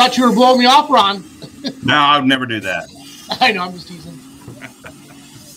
Thought 0.00 0.16
you 0.16 0.26
were 0.26 0.34
blowing 0.34 0.60
me 0.60 0.64
off, 0.64 0.88
Ron. 0.88 1.22
no, 1.84 1.94
I 1.94 2.18
would 2.18 2.26
never 2.26 2.46
do 2.46 2.58
that. 2.60 2.88
I 3.42 3.52
know, 3.52 3.64
I'm 3.64 3.72
just 3.74 3.86
teasing. 3.86 4.18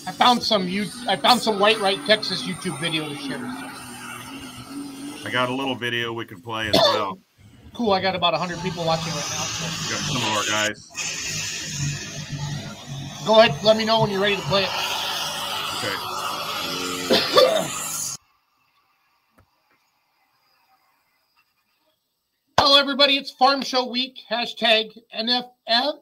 I 0.06 0.12
found 0.12 0.42
some 0.42 0.68
you. 0.68 0.84
I 1.08 1.16
found 1.16 1.40
some 1.40 1.58
White 1.58 1.80
Right 1.80 1.98
Texas 2.04 2.42
YouTube 2.42 2.78
video 2.78 3.08
to 3.08 3.16
share. 3.16 3.38
I 3.40 5.30
got 5.32 5.48
a 5.48 5.54
little 5.54 5.74
video 5.74 6.12
we 6.12 6.26
could 6.26 6.44
play 6.44 6.68
as 6.68 6.74
well. 6.74 7.18
Cool. 7.72 7.92
I 7.92 8.00
got 8.00 8.14
about 8.14 8.34
100 8.34 8.60
people 8.60 8.84
watching 8.84 9.12
right 9.14 9.16
now. 9.16 9.42
So. 9.42 9.94
got 9.94 10.00
some 10.04 10.22
of 10.22 10.28
our 10.36 10.44
guys. 10.48 10.78
Go 13.26 13.40
ahead. 13.40 13.64
Let 13.64 13.76
me 13.76 13.84
know 13.84 14.02
when 14.02 14.10
you're 14.10 14.20
ready 14.20 14.36
to 14.36 14.42
play 14.42 14.62
it. 14.62 14.70
Okay. 15.78 16.13
Everybody. 22.84 23.16
It's 23.16 23.30
Farm 23.30 23.62
Show 23.62 23.86
Week. 23.86 24.18
Hashtag 24.30 24.94
NF, 25.18 25.48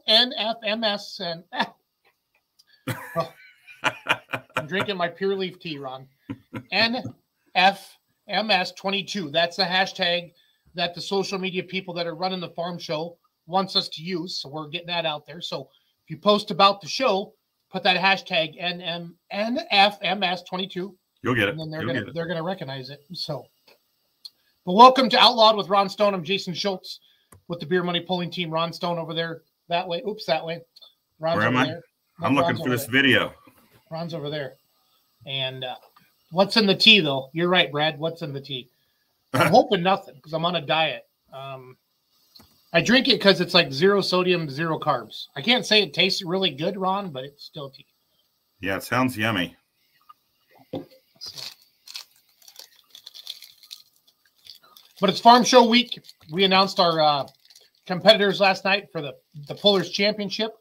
NFMS. 0.08 1.20
And 1.20 1.44
oh, 3.16 3.32
I'm 4.56 4.66
drinking 4.66 4.96
my 4.96 5.06
pure 5.06 5.36
leaf 5.36 5.60
tea, 5.60 5.78
Ron. 5.78 6.08
NFMS22. 8.26 9.30
That's 9.30 9.56
the 9.56 9.62
hashtag 9.62 10.32
that 10.74 10.92
the 10.96 11.00
social 11.00 11.38
media 11.38 11.62
people 11.62 11.94
that 11.94 12.08
are 12.08 12.16
running 12.16 12.40
the 12.40 12.48
farm 12.48 12.80
show 12.80 13.16
wants 13.46 13.76
us 13.76 13.88
to 13.90 14.02
use. 14.02 14.40
So 14.40 14.48
we're 14.48 14.66
getting 14.66 14.88
that 14.88 15.06
out 15.06 15.24
there. 15.24 15.40
So 15.40 15.68
if 16.04 16.10
you 16.10 16.16
post 16.16 16.50
about 16.50 16.80
the 16.80 16.88
show, 16.88 17.34
put 17.70 17.84
that 17.84 17.96
hashtag 17.96 18.60
NM, 18.60 19.12
NFMS22. 19.32 20.96
You'll 21.22 21.36
get 21.36 21.48
it. 21.48 21.50
And 21.50 21.60
then 21.60 21.70
they're 21.70 21.82
You'll 21.82 21.94
gonna 21.94 22.12
they're 22.12 22.26
gonna 22.26 22.42
recognize 22.42 22.90
it. 22.90 23.04
So 23.12 23.46
but 24.64 24.74
welcome 24.74 25.08
to 25.08 25.18
Outlawed 25.18 25.56
with 25.56 25.68
Ron 25.68 25.88
Stone. 25.88 26.14
I'm 26.14 26.22
Jason 26.22 26.54
Schultz 26.54 27.00
with 27.48 27.58
the 27.58 27.66
Beer 27.66 27.82
Money 27.82 28.00
Pulling 28.00 28.30
Team. 28.30 28.50
Ron 28.50 28.72
Stone 28.72 28.98
over 28.98 29.12
there 29.12 29.42
that 29.68 29.86
way. 29.86 30.02
Oops, 30.06 30.24
that 30.26 30.44
way. 30.44 30.60
Ron's 31.18 31.38
Where 31.38 31.46
am 31.46 31.56
I? 31.56 31.66
there. 31.66 31.82
I'm 32.20 32.36
Ron's 32.36 32.36
looking 32.36 32.64
for 32.64 32.70
this 32.70 32.84
there. 32.84 32.92
video. 32.92 33.32
Ron's 33.90 34.14
over 34.14 34.30
there. 34.30 34.54
And 35.26 35.64
uh, 35.64 35.74
what's 36.30 36.56
in 36.56 36.66
the 36.66 36.76
tea, 36.76 37.00
though? 37.00 37.28
You're 37.32 37.48
right, 37.48 37.72
Brad. 37.72 37.98
What's 37.98 38.22
in 38.22 38.32
the 38.32 38.40
tea? 38.40 38.68
I'm 39.34 39.50
hoping 39.50 39.82
nothing 39.82 40.14
because 40.14 40.32
I'm 40.32 40.44
on 40.44 40.56
a 40.56 40.60
diet. 40.60 41.06
Um, 41.32 41.76
I 42.72 42.82
drink 42.82 43.08
it 43.08 43.18
because 43.18 43.40
it's 43.40 43.54
like 43.54 43.72
zero 43.72 44.00
sodium, 44.00 44.48
zero 44.48 44.78
carbs. 44.78 45.26
I 45.34 45.42
can't 45.42 45.66
say 45.66 45.82
it 45.82 45.92
tastes 45.92 46.22
really 46.24 46.50
good, 46.50 46.76
Ron, 46.76 47.10
but 47.10 47.24
it's 47.24 47.44
still 47.44 47.70
tea. 47.70 47.86
Yeah, 48.60 48.76
it 48.76 48.84
sounds 48.84 49.16
yummy. 49.18 49.56
But 55.02 55.10
it's 55.10 55.18
Farm 55.18 55.42
Show 55.42 55.64
Week. 55.66 56.00
We 56.30 56.44
announced 56.44 56.78
our 56.78 57.00
uh, 57.00 57.26
competitors 57.88 58.38
last 58.38 58.64
night 58.64 58.86
for 58.92 59.02
the 59.02 59.14
the 59.48 59.56
Pullers 59.56 59.90
Championship. 59.90 60.52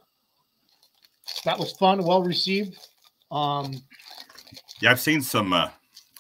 That 1.46 1.60
was 1.60 1.74
fun, 1.74 2.04
well 2.04 2.24
received. 2.24 2.76
Um, 3.30 3.84
Yeah, 4.82 4.90
I've 4.90 5.00
seen 5.00 5.22
some 5.22 5.54
uh, 5.54 5.70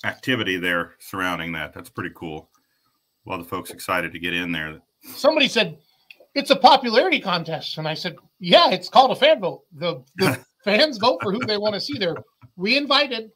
activity 0.04 0.58
there 0.58 0.94
surrounding 1.00 1.52
that. 1.54 1.74
That's 1.74 1.90
pretty 1.90 2.12
cool. 2.16 2.52
A 3.26 3.30
lot 3.32 3.40
of 3.40 3.50
folks 3.50 3.72
excited 3.72 4.14
to 4.14 4.20
get 4.20 4.36
in 4.36 4.52
there. 4.52 4.80
somebody 5.16 5.48
said 5.48 5.80
it's 6.36 6.52
a 6.52 6.56
popularity 6.56 7.20
contest, 7.20 7.80
and 7.80 7.88
I 7.88 7.96
said, 7.96 8.18
"Yeah, 8.40 8.70
it's 8.70 8.88
called 8.88 9.10
a 9.10 9.16
fan 9.16 9.40
vote. 9.40 9.64
The, 9.74 10.04
the 10.18 10.38
fans 10.64 11.00
vote 11.00 11.18
for 11.24 11.32
who 11.32 11.44
they 11.48 11.58
want 11.58 11.74
to 11.74 11.82
see 11.82 11.98
there." 11.98 12.18
We 12.56 12.78
invited 12.78 13.32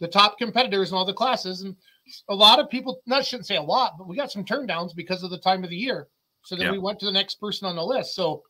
the 0.00 0.08
top 0.08 0.36
competitors 0.36 0.90
in 0.90 0.98
all 0.98 1.06
the 1.06 1.14
classes, 1.14 1.62
and 1.62 1.74
a 2.28 2.34
lot 2.34 2.58
of 2.58 2.68
people. 2.68 3.00
Not 3.06 3.24
shouldn't 3.24 3.46
say 3.46 3.56
a 3.56 3.62
lot, 3.62 3.94
but 3.98 4.06
we 4.08 4.16
got 4.16 4.30
some 4.32 4.44
turndowns 4.44 4.94
because 4.94 5.22
of 5.22 5.30
the 5.30 5.38
time 5.38 5.64
of 5.64 5.70
the 5.70 5.76
year. 5.76 6.08
So 6.44 6.56
then 6.56 6.66
Yeah. 6.66 6.72
we 6.72 6.78
went 6.78 6.98
to 7.00 7.06
the 7.06 7.12
next 7.12 7.36
person 7.40 7.66
on 7.68 7.76
the 7.76 7.84
list. 7.84 8.14
So 8.14 8.42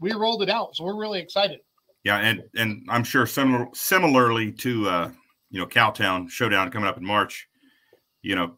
we 0.00 0.12
rolled 0.12 0.42
it 0.42 0.50
out. 0.50 0.74
So 0.76 0.84
we're 0.84 0.98
really 0.98 1.20
excited. 1.20 1.60
Yeah, 2.04 2.18
and 2.18 2.44
and 2.56 2.86
I'm 2.88 3.04
sure 3.04 3.26
similar 3.26 3.68
similarly 3.74 4.52
to 4.52 4.88
uh, 4.88 5.10
you 5.50 5.60
know 5.60 5.66
Cowtown 5.66 6.30
Showdown 6.30 6.70
coming 6.70 6.88
up 6.88 6.96
in 6.98 7.04
March. 7.04 7.48
You 8.22 8.36
know, 8.36 8.56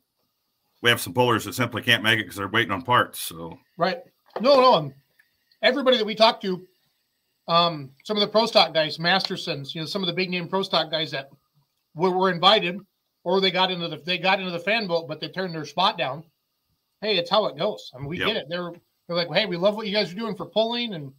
we 0.83 0.91
have 0.91 1.01
some 1.01 1.15
pullers 1.15 1.45
that 1.45 1.55
simply 1.55 1.83
can't 1.83 2.03
make 2.03 2.19
it 2.19 2.25
because 2.25 2.37
they're 2.37 2.49
waiting 2.49 2.73
on 2.73 2.83
parts. 2.83 3.19
So 3.21 3.59
Right. 3.77 3.99
No, 4.41 4.61
no. 4.61 4.93
Everybody 5.63 5.97
that 5.97 6.07
we 6.07 6.15
talked 6.15 6.43
to, 6.43 6.65
um, 7.49 7.91
some 8.05 8.17
of 8.17 8.21
the 8.21 8.29
pro 8.29 8.47
stock 8.47 8.73
guys, 8.75 8.99
Mastersons, 8.99 9.75
you 9.75 9.81
know, 9.81 9.87
some 9.87 10.03
of 10.03 10.07
the 10.07 10.13
big 10.13 10.31
name 10.31 10.47
pro 10.49 10.63
stock 10.63 10.91
guys 10.91 11.11
that 11.11 11.31
were, 11.95 12.11
were 12.11 12.31
invited, 12.31 12.79
or 13.25 13.41
they 13.41 13.51
got 13.51 13.71
into 13.71 13.89
the 13.89 13.97
they 13.99 14.19
got 14.19 14.39
into 14.41 14.53
the 14.53 14.59
fan 14.59 14.87
vote, 14.89 15.09
but 15.09 15.21
they 15.21 15.29
turned 15.29 15.55
their 15.55 15.65
spot 15.65 15.99
down. 15.99 16.25
Hey, 17.01 17.17
it's 17.17 17.31
how 17.31 17.47
it 17.47 17.57
goes. 17.57 17.91
I 17.95 17.99
mean, 17.99 18.09
we 18.09 18.19
Yep. 18.19 18.27
get 18.27 18.37
it. 18.37 18.47
They're 18.49 18.73
they're 19.07 19.17
like, 19.17 19.33
hey, 19.33 19.47
we 19.47 19.57
love 19.57 19.77
what 19.77 19.87
you 19.87 19.93
guys 19.95 20.11
are 20.13 20.17
doing 20.17 20.35
for 20.37 20.47
pulling, 20.47 20.95
and 20.95 21.13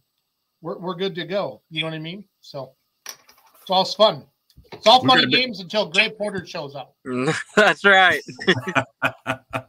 we're 0.60 0.78
we're 0.78 0.94
good 0.94 1.14
to 1.16 1.24
go. 1.24 1.62
You 1.70 1.80
know 1.82 1.88
what 1.88 1.94
I 1.94 1.98
mean? 2.00 2.24
So 2.40 2.74
it's 3.06 3.70
all 3.70 3.84
fun. 3.84 4.26
It's 4.72 4.86
all 4.86 5.02
We're 5.02 5.08
fun 5.08 5.16
gonna 5.18 5.22
and 5.24 5.32
be- 5.32 5.38
games 5.38 5.60
until 5.60 5.86
Gray 5.86 6.10
Porter 6.10 6.44
shows 6.46 6.74
up. 6.74 6.94
That's 7.56 7.84
right. 7.84 8.22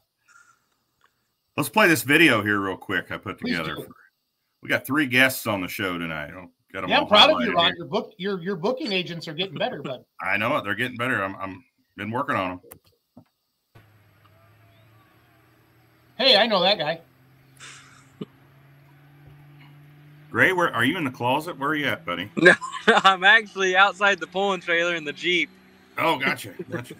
let's 1.57 1.69
play 1.69 1.87
this 1.87 2.03
video 2.03 2.41
here 2.43 2.59
real 2.59 2.77
quick. 2.77 3.11
I 3.11 3.17
put 3.17 3.39
Please 3.39 3.57
together. 3.57 3.75
For, 3.75 3.87
we 4.61 4.69
got 4.69 4.85
three 4.85 5.05
guests 5.07 5.47
on 5.47 5.61
the 5.61 5.67
show 5.67 5.97
tonight. 5.97 6.31
I'll 6.35 6.51
Got 6.73 6.83
'em 6.85 6.89
Yeah, 6.89 6.97
all 6.97 7.01
I'm 7.03 7.07
proud 7.09 7.29
of 7.31 7.41
you, 7.41 7.47
highlighted 7.51 7.55
Ron. 7.55 7.65
here. 7.65 7.75
Your 7.77 7.87
book, 7.87 8.13
your 8.17 8.41
your 8.41 8.55
booking 8.55 8.91
agents 8.93 9.27
are 9.27 9.33
getting 9.33 9.57
better, 9.57 9.81
but 9.81 10.05
I 10.21 10.37
know 10.37 10.55
it. 10.57 10.63
They're 10.63 10.75
getting 10.75 10.97
better. 10.97 11.21
I'm, 11.23 11.35
I'm 11.35 11.63
been 11.97 12.11
working 12.11 12.35
on 12.35 12.49
them. 12.49 12.61
Hey, 16.17 16.37
I 16.37 16.47
know 16.47 16.61
that 16.61 16.77
guy. 16.77 17.01
Gray, 20.31 20.53
where 20.53 20.73
are 20.73 20.85
you 20.85 20.97
in 20.97 21.03
the 21.03 21.11
closet? 21.11 21.59
Where 21.59 21.69
are 21.71 21.75
you 21.75 21.87
at, 21.87 22.05
buddy? 22.05 22.31
No, 22.41 22.53
I'm 23.03 23.23
actually 23.23 23.75
outside 23.75 24.19
the 24.19 24.25
pulling 24.27 24.61
trailer 24.61 24.95
in 24.95 25.03
the 25.03 25.13
Jeep. 25.13 25.51
Oh, 25.99 26.17
gotcha. 26.17 26.53
Gotcha. 26.69 26.95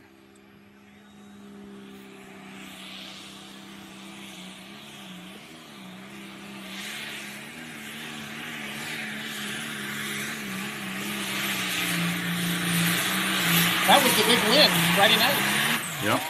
Yep. 16.04 16.22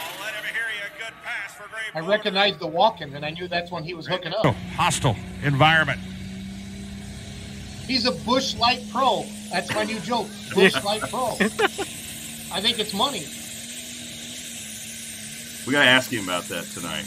I 1.94 2.00
recognized 2.00 2.58
the 2.58 2.66
walking, 2.66 3.14
and 3.14 3.24
I 3.24 3.30
knew 3.30 3.48
that's 3.48 3.70
when 3.70 3.84
he 3.84 3.92
was 3.94 4.06
hooking 4.06 4.32
up. 4.32 4.44
Oh, 4.46 4.56
hostile 4.76 5.16
environment. 5.42 6.00
He's 7.86 8.06
a 8.06 8.12
Busch 8.12 8.56
Light 8.56 8.82
Pro. 8.90 9.24
That's 9.50 9.74
my 9.74 9.84
new 9.84 9.98
joke. 10.00 10.26
Busch 10.54 10.82
Light 10.84 11.02
Pro. 11.02 11.32
I 12.52 12.60
think 12.60 12.78
it's 12.78 12.94
money. 12.94 13.26
We 15.66 15.72
got 15.72 15.82
to 15.84 15.88
ask 15.90 16.10
him 16.10 16.24
about 16.24 16.44
that 16.44 16.64
tonight. 16.66 17.04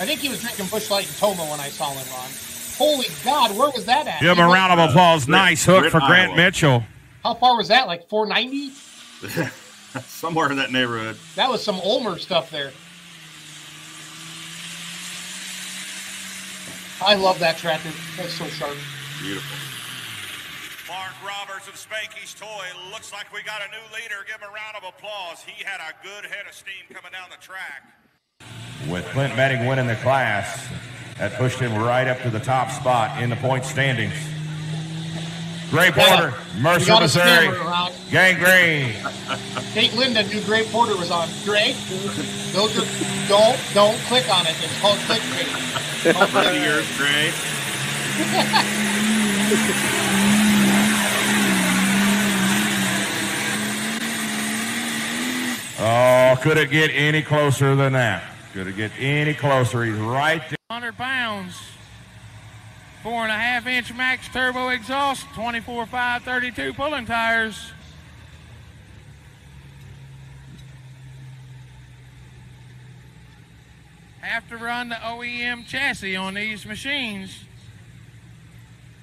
I 0.00 0.06
think 0.06 0.20
he 0.20 0.28
was 0.28 0.40
drinking 0.40 0.66
Busch 0.66 0.90
Light 0.90 1.06
in 1.08 1.14
Tomah 1.14 1.50
when 1.50 1.60
I 1.60 1.68
saw 1.68 1.90
him, 1.90 2.06
Ron. 2.12 2.30
Holy 2.78 3.06
God, 3.24 3.56
where 3.58 3.70
was 3.70 3.84
that 3.86 4.06
at? 4.06 4.20
Give 4.20 4.38
him 4.38 4.44
a 4.44 4.48
round 4.48 4.78
of 4.78 4.88
applause. 4.90 5.22
Rick- 5.22 5.30
Nice 5.30 5.64
hook 5.64 5.86
for 5.90 5.98
Grant 6.00 6.30
Iowa. 6.32 6.36
Mitchell. 6.36 6.84
How 7.24 7.34
far 7.34 7.56
was 7.56 7.68
that? 7.68 7.88
Like 7.88 8.08
490? 8.08 8.72
Somewhere 10.06 10.50
in 10.50 10.56
that 10.58 10.70
neighborhood. 10.70 11.16
That 11.34 11.50
was 11.50 11.62
some 11.62 11.80
Ulmer 11.80 12.18
stuff 12.18 12.50
there. 12.50 12.72
I 17.00 17.14
love 17.14 17.38
that 17.38 17.56
tractor. 17.56 17.90
That's 18.16 18.34
so 18.34 18.46
sharp. 18.46 18.76
Beautiful. 19.22 19.56
Mark 20.88 21.12
Roberts 21.24 21.68
of 21.68 21.74
Spanky's 21.74 22.34
Toy. 22.34 22.66
Looks 22.90 23.12
like 23.12 23.32
we 23.32 23.42
got 23.42 23.60
a 23.62 23.70
new 23.70 23.94
leader. 23.94 24.16
Give 24.26 24.36
him 24.36 24.48
a 24.48 24.52
round 24.52 24.76
of 24.76 24.84
applause. 24.84 25.42
He 25.42 25.64
had 25.64 25.80
a 25.80 25.92
good 26.02 26.24
head 26.24 26.46
of 26.48 26.54
steam 26.54 26.84
coming 26.92 27.12
down 27.12 27.28
the 27.30 27.36
track. 27.36 27.84
With 28.90 29.04
Clint 29.06 29.36
Metting 29.36 29.66
winning 29.66 29.86
the 29.86 29.96
class, 29.96 30.66
that 31.18 31.34
pushed 31.34 31.58
him 31.58 31.74
right 31.74 32.08
up 32.08 32.20
to 32.22 32.30
the 32.30 32.40
top 32.40 32.70
spot 32.70 33.22
in 33.22 33.30
the 33.30 33.36
point 33.36 33.64
standings. 33.64 34.14
Gray 35.70 35.90
Porter, 35.90 36.32
We 36.54 36.60
Mercer, 36.62 36.86
got 36.86 37.02
Missouri, 37.02 37.48
scammer 37.48 37.64
around. 37.66 37.92
Gangrene. 38.10 38.94
Kate 39.74 39.92
Linda 39.94 40.22
knew 40.24 40.40
Gray 40.44 40.64
Porter 40.68 40.96
was 40.96 41.10
on. 41.10 41.28
Gray, 41.44 41.74
those 42.52 42.74
are 42.78 42.86
don't 43.28 43.58
don't 43.74 43.98
click 44.08 44.26
on 44.34 44.46
it. 44.46 44.54
It's 44.62 44.80
called 44.80 44.98
clickbait. 45.00 45.46
Don't 46.04 46.14
Friend 46.30 46.30
click. 46.30 46.56
of 46.56 46.62
yours, 46.64 46.86
Gray. 46.96 47.32
Oh, 55.80 56.36
could 56.42 56.58
it 56.58 56.70
get 56.70 56.90
any 56.90 57.22
closer 57.22 57.76
than 57.76 57.92
that? 57.92 58.24
Could 58.52 58.66
it 58.66 58.76
get 58.76 58.90
any 58.98 59.32
closer? 59.32 59.84
He's 59.84 59.94
right 59.94 60.40
there. 60.48 60.56
100 60.68 60.96
pounds. 60.96 61.54
Four 63.02 63.22
and 63.22 63.30
a 63.30 63.36
half 63.36 63.66
inch 63.66 63.94
max 63.94 64.28
turbo 64.28 64.70
exhaust, 64.70 65.26
24 65.34 65.86
5 65.86 66.22
32 66.22 66.72
pulling 66.74 67.06
tires. 67.06 67.72
Have 74.20 74.48
to 74.50 74.56
run 74.56 74.90
the 74.90 74.96
OEM 74.96 75.66
chassis 75.66 76.14
on 76.14 76.34
these 76.34 76.66
machines. 76.66 77.44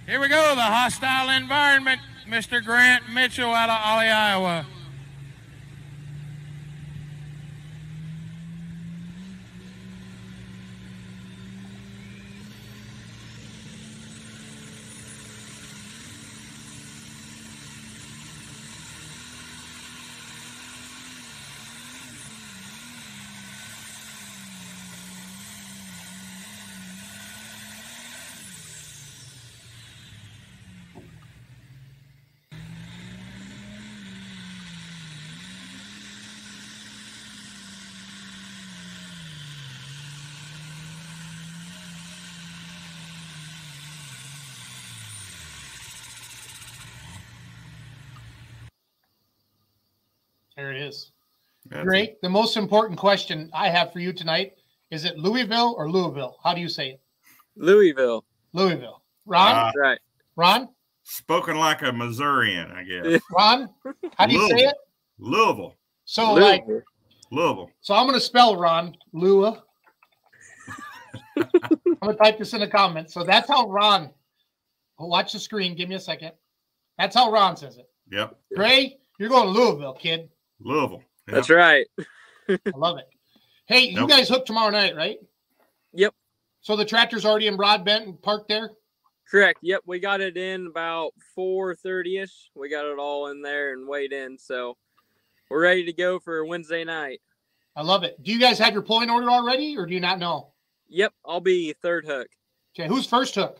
Here 0.05 0.19
we 0.19 0.27
go, 0.27 0.53
the 0.55 0.61
hostile 0.61 1.29
environment. 1.29 1.99
Mr. 2.27 2.63
Grant 2.63 3.09
Mitchell 3.09 3.51
out 3.51 3.69
of 3.69 3.79
Ollie, 3.83 4.07
Iowa. 4.07 4.65
It 50.75 50.81
is. 50.81 51.11
That's 51.65 51.83
Great. 51.83 52.21
The 52.21 52.29
most 52.29 52.57
important 52.57 52.99
question 52.99 53.49
I 53.53 53.69
have 53.69 53.91
for 53.91 53.99
you 53.99 54.13
tonight 54.13 54.53
is 54.91 55.05
it 55.05 55.17
Louisville 55.17 55.73
or 55.77 55.89
Louisville? 55.89 56.37
How 56.43 56.53
do 56.53 56.61
you 56.61 56.69
say 56.69 56.91
it? 56.91 57.01
Louisville. 57.55 58.23
Louisville. 58.53 59.01
Ron? 59.25 59.55
Ah. 59.55 59.71
Right. 59.75 59.99
Ron? 60.35 60.69
Spoken 61.03 61.57
like 61.57 61.81
a 61.81 61.91
Missourian, 61.91 62.71
I 62.71 62.83
guess. 62.83 63.21
Ron? 63.31 63.69
How 64.17 64.27
do 64.27 64.33
you 64.33 64.47
say 64.49 64.65
it? 64.65 64.75
Louisville. 65.17 65.75
So 66.05 66.33
like 66.33 66.65
Louisville. 66.67 66.83
Louisville. 67.31 67.71
so 67.81 67.95
I'm 67.95 68.05
gonna 68.05 68.19
spell 68.19 68.55
Ron 68.55 68.95
Lua. 69.11 69.63
I'm 71.37 71.49
gonna 72.01 72.15
type 72.15 72.37
this 72.37 72.53
in 72.53 72.59
the 72.59 72.67
comments. 72.67 73.13
So 73.13 73.23
that's 73.23 73.47
how 73.49 73.67
Ron 73.67 74.11
oh, 74.99 75.07
watch 75.07 75.33
the 75.33 75.39
screen. 75.39 75.75
Give 75.75 75.89
me 75.89 75.95
a 75.95 75.99
second. 75.99 76.31
That's 76.97 77.15
how 77.15 77.31
Ron 77.31 77.57
says 77.57 77.77
it. 77.77 77.89
Yep. 78.11 78.37
Gray, 78.55 78.97
you're 79.19 79.29
going 79.29 79.53
to 79.53 79.59
Louisville, 79.59 79.93
kid. 79.93 80.29
Louisville. 80.59 81.03
Yep. 81.27 81.35
That's 81.35 81.49
right. 81.49 81.85
I 82.49 82.57
love 82.75 82.97
it. 82.97 83.07
Hey, 83.67 83.89
you 83.89 83.95
Nope. 83.95 84.09
guys 84.09 84.29
hook 84.29 84.45
tomorrow 84.45 84.69
night, 84.69 84.95
right? 84.95 85.17
Yep. 85.93 86.13
So 86.61 86.75
the 86.75 86.85
tractor's 86.85 87.25
already 87.25 87.47
in 87.47 87.55
Broadbent 87.57 88.05
and 88.05 88.21
parked 88.21 88.47
there. 88.47 88.71
Correct. 89.29 89.59
Yep. 89.63 89.81
We 89.85 89.99
got 89.99 90.21
it 90.21 90.37
in 90.37 90.67
about 90.67 91.13
4:30 91.37 92.21
ish. 92.23 92.51
We 92.55 92.69
got 92.69 92.85
it 92.85 92.99
all 92.99 93.27
in 93.27 93.41
there 93.41 93.73
and 93.73 93.87
weighed 93.87 94.13
in. 94.13 94.37
So 94.37 94.77
we're 95.49 95.61
ready 95.63 95.85
to 95.85 95.93
go 95.93 96.19
for 96.19 96.45
Wednesday 96.45 96.83
night. 96.83 97.21
I 97.75 97.81
love 97.81 98.03
it. 98.03 98.21
Do 98.23 98.31
you 98.31 98.39
guys 98.39 98.59
have 98.59 98.73
your 98.73 98.83
pulling 98.83 99.09
order 99.09 99.29
already, 99.29 99.77
or 99.77 99.85
do 99.85 99.93
you 99.93 99.99
not 99.99 100.19
know? 100.19 100.53
Yep. 100.89 101.13
I'll 101.25 101.41
be 101.41 101.73
third 101.73 102.05
hook. 102.05 102.27
Okay, 102.77 102.87
who's 102.87 103.07
first 103.07 103.35
hook? 103.35 103.59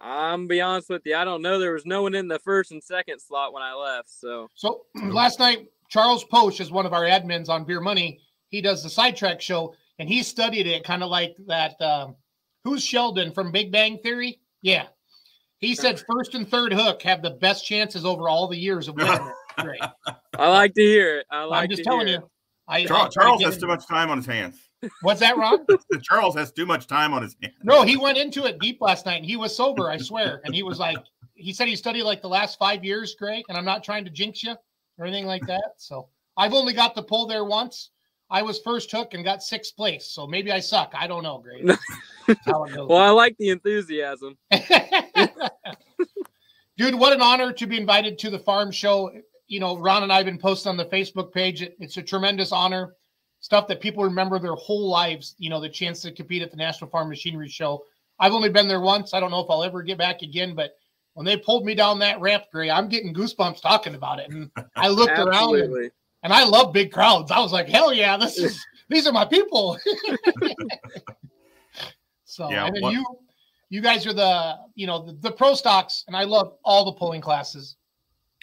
I'm 0.00 0.46
be 0.46 0.60
honest 0.60 0.88
with 0.90 1.02
you. 1.06 1.16
I 1.16 1.24
don't 1.24 1.42
know. 1.42 1.58
There 1.58 1.72
was 1.72 1.86
no 1.86 2.02
one 2.02 2.14
in 2.14 2.28
the 2.28 2.38
first 2.38 2.70
and 2.70 2.82
second 2.84 3.20
slot 3.20 3.52
when 3.52 3.62
I 3.62 3.74
left. 3.74 4.10
So 4.10 4.48
So 4.54 4.84
last 4.94 5.38
night, 5.40 5.68
Charles 5.88 6.24
Posch 6.24 6.60
is 6.60 6.70
one 6.70 6.86
of 6.86 6.92
our 6.92 7.04
admins 7.04 7.48
on 7.48 7.64
Beer 7.64 7.80
Money. 7.80 8.20
He 8.50 8.60
does 8.60 8.82
the 8.82 8.90
sidetrack 8.90 9.40
show, 9.40 9.74
and 9.98 10.08
he 10.08 10.22
studied 10.22 10.66
it 10.66 10.84
kind 10.84 11.02
of 11.02 11.10
like 11.10 11.36
that. 11.46 11.80
Um, 11.80 12.16
who's 12.64 12.84
Sheldon 12.84 13.32
from 13.32 13.52
Big 13.52 13.72
Bang 13.72 13.98
Theory? 13.98 14.40
Yeah, 14.62 14.86
he 15.58 15.74
said 15.74 16.02
first 16.10 16.34
and 16.34 16.48
third 16.48 16.72
hook 16.72 17.02
have 17.02 17.22
the 17.22 17.30
best 17.30 17.66
chances 17.66 18.04
over 18.04 18.28
all 18.28 18.48
the 18.48 18.56
years 18.56 18.88
of 18.88 18.96
winning. 18.96 19.32
Great. 19.58 19.80
I 20.38 20.48
like 20.48 20.74
to 20.74 20.82
hear 20.82 21.18
it. 21.18 21.26
I 21.30 21.42
like 21.44 21.64
I'm 21.64 21.68
just 21.68 21.78
to 21.78 21.84
telling 21.84 22.06
hear 22.06 22.18
you. 22.18 22.24
it. 22.24 22.30
I, 22.68 22.76
I 22.78 22.84
Charles, 22.86 23.14
try 23.14 23.24
to 23.24 23.28
Charles 23.28 23.44
has 23.44 23.58
too 23.58 23.66
much 23.66 23.86
time 23.88 24.10
on 24.10 24.18
his 24.18 24.26
hands. 24.26 24.68
What's 25.02 25.20
that, 25.20 25.36
Ron? 25.36 25.66
Charles 26.02 26.36
has 26.36 26.52
too 26.52 26.66
much 26.66 26.86
time 26.86 27.12
on 27.12 27.22
his 27.22 27.34
hands. 27.42 27.56
No, 27.64 27.82
he 27.82 27.96
went 27.96 28.18
into 28.18 28.44
it 28.44 28.60
deep 28.60 28.80
last 28.80 29.06
night, 29.06 29.16
and 29.16 29.26
he 29.26 29.36
was 29.36 29.56
sober. 29.56 29.90
I 29.90 29.96
swear. 29.96 30.40
And 30.44 30.54
he 30.54 30.62
was 30.62 30.78
like, 30.78 30.98
he 31.34 31.52
said 31.52 31.66
he 31.66 31.74
studied 31.74 32.04
like 32.04 32.22
the 32.22 32.28
last 32.28 32.58
five 32.58 32.84
years, 32.84 33.16
Greg. 33.18 33.44
And 33.48 33.58
I'm 33.58 33.64
not 33.64 33.82
trying 33.82 34.04
to 34.04 34.10
jinx 34.10 34.44
you 34.44 34.54
or 34.98 35.06
anything 35.06 35.26
like 35.26 35.46
that. 35.46 35.74
So 35.76 36.08
I've 36.36 36.54
only 36.54 36.72
got 36.72 36.94
the 36.94 37.02
pull 37.02 37.26
there 37.26 37.44
once. 37.44 37.90
I 38.30 38.42
was 38.42 38.58
first 38.60 38.90
hook 38.90 39.14
and 39.14 39.24
got 39.24 39.42
sixth 39.42 39.74
place. 39.74 40.06
So 40.06 40.26
maybe 40.26 40.52
I 40.52 40.60
suck. 40.60 40.92
I 40.94 41.06
don't 41.06 41.22
know, 41.22 41.38
Greg. 41.38 41.66
That's 42.26 42.40
how 42.44 42.64
it 42.64 42.74
goes. 42.74 42.88
Well, 42.88 42.98
I 42.98 43.08
like 43.10 43.36
the 43.38 43.48
enthusiasm. 43.50 44.36
Dude, 46.76 46.94
what 46.94 47.12
an 47.12 47.22
honor 47.22 47.52
to 47.52 47.66
be 47.66 47.76
invited 47.76 48.18
to 48.18 48.30
the 48.30 48.38
farm 48.38 48.70
show. 48.70 49.10
You 49.46 49.60
know, 49.60 49.78
Ron 49.78 50.02
and 50.02 50.12
I 50.12 50.16
have 50.16 50.26
been 50.26 50.38
posting 50.38 50.70
on 50.70 50.76
the 50.76 50.84
Facebook 50.86 51.32
page. 51.32 51.62
It's 51.62 51.96
a 51.96 52.02
tremendous 52.02 52.52
honor. 52.52 52.94
Stuff 53.40 53.66
that 53.68 53.80
people 53.80 54.04
remember 54.04 54.38
their 54.38 54.56
whole 54.56 54.88
lives, 54.88 55.34
you 55.38 55.48
know, 55.48 55.60
the 55.60 55.68
chance 55.68 56.02
to 56.02 56.12
compete 56.12 56.42
at 56.42 56.50
the 56.50 56.56
National 56.56 56.90
Farm 56.90 57.08
Machinery 57.08 57.48
Show. 57.48 57.84
I've 58.18 58.32
only 58.32 58.48
been 58.48 58.68
there 58.68 58.80
once. 58.80 59.14
I 59.14 59.20
don't 59.20 59.30
know 59.30 59.40
if 59.40 59.48
I'll 59.48 59.62
ever 59.62 59.82
get 59.82 59.96
back 59.96 60.22
again, 60.22 60.54
but 60.54 60.72
when 61.18 61.24
they 61.24 61.36
pulled 61.36 61.64
me 61.64 61.74
down 61.74 61.98
that 61.98 62.20
ramp, 62.20 62.44
Gray, 62.52 62.70
I'm 62.70 62.88
getting 62.88 63.12
goosebumps 63.12 63.60
talking 63.60 63.96
about 63.96 64.20
it. 64.20 64.30
And 64.30 64.52
I 64.76 64.86
looked 64.98 65.18
around 65.18 65.56
and, 65.56 65.90
and 66.22 66.32
I 66.32 66.44
love 66.44 66.72
big 66.72 66.92
crowds. 66.92 67.32
I 67.32 67.40
was 67.40 67.52
like, 67.52 67.68
hell 67.68 67.92
yeah, 67.92 68.16
this 68.16 68.38
is 68.38 68.64
these 68.88 69.04
are 69.04 69.12
my 69.12 69.24
people. 69.24 69.76
So 72.24 72.48
Yeah, 72.50 72.66
and 72.66 72.76
then 72.76 72.82
what- 72.82 72.92
you 72.92 73.04
you 73.68 73.80
guys 73.80 74.06
are 74.06 74.12
the 74.12 74.58
you 74.76 74.86
know 74.86 75.04
the, 75.04 75.12
the 75.14 75.32
pro 75.32 75.54
stocks, 75.54 76.04
and 76.06 76.16
I 76.16 76.22
love 76.22 76.56
all 76.64 76.84
the 76.84 76.92
pulling 76.92 77.20
classes, 77.20 77.74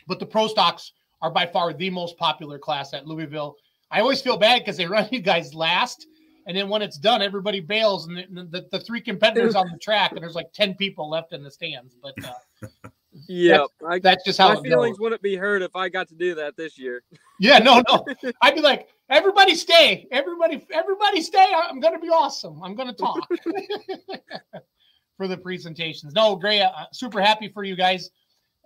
but 0.06 0.20
the 0.20 0.26
pro 0.26 0.48
stocks 0.48 0.92
are 1.22 1.32
by 1.32 1.46
far 1.46 1.72
the 1.72 1.90
most 1.90 2.18
popular 2.18 2.60
class 2.60 2.94
at 2.94 3.08
Louisville. 3.08 3.56
I 3.90 4.02
always 4.02 4.22
feel 4.22 4.36
bad 4.38 4.60
because 4.60 4.76
they 4.76 4.86
run 4.86 5.08
you 5.12 5.22
guys 5.22 5.54
last, 5.54 6.08
and 6.48 6.56
then 6.56 6.68
when 6.70 6.82
it's 6.82 6.98
done, 6.98 7.22
everybody 7.22 7.60
bails, 7.60 8.08
and 8.08 8.18
the, 8.18 8.44
the, 8.44 8.68
the 8.72 8.80
three 8.80 9.02
competitors 9.02 9.56
on 9.56 9.70
the 9.72 9.78
track, 9.80 10.12
and 10.12 10.22
there's 10.22 10.36
like 10.36 10.52
ten 10.54 10.76
people 10.76 11.10
left 11.10 11.34
in 11.34 11.42
the 11.42 11.50
stands. 11.52 11.96
But 12.02 12.14
uh, 12.24 12.34
Yep. 13.28 13.68
I, 13.88 14.00
that's 14.00 14.24
just 14.24 14.38
how 14.38 14.50
my 14.50 14.56
goes. 14.56 14.64
feelings 14.64 15.00
wouldn't 15.00 15.22
be 15.22 15.36
hurt 15.36 15.62
if 15.62 15.76
I 15.76 15.90
got 15.90 16.08
to 16.10 16.16
do 16.16 16.36
that 16.36 16.58
this 16.58 16.78
year. 16.78 17.04
Yeah, 17.40 17.60
no, 17.60 17.82
no. 17.90 18.06
I'd 18.42 18.56
be 18.56 18.62
like, 18.62 18.90
everybody 19.10 19.56
stay, 19.56 20.08
everybody, 20.12 20.66
everybody 20.74 21.22
stay. 21.22 21.46
I'm 21.56 21.80
gonna 21.80 22.00
be 22.00 22.10
awesome. 22.10 22.62
I'm 22.62 22.76
gonna 22.76 22.94
talk 22.94 23.20
for 25.18 25.28
the 25.28 25.38
presentations. 25.38 26.14
No, 26.14 26.36
great. 26.36 26.62
Uh, 26.62 26.86
super 26.92 27.22
happy 27.22 27.48
for 27.48 27.64
you 27.64 27.76
guys. 27.76 28.10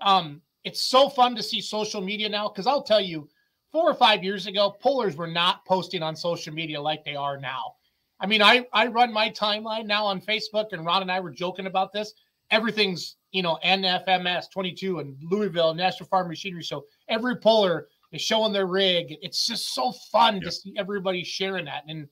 Um, 0.01 0.41
it's 0.63 0.81
so 0.81 1.09
fun 1.09 1.35
to 1.35 1.43
see 1.43 1.61
social 1.61 2.01
media 2.01 2.27
now 2.27 2.49
because 2.49 2.67
I'll 2.67 2.83
tell 2.83 3.01
you, 3.01 3.29
four 3.71 3.89
or 3.89 3.93
five 3.93 4.23
years 4.23 4.47
ago, 4.47 4.71
pullers 4.71 5.15
were 5.15 5.27
not 5.27 5.63
posting 5.65 6.01
on 6.01 6.15
social 6.15 6.53
media 6.53 6.81
like 6.81 7.05
they 7.05 7.15
are 7.15 7.39
now. 7.39 7.75
I 8.19 8.25
mean, 8.25 8.41
I 8.41 8.65
I 8.73 8.87
run 8.87 9.13
my 9.13 9.29
timeline 9.29 9.85
now 9.85 10.05
on 10.05 10.21
Facebook, 10.21 10.73
and 10.73 10.85
Ron 10.85 11.03
and 11.03 11.11
I 11.11 11.19
were 11.19 11.31
joking 11.31 11.67
about 11.67 11.93
this. 11.93 12.13
Everything's 12.51 13.15
you 13.31 13.43
know 13.43 13.57
NFMS 13.63 14.51
22 14.51 14.99
and 14.99 15.15
Louisville 15.21 15.73
National 15.73 16.07
Farm 16.09 16.27
Machinery 16.27 16.63
Show. 16.63 16.85
Every 17.07 17.37
puller 17.37 17.87
is 18.11 18.21
showing 18.21 18.53
their 18.53 18.67
rig. 18.67 19.17
It's 19.21 19.45
just 19.45 19.73
so 19.73 19.91
fun 20.11 20.41
to 20.41 20.51
see 20.51 20.73
everybody 20.77 21.23
sharing 21.23 21.65
that. 21.65 21.83
And 21.87 22.07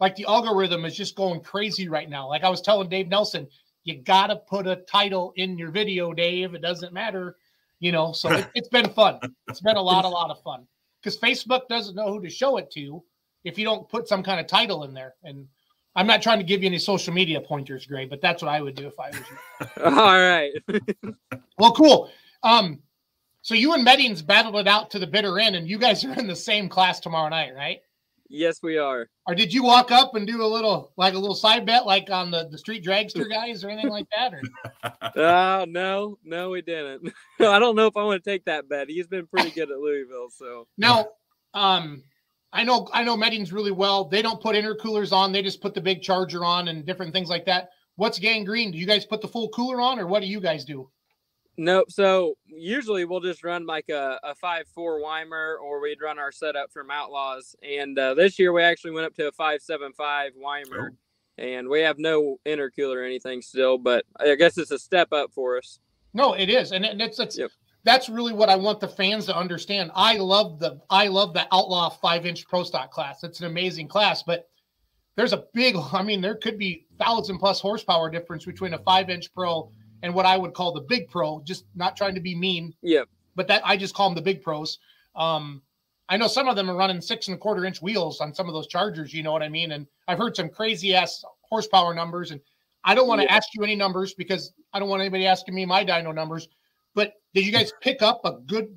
like 0.00 0.16
the 0.16 0.26
algorithm 0.26 0.84
is 0.84 0.96
just 0.96 1.16
going 1.16 1.40
crazy 1.40 1.88
right 1.88 2.08
now. 2.08 2.28
Like 2.28 2.44
I 2.44 2.48
was 2.48 2.60
telling 2.60 2.88
Dave 2.88 3.08
Nelson, 3.08 3.46
you 3.84 4.02
got 4.02 4.28
to 4.28 4.36
put 4.36 4.66
a 4.66 4.76
title 4.76 5.32
in 5.36 5.58
your 5.58 5.70
video, 5.70 6.12
Dave. 6.12 6.54
It 6.54 6.62
doesn't 6.62 6.92
matter, 6.92 7.36
you 7.80 7.92
know. 7.92 8.12
So 8.12 8.30
it, 8.30 8.48
it's 8.54 8.68
been 8.68 8.90
fun. 8.90 9.20
It's 9.48 9.60
been 9.60 9.76
a 9.76 9.82
lot, 9.82 10.04
a 10.04 10.08
lot 10.08 10.30
of 10.30 10.42
fun 10.42 10.66
because 11.02 11.18
Facebook 11.18 11.68
doesn't 11.68 11.94
know 11.94 12.12
who 12.12 12.22
to 12.22 12.30
show 12.30 12.56
it 12.56 12.70
to 12.72 13.02
if 13.44 13.58
you 13.58 13.64
don't 13.64 13.88
put 13.88 14.08
some 14.08 14.22
kind 14.22 14.40
of 14.40 14.46
title 14.46 14.84
in 14.84 14.94
there. 14.94 15.14
And 15.22 15.46
I'm 15.96 16.06
not 16.06 16.22
trying 16.22 16.38
to 16.38 16.44
give 16.44 16.62
you 16.62 16.66
any 16.66 16.78
social 16.78 17.14
media 17.14 17.40
pointers, 17.40 17.86
Gray, 17.86 18.04
but 18.04 18.20
that's 18.20 18.42
what 18.42 18.50
I 18.50 18.60
would 18.60 18.74
do 18.74 18.86
if 18.86 18.98
I 18.98 19.08
was 19.10 19.18
you. 19.18 19.84
All 19.84 20.18
right. 20.18 20.52
Well, 21.56 21.72
cool. 21.72 22.10
Um, 22.42 22.80
so 23.42 23.54
you 23.54 23.74
and 23.74 23.84
Meddings 23.84 24.22
battled 24.22 24.56
it 24.56 24.66
out 24.66 24.90
to 24.90 24.98
the 24.98 25.06
bitter 25.06 25.38
end, 25.38 25.54
and 25.54 25.68
you 25.68 25.78
guys 25.78 26.04
are 26.04 26.12
in 26.14 26.26
the 26.26 26.34
same 26.34 26.68
class 26.68 26.98
tomorrow 26.98 27.28
night, 27.28 27.54
right? 27.54 27.80
yes, 28.34 28.62
we 28.62 28.78
are. 28.78 29.08
Or 29.26 29.34
did 29.34 29.52
you 29.52 29.62
walk 29.62 29.90
up 29.90 30.14
and 30.14 30.26
do 30.26 30.42
a 30.42 30.46
little 30.46 30.92
like 30.96 31.14
a 31.14 31.18
little 31.18 31.34
side 31.34 31.64
bet 31.64 31.86
like 31.86 32.10
on 32.10 32.30
the, 32.30 32.48
the 32.50 32.58
street 32.58 32.84
dragster 32.84 33.28
guys 33.28 33.64
or 33.64 33.70
anything 33.70 33.90
like 33.90 34.06
that? 34.14 34.34
Or 34.34 34.42
Uh, 35.22 35.66
no, 35.68 36.18
no, 36.24 36.50
we 36.50 36.62
didn't. 36.62 37.12
I 37.40 37.58
don't 37.58 37.76
know 37.76 37.86
if 37.86 37.96
I 37.96 38.02
want 38.02 38.22
to 38.22 38.30
take 38.30 38.44
that 38.46 38.68
bet. 38.68 38.88
He's 38.88 39.06
been 39.06 39.26
pretty 39.26 39.50
good 39.50 39.70
at 39.70 39.78
Louisville, 39.78 40.28
so 40.30 40.66
now, 40.76 41.08
um, 41.52 42.02
I 42.54 42.62
know 42.62 42.88
I 42.92 43.02
know 43.02 43.16
Meddings 43.16 43.52
really 43.52 43.72
well. 43.72 44.04
They 44.04 44.22
don't 44.22 44.40
put 44.40 44.54
intercoolers 44.54 45.12
on; 45.12 45.32
they 45.32 45.42
just 45.42 45.60
put 45.60 45.74
the 45.74 45.80
big 45.80 46.00
charger 46.02 46.44
on 46.44 46.68
and 46.68 46.86
different 46.86 47.12
things 47.12 47.28
like 47.28 47.44
that. 47.46 47.70
What's 47.96 48.18
gangrene? 48.18 48.70
Do 48.70 48.78
you 48.78 48.86
guys 48.86 49.04
put 49.04 49.20
the 49.20 49.28
full 49.28 49.48
cooler 49.50 49.80
on, 49.80 49.98
or 49.98 50.06
what 50.06 50.20
do 50.20 50.26
you 50.26 50.40
guys 50.40 50.64
do? 50.64 50.88
Nope. 51.56 51.90
So 51.90 52.34
usually 52.46 53.04
we'll 53.04 53.20
just 53.20 53.44
run 53.44 53.66
like 53.66 53.88
a, 53.88 54.18
a 54.22 54.34
five 54.34 54.66
four 54.74 55.02
Weimer 55.02 55.56
or 55.62 55.80
we'd 55.80 56.00
run 56.00 56.18
our 56.18 56.32
setup 56.32 56.72
from 56.72 56.90
Outlaws. 56.90 57.54
And 57.62 57.98
uh, 57.98 58.14
this 58.14 58.38
year 58.38 58.52
we 58.52 58.62
actually 58.62 58.90
went 58.92 59.06
up 59.06 59.14
to 59.16 59.28
a 59.28 59.32
five 59.32 59.60
seven 59.60 59.92
five 59.92 60.32
Weimer, 60.36 60.92
and 61.38 61.68
we 61.68 61.80
have 61.80 61.98
no 61.98 62.38
intercooler 62.46 62.96
or 62.96 63.04
anything 63.04 63.42
still. 63.42 63.78
But 63.78 64.04
I 64.18 64.34
guess 64.36 64.58
it's 64.58 64.70
a 64.70 64.78
step 64.78 65.12
up 65.12 65.32
for 65.32 65.58
us. 65.58 65.78
No, 66.12 66.34
it 66.34 66.48
is, 66.48 66.70
and, 66.70 66.84
and 66.84 67.00
it's, 67.00 67.18
it's 67.18 67.36
Yep. 67.36 67.50
That's 67.84 68.08
really 68.08 68.32
what 68.32 68.48
I 68.48 68.56
want 68.56 68.80
the 68.80 68.88
fans 68.88 69.26
to 69.26 69.36
understand. 69.36 69.90
I 69.94 70.16
love 70.16 70.58
the 70.58 70.80
I 70.90 71.08
love 71.08 71.34
the 71.34 71.46
Outlaw 71.52 71.90
five 71.90 72.26
inch 72.26 72.46
Pro 72.48 72.62
Stock 72.64 72.90
class. 72.90 73.22
It's 73.24 73.40
an 73.40 73.46
amazing 73.46 73.88
class, 73.88 74.22
but 74.22 74.48
there's 75.16 75.32
a 75.32 75.44
big. 75.52 75.76
I 75.92 76.02
mean, 76.02 76.20
there 76.20 76.34
could 76.36 76.58
be 76.58 76.86
thousand 76.98 77.38
plus 77.38 77.60
horsepower 77.60 78.10
difference 78.10 78.44
between 78.44 78.74
a 78.74 78.78
five 78.78 79.10
inch 79.10 79.32
Pro 79.32 79.70
and 80.02 80.14
what 80.14 80.26
I 80.26 80.36
would 80.36 80.54
call 80.54 80.72
the 80.72 80.80
Big 80.82 81.08
Pro. 81.08 81.40
Just 81.44 81.64
not 81.74 81.96
trying 81.96 82.14
to 82.14 82.20
be 82.20 82.34
mean, 82.34 82.74
Yeah. 82.82 83.02
but 83.36 83.48
that 83.48 83.62
I 83.64 83.76
just 83.76 83.94
call 83.94 84.08
them 84.08 84.14
the 84.16 84.22
Big 84.22 84.42
Pros. 84.42 84.78
Um, 85.14 85.62
I 86.08 86.18
know 86.18 86.26
some 86.26 86.48
of 86.48 86.56
them 86.56 86.68
are 86.70 86.76
running 86.76 87.00
six 87.00 87.28
and 87.28 87.36
a 87.36 87.38
quarter 87.38 87.64
inch 87.64 87.80
wheels 87.80 88.20
on 88.20 88.34
some 88.34 88.46
of 88.46 88.52
those 88.54 88.66
Chargers. 88.66 89.14
You 89.14 89.22
know 89.22 89.32
what 89.32 89.42
I 89.42 89.48
mean? 89.48 89.72
And 89.72 89.86
I've 90.08 90.18
heard 90.18 90.36
some 90.36 90.50
crazy 90.50 90.94
ass 90.94 91.24
horsepower 91.42 91.94
numbers, 91.94 92.30
and 92.30 92.40
I 92.82 92.94
don't 92.94 93.08
want 93.08 93.20
to 93.22 93.26
Yeah. 93.26 93.34
ask 93.36 93.54
you 93.54 93.62
any 93.62 93.76
numbers 93.76 94.12
because 94.14 94.52
I 94.74 94.78
don't 94.78 94.88
want 94.90 95.00
anybody 95.00 95.26
asking 95.26 95.54
me 95.54 95.64
my 95.64 95.82
dyno 95.84 96.14
numbers. 96.14 96.48
But 96.94 97.14
did 97.34 97.44
you 97.44 97.52
guys 97.52 97.72
pick 97.80 98.02
up 98.02 98.20
a 98.24 98.32
good 98.46 98.74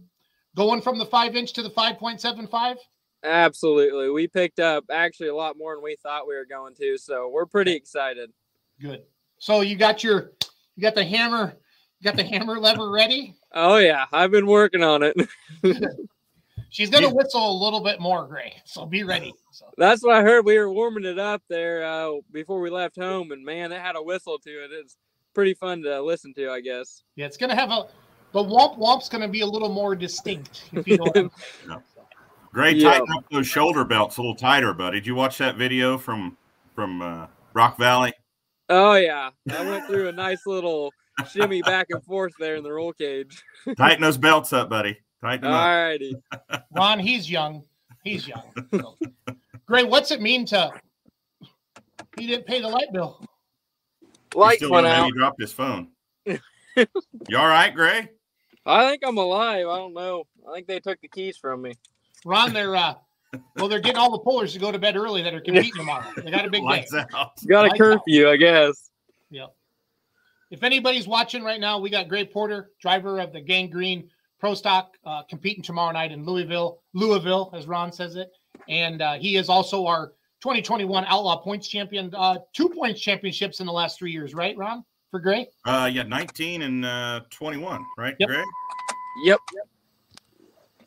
going 0.55 0.81
from 0.81 0.97
the 0.97 1.05
five 1.05 1.35
inch 1.35 1.53
to 1.53 1.63
the 1.63 1.69
five 1.69 1.97
point 1.97 2.19
seven 2.21 2.47
five? 2.47 2.77
Absolutely. 3.23 4.09
We 4.09 4.27
picked 4.27 4.59
up 4.59 4.85
actually 4.91 5.29
a 5.29 5.35
lot 5.35 5.57
more 5.57 5.75
than 5.75 5.83
we 5.83 5.95
thought 6.01 6.27
we 6.27 6.35
were 6.35 6.45
going 6.45 6.75
to. 6.75 6.97
So 6.97 7.29
we're 7.29 7.45
pretty 7.45 7.73
excited. 7.73 8.31
Good. 8.79 9.03
So 9.39 9.61
you 9.61 9.75
got 9.75 10.03
your 10.03 10.31
you 10.75 10.81
got 10.81 10.95
the 10.95 11.05
hammer, 11.05 11.57
you 11.99 12.03
got 12.03 12.15
the 12.15 12.23
hammer 12.23 12.59
lever 12.59 12.89
ready. 12.89 13.35
Oh 13.53 13.77
yeah, 13.77 14.05
I've 14.11 14.31
been 14.31 14.47
working 14.47 14.83
on 14.83 15.03
it. 15.03 15.15
She's 16.69 16.89
gonna 16.89 17.09
whistle 17.09 17.51
a 17.51 17.57
little 17.63 17.79
bit 17.79 17.99
more, 17.99 18.27
Gray. 18.27 18.53
So 18.65 18.85
be 18.85 19.03
ready. 19.03 19.33
So 19.51 19.65
That's 19.77 20.03
what 20.03 20.15
I 20.15 20.21
heard. 20.21 20.45
We 20.45 20.57
were 20.59 20.71
warming 20.71 21.05
it 21.05 21.17
up 21.17 21.41
there 21.49 21.83
uh, 21.85 22.17
before 22.31 22.59
we 22.59 22.69
left 22.69 22.97
home, 22.97 23.31
and 23.31 23.43
man, 23.43 23.71
it 23.71 23.81
had 23.81 23.95
a 23.95 24.03
whistle 24.03 24.37
to 24.39 24.49
it. 24.49 24.71
It's 24.71 24.97
pretty 25.33 25.53
fun 25.53 25.81
to 25.83 26.01
listen 26.01 26.33
to, 26.35 26.49
I 26.51 26.61
guess. 26.61 27.03
yeah, 27.15 27.25
it's 27.25 27.37
gonna 27.37 27.55
have 27.55 27.71
a 27.71 27.87
the 28.33 28.39
womp 28.43 28.77
womp's 28.77 29.09
gonna 29.09 29.27
be 29.27 29.41
a 29.41 29.45
little 29.45 29.69
more 29.69 29.95
distinct. 29.95 30.69
If 30.73 30.87
you 30.87 30.97
know 30.97 31.05
what 31.05 31.17
I'm. 31.17 31.31
Gray, 32.53 32.71
Yeah. 32.73 32.91
tighten 32.91 33.11
up 33.15 33.25
those 33.29 33.45
shoulder 33.47 33.83
belts 33.83 34.17
a 34.17 34.21
little 34.21 34.35
tighter, 34.35 34.73
buddy. 34.73 34.99
Did 34.99 35.07
you 35.07 35.15
watch 35.15 35.37
that 35.37 35.57
video 35.57 35.97
from 35.97 36.37
from 36.73 37.01
uh, 37.01 37.27
Rock 37.53 37.77
Valley? 37.77 38.13
Oh 38.69 38.95
yeah, 38.95 39.29
I 39.51 39.61
went 39.69 39.85
through 39.85 40.07
a 40.09 40.11
nice 40.11 40.45
little 40.45 40.91
shimmy 41.29 41.61
back 41.61 41.87
and 41.89 42.03
forth 42.03 42.33
there 42.39 42.55
in 42.55 42.63
the 42.63 42.71
roll 42.71 42.93
cage. 42.93 43.43
Tighten 43.77 44.01
those 44.01 44.17
belts 44.17 44.53
up, 44.53 44.69
buddy. 44.69 44.97
Tighten 45.21 45.43
them 45.43 45.53
up. 45.53 45.67
Alrighty. 45.67 46.13
Ron, 46.75 46.99
he's 46.99 47.29
young. 47.29 47.63
He's 48.03 48.27
young. 48.27 48.53
So. 48.73 48.97
Gray, 49.65 49.83
what's 49.83 50.11
it 50.11 50.21
mean 50.21 50.45
to 50.47 50.71
he 52.17 52.27
didn't 52.27 52.45
pay 52.47 52.61
the 52.61 52.67
light 52.67 52.91
bill? 52.91 53.23
He 54.33 54.39
Lights 54.39 54.67
went 54.69 54.87
out. 54.87 55.05
He 55.05 55.11
dropped 55.11 55.41
his 55.41 55.51
phone. 55.51 55.89
you 56.25 57.37
all 57.37 57.47
right, 57.47 57.73
Gray? 57.73 58.09
I 58.67 58.89
think 58.89 59.01
I'm 59.05 59.17
alive. 59.17 59.67
I 59.67 59.77
don't 59.77 59.93
know. 59.93 60.23
I 60.49 60.53
think 60.55 60.67
they 60.67 60.79
took 60.79 60.99
the 61.01 61.07
keys 61.07 61.37
from 61.37 61.61
me. 61.61 61.73
Ron, 62.25 62.53
they're 62.53 62.75
uh 62.75 62.95
well, 63.55 63.67
they're 63.67 63.79
getting 63.79 63.97
all 63.97 64.11
the 64.11 64.19
pullers 64.19 64.53
to 64.53 64.59
go 64.59 64.71
to 64.71 64.79
bed 64.79 64.95
early 64.95 65.21
that 65.21 65.33
are 65.33 65.41
competing 65.41 65.73
tomorrow. 65.75 66.05
They 66.15 66.31
got 66.31 66.45
a 66.45 66.49
big 66.49 66.61
day. 66.61 66.67
Lights 66.67 66.93
out. 66.93 67.31
Got 67.47 67.65
a 67.65 67.69
Lights 67.69 67.73
out. 67.73 67.77
curfew, 67.77 68.29
I 68.29 68.37
guess. 68.37 68.89
Yep. 69.31 69.53
If 70.49 70.63
anybody's 70.63 71.07
watching 71.07 71.43
right 71.43 71.59
now, 71.59 71.77
we 71.77 71.89
got 71.89 72.07
Gray 72.07 72.25
Porter, 72.25 72.71
driver 72.81 73.19
of 73.19 73.33
the 73.33 73.41
Gangrene 73.41 74.09
Pro 74.39 74.53
Stock, 74.53 74.95
uh, 75.03 75.23
competing 75.23 75.63
tomorrow 75.63 75.91
night 75.91 76.11
in 76.11 76.25
Louisville, 76.25 76.81
Louisville, 76.93 77.51
as 77.53 77.67
Ron 77.67 77.91
says 77.91 78.15
it, 78.15 78.29
and 78.69 79.01
uh, 79.01 79.13
he 79.15 79.35
is 79.35 79.49
also 79.49 79.85
our 79.85 80.13
2021 80.41 81.05
Outlaw 81.05 81.41
Points 81.41 81.67
champion. 81.67 82.13
Uh, 82.15 82.37
two 82.53 82.69
points 82.69 83.01
championships 83.01 83.59
in 83.59 83.65
the 83.65 83.73
last 83.73 83.99
three 83.99 84.11
years, 84.11 84.33
right, 84.33 84.55
Ron? 84.55 84.85
For 85.11 85.19
Gray? 85.19 85.47
Uh, 85.65 85.89
yeah, 85.91 86.03
19 86.03 86.61
and 86.63 86.85
uh, 86.85 87.21
21, 87.29 87.85
right, 87.97 88.15
Yep. 88.19 88.29
Gray? 88.29 88.43
Yep. 89.23 89.39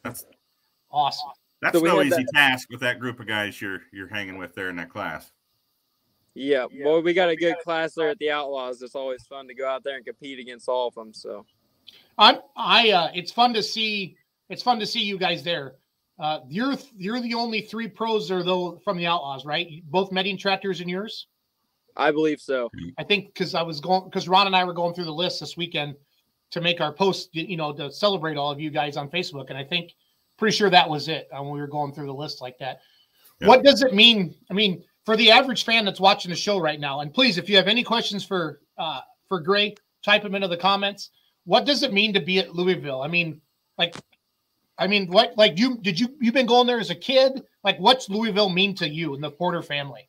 That's 0.05 0.25
Awesome. 0.91 1.31
that's 1.63 1.77
So 1.77 1.83
we 1.83 1.89
no 1.89 2.03
easy 2.03 2.11
that- 2.17 2.29
task 2.35 2.69
with 2.71 2.81
that 2.81 2.99
group 3.01 3.21
of 3.21 3.27
guys 3.27 3.61
you're 3.61 3.81
you're 3.93 4.09
hanging 4.09 4.39
with 4.39 4.55
there 4.55 4.69
in 4.71 4.77
that 4.77 4.91
class. 4.91 5.31
Yeah. 6.35 6.67
Boy, 6.83 7.01
we 7.01 7.13
got 7.13 7.29
a 7.29 7.37
good 7.37 7.57
class 7.63 7.95
there 7.95 8.09
at 8.09 8.19
the 8.19 8.31
Outlaws. 8.31 8.83
It's 8.83 8.95
always 8.95 9.25
fun 9.27 9.47
to 9.49 9.55
go 9.55 9.69
out 9.69 9.83
there 9.85 9.97
and 9.97 10.05
compete 10.05 10.39
against 10.39 10.69
all 10.69 10.89
of 10.89 10.95
them. 10.95 11.13
So 11.13 11.45
I'm 12.19 12.39
I 12.57 12.91
uh 12.91 13.11
it's 13.15 13.31
fun 13.33 13.53
to 13.55 13.63
see 13.63 14.17
it's 14.49 14.63
fun 14.63 14.79
to 14.81 14.87
see 14.87 15.01
you 15.03 15.17
guys 15.19 15.43
there. 15.45 15.75
Uh 16.19 16.41
you're 16.49 16.75
you're 16.97 17.21
the 17.21 17.35
only 17.35 17.61
three 17.63 17.89
pros 17.89 18.31
or 18.31 18.43
though 18.43 18.79
from 18.85 18.97
the 18.97 19.07
Outlaws, 19.07 19.45
right? 19.45 19.83
Both 19.91 20.13
Medding 20.13 20.39
tractors 20.39 20.81
and 20.81 20.89
yours? 20.91 21.27
I 22.01 22.11
believe 22.11 22.41
so. 22.41 22.71
I 22.97 23.05
think 23.05 23.27
because 23.27 23.55
I 23.55 23.61
was 23.61 23.79
going 23.79 24.05
because 24.05 24.27
Ron 24.27 24.47
and 24.47 24.57
I 24.57 24.65
were 24.65 24.73
going 24.73 24.95
through 24.95 25.05
the 25.05 25.13
list 25.13 25.41
this 25.41 25.55
weekend 25.55 25.97
to 26.51 26.61
make 26.63 26.81
our 26.81 26.93
post, 26.93 27.29
you 27.35 27.59
know, 27.59 27.75
to 27.75 27.93
celebrate 27.93 28.39
all 28.39 28.51
of 28.51 28.59
you 28.59 28.71
guys 28.71 28.97
on 28.97 29.11
Facebook. 29.11 29.51
And 29.51 29.59
I 29.59 29.65
think 29.65 29.93
pretty 30.39 30.57
sure 30.57 30.71
that 30.71 30.89
was 30.89 31.09
it 31.09 31.29
uh, 31.31 31.43
when 31.43 31.53
we 31.53 31.61
were 31.61 31.67
going 31.67 31.93
through 31.93 32.07
the 32.07 32.15
list 32.15 32.41
like 32.41 32.59
that. 32.59 32.81
Yeah. 33.41 33.49
What 33.49 33.65
does 33.65 33.83
it 33.83 33.93
mean? 33.93 34.35
I 34.51 34.55
mean, 34.55 34.83
for 35.05 35.15
the 35.15 35.31
average 35.31 35.65
fan 35.67 35.85
that's 35.85 36.01
watching 36.01 36.31
the 36.31 36.37
show 36.37 36.59
right 36.59 36.81
now, 36.81 37.01
and 37.01 37.13
please, 37.13 37.37
if 37.37 37.51
you 37.51 37.57
have 37.57 37.69
any 37.69 37.85
questions 37.85 38.25
for 38.25 38.61
uh 38.79 39.01
for 39.29 39.39
Gray, 39.39 39.75
type 40.03 40.23
them 40.23 40.35
into 40.35 40.49
the 40.49 40.57
comments. 40.57 41.11
What 41.45 41.67
does 41.67 41.83
it 41.83 41.93
mean 41.93 42.15
to 42.15 42.21
be 42.21 42.39
at 42.39 42.55
Louisville? 42.55 43.03
I 43.03 43.09
mean, 43.09 43.43
like 43.77 43.95
I 44.79 44.87
mean, 44.87 45.11
what 45.11 45.37
like 45.37 45.59
you 45.59 45.77
did 45.83 46.01
you 46.01 46.17
you've 46.19 46.33
been 46.33 46.47
going 46.47 46.67
there 46.67 46.81
as 46.81 46.89
a 46.89 46.95
kid? 46.95 47.43
Like 47.63 47.79
what's 47.79 48.09
Louisville 48.09 48.49
mean 48.49 48.75
to 48.77 48.89
you 48.89 49.15
and 49.15 49.23
the 49.23 49.31
Porter 49.31 49.63
family? 49.63 50.09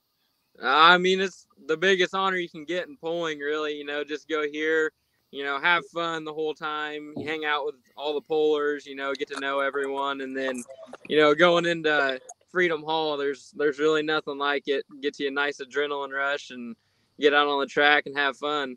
I 0.64 0.98
mean, 0.98 1.20
it's 1.20 1.48
the 1.72 1.78
biggest 1.78 2.14
honor 2.14 2.38
you 2.38 2.50
can 2.50 2.66
get 2.66 2.88
in 2.88 2.98
pulling. 2.98 3.40
Really, 3.40 3.76
you 3.78 3.86
know, 3.86 4.04
just 4.04 4.28
go 4.28 4.44
here, 4.48 4.92
you 5.32 5.44
know, 5.44 5.60
have 5.60 5.84
fun 5.88 6.26
the 6.26 6.34
whole 6.34 6.54
time, 6.54 7.14
hang 7.26 7.46
out 7.46 7.66
with 7.66 7.76
all 7.96 8.14
the 8.14 8.22
pullers, 8.22 8.86
you 8.86 8.96
know, 8.96 9.14
get 9.14 9.30
to 9.30 9.40
know 9.40 9.60
everyone, 9.60 10.22
and 10.22 10.36
then, 10.36 10.62
you 11.08 11.18
know, 11.18 11.34
going 11.34 11.66
into 11.66 12.20
Freedom 12.52 12.84
Hall, 12.84 13.16
there's 13.18 13.54
there's 13.56 13.80
really 13.80 14.04
nothing 14.04 14.38
like 14.38 14.68
it. 14.68 14.86
Gets 15.02 15.20
you 15.20 15.30
a 15.30 15.32
nice 15.32 15.62
adrenaline 15.62 16.12
rush 16.12 16.52
and 16.52 16.76
get 17.20 17.34
out 17.34 17.48
on 17.48 17.62
the 17.62 17.66
track 17.66 18.04
and 18.06 18.18
have 18.18 18.36
fun. 18.38 18.76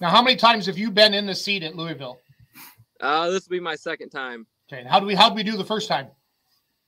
Now, 0.00 0.08
how 0.08 0.22
many 0.22 0.36
times 0.36 0.66
have 0.66 0.78
you 0.78 0.90
been 0.90 1.14
in 1.14 1.26
the 1.26 1.34
seat 1.34 1.62
at 1.62 1.76
Louisville? 1.76 2.18
Uh, 3.00 3.30
this 3.30 3.46
will 3.46 3.56
be 3.56 3.60
my 3.60 3.76
second 3.76 4.10
time. 4.10 4.46
Okay. 4.72 4.86
How 4.88 4.98
do 4.98 5.06
we 5.06 5.14
how 5.14 5.28
do 5.28 5.34
we 5.34 5.42
do 5.42 5.56
the 5.56 5.64
first 5.64 5.88
time? 5.88 6.08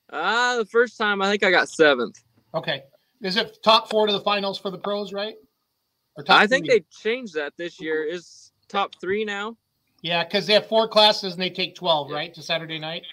Uh, 0.09 0.57
the 0.57 0.65
first 0.65 0.97
time 0.97 1.21
I 1.21 1.29
think 1.29 1.43
I 1.43 1.51
got 1.51 1.69
seventh. 1.69 2.15
Okay. 2.55 2.83
Is 3.21 3.37
it 3.37 3.57
top 3.63 3.89
four 3.89 4.07
to 4.07 4.13
the 4.13 4.21
finals 4.21 4.59
for 4.59 4.69
the 4.69 4.77
pros, 4.77 5.13
right? 5.13 5.35
Or 6.15 6.23
top 6.23 6.39
I 6.39 6.47
think 6.47 6.65
three? 6.65 6.79
they 6.79 6.85
changed 6.91 7.33
that 7.35 7.53
this 7.57 7.79
year. 7.79 8.03
Is 8.03 8.51
top 8.67 8.93
three 8.99 9.25
now? 9.25 9.57
Yeah, 10.01 10.23
because 10.23 10.45
they 10.45 10.53
have 10.53 10.67
four 10.67 10.87
classes 10.87 11.33
and 11.33 11.41
they 11.41 11.49
take 11.49 11.75
twelve, 11.75 12.11
right, 12.11 12.33
to 12.33 12.41
Saturday 12.41 12.79
night. 12.79 13.03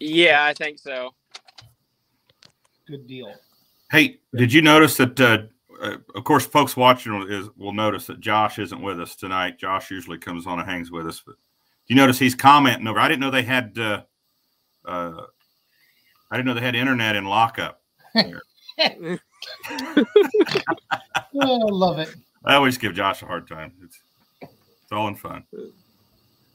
Yeah, 0.00 0.44
I 0.44 0.52
think 0.52 0.78
so. 0.78 1.14
Good 2.88 3.06
deal. 3.06 3.32
Hey, 3.90 4.18
did 4.34 4.52
you 4.52 4.62
notice 4.62 4.96
that? 4.96 5.20
Uh, 5.20 5.44
uh, 5.80 5.96
of 6.14 6.24
course, 6.24 6.46
folks 6.46 6.76
watching 6.76 7.26
is 7.28 7.48
will 7.56 7.72
notice 7.72 8.06
that 8.06 8.20
Josh 8.20 8.58
isn't 8.58 8.82
with 8.82 9.00
us 9.00 9.16
tonight. 9.16 9.58
Josh 9.58 9.90
usually 9.90 10.18
comes 10.18 10.46
on 10.46 10.58
and 10.58 10.68
hangs 10.68 10.90
with 10.90 11.06
us, 11.06 11.22
but 11.24 11.36
do 11.36 11.94
you 11.94 11.96
notice 11.96 12.18
he's 12.18 12.34
commenting 12.34 12.86
over? 12.86 12.98
I 12.98 13.08
didn't 13.08 13.20
know 13.20 13.30
they 13.30 13.42
had. 13.42 13.78
Uh, 13.78 14.02
uh, 14.84 15.22
I 16.30 16.36
didn't 16.36 16.46
know 16.46 16.54
they 16.54 16.60
had 16.60 16.74
internet 16.74 17.14
in 17.14 17.24
lockup. 17.24 17.80
Oh, 21.34 21.68
I 21.68 21.70
love 21.70 21.98
it. 21.98 22.14
I 22.44 22.54
always 22.54 22.76
give 22.78 22.94
Josh 22.94 23.22
a 23.22 23.26
hard 23.26 23.48
time. 23.48 23.72
It's 23.82 24.00
it's 24.40 24.92
all 24.92 25.08
in 25.08 25.14
fun. 25.14 25.44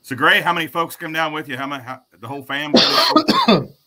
So, 0.04 0.16
Gray, 0.16 0.42
how 0.42 0.54
many 0.54 0.68
folks 0.68 0.96
come 0.96 1.12
down 1.14 1.34
with 1.34 1.50
you? 1.50 1.58
How 1.58 1.68
many? 1.68 1.84
How, 1.84 2.02
the 2.20 2.28
whole 2.28 2.44
family? 2.44 2.82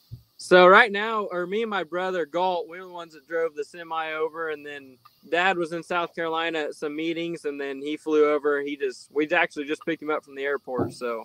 So 0.42 0.66
right 0.66 0.90
now, 0.90 1.24
or 1.30 1.46
me 1.46 1.60
and 1.60 1.68
my 1.68 1.84
brother 1.84 2.24
Galt, 2.24 2.66
we 2.66 2.80
were 2.80 2.86
the 2.86 2.92
ones 2.94 3.12
that 3.12 3.28
drove 3.28 3.54
the 3.54 3.62
semi 3.62 4.12
over, 4.14 4.48
and 4.48 4.64
then 4.64 4.96
Dad 5.30 5.58
was 5.58 5.74
in 5.74 5.82
South 5.82 6.14
Carolina 6.14 6.60
at 6.60 6.74
some 6.74 6.96
meetings, 6.96 7.44
and 7.44 7.60
then 7.60 7.82
he 7.82 7.98
flew 7.98 8.26
over. 8.26 8.62
He 8.62 8.74
just 8.74 9.10
we 9.12 9.28
actually 9.28 9.66
just 9.66 9.84
picked 9.84 10.02
him 10.02 10.08
up 10.08 10.24
from 10.24 10.34
the 10.34 10.42
airport, 10.42 10.94
so 10.94 11.24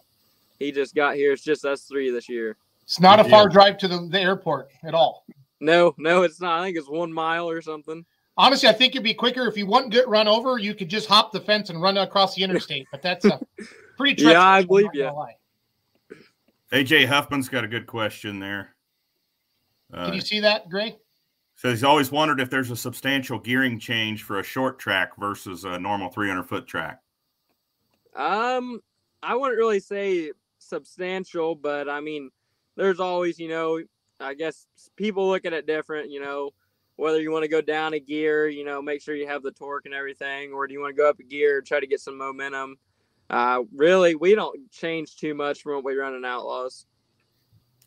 he 0.60 0.70
just 0.70 0.96
got 0.96 1.16
here. 1.16 1.32
It's 1.32 1.46
just 1.46 1.64
us 1.64 1.84
three 1.84 2.12
this 2.12 2.28
year. 2.28 2.58
It's 2.84 3.00
not 3.00 3.22
a 3.22 3.24
far 3.24 3.44
deal. 3.48 3.54
drive 3.54 3.78
to 3.80 3.88
the, 3.88 4.06
the 4.12 4.20
airport 4.20 4.68
at 4.84 4.94
all. 4.94 5.26
No, 5.66 5.96
no, 5.98 6.22
it's 6.22 6.40
not. 6.40 6.62
I 6.62 6.66
think 6.66 6.78
it's 6.78 6.88
one 6.88 7.12
mile 7.12 7.50
or 7.50 7.62
something. 7.62 8.06
Honestly, 8.38 8.70
I 8.70 8.74
think 8.74 8.94
it'd 8.94 9.04
be 9.04 9.14
quicker 9.14 9.48
if 9.48 9.58
you 9.58 9.66
wouldn't 9.66 9.92
get 9.92 10.08
run 10.08 10.28
over. 10.28 10.60
You 10.60 10.76
could 10.76 10.90
just 10.90 11.08
hop 11.08 11.32
the 11.32 11.40
fence 11.40 11.70
and 11.70 11.82
run 11.82 11.98
across 11.98 12.36
the 12.36 12.44
interstate. 12.44 12.86
But 12.92 13.02
that's 13.02 13.26
a 13.26 13.40
pretty. 13.98 14.24
Yeah, 14.24 14.42
I 14.42 14.64
believe 14.64 14.86
not 14.86 14.94
gonna 14.94 15.06
ya. 15.06 15.14
lie. 15.14 15.36
AJ 16.72 17.08
Huffman's 17.08 17.50
got 17.50 17.64
a 17.64 17.68
good 17.68 17.88
question 17.88 18.40
there. 18.40 18.76
Uh, 19.94 20.06
Can 20.06 20.14
you 20.14 20.22
see 20.22 20.40
that, 20.42 20.70
Gray? 20.70 20.98
So 21.56 21.70
he's 21.70 21.84
always 21.84 22.12
wondered 22.12 22.40
if 22.40 22.50
there's 22.50 22.70
a 22.70 22.76
substantial 22.76 23.40
gearing 23.40 23.80
change 23.80 24.24
for 24.24 24.40
a 24.40 24.44
short 24.44 24.78
track 24.78 25.18
versus 25.18 25.64
a 25.64 25.80
normal 25.80 26.10
300 26.10 26.44
foot 26.44 26.68
track. 26.68 27.00
Um, 28.16 28.82
I 29.24 29.36
wouldn't 29.36 29.58
really 29.58 29.80
say 29.80 30.32
substantial, 30.60 31.56
but 31.56 31.88
I 31.88 32.02
mean, 32.02 32.30
there's 32.76 33.00
always, 33.00 33.40
you 33.40 33.48
know, 33.48 33.82
I 34.20 34.34
guess 34.34 34.66
people 34.96 35.28
look 35.28 35.46
at 35.46 35.54
it 35.54 35.68
different, 35.68 36.10
you 36.10 36.22
know, 36.22 36.52
whether 36.96 37.22
you 37.22 37.32
want 37.32 37.44
to 37.44 37.50
go 37.50 37.62
down 37.62 37.94
a 37.94 38.00
gear, 38.00 38.48
you 38.48 38.64
know, 38.64 38.82
make 38.82 39.02
sure 39.02 39.16
you 39.16 39.28
have 39.28 39.44
the 39.44 39.52
torque 39.52 39.86
and 39.86 39.94
everything, 39.94 40.54
or 40.54 40.68
do 40.68 40.74
you 40.74 40.80
want 40.80 40.96
to 40.96 41.02
go 41.02 41.10
up 41.10 41.20
a 41.20 41.24
gear, 41.24 41.62
try 41.62 41.80
to 41.80 41.88
get 41.88 42.00
some 42.00 42.18
momentum. 42.18 42.78
Uh, 43.30 43.64
really, 43.74 44.16
we 44.16 44.36
don't 44.36 44.72
change 44.72 45.18
too 45.18 45.34
much 45.34 45.62
from 45.62 45.76
what 45.76 45.84
we 45.84 45.96
run 45.96 46.14
in 46.16 46.24
Outlaws. 46.24 46.86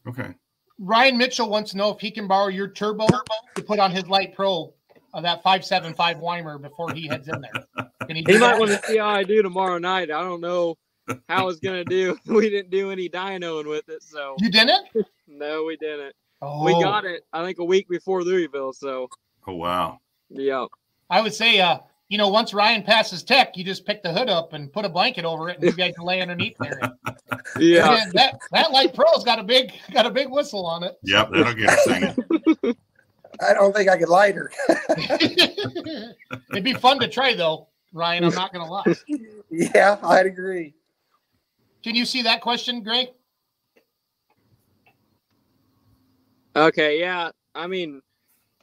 Okay. 0.07 0.35
Ryan 0.79 1.17
Mitchell 1.17 1.49
wants 1.49 1.73
to 1.73 1.77
know 1.77 1.91
if 1.91 2.01
he 2.01 2.11
can 2.11 2.29
borrow 2.29 2.49
your 2.49 2.69
turbo 2.69 3.07
to 3.55 3.63
put 3.63 3.79
on 3.79 3.91
his 3.91 4.07
light 4.09 4.35
pro 4.35 4.73
of 5.15 5.23
that 5.23 5.43
575 5.43 6.19
Weimer 6.19 6.59
before 6.59 6.93
he 6.93 7.09
heads 7.09 7.29
in 7.29 7.41
there. 7.41 7.87
Can 8.07 8.17
he 8.17 8.25
He 8.27 8.39
might 8.39 8.59
want 8.59 8.71
to 8.71 8.81
see 8.87 8.99
how 8.99 9.09
I 9.09 9.25
do 9.25 9.43
tomorrow 9.43 9.79
night. 9.79 10.11
I 10.11 10.23
don't 10.23 10.41
know 10.41 10.77
how 11.29 11.49
it's 11.49 11.61
gonna 11.61 11.85
do. 11.85 12.17
We 12.27 12.51
didn't 12.51 12.71
do 12.71 12.91
any 12.91 13.09
dynoing 13.09 13.69
with 13.69 13.89
it, 13.89 14.03
so 14.03 14.37
You 14.39 14.51
didn't? 14.51 14.87
no, 15.29 15.65
we 15.65 15.77
didn't. 15.77 16.15
Oh, 16.43 16.65
We 16.65 16.73
got 16.83 17.05
it, 17.05 17.27
I 17.33 17.45
think, 17.45 17.59
a 17.59 17.65
week 17.65 17.89
before 17.89 18.23
Louisville. 18.23 18.73
So 18.73 19.09
Oh, 19.47 19.55
wow. 19.55 19.99
yeah. 20.31 20.67
I 21.11 21.21
would 21.23 21.33
say, 21.35 21.59
uh, 21.61 21.79
you 22.11 22.17
know, 22.19 22.29
once 22.29 22.53
Ryan 22.55 22.83
passes 22.83 23.23
tech, 23.23 23.57
you 23.57 23.65
just 23.65 23.85
pick 23.87 24.03
the 24.03 24.13
hood 24.13 24.29
up 24.29 24.53
and 24.53 24.73
put 24.73 24.85
a 24.85 24.89
blanket 24.89 25.25
over 25.25 25.49
it, 25.49 25.57
and 25.59 25.65
you 25.65 25.73
guys 25.73 25.95
can 25.97 26.05
lay 26.05 26.21
underneath 26.21 26.57
there. 26.59 26.81
Yeah. 27.59 27.89
Man, 27.89 28.11
that 28.13 28.39
that 28.53 28.73
light 28.73 28.95
pro's 28.95 29.25
got 29.25 29.39
a 29.39 29.43
big 29.43 29.73
got 29.93 30.05
a 30.07 30.11
big 30.11 30.29
whistle 30.31 30.67
on 30.67 30.83
it. 30.83 30.99
Yep. 31.03 31.31
That'll 31.33 31.55
get 31.55 31.71
us 31.71 31.85
singing. 31.85 32.77
I 33.41 33.55
don't 33.55 33.75
think 33.75 33.89
I 33.89 33.97
could 33.97 34.09
light 34.11 34.35
her. 34.35 34.51
It'd 36.51 36.65
be 36.65 36.75
fun 36.75 36.99
to 37.01 37.09
try 37.09 37.35
though, 37.35 37.69
Ryan. 37.93 38.25
I'm 38.25 38.35
not 38.35 38.53
gonna 38.53 38.71
lie. 38.71 38.85
yeah, 39.51 39.99
I'd 40.03 40.27
agree. 40.27 40.75
Can 41.83 41.95
you 41.95 42.05
see 42.05 42.23
that 42.23 42.41
question, 42.41 42.83
Greg? 42.83 43.09
Okay, 46.57 47.01
yeah. 47.01 47.31
I 47.55 47.67
mean, 47.67 48.03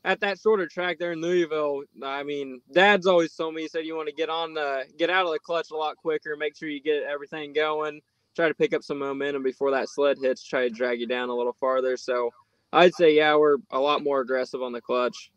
at 0.04 0.19
that 0.19 0.39
shorter 0.39 0.67
track 0.67 0.99
there 0.99 1.13
in 1.13 1.21
Louisville, 1.21 1.84
I 2.04 2.23
mean, 2.23 2.62
Dad's 2.71 3.08
always 3.08 3.34
told 3.34 3.56
me 3.56 3.63
he 3.63 3.67
said 3.67 3.86
you 3.86 3.95
want 3.95 4.10
to 4.10 4.13
get 4.13 4.30
on 4.30 4.54
the 4.54 4.84
get 4.97 5.10
out 5.10 5.25
of 5.25 5.32
the 5.32 5.39
clutch 5.39 5.71
a 5.71 5.75
lot 5.75 5.95
quicker, 5.97 6.36
make 6.38 6.56
sure 6.56 6.69
you 6.69 6.82
get 6.82 7.04
everything 7.04 7.54
going, 7.54 8.01
try 8.36 8.47
to 8.47 8.54
pick 8.54 8.73
up 8.73 8.84
some 8.84 8.99
momentum 8.99 9.43
before 9.43 9.71
that 9.71 9.89
sled 9.89 10.17
hits, 10.21 10.43
try 10.43 10.67
to 10.67 10.69
drag 10.69 10.99
you 10.99 11.08
down 11.08 11.30
a 11.30 11.36
little 11.36 11.56
farther. 11.60 11.97
So 11.97 12.32
I'd 12.73 12.93
say 12.93 13.15
yeah, 13.15 13.36
we're 13.36 13.58
a 13.71 13.80
lot 13.80 14.04
more 14.04 14.21
aggressive 14.21 14.62
on 14.62 14.73
the 14.73 14.82
clutch. 14.82 15.32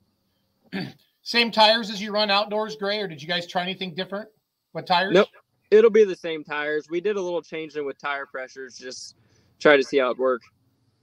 Same 1.22 1.50
tires 1.50 1.90
as 1.90 2.00
you 2.00 2.12
run 2.12 2.30
outdoors, 2.30 2.76
Gray, 2.76 3.00
or 3.00 3.06
did 3.06 3.22
you 3.22 3.28
guys 3.28 3.46
try 3.46 3.62
anything 3.62 3.94
different 3.94 4.28
What 4.72 4.86
tires? 4.86 5.14
Nope. 5.14 5.28
It'll 5.70 5.90
be 5.90 6.04
the 6.04 6.16
same 6.16 6.44
tires. 6.44 6.88
We 6.88 7.00
did 7.00 7.16
a 7.16 7.20
little 7.20 7.42
changing 7.42 7.84
with 7.84 7.98
tire 7.98 8.26
pressures, 8.26 8.78
just 8.78 9.16
try 9.58 9.76
to 9.76 9.82
see 9.82 9.98
how 9.98 10.10
it 10.10 10.18
worked. 10.18 10.46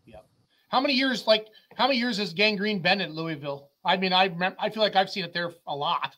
Yeah. 0.06 0.19
How 0.69 0.80
many 0.82 0.93
years, 0.93 1.28
like, 1.28 1.47
how 1.75 1.88
many 1.88 1.99
years 1.99 2.17
has 2.17 2.34
gangrene 2.34 2.80
been 2.80 3.01
at 3.01 3.12
Louisville? 3.12 3.69
I 3.84 3.97
mean, 3.97 4.13
I 4.13 4.25
remember, 4.25 4.58
I 4.60 4.69
feel 4.69 4.82
like 4.82 4.95
I've 4.95 5.10
seen 5.10 5.23
it 5.23 5.34
there 5.34 5.54
a 5.67 5.75
lot. 5.75 6.15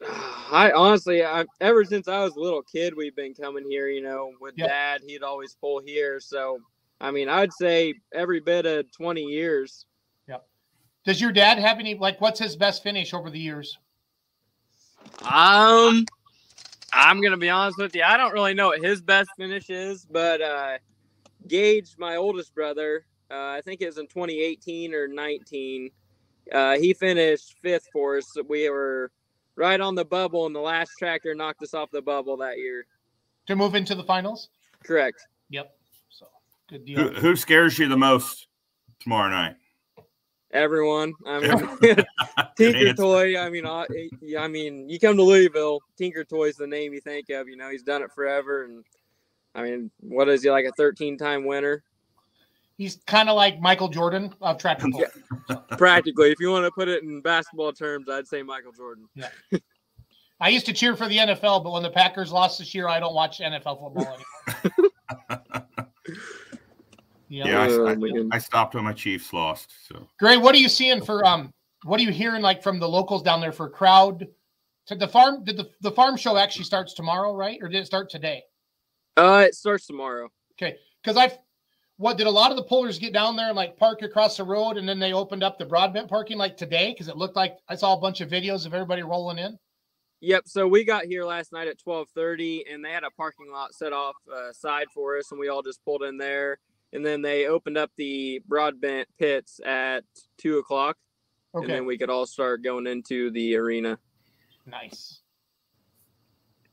I 0.52 0.72
honestly, 0.74 1.24
I, 1.24 1.44
ever 1.60 1.84
since 1.84 2.08
I 2.08 2.24
was 2.24 2.34
a 2.36 2.40
little 2.40 2.62
kid, 2.62 2.94
we've 2.96 3.16
been 3.16 3.34
coming 3.34 3.64
here. 3.68 3.88
You 3.88 4.02
know, 4.02 4.32
with 4.40 4.54
Yep. 4.56 4.68
Dad, 4.68 5.00
he'd 5.06 5.22
always 5.22 5.54
pull 5.54 5.80
here. 5.80 6.20
So, 6.20 6.58
I 7.00 7.10
mean, 7.10 7.28
I'd 7.28 7.52
say 7.52 7.94
every 8.12 8.40
bit 8.40 8.66
of 8.66 8.90
twenty 8.92 9.22
years. 9.22 9.86
Yep. 10.28 10.46
Does 11.04 11.20
your 11.20 11.32
dad 11.32 11.58
have 11.58 11.78
any, 11.78 11.94
like, 11.94 12.20
what's 12.20 12.40
his 12.40 12.56
best 12.56 12.82
finish 12.82 13.14
over 13.14 13.30
the 13.30 13.38
years? 13.38 13.78
Um, 15.22 16.04
I'm 16.92 17.20
gonna 17.20 17.36
be 17.36 17.48
honest 17.50 17.78
with 17.78 17.94
you. 17.94 18.02
I 18.02 18.16
don't 18.16 18.32
really 18.32 18.54
know 18.54 18.68
what 18.68 18.82
his 18.82 19.00
best 19.00 19.30
finish 19.36 19.70
is, 19.70 20.06
but 20.10 20.40
uh, 20.40 20.78
Gage, 21.46 21.94
my 21.98 22.16
oldest 22.16 22.54
brother, 22.54 23.04
uh, 23.30 23.34
I 23.34 23.60
think 23.64 23.80
it 23.80 23.86
was 23.86 23.98
in 23.98 24.06
2018 24.06 24.94
or 24.94 25.06
19. 25.08 25.90
Uh, 26.52 26.76
he 26.78 26.92
finished 26.92 27.56
fifth 27.62 27.86
for 27.92 28.16
us. 28.18 28.36
We 28.48 28.68
were 28.68 29.12
right 29.54 29.80
on 29.80 29.94
the 29.94 30.04
bubble, 30.04 30.46
and 30.46 30.54
the 30.54 30.60
last 30.60 30.90
tractor 30.98 31.34
knocked 31.34 31.62
us 31.62 31.74
off 31.74 31.90
the 31.90 32.02
bubble 32.02 32.36
that 32.38 32.58
year. 32.58 32.86
To 33.46 33.56
move 33.56 33.74
into 33.74 33.94
the 33.94 34.04
finals? 34.04 34.48
Correct. 34.84 35.26
Yep. 35.50 35.72
So 36.08 36.26
good 36.68 36.88
Who, 36.88 37.10
deal. 37.10 37.20
who 37.20 37.36
scares 37.36 37.78
you 37.78 37.88
the 37.88 37.96
most 37.96 38.48
tomorrow 39.00 39.30
night? 39.30 39.56
Everyone. 40.52 41.14
I 41.26 41.40
mean, 41.40 41.76
Good 41.80 42.06
Tinker. 42.56 42.94
Toy. 42.94 43.38
I 43.38 43.50
mean, 43.50 43.66
I, 43.66 43.86
I 44.38 44.48
mean, 44.48 44.88
you 44.88 44.98
come 44.98 45.16
to 45.16 45.22
Louisville, 45.22 45.80
Tinker 45.96 46.24
Toy's 46.24 46.56
the 46.56 46.66
name 46.66 46.92
you 46.92 47.00
think 47.00 47.30
of. 47.30 47.48
You 47.48 47.56
know, 47.56 47.70
he's 47.70 47.82
done 47.82 48.02
it 48.02 48.12
forever, 48.12 48.64
and 48.64 48.84
I 49.54 49.62
mean, 49.62 49.90
what 50.00 50.28
is 50.28 50.42
he 50.42 50.50
like 50.50 50.66
a 50.66 50.72
13-time 50.80 51.44
winner? 51.44 51.82
He's 52.76 52.98
kind 53.06 53.28
of 53.28 53.36
like 53.36 53.60
Michael 53.60 53.88
Jordan 53.88 54.34
of 54.40 54.58
track 54.58 54.82
and 54.82 54.94
field. 54.94 55.62
Practically, 55.78 56.30
if 56.30 56.40
you 56.40 56.50
want 56.50 56.64
to 56.64 56.70
put 56.70 56.88
it 56.88 57.02
in 57.02 57.20
basketball 57.20 57.72
terms, 57.72 58.08
I'd 58.08 58.26
say 58.26 58.42
Michael 58.42 58.72
Jordan. 58.72 59.06
Yeah. 59.14 59.28
I 60.40 60.48
used 60.48 60.64
to 60.66 60.72
cheer 60.72 60.96
for 60.96 61.06
the 61.06 61.18
NFL, 61.18 61.62
but 61.62 61.72
when 61.72 61.82
the 61.82 61.90
Packers 61.90 62.32
lost 62.32 62.58
this 62.58 62.74
year, 62.74 62.88
I 62.88 62.98
don't 62.98 63.12
watch 63.12 63.40
NFL 63.40 63.80
football 63.80 64.16
anymore. 64.78 64.90
Yeah. 67.30 67.46
Yeah, 67.46 67.62
I, 67.62 67.68
Oh, 67.70 67.86
I- 67.86 68.36
I 68.36 68.38
stopped 68.38 68.74
when 68.74 68.84
my 68.84 68.92
Chiefs 68.92 69.32
lost. 69.32 69.72
So 69.88 70.06
Gray, 70.18 70.36
what 70.36 70.54
are 70.54 70.58
you 70.58 70.68
seeing 70.68 71.02
for 71.02 71.24
um? 71.24 71.50
What 71.84 71.98
are 71.98 72.02
you 72.02 72.10
hearing 72.10 72.42
like 72.42 72.62
from 72.62 72.78
the 72.78 72.88
locals 72.88 73.22
down 73.22 73.40
there 73.40 73.52
for 73.52 73.70
crowd? 73.70 74.26
To 74.88 74.94
the 74.96 75.08
farm? 75.08 75.44
Did 75.44 75.56
the 75.56 75.70
the 75.80 75.92
farm 75.92 76.16
show 76.16 76.36
actually 76.36 76.64
starts 76.64 76.92
tomorrow, 76.92 77.34
right? 77.34 77.58
Or 77.62 77.68
did 77.68 77.80
it 77.82 77.86
start 77.86 78.10
today? 78.10 78.42
Uh, 79.16 79.44
it 79.46 79.54
starts 79.54 79.86
tomorrow. 79.86 80.28
Okay, 80.60 80.76
because 81.02 81.16
I've 81.16 81.38
what 81.96 82.16
did 82.18 82.26
a 82.26 82.30
lot 82.30 82.50
of 82.50 82.56
the 82.56 82.64
pullers 82.64 82.98
get 82.98 83.12
down 83.12 83.36
there 83.36 83.48
and 83.48 83.56
like 83.56 83.76
park 83.76 84.02
across 84.02 84.38
the 84.38 84.44
road 84.44 84.78
and 84.78 84.88
then 84.88 84.98
they 84.98 85.12
opened 85.12 85.42
up 85.42 85.58
the 85.58 85.66
broadbent 85.66 86.08
parking 86.08 86.38
like 86.38 86.56
today 86.56 86.92
because 86.92 87.08
it 87.08 87.16
looked 87.18 87.36
like 87.36 87.58
I 87.68 87.74
saw 87.76 87.92
a 87.94 88.00
bunch 88.00 88.22
of 88.22 88.30
videos 88.30 88.64
of 88.66 88.72
everybody 88.74 89.02
rolling 89.02 89.38
in. 89.38 89.58
Yep. 90.22 90.44
So 90.46 90.66
we 90.66 90.84
got 90.84 91.04
here 91.04 91.24
last 91.24 91.52
night 91.52 91.68
at 91.68 91.78
twelve 91.78 92.08
thirty, 92.14 92.64
and 92.70 92.84
they 92.84 92.90
had 92.90 93.04
a 93.04 93.10
parking 93.12 93.50
lot 93.50 93.74
set 93.74 93.92
off 93.92 94.16
uh, 94.34 94.52
side 94.52 94.86
for 94.92 95.16
us, 95.18 95.30
and 95.30 95.38
we 95.40 95.48
all 95.48 95.62
just 95.62 95.84
pulled 95.84 96.02
in 96.02 96.16
there. 96.18 96.58
And 96.92 97.04
then 97.06 97.22
they 97.22 97.46
opened 97.46 97.78
up 97.78 97.90
the 97.96 98.42
broadbent 98.48 99.08
pits 99.18 99.60
at 99.64 100.04
two 100.38 100.58
o'clock, 100.58 100.96
and 101.54 101.68
then 101.68 101.86
we 101.86 101.96
could 101.96 102.10
all 102.10 102.26
start 102.26 102.62
going 102.64 102.86
into 102.86 103.30
the 103.30 103.56
arena. 103.56 103.98
nice, 104.66 105.20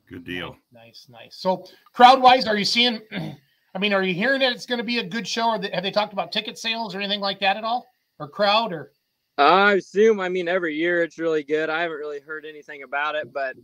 Good 0.10 0.24
deal. 0.24 0.58
nice, 0.72 1.08
nice. 1.10 1.36
So 1.36 1.66
crowd 1.94 2.22
wise, 2.22 2.48
are 2.48 2.58
you 2.58 2.66
seeing? 2.66 3.02
I 3.76 3.80
mean, 3.80 3.94
are 3.94 4.02
you 4.02 4.14
hearing 4.14 4.40
that 4.40 4.54
it's 4.54 4.66
going 4.66 4.80
to 4.80 4.84
be 4.84 4.98
a 5.00 5.04
good 5.04 5.28
show, 5.28 5.50
or 5.50 5.60
have 5.72 5.84
they 5.84 5.92
talked 5.92 6.14
about 6.14 6.32
ticket 6.32 6.58
sales 6.58 6.96
or 6.96 7.00
anything 7.00 7.20
like 7.20 7.40
that 7.42 7.58
at 7.58 7.64
all, 7.64 7.86
or 8.18 8.28
crowd, 8.28 8.74
or 8.74 8.92
I 9.38 9.74
assume. 9.74 10.20
I 10.20 10.30
mean, 10.30 10.48
every 10.48 10.74
year 10.74 11.04
it's 11.04 11.20
really 11.20 11.44
good. 11.44 11.70
I 11.70 11.82
haven't 11.84 11.98
really 11.98 12.20
heard 12.20 12.44
anything 12.46 12.82
about 12.82 13.14
it, 13.14 13.32
but 13.32 13.56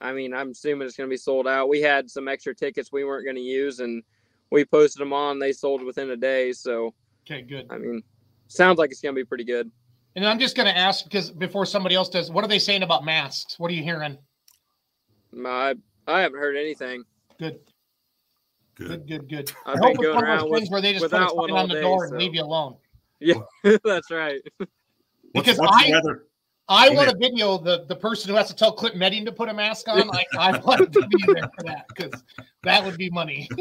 I 0.00 0.12
mean, 0.12 0.34
I'm 0.34 0.50
assuming 0.50 0.88
it's 0.88 0.96
going 0.96 1.08
to 1.08 1.12
be 1.12 1.16
sold 1.16 1.46
out. 1.46 1.68
We 1.68 1.80
had 1.80 2.10
some 2.10 2.26
extra 2.26 2.54
tickets 2.56 2.90
we 2.90 3.04
weren't 3.04 3.24
going 3.24 3.36
to 3.36 3.42
use, 3.42 3.78
and 3.78 4.02
we 4.52 4.64
posted 4.64 5.00
them 5.00 5.12
on. 5.12 5.38
They 5.38 5.52
sold 5.52 5.82
within 5.82 6.10
a 6.10 6.16
day. 6.16 6.52
So, 6.52 6.94
okay, 7.26 7.42
good. 7.42 7.66
I 7.70 7.78
mean, 7.78 8.02
sounds 8.48 8.78
like 8.78 8.90
it's 8.90 9.00
going 9.00 9.14
to 9.14 9.18
be 9.20 9.24
pretty 9.24 9.44
good. 9.44 9.70
And 10.14 10.26
I'm 10.26 10.38
just 10.38 10.54
going 10.56 10.66
to 10.66 10.76
ask 10.76 11.04
because 11.04 11.30
before 11.30 11.64
somebody 11.64 11.94
else 11.94 12.10
does, 12.10 12.30
what 12.30 12.44
are 12.44 12.48
they 12.48 12.58
saying 12.58 12.82
about 12.82 13.04
masks? 13.04 13.58
What 13.58 13.70
are 13.70 13.74
you 13.74 13.82
hearing? 13.82 14.18
Mm, 15.34 15.46
I 15.48 15.74
I 16.12 16.20
haven't 16.20 16.38
heard 16.38 16.56
anything. 16.56 17.04
Good, 17.38 17.58
Good. 18.74 18.88
good, 18.88 19.08
good, 19.08 19.28
good. 19.28 19.52
I 19.64 19.72
I've 19.72 19.78
hope 19.78 19.82
been 19.82 19.90
it's 19.92 20.02
going 20.02 20.14
one 20.16 20.24
of 20.24 20.28
those 20.28 20.42
around 20.42 20.50
with, 20.50 20.68
where 20.70 20.80
they 20.82 20.92
just 20.92 21.04
put 21.10 21.12
a 21.14 21.28
sign 21.28 21.50
on 21.50 21.68
the 21.68 21.74
day, 21.76 21.80
door 21.80 22.04
and 22.04 22.18
leave 22.18 22.34
you 22.34 22.42
alone. 22.42 22.76
Yeah, 23.20 23.34
that's 23.84 24.10
right. 24.10 24.40
What's, 24.58 24.70
Because 25.32 25.58
what's 25.58 25.82
the 25.86 25.88
I- 25.88 25.96
weather? 25.96 26.26
I 26.68 26.88
Go 26.88 26.94
want 26.94 27.08
ahead. 27.08 27.20
to 27.20 27.28
video 27.28 27.58
the 27.58 27.84
the 27.86 27.96
person 27.96 28.30
who 28.30 28.36
has 28.36 28.48
to 28.48 28.54
tell 28.56 28.72
Clint 28.72 28.96
Medding 28.96 29.24
to 29.24 29.32
put 29.32 29.48
a 29.48 29.54
mask 29.54 29.88
on. 29.88 30.06
Like 30.06 30.28
I 30.38 30.56
want 30.58 30.92
to 30.92 31.06
be 31.08 31.26
there 31.26 31.50
for 31.56 31.64
that 31.64 31.86
because 31.94 32.22
that 32.62 32.84
would 32.84 32.96
be 32.96 33.10
money. 33.10 33.48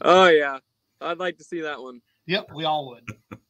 Oh 0.00 0.28
yeah, 0.28 0.58
I'd 1.00 1.18
like 1.18 1.38
to 1.38 1.44
see 1.44 1.62
that 1.62 1.82
one. 1.82 2.00
yep, 2.26 2.48
we 2.54 2.64
all 2.64 2.88
would. 2.90 3.12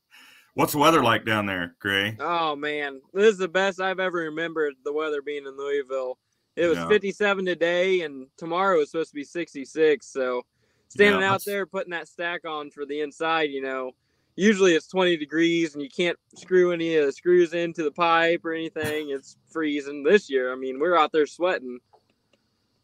What's 0.55 0.73
the 0.73 0.79
weather 0.79 1.03
like 1.03 1.27
down 1.27 1.45
there, 1.45 1.77
Gray? 1.79 2.17
Oh 2.19 2.57
man, 2.57 3.01
this 3.13 3.33
is 3.33 3.39
the 3.39 3.49
best 3.49 3.81
I've 3.81 4.01
ever 4.01 4.19
remembered 4.19 4.75
the 4.85 4.93
weather 4.93 5.21
being 5.21 5.45
in 5.47 5.57
Louisville. 5.57 6.19
It 6.57 6.67
was 6.67 6.79
Yeah. 6.79 6.89
57 6.89 7.45
today, 7.45 8.01
and 8.01 8.29
tomorrow 8.39 8.81
is 8.81 8.91
supposed 8.91 9.11
to 9.11 9.15
be 9.15 9.25
66. 9.25 10.07
So 10.07 10.43
standing 10.89 11.21
Yeah, 11.21 11.33
out 11.33 11.45
there 11.45 11.67
putting 11.67 11.91
that 11.91 12.09
stack 12.09 12.47
on 12.47 12.71
for 12.71 12.87
the 12.87 13.03
inside, 13.03 13.51
you 13.51 13.61
know, 13.61 13.93
usually 14.39 14.75
it's 14.75 14.87
20 14.87 15.17
degrees 15.17 15.75
and 15.75 15.83
you 15.83 15.89
can't 15.91 16.17
screw 16.37 16.73
any 16.73 16.97
of 16.97 17.07
the 17.07 17.13
screws 17.13 17.55
into 17.55 17.83
the 17.83 17.91
pipe 17.91 18.45
or 18.45 18.53
anything. 18.53 19.11
It's 19.11 19.37
freezing. 19.51 20.05
This 20.05 20.31
year, 20.31 20.53
I 20.53 20.57
mean, 20.57 20.79
we're 20.79 20.97
out 20.97 21.11
there 21.13 21.27
sweating. 21.27 21.79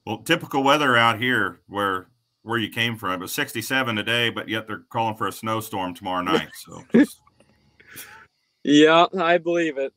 Well, 0.04 0.18
typical 0.18 0.62
weather 0.64 0.96
out 0.96 1.20
here 1.20 1.60
where 1.68 2.08
where 2.42 2.58
you 2.58 2.68
came 2.68 2.96
from. 2.98 3.12
It 3.12 3.20
was 3.20 3.32
67 3.32 3.96
today, 3.96 4.28
but 4.28 4.48
yet 4.50 4.66
they're 4.66 4.84
calling 4.90 5.16
for 5.16 5.28
a 5.28 5.32
snowstorm 5.32 5.94
tomorrow 5.94 6.22
night. 6.32 6.50
So 6.66 6.82
just- 6.92 7.20
Yeah, 8.64 9.06
I 9.18 9.38
believe 9.38 9.78
it. 9.78 9.94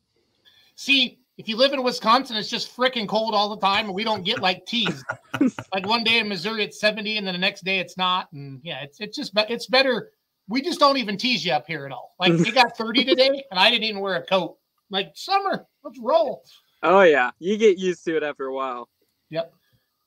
See, 0.76 1.20
if 1.38 1.48
you 1.50 1.58
live 1.58 1.74
in 1.74 1.84
Wisconsin, 1.84 2.38
it's 2.38 2.50
just 2.50 2.76
freaking 2.76 3.08
cold 3.08 3.34
all 3.34 3.50
the 3.50 3.60
time, 3.60 3.86
and 3.88 3.93
we 3.96 4.04
don't 4.04 4.24
get 4.24 4.39
like 4.41 4.65
teased. 4.65 5.04
like 5.74 5.86
one 5.88 6.04
day 6.04 6.20
in 6.20 6.30
Missouri, 6.30 6.63
it's 6.63 6.80
70, 6.80 7.17
and 7.17 7.28
then 7.28 7.34
the 7.34 7.39
next 7.39 7.63
day 7.65 7.80
it's 7.80 7.98
not. 7.98 8.32
And 8.32 8.62
yeah, 8.63 8.82
it's 8.84 9.00
it's 9.02 9.17
just 9.17 9.34
be- 9.34 9.46
it's 9.50 9.65
better. 9.67 10.12
We 10.50 10.62
just 10.62 10.80
don't 10.80 10.98
even 10.98 11.18
tease 11.18 11.46
you 11.46 11.52
up 11.52 11.66
here 11.68 11.86
at 11.86 11.92
all. 11.92 12.16
Like 12.20 12.34
it 12.34 12.56
got 12.56 12.78
30 12.78 13.04
today, 13.06 13.44
and 13.52 13.60
I 13.60 13.70
didn't 13.70 13.84
even 13.86 14.02
wear 14.02 14.16
a 14.16 14.26
coat. 14.26 14.58
Like 14.90 15.12
summer, 15.16 15.66
let's 15.84 16.00
roll. 16.00 16.44
Oh 16.84 17.02
yeah, 17.02 17.32
you 17.40 17.58
get 17.58 17.78
used 17.78 18.06
to 18.06 18.18
it 18.18 18.24
after 18.24 18.46
a 18.46 18.54
while. 18.54 18.90
Yep. 19.30 19.54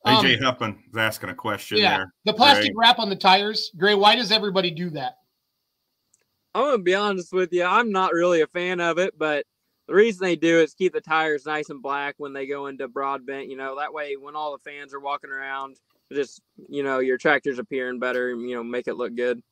Um, 0.05 0.25
AJ 0.25 0.41
Huppin 0.41 0.79
is 0.91 0.97
asking 0.97 1.31
a 1.31 1.35
question 1.35 1.79
yeah, 1.79 1.99
there. 1.99 2.15
the 2.25 2.33
plastic 2.33 2.75
Gray. 2.75 2.87
wrap 2.87 2.99
on 2.99 3.11
the 3.11 3.17
tires, 3.17 3.71
Gray. 3.77 3.95
Why 3.95 4.17
does 4.17 4.33
everybody 4.33 4.71
do 4.71 4.89
that? 4.91 5.17
I'm 6.55 6.65
gonna 6.65 6.83
be 6.83 6.95
honest 6.95 7.33
with 7.33 7.53
you. 7.53 7.65
I'm 7.65 7.93
not 7.93 8.13
really 8.13 8.41
a 8.41 8.47
fan 8.47 8.81
of 8.81 8.99
it, 8.99 9.19
but 9.19 9.45
the 9.89 9.95
reason 9.95 10.25
they 10.25 10.37
do 10.37 10.61
is 10.61 10.73
keep 10.73 10.93
the 10.93 11.01
tires 11.01 11.47
nice 11.47 11.69
and 11.69 11.83
black 11.83 12.15
when 12.19 12.33
they 12.33 12.47
go 12.47 12.69
into 12.69 12.89
broadbent. 12.89 13.49
You 13.49 13.57
know, 13.57 13.77
that 13.79 13.93
way 13.93 14.17
when 14.17 14.37
all 14.37 14.53
the 14.53 14.71
fans 14.71 14.95
are 14.95 15.01
walking 15.01 15.31
around, 15.31 15.77
just 16.13 16.41
you 16.69 16.83
know, 16.83 17.01
your 17.01 17.19
tractor's 17.19 17.59
appearing 17.59 17.99
better. 17.99 18.31
You 18.31 18.55
know, 18.55 18.65
make 18.65 18.89
it 18.89 18.97
look 18.97 19.15
good. 19.15 19.43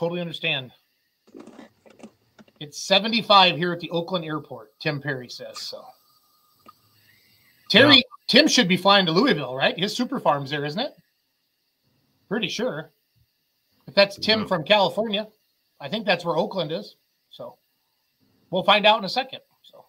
Totally 0.00 0.22
understand. 0.22 0.72
It's 2.58 2.78
75 2.78 3.58
here 3.58 3.70
at 3.74 3.80
the 3.80 3.90
Oakland 3.90 4.24
airport, 4.24 4.72
Tim 4.80 4.98
Perry 4.98 5.28
says 5.28 5.58
so. 5.60 5.84
Terry, 7.68 8.02
Tim 8.26 8.48
should 8.48 8.66
be 8.66 8.78
flying 8.78 9.04
to 9.04 9.12
Louisville, 9.12 9.54
right? 9.54 9.78
His 9.78 9.94
super 9.94 10.18
farm's 10.18 10.48
there, 10.48 10.64
isn't 10.64 10.80
it? 10.80 10.94
Pretty 12.30 12.48
sure. 12.48 12.92
If 13.86 13.94
that's 13.94 14.16
Tim 14.16 14.40
No. 14.40 14.48
from 14.48 14.64
California, 14.64 15.28
I 15.80 15.90
think 15.90 16.06
that's 16.06 16.24
where 16.24 16.38
Oakland 16.38 16.72
is. 16.72 16.96
So 17.28 17.58
we'll 18.48 18.62
find 18.62 18.86
out 18.86 19.00
in 19.00 19.04
a 19.04 19.08
second. 19.10 19.40
So 19.60 19.84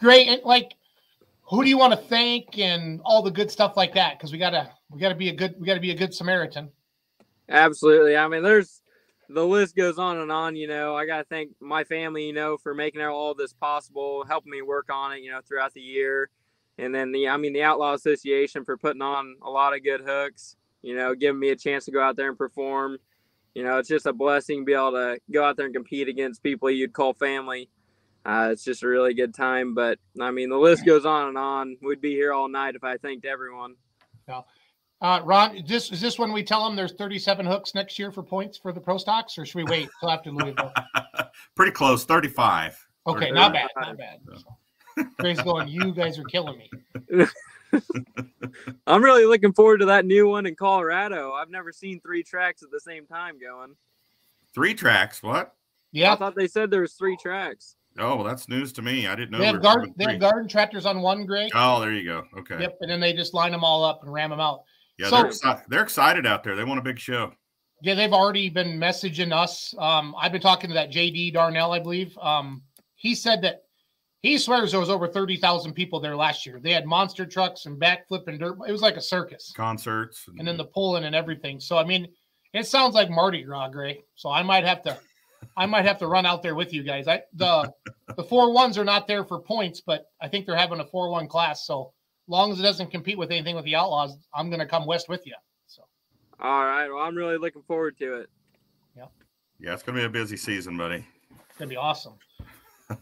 great. 0.00 0.28
And 0.28 0.42
like, 0.44 0.72
who 1.42 1.62
do 1.62 1.68
you 1.68 1.76
want 1.76 1.92
to 1.92 2.08
thank 2.08 2.58
and 2.58 3.02
all 3.04 3.20
the 3.20 3.30
good 3.30 3.50
stuff 3.50 3.76
like 3.76 3.92
that? 3.96 4.16
Because 4.16 4.32
we 4.32 4.38
gotta 4.38 4.70
we 4.90 4.98
gotta 4.98 5.14
be 5.14 5.28
a 5.28 5.34
good 5.34 5.60
we 5.60 5.66
gotta 5.66 5.78
be 5.78 5.90
a 5.90 5.96
good 5.96 6.14
Samaritan. 6.14 6.70
Absolutely. 7.52 8.16
I 8.16 8.26
mean, 8.28 8.42
there's 8.42 8.80
the 9.28 9.46
list 9.46 9.76
goes 9.76 9.98
on 9.98 10.18
and 10.18 10.32
on. 10.32 10.56
You 10.56 10.66
know, 10.66 10.96
I 10.96 11.06
gotta 11.06 11.24
thank 11.24 11.50
my 11.60 11.84
family. 11.84 12.26
You 12.26 12.32
know, 12.32 12.56
for 12.56 12.74
making 12.74 13.02
all 13.02 13.34
this 13.34 13.52
possible, 13.52 14.24
helping 14.26 14.50
me 14.50 14.62
work 14.62 14.90
on 14.90 15.12
it. 15.12 15.22
You 15.22 15.30
know, 15.30 15.40
throughout 15.46 15.74
the 15.74 15.80
year, 15.80 16.30
and 16.78 16.94
then 16.94 17.12
the 17.12 17.28
I 17.28 17.36
mean 17.36 17.52
the 17.52 17.62
Outlaw 17.62 17.92
Association 17.92 18.64
for 18.64 18.76
putting 18.76 19.02
on 19.02 19.36
a 19.42 19.50
lot 19.50 19.74
of 19.74 19.84
good 19.84 20.00
hooks. 20.00 20.56
You 20.80 20.96
know, 20.96 21.14
giving 21.14 21.38
me 21.38 21.50
a 21.50 21.56
chance 21.56 21.84
to 21.84 21.92
go 21.92 22.02
out 22.02 22.16
there 22.16 22.28
and 22.28 22.38
perform. 22.38 22.98
You 23.54 23.64
know, 23.64 23.76
it's 23.76 23.88
just 23.88 24.06
a 24.06 24.14
blessing 24.14 24.60
to 24.60 24.64
be 24.64 24.72
able 24.72 24.92
to 24.92 25.18
go 25.30 25.44
out 25.44 25.58
there 25.58 25.66
and 25.66 25.74
compete 25.74 26.08
against 26.08 26.42
people 26.42 26.70
you'd 26.70 26.94
call 26.94 27.12
family. 27.12 27.68
Uh, 28.24 28.48
it's 28.50 28.64
just 28.64 28.82
a 28.82 28.88
really 28.88 29.12
good 29.12 29.34
time. 29.34 29.74
But 29.74 29.98
I 30.18 30.30
mean, 30.30 30.48
the 30.48 30.56
list 30.56 30.86
goes 30.86 31.04
on 31.04 31.28
and 31.28 31.38
on. 31.38 31.76
We'd 31.82 32.00
be 32.00 32.14
here 32.14 32.32
all 32.32 32.48
night 32.48 32.76
if 32.76 32.82
I 32.82 32.96
thanked 32.96 33.26
everyone. 33.26 33.74
Uh, 35.02 35.20
Ron, 35.24 35.56
is 35.56 35.64
this 35.68 35.90
is 35.90 36.00
this 36.00 36.16
when 36.16 36.32
we 36.32 36.44
tell 36.44 36.64
them 36.64 36.76
there's 36.76 36.92
37 36.92 37.44
hooks 37.44 37.74
next 37.74 37.98
year 37.98 38.12
for 38.12 38.22
points 38.22 38.56
for 38.56 38.72
the 38.72 38.80
pro 38.80 38.98
stocks, 38.98 39.36
or 39.36 39.44
should 39.44 39.56
we 39.56 39.64
wait 39.64 39.88
till 39.98 40.08
after 40.08 40.30
Louisville? 40.30 40.72
Pretty 41.56 41.72
close, 41.72 42.04
35. 42.04 42.78
Okay, 43.08 43.30
Or- 43.30 43.34
not 43.34 43.52
bad, 43.52 43.68
not 43.76 43.98
bad. 43.98 44.20
So, 44.36 45.04
Gray's 45.18 45.42
going, 45.42 45.66
you 45.66 45.92
guys 45.92 46.20
are 46.20 46.24
killing 46.24 46.56
me. 46.56 47.26
I'm 48.86 49.02
really 49.02 49.24
looking 49.24 49.52
forward 49.52 49.78
to 49.78 49.86
that 49.86 50.04
new 50.04 50.28
one 50.28 50.46
in 50.46 50.54
Colorado. 50.54 51.32
I've 51.32 51.50
never 51.50 51.72
seen 51.72 52.00
three 52.00 52.22
tracks 52.22 52.62
at 52.62 52.70
the 52.70 52.78
same 52.78 53.04
time 53.04 53.40
going. 53.40 53.74
Three 54.54 54.74
tracks. 54.74 55.20
What? 55.20 55.56
Yeah, 55.90 56.12
I 56.12 56.16
thought 56.16 56.36
they 56.36 56.46
said 56.46 56.70
there 56.70 56.82
was 56.82 56.92
three 56.92 57.16
tracks. 57.16 57.74
Oh, 57.98 58.16
well, 58.16 58.24
that's 58.24 58.48
news 58.48 58.72
to 58.74 58.82
me. 58.82 59.06
I 59.06 59.16
didn't 59.16 59.32
know. 59.32 59.38
they 59.38 59.46
have 59.46 59.56
were 59.56 59.60
garden 59.60 59.94
they 59.96 60.04
have 60.04 60.20
garden 60.20 60.48
tractors 60.48 60.86
on 60.86 61.02
one, 61.02 61.26
Gray. 61.26 61.50
Oh, 61.54 61.80
there 61.80 61.92
you 61.92 62.04
go. 62.04 62.24
Okay. 62.38 62.60
Yep, 62.60 62.78
and 62.82 62.90
then 62.90 63.00
they 63.00 63.12
just 63.12 63.34
line 63.34 63.52
them 63.52 63.64
all 63.64 63.84
up 63.84 64.02
and 64.02 64.12
ram 64.12 64.30
them 64.30 64.40
out. 64.40 64.62
Yeah, 65.02 65.08
So- 65.30 65.48
they're, 65.48 65.64
they're 65.68 65.82
excited 65.82 66.26
out 66.26 66.44
there. 66.44 66.54
They 66.56 66.64
want 66.64 66.78
a 66.78 66.82
big 66.82 66.98
show. 66.98 67.32
Yeah, 67.84 67.94
they've 67.94 68.12
already 68.12 68.48
been 68.48 68.78
messaging 68.78 69.32
us. 69.32 69.74
Um, 69.76 70.14
I've 70.16 70.30
been 70.30 70.40
talking 70.40 70.70
to 70.70 70.74
that 70.74 70.92
JD 70.92 71.32
Darnell, 71.32 71.72
I 71.72 71.80
believe. 71.80 72.16
Um, 72.18 72.62
he 72.94 73.14
said 73.16 73.42
that 73.42 73.64
he 74.20 74.38
swears 74.38 74.70
there 74.70 74.78
was 74.78 74.88
over 74.88 75.08
thirty 75.08 75.36
thousand 75.36 75.72
people 75.72 75.98
there 75.98 76.14
last 76.14 76.46
year. 76.46 76.60
They 76.62 76.70
had 76.72 76.86
monster 76.86 77.26
trucks 77.26 77.66
and 77.66 77.80
backflip 77.80 78.28
and 78.28 78.38
dirt. 78.38 78.56
It 78.68 78.70
was 78.70 78.82
like 78.82 78.96
a 78.96 79.00
circus, 79.00 79.52
Concerts. 79.56 80.28
and 80.38 80.46
then 80.46 80.56
the 80.56 80.66
pulling 80.66 81.02
and 81.02 81.14
everything. 81.16 81.58
So 81.58 81.76
I 81.76 81.82
mean, 81.84 82.06
it 82.54 82.68
sounds 82.68 82.94
like 82.94 83.10
Mardi 83.10 83.42
Gras, 83.42 83.70
Gray. 83.70 84.04
So 84.14 84.30
I 84.30 84.44
might 84.44 84.64
have 84.64 84.80
to, 84.84 84.96
I 85.56 85.66
might 85.66 85.84
have 85.84 85.98
to 85.98 86.06
run 86.06 86.24
out 86.24 86.40
there 86.40 86.54
with 86.54 86.72
you 86.72 86.84
guys. 86.84 87.08
I 87.08 87.22
the 87.34 87.72
the 88.16 88.22
four 88.22 88.52
ones 88.52 88.78
are 88.78 88.84
not 88.84 89.08
there 89.08 89.24
for 89.24 89.40
points, 89.40 89.80
but 89.84 90.06
I 90.20 90.28
think 90.28 90.46
they're 90.46 90.54
having 90.54 90.78
a 90.78 90.86
four 90.86 91.10
one 91.10 91.26
class. 91.26 91.66
So 91.66 91.92
long 92.32 92.50
as 92.50 92.58
it 92.58 92.62
doesn't 92.62 92.90
compete 92.90 93.18
with 93.18 93.30
anything 93.30 93.54
with 93.54 93.66
the 93.66 93.76
Outlaws, 93.76 94.16
I'm 94.34 94.48
going 94.48 94.58
to 94.58 94.66
come 94.66 94.86
west 94.86 95.08
with 95.08 95.24
you. 95.26 95.34
So 95.66 95.82
All 96.40 96.64
right. 96.64 96.88
Well, 96.88 96.98
I'm 96.98 97.14
really 97.14 97.36
looking 97.36 97.62
forward 97.62 97.96
to 97.98 98.20
it. 98.20 98.30
yeah, 98.96 99.04
Yeah, 99.60 99.74
it's 99.74 99.82
going 99.82 99.96
to 99.96 100.00
be 100.00 100.06
a 100.06 100.10
busy 100.10 100.36
season, 100.36 100.76
buddy. 100.76 101.04
It's 101.30 101.58
gonna 101.58 101.68
be 101.68 101.76
awesome. 101.76 102.14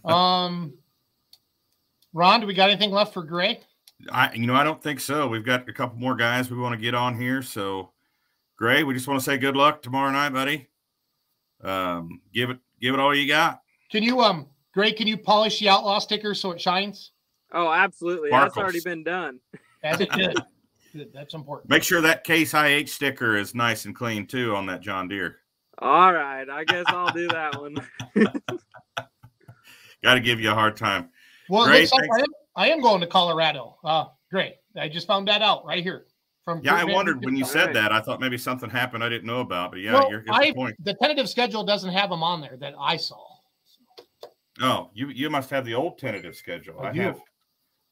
Um, 0.04 0.74
Ron, 2.12 2.40
do 2.40 2.46
we 2.46 2.54
got 2.54 2.70
anything 2.70 2.92
left 2.92 3.12
for 3.12 3.24
Gray? 3.24 3.58
I, 4.12 4.32
you 4.34 4.46
know, 4.46 4.54
I 4.54 4.62
don't 4.62 4.80
think 4.80 5.00
so. 5.00 5.26
We've 5.26 5.44
got 5.44 5.68
a 5.68 5.72
couple 5.72 5.98
more 5.98 6.14
guys 6.14 6.48
we 6.48 6.58
want 6.58 6.74
to 6.74 6.80
get 6.80 6.94
on 6.94 7.20
here. 7.20 7.42
So, 7.42 7.90
Gray, 8.56 8.84
we 8.84 8.94
just 8.94 9.08
want 9.08 9.18
to 9.18 9.24
say 9.24 9.36
good 9.36 9.56
luck 9.56 9.82
tomorrow 9.82 10.12
night, 10.12 10.32
buddy. 10.32 10.68
Um, 11.64 12.20
give 12.32 12.50
it, 12.50 12.58
give 12.80 12.94
it 12.94 13.00
all 13.00 13.12
you 13.12 13.26
got. 13.26 13.62
Can 13.90 14.04
you, 14.04 14.20
um, 14.20 14.46
Gray, 14.72 14.92
can 14.92 15.08
you 15.08 15.16
polish 15.16 15.58
the 15.58 15.68
outlaw 15.68 15.98
sticker 15.98 16.34
so 16.34 16.52
it 16.52 16.60
shines 16.60 17.10
Oh, 17.52 17.70
absolutely. 17.72 18.30
That's 18.30 18.56
already 18.56 18.80
been 18.80 19.02
done. 19.04 19.40
as 19.82 20.00
it? 20.00 20.10
Good. 20.92 21.12
That's 21.14 21.34
important. 21.34 21.70
Make 21.70 21.82
sure 21.84 22.00
that 22.00 22.24
Case 22.24 22.52
IH 22.52 22.86
sticker 22.86 23.36
is 23.36 23.54
nice 23.54 23.84
and 23.84 23.94
clean 23.94 24.26
too 24.26 24.56
on 24.56 24.66
that 24.66 24.80
John 24.80 25.06
Deere. 25.08 25.36
All 25.78 26.12
right, 26.12 26.48
I 26.50 26.64
guess 26.64 26.84
I'll 26.88 27.12
do 27.12 27.28
that 27.28 27.58
one. 27.60 27.76
Got 30.02 30.14
to 30.14 30.20
give 30.20 30.40
you 30.40 30.50
a 30.50 30.54
hard 30.54 30.76
time. 30.76 31.10
Well, 31.48 31.64
it 31.64 31.68
Great, 31.68 31.80
looks 31.80 31.92
like 31.92 32.10
I 32.12 32.20
am, 32.20 32.26
I 32.56 32.68
am 32.70 32.80
going 32.80 33.00
to 33.00 33.06
Colorado. 33.06 33.76
Uh, 33.84 34.06
great. 34.30 34.54
I 34.76 34.88
just 34.88 35.06
found 35.06 35.28
that 35.28 35.42
out 35.42 35.64
right 35.64 35.82
here. 35.82 36.06
From 36.44 36.60
Yeah, 36.64 36.74
I 36.74 36.84
Van 36.84 36.94
wondered 36.94 37.16
Dyke. 37.20 37.24
when 37.26 37.36
you 37.36 37.44
said 37.44 37.66
right. 37.66 37.74
that. 37.74 37.92
I 37.92 38.00
thought 38.00 38.20
maybe 38.20 38.38
something 38.38 38.70
happened 38.70 39.04
I 39.04 39.08
didn't 39.08 39.26
know 39.26 39.40
about. 39.40 39.72
But 39.72 39.80
yeah, 39.80 39.92
Well, 39.92 40.10
you're 40.10 40.24
I- 40.30 40.46
good 40.46 40.54
point. 40.56 40.76
the 40.84 40.94
tentative 40.94 41.28
schedule 41.28 41.64
doesn't 41.64 41.92
have 41.92 42.08
them 42.10 42.22
on 42.22 42.40
there 42.40 42.56
that 42.60 42.74
I 42.78 42.96
saw. 42.96 43.22
Oh, 44.60 44.90
you 44.94 45.08
you 45.08 45.30
must 45.30 45.48
have 45.50 45.64
the 45.64 45.74
old 45.74 45.98
tentative 45.98 46.34
schedule. 46.36 46.80
I 46.80 46.88
I, 46.88 46.92
have 46.94 47.20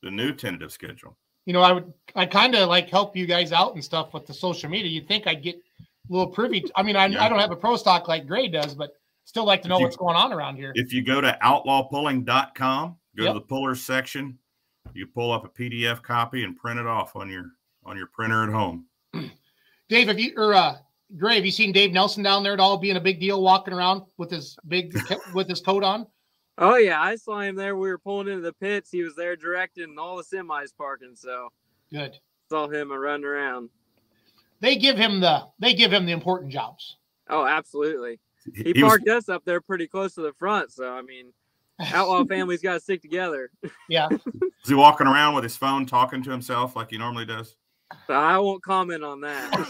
the 0.02 0.10
new 0.10 0.32
tentative 0.32 0.72
schedule. 0.72 1.16
You 1.46 1.52
know, 1.54 1.60
I 1.62 1.72
would 1.72 1.92
I 2.14 2.26
kind 2.26 2.54
of 2.54 2.68
like 2.68 2.90
help 2.90 3.16
you 3.16 3.26
guys 3.26 3.52
out 3.52 3.74
and 3.74 3.82
stuff 3.84 4.12
with 4.14 4.26
the 4.26 4.34
social 4.34 4.68
media. 4.68 4.90
You'd 4.90 5.08
think 5.08 5.26
I'd 5.26 5.42
get 5.42 5.56
a 5.56 6.12
little 6.12 6.26
privy. 6.28 6.64
I 6.76 6.82
mean, 6.82 6.96
I, 6.96 7.06
Yeah. 7.06 7.24
I 7.24 7.28
don't 7.28 7.38
have 7.38 7.50
a 7.50 7.56
pro 7.56 7.76
stock 7.76 8.06
like 8.08 8.26
Gray 8.26 8.48
does, 8.48 8.74
but 8.74 8.90
still 9.24 9.44
like 9.44 9.62
to 9.62 9.68
know 9.68 9.78
you- 9.78 9.84
what's 9.84 9.96
going 9.96 10.16
on 10.16 10.32
around 10.32 10.56
here. 10.56 10.72
If 10.74 10.92
you 10.92 11.02
go 11.02 11.20
to 11.20 11.36
outlawpulling.com, 11.42 12.96
go 13.16 13.24
Yep. 13.24 13.32
to 13.32 13.40
the 13.40 13.44
pullers 13.46 13.82
section, 13.82 14.38
you 14.94 15.06
pull 15.06 15.32
up 15.32 15.44
a 15.44 15.48
PDF 15.48 16.02
copy 16.02 16.44
and 16.44 16.56
print 16.56 16.78
it 16.80 16.86
off 16.86 17.16
on 17.16 17.30
your 17.30 17.52
on 17.84 17.96
your 17.96 18.06
printer 18.08 18.42
at 18.44 18.50
home. 18.50 18.84
Dave, 19.88 20.08
have 20.08 20.18
you 20.18 20.34
or 20.36 20.54
uh, 20.54 20.76
Gray, 21.16 21.36
have 21.36 21.44
you 21.46 21.50
seen 21.50 21.72
Dave 21.72 21.92
Nelson 21.92 22.22
down 22.22 22.42
there 22.42 22.52
at 22.52 22.60
all 22.60 22.76
being 22.76 22.96
a 22.96 23.00
big 23.00 23.18
deal, 23.20 23.40
walking 23.42 23.72
around 23.72 24.02
with 24.18 24.30
his 24.30 24.58
big 24.68 24.94
with 25.34 25.48
his 25.48 25.60
coat 25.60 25.82
on? 25.82 26.06
Oh 26.58 26.76
yeah, 26.76 27.00
I 27.00 27.16
saw 27.16 27.40
him 27.40 27.56
there. 27.56 27.76
We 27.76 27.88
were 27.88 27.98
pulling 27.98 28.28
into 28.28 28.42
the 28.42 28.52
pits. 28.52 28.90
He 28.90 29.02
was 29.02 29.14
there 29.16 29.36
directing 29.36 29.96
all 29.98 30.16
the 30.16 30.22
semis 30.22 30.76
parking. 30.76 31.14
So 31.16 31.48
Good. 31.90 32.18
saw 32.50 32.68
him 32.68 32.92
running 32.92 33.24
around. 33.24 33.70
They 34.60 34.76
give 34.76 34.96
him 34.98 35.20
the 35.20 35.46
they 35.58 35.72
give 35.74 35.92
him 35.92 36.04
the 36.06 36.12
important 36.12 36.52
jobs. 36.52 36.96
Oh, 37.30 37.46
absolutely. 37.46 38.20
He, 38.54 38.72
He 38.76 38.82
was- 38.82 38.90
parked 38.92 39.08
us 39.08 39.28
up 39.28 39.44
there 39.44 39.60
pretty 39.60 39.86
close 39.86 40.14
to 40.14 40.22
the 40.22 40.32
front. 40.34 40.72
So 40.72 40.92
I 40.92 41.02
mean, 41.02 41.32
outlaw 41.80 42.24
families 42.28 42.60
got 42.62 42.74
to 42.74 42.80
stick 42.80 43.02
together. 43.02 43.50
Yeah. 43.88 44.08
Is 44.10 44.68
he 44.68 44.74
walking 44.74 45.06
around 45.06 45.34
with 45.34 45.44
his 45.44 45.56
phone 45.56 45.86
talking 45.86 46.22
to 46.22 46.30
himself 46.30 46.76
like 46.76 46.90
he 46.90 46.98
normally 46.98 47.24
does? 47.24 47.56
So 48.06 48.12
I 48.14 48.36
won't 48.38 48.62
comment 48.62 49.02
on 49.02 49.20
that. 49.22 49.68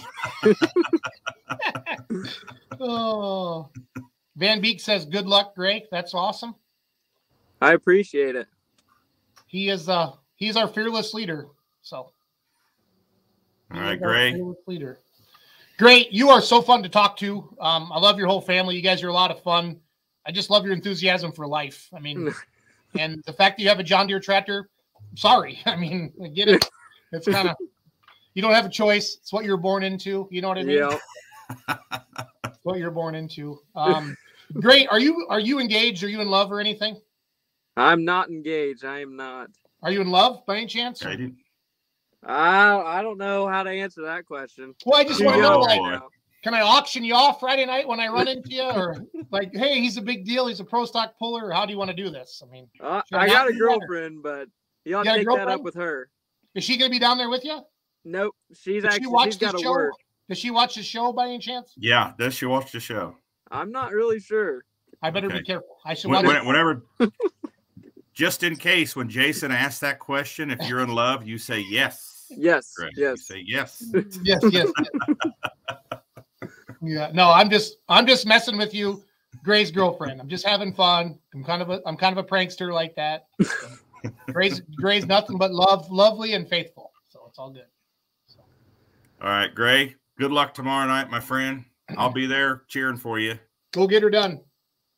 Oh. 2.80 3.68
Van 4.36 4.60
Beek 4.60 4.80
says, 4.80 5.04
"Good 5.04 5.26
luck, 5.26 5.54
Gray. 5.54 5.86
That's 5.90 6.14
awesome. 6.14 6.54
I 7.60 7.72
appreciate 7.72 8.36
it. 8.36 8.46
He 9.46 9.68
is 9.68 9.88
uh 9.88 10.12
he's 10.36 10.56
our 10.56 10.68
fearless 10.68 11.14
leader. 11.14 11.46
So 11.82 11.96
all 11.96 12.12
right, 13.70 13.80
he 13.80 13.80
right, 13.80 13.96
is 13.96 14.02
our 14.02 14.08
Gray. 14.08 14.32
fearless 14.34 14.58
leader. 14.66 14.98
Great. 15.78 16.12
You 16.12 16.30
are 16.30 16.40
so 16.40 16.60
fun 16.60 16.82
to 16.82 16.88
talk 16.88 17.16
to. 17.18 17.38
Um, 17.60 17.90
I 17.92 18.00
love 18.00 18.18
your 18.18 18.26
whole 18.26 18.40
family. 18.40 18.74
You 18.74 18.82
guys 18.82 19.02
are 19.04 19.08
a 19.08 19.12
lot 19.12 19.30
of 19.30 19.40
fun. 19.42 19.78
I 20.26 20.32
just 20.32 20.50
love 20.50 20.64
your 20.64 20.74
enthusiasm 20.74 21.30
for 21.32 21.46
life. 21.46 21.88
I 21.94 22.00
mean, 22.00 22.34
and 22.98 23.22
the 23.26 23.32
fact 23.32 23.56
that 23.56 23.62
you 23.62 23.68
have 23.68 23.78
a 23.78 23.84
John 23.84 24.06
Deere 24.06 24.20
tractor. 24.20 24.68
Sorry, 25.14 25.58
I 25.66 25.76
mean, 25.76 26.12
I 26.22 26.28
get 26.28 26.48
it. 26.48 26.68
It's 27.12 27.26
kind 27.30 27.48
of 27.48 27.56
you 28.34 28.42
don't 28.42 28.52
have 28.52 28.66
a 28.66 28.70
choice. 28.70 29.18
It's 29.20 29.32
what 29.32 29.44
you're 29.44 29.56
born 29.56 29.82
into. 29.82 30.28
You 30.30 30.42
know 30.42 30.48
what 30.48 30.58
I 30.58 30.62
mean? 30.64 30.78
Yeah. 30.78 31.76
What 32.62 32.78
you're 32.78 32.90
born 32.90 33.14
into. 33.14 33.58
Um, 33.74 34.16
great. 34.54 34.88
Are 34.88 35.00
you 35.00 35.26
are 35.30 35.40
you 35.40 35.60
engaged? 35.60 36.02
Are 36.02 36.08
you 36.08 36.20
in 36.20 36.28
love 36.28 36.52
or 36.52 36.60
anything? 36.60 37.00
I'm 37.78 38.04
not 38.04 38.28
engaged. 38.30 38.84
I 38.84 39.00
am 39.00 39.16
not. 39.16 39.50
Are 39.82 39.90
you 39.90 40.00
in 40.00 40.10
love 40.10 40.44
by 40.46 40.56
any 40.56 40.66
chance? 40.66 41.04
Okay, 41.04 41.16
dude. 41.16 41.36
I 42.24 42.76
I 42.98 43.02
don't 43.02 43.18
know 43.18 43.46
how 43.46 43.62
to 43.62 43.70
answer 43.70 44.02
that 44.02 44.26
question. 44.26 44.74
Well, 44.84 45.00
I 45.00 45.04
just 45.04 45.22
want 45.24 45.36
to 45.36 45.42
know, 45.42 45.60
like, 45.60 45.80
right 45.80 46.00
can 46.42 46.54
I 46.54 46.60
auction 46.60 47.02
you 47.02 47.14
off 47.14 47.40
Friday 47.40 47.66
night 47.66 47.86
when 47.86 47.98
I 48.00 48.06
run 48.08 48.28
into 48.28 48.50
you, 48.50 48.62
or 48.62 48.96
like, 49.30 49.50
hey, 49.54 49.80
he's 49.80 49.96
a 49.96 50.00
big 50.02 50.24
deal, 50.24 50.46
he's 50.46 50.60
a 50.60 50.64
pro 50.64 50.84
stock 50.84 51.18
puller, 51.18 51.50
how 51.50 51.66
do 51.66 51.72
you 51.72 51.78
want 51.78 51.90
to 51.90 51.96
do 51.96 52.10
this? 52.10 52.42
I 52.46 52.50
mean, 52.50 52.68
Uh, 52.80 53.02
I 53.12 53.18
I 53.24 53.26
got 53.28 53.48
a 53.48 53.52
do 53.52 53.58
that, 53.58 53.60
girlfriend, 53.64 54.22
but 54.22 54.48
you 54.84 54.96
ought 54.96 55.00
You 55.00 55.04
got 55.04 55.14
to 55.16 55.20
a 55.20 55.24
take 55.24 55.36
that 55.36 55.48
up 55.48 55.62
with 55.62 55.74
her. 55.74 56.08
is 56.54 56.62
she 56.62 56.76
going 56.76 56.90
to 56.90 56.94
be 56.94 57.00
down 57.00 57.18
there 57.18 57.28
with 57.28 57.44
you? 57.44 57.60
Nope, 58.04 58.34
she's 58.54 58.82
Does 58.84 58.94
she 58.94 58.96
actually 59.00 59.06
watch 59.12 59.24
she's 59.26 59.38
the 59.38 59.46
got 59.46 59.56
to 59.56 59.62
show? 59.62 59.70
work. 59.72 59.92
Does 60.28 60.38
she 60.38 60.50
watch 60.52 60.76
the 60.76 60.82
show 60.82 61.12
by 61.12 61.26
any 61.26 61.38
chance? 61.40 61.72
Yeah, 61.76 62.12
does 62.18 62.34
she 62.34 62.46
watch 62.46 62.70
the 62.70 62.80
show? 62.80 63.16
I'm 63.50 63.72
not 63.72 63.92
really 63.92 64.20
sure. 64.20 64.64
I 65.02 65.10
better 65.10 65.26
Okay. 65.26 65.38
be 65.38 65.44
careful. 65.44 65.76
I 65.84 65.94
should 65.94 66.10
When- 66.10 66.24
watch. 66.24 66.36
when- 66.36 66.46
whenever, 66.46 66.82
just 68.18 68.42
in 68.42 68.56
case, 68.56 68.96
when 68.96 69.08
Jason 69.08 69.52
asks 69.52 69.78
that 69.78 70.00
question, 70.00 70.50
if 70.50 70.68
you're 70.68 70.80
in 70.80 70.88
love, 70.88 71.24
you 71.24 71.38
say 71.38 71.60
yes. 71.60 72.26
Yes, 72.28 72.74
Greg. 72.76 72.90
You 72.96 73.04
yes. 73.04 73.26
say 73.28 73.44
yes. 73.46 73.84
yes, 74.24 74.42
yes. 74.50 74.68
yeah. 76.82 77.10
No, 77.14 77.30
I'm 77.30 77.48
just 77.48 77.76
I'm 77.88 78.08
just 78.08 78.26
messing 78.26 78.58
with 78.58 78.74
you, 78.74 79.04
Gray's 79.44 79.70
girlfriend. 79.70 80.20
I'm 80.20 80.28
just 80.28 80.44
having 80.44 80.74
fun. 80.74 81.16
I'm 81.32 81.44
kind 81.44 81.62
of 81.62 81.70
a 81.70 81.80
I'm 81.86 81.96
kind 81.96 82.18
of 82.18 82.24
a 82.24 82.28
prankster 82.28 82.72
like 82.72 82.96
that. 82.96 83.28
Gray's 84.32 84.62
Gray's 84.76 85.06
nothing 85.06 85.38
but 85.38 85.52
love, 85.52 85.88
lovely 85.88 86.34
and 86.34 86.48
faithful. 86.48 86.90
So 87.10 87.20
it's 87.28 87.38
all 87.38 87.50
good. 87.50 87.66
All 89.22 89.28
right, 89.28 89.54
Gray. 89.54 89.94
Good 90.18 90.32
luck 90.32 90.54
tomorrow 90.54 90.88
night, 90.88 91.08
my 91.08 91.20
friend. 91.20 91.64
I'll 91.96 92.12
be 92.12 92.26
there 92.26 92.64
cheering 92.66 92.96
for 92.96 93.20
you. 93.20 93.38
Go 93.72 93.86
get 93.86 94.02
her 94.02 94.10
done. 94.10 94.40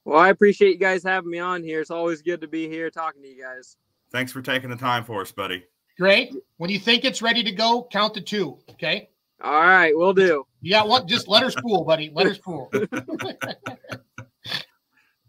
Well, 0.04 0.18
I 0.18 0.28
appreciate 0.30 0.70
you 0.70 0.78
guys 0.78 1.02
having 1.04 1.30
me 1.30 1.38
on 1.38 1.62
here. 1.62 1.80
It's 1.80 1.90
always 1.90 2.22
good 2.22 2.40
to 2.40 2.48
be 2.48 2.68
here 2.68 2.90
talking 2.90 3.22
to 3.22 3.28
you 3.28 3.42
guys. 3.42 3.76
Thanks 4.12 4.32
for 4.32 4.42
taking 4.42 4.70
the 4.70 4.76
time 4.76 5.04
for 5.04 5.20
us, 5.20 5.30
buddy. 5.30 5.64
Great. 5.98 6.34
when 6.56 6.70
you 6.70 6.78
think 6.78 7.04
it's 7.04 7.20
ready 7.20 7.42
to 7.44 7.52
go, 7.52 7.86
count 7.92 8.14
to 8.14 8.20
two. 8.20 8.58
Okay. 8.70 9.10
All 9.42 9.52
right, 9.60 9.92
we'll 9.96 10.14
do. 10.14 10.44
You 10.60 10.70
got 10.72 10.88
what? 10.88 11.06
Just 11.06 11.28
let 11.28 11.42
her 11.42 11.50
spool, 11.50 11.84
buddy. 11.84 12.10
Let 12.14 12.26
her 12.26 12.34
spool. 12.34 12.70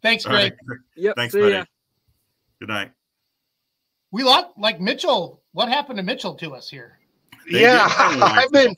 Thanks, 0.02 0.26
All 0.26 0.32
Gray. 0.32 0.44
right. 0.44 0.54
Yep. 0.96 1.16
Thanks, 1.16 1.34
see 1.34 1.40
buddy. 1.42 1.54
ya. 1.54 1.66
Good 2.60 2.70
night. 2.70 2.92
We 4.12 4.24
lot 4.24 4.54
like 4.58 4.82
Mitchell. 4.82 5.42
What 5.54 5.70
happened 5.70 5.98
to 5.98 6.04
Mitchell 6.04 6.36
to 6.36 6.54
us 6.54 6.70
here? 6.70 7.00
They 7.52 7.62
yeah, 7.62 7.88
did 7.88 7.96
tell 7.96 8.12
me 8.12 8.18
last 8.18 8.46
I've 8.46 8.52
been 8.52 8.68
night. 8.68 8.78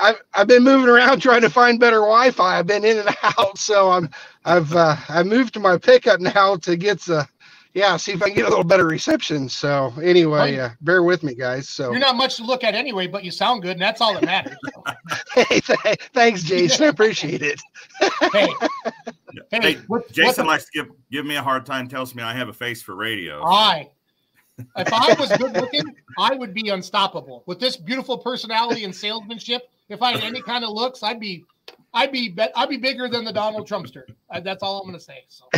I've, 0.00 0.16
I've 0.34 0.46
been 0.46 0.62
moving 0.62 0.88
around 0.88 1.20
trying 1.20 1.42
to 1.42 1.50
find 1.50 1.78
better 1.80 1.98
Wi-Fi. 2.00 2.58
I've 2.58 2.66
been 2.66 2.84
in 2.84 2.98
and 2.98 3.08
out, 3.22 3.58
so 3.58 3.90
I'm 3.90 4.10
I've 4.44 4.72
uh, 4.74 4.96
I 5.08 5.22
moved 5.22 5.54
to 5.54 5.60
my 5.60 5.76
pickup 5.78 6.20
now 6.20 6.56
to 6.56 6.76
get 6.76 7.00
the 7.00 7.28
yeah, 7.74 7.96
see 7.96 8.12
if 8.12 8.22
I 8.22 8.26
can 8.26 8.34
get 8.36 8.44
a 8.44 8.48
little 8.50 8.64
better 8.64 8.84
reception. 8.86 9.48
So 9.48 9.94
anyway, 10.02 10.58
uh, 10.58 10.70
bear 10.82 11.02
with 11.02 11.22
me, 11.22 11.34
guys. 11.34 11.70
So 11.70 11.90
You're 11.90 12.00
not 12.00 12.16
much 12.16 12.36
to 12.36 12.44
look 12.44 12.64
at 12.64 12.74
anyway, 12.74 13.06
but 13.06 13.24
you 13.24 13.30
sound 13.30 13.62
good, 13.62 13.72
and 13.72 13.80
that's 13.80 14.02
all 14.02 14.12
that 14.12 14.24
matters. 14.24 14.56
hey, 15.34 15.60
th- 15.60 15.78
thanks, 16.12 16.42
Jason. 16.42 16.84
I 16.84 16.88
appreciate 16.88 17.40
it. 17.40 17.60
hey, 18.32 18.48
hey, 19.50 19.58
Hey, 19.60 19.74
what, 19.86 20.02
what 20.02 20.12
Jason 20.12 20.44
the- 20.44 20.50
likes 20.50 20.66
to 20.66 20.70
give 20.74 20.88
give 21.10 21.24
me 21.24 21.36
a 21.36 21.42
hard 21.42 21.64
time. 21.64 21.88
Tells 21.88 22.14
me 22.14 22.22
I 22.22 22.34
have 22.34 22.48
a 22.48 22.52
face 22.52 22.82
for 22.82 22.94
radio. 22.94 23.42
I. 23.42 23.88
If 24.76 24.92
I 24.92 25.14
was 25.18 25.32
good 25.38 25.54
looking, 25.54 25.84
I 26.18 26.34
would 26.34 26.54
be 26.54 26.68
unstoppable. 26.70 27.42
With 27.46 27.60
this 27.60 27.76
beautiful 27.76 28.18
personality 28.18 28.84
and 28.84 28.94
salesmanship, 28.94 29.70
if 29.88 30.02
I 30.02 30.12
had 30.12 30.24
any 30.24 30.42
kind 30.42 30.64
of 30.64 30.70
looks, 30.70 31.02
I'd 31.02 31.20
be, 31.20 31.44
I'd 31.94 32.12
be, 32.12 32.36
I'd 32.56 32.68
be 32.68 32.76
bigger 32.76 33.08
than 33.08 33.24
the 33.24 33.32
Donald 33.32 33.68
Trumpster. 33.68 34.04
Uh, 34.30 34.40
that's 34.40 34.62
all 34.62 34.80
I'm 34.80 34.88
going 34.88 34.98
to 34.98 35.04
say. 35.04 35.24
So 35.28 35.48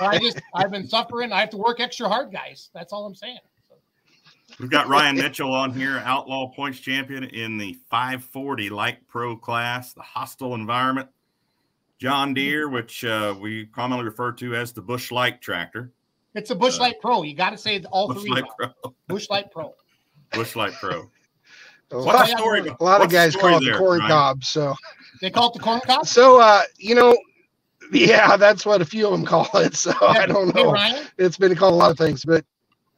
I 0.00 0.18
just, 0.18 0.40
I've 0.54 0.70
been 0.70 0.88
suffering. 0.88 1.32
I 1.32 1.40
have 1.40 1.50
to 1.50 1.56
work 1.56 1.80
extra 1.80 2.08
hard, 2.08 2.32
guys. 2.32 2.70
That's 2.74 2.92
all 2.92 3.06
I'm 3.06 3.14
saying. 3.14 3.38
We've 4.58 4.70
got 4.70 4.88
Ryan 4.88 5.16
Mitchell 5.16 5.54
on 5.54 5.72
here, 5.72 6.02
outlaw 6.04 6.52
points 6.52 6.80
champion 6.80 7.24
in 7.24 7.56
the 7.56 7.78
540 7.90 8.68
light 8.68 9.06
pro 9.08 9.36
class, 9.36 9.94
the 9.94 10.02
hostile 10.02 10.54
environment. 10.54 11.08
John 11.98 12.34
Deere, 12.34 12.68
which 12.68 13.04
uh, 13.04 13.34
we 13.38 13.66
commonly 13.66 14.04
refer 14.04 14.32
to 14.32 14.54
as 14.54 14.72
the 14.72 14.80
Busch 14.80 15.10
Light 15.10 15.40
tractor. 15.40 15.92
It's 16.34 16.50
a 16.50 16.54
Busch 16.54 16.78
Light 16.78 17.00
Pro. 17.00 17.22
You 17.22 17.34
got 17.34 17.50
to 17.50 17.58
say 17.58 17.82
all 17.90 18.08
Bush 18.08 18.22
three. 18.22 18.30
Light 18.30 18.44
now. 18.60 18.72
Pro. 18.82 18.94
Busch 19.08 19.28
Light 19.30 19.50
Pro. 19.50 19.74
Busch 20.32 20.56
Light 20.56 20.72
Pro. 20.74 21.10
A 21.92 21.96
lot, 21.98 22.28
story? 22.28 22.60
a 22.68 22.84
lot 22.84 23.02
of 23.02 23.10
guys 23.10 23.34
call 23.34 23.56
it 23.56 23.60
the 23.60 23.66
there, 23.66 23.78
corn 23.78 23.98
Ryan? 23.98 24.10
cob. 24.10 24.44
So 24.44 24.76
They 25.20 25.28
call 25.28 25.48
it 25.48 25.54
the 25.54 25.58
corn 25.58 25.80
cob. 25.80 26.06
so 26.06 26.40
uh, 26.40 26.62
you 26.78 26.94
know, 26.94 27.18
yeah, 27.92 28.36
that's 28.36 28.64
what 28.64 28.80
a 28.80 28.84
few 28.84 29.06
of 29.06 29.12
them 29.12 29.24
call 29.26 29.48
it. 29.54 29.74
So 29.74 29.92
I 30.00 30.24
don't 30.26 30.54
Hey, 30.56 30.62
know. 30.62 30.72
Ryan, 30.72 31.06
It's 31.18 31.36
been 31.36 31.52
called 31.56 31.72
a 31.72 31.76
lot 31.76 31.90
of 31.90 31.98
things, 31.98 32.24
but 32.24 32.44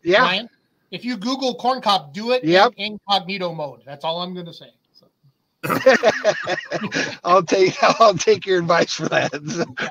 yeah, 0.02 0.24
Ryan, 0.24 0.48
if 0.90 1.06
you 1.06 1.16
Google 1.16 1.54
corn 1.54 1.80
cob, 1.80 2.12
do 2.12 2.32
it 2.32 2.44
Yep. 2.44 2.74
in 2.76 2.98
incognito 3.08 3.54
mode. 3.54 3.80
That's 3.86 4.04
all 4.04 4.20
I'm 4.20 4.34
going 4.34 4.44
to 4.44 4.52
say. 4.52 4.68
I'll 7.24 7.42
take 7.42 7.76
I'll 8.00 8.14
take 8.14 8.46
your 8.46 8.58
advice 8.58 8.92
for 8.94 9.08
that, 9.08 9.32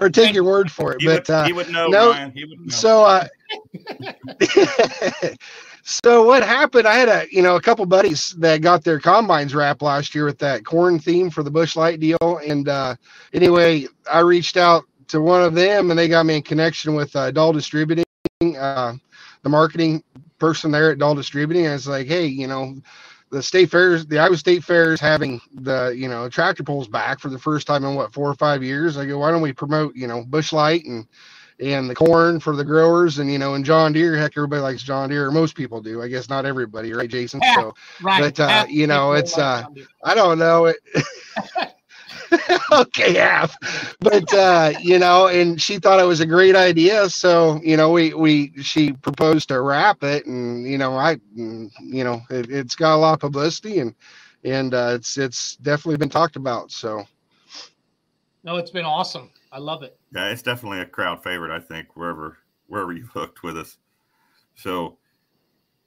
or 0.02 0.10
take 0.10 0.34
your 0.34 0.44
word 0.44 0.72
for 0.72 0.94
it. 0.94 1.02
He, 1.02 1.08
But 1.08 1.28
would, 1.28 1.30
uh, 1.30 1.46
he 1.46 1.54
would 1.54 1.70
know, 1.72 1.90
no, 1.90 2.12
Ryan. 2.12 2.32
He 2.32 2.46
would 2.46 2.60
know. 2.60 2.68
so 2.72 3.06
uh, 3.06 3.28
so 5.84 6.24
what 6.24 6.44
happened? 6.44 6.88
I 6.88 6.96
had 6.96 7.08
a 7.08 7.26
you 7.32 7.42
know 7.42 7.56
a 7.56 7.62
couple 7.62 7.86
buddies 7.86 8.32
that 8.40 8.62
got 8.62 8.84
their 8.84 9.00
combines 9.00 9.56
wrapped 9.56 9.82
last 9.82 10.14
year 10.14 10.26
with 10.26 10.40
that 10.40 10.66
corn 10.66 11.00
theme 11.00 11.30
for 11.30 11.44
the 11.44 11.52
Busch 11.52 11.76
Light 11.78 12.00
deal, 12.02 12.42
and 12.46 12.68
uh, 12.68 12.96
anyway, 13.34 13.88
I 14.12 14.20
reached 14.20 14.58
out 14.58 14.84
to 15.08 15.22
one 15.22 15.42
of 15.42 15.54
them, 15.54 15.90
and 15.90 15.98
they 15.98 16.08
got 16.10 16.26
me 16.26 16.36
in 16.38 16.42
connection 16.42 16.96
with 16.96 17.16
uh, 17.16 17.32
Doll 17.32 17.54
Distributing, 17.54 18.06
uh, 18.42 18.94
the 19.44 19.50
marketing 19.50 20.04
person 20.38 20.72
there 20.72 20.92
at 20.92 21.00
Doll 21.00 21.16
Distributing. 21.16 21.68
I 21.68 21.74
was 21.74 21.88
like, 21.88 22.08
hey, 22.08 22.26
you 22.26 22.48
know. 22.48 22.76
The 23.32 23.42
state 23.42 23.70
fairs, 23.72 24.06
the 24.06 24.20
Iowa 24.20 24.38
State 24.38 24.64
Fair 24.64 24.94
is 24.94 25.00
having 25.00 25.42
the 25.54 25.94
you 25.96 26.08
know 26.08 26.30
tractor 26.30 26.64
pulls 26.64 26.88
back 26.88 27.20
for 27.20 27.30
the 27.30 27.40
first 27.40 27.66
time 27.68 27.84
in 27.86 27.96
what 27.96 28.14
four 28.14 28.30
or 28.30 28.36
five 28.36 28.64
years. 28.64 28.98
I 28.98 29.06
go, 29.06 29.20
why 29.20 29.32
don't 29.32 29.42
we 29.42 29.54
promote 29.54 29.96
you 29.96 30.08
know 30.08 30.24
Busch 30.24 30.54
Light 30.54 30.86
and 30.86 31.08
and 31.60 31.90
the 31.90 31.96
corn 31.96 32.40
for 32.40 32.56
the 32.56 32.64
growers 32.66 33.20
and 33.20 33.32
you 33.32 33.40
know 33.40 33.54
and 33.54 33.64
John 33.66 33.94
Deere. 33.94 34.18
Heck, 34.18 34.34
everybody 34.38 34.62
likes 34.62 34.84
John 34.84 35.10
Deere. 35.10 35.28
Or 35.28 35.32
most 35.32 35.56
people 35.56 35.82
do. 35.82 36.02
I 36.02 36.08
guess 36.08 36.30
not 36.30 36.46
everybody, 36.46 36.94
right, 36.94 37.10
Jason? 37.10 37.40
Yeah, 37.42 37.56
So, 37.56 37.74
Right. 38.02 38.22
but 38.36 38.40
uh, 38.40 38.66
you 38.70 38.88
know, 38.88 39.14
it's 39.14 39.38
uh, 39.38 39.64
I 40.04 40.14
don't 40.16 40.38
know 40.38 40.66
it. 40.66 40.78
okay, 42.72 43.16
half, 43.16 43.56
but 44.00 44.32
uh, 44.34 44.74
you 44.82 44.98
know, 45.00 45.28
and 45.28 45.62
she 45.62 45.80
thought 45.80 46.00
it 46.00 46.06
was 46.06 46.20
a 46.20 46.26
great 46.26 46.56
idea. 46.56 47.10
So 47.10 47.60
you 47.64 47.78
know, 47.78 47.92
we 47.92 48.14
we 48.14 48.54
she 48.62 48.94
proposed 48.94 49.50
to 49.50 49.62
wrap 49.62 50.04
it, 50.04 50.26
and 50.26 50.66
you 50.66 50.78
know, 50.78 50.96
I 50.96 51.16
mm, 51.38 51.70
you 51.80 52.04
know, 52.04 52.22
it, 52.30 52.50
it's 52.50 52.76
got 52.76 52.96
a 52.96 52.98
lot 52.98 53.14
of 53.14 53.20
publicity, 53.20 53.80
and 53.80 53.94
and 54.44 54.74
uh, 54.74 54.94
it's 54.96 55.18
it's 55.18 55.58
definitely 55.58 55.98
been 55.98 56.10
talked 56.10 56.36
about. 56.36 56.72
So 56.72 57.04
No, 58.44 58.58
it's 58.58 58.72
been 58.72 58.86
awesome. 58.86 59.30
I 59.52 59.60
love 59.60 59.84
it. 59.84 59.98
Yeah, 60.14 60.30
it's 60.30 60.42
definitely 60.42 60.80
a 60.80 60.86
crowd 60.86 61.24
favorite. 61.24 61.52
I 61.52 61.60
think 61.60 61.96
wherever 61.96 62.38
wherever 62.68 62.94
you 62.94 63.06
hooked 63.14 63.44
with 63.44 63.58
us. 63.58 63.78
So, 64.56 64.98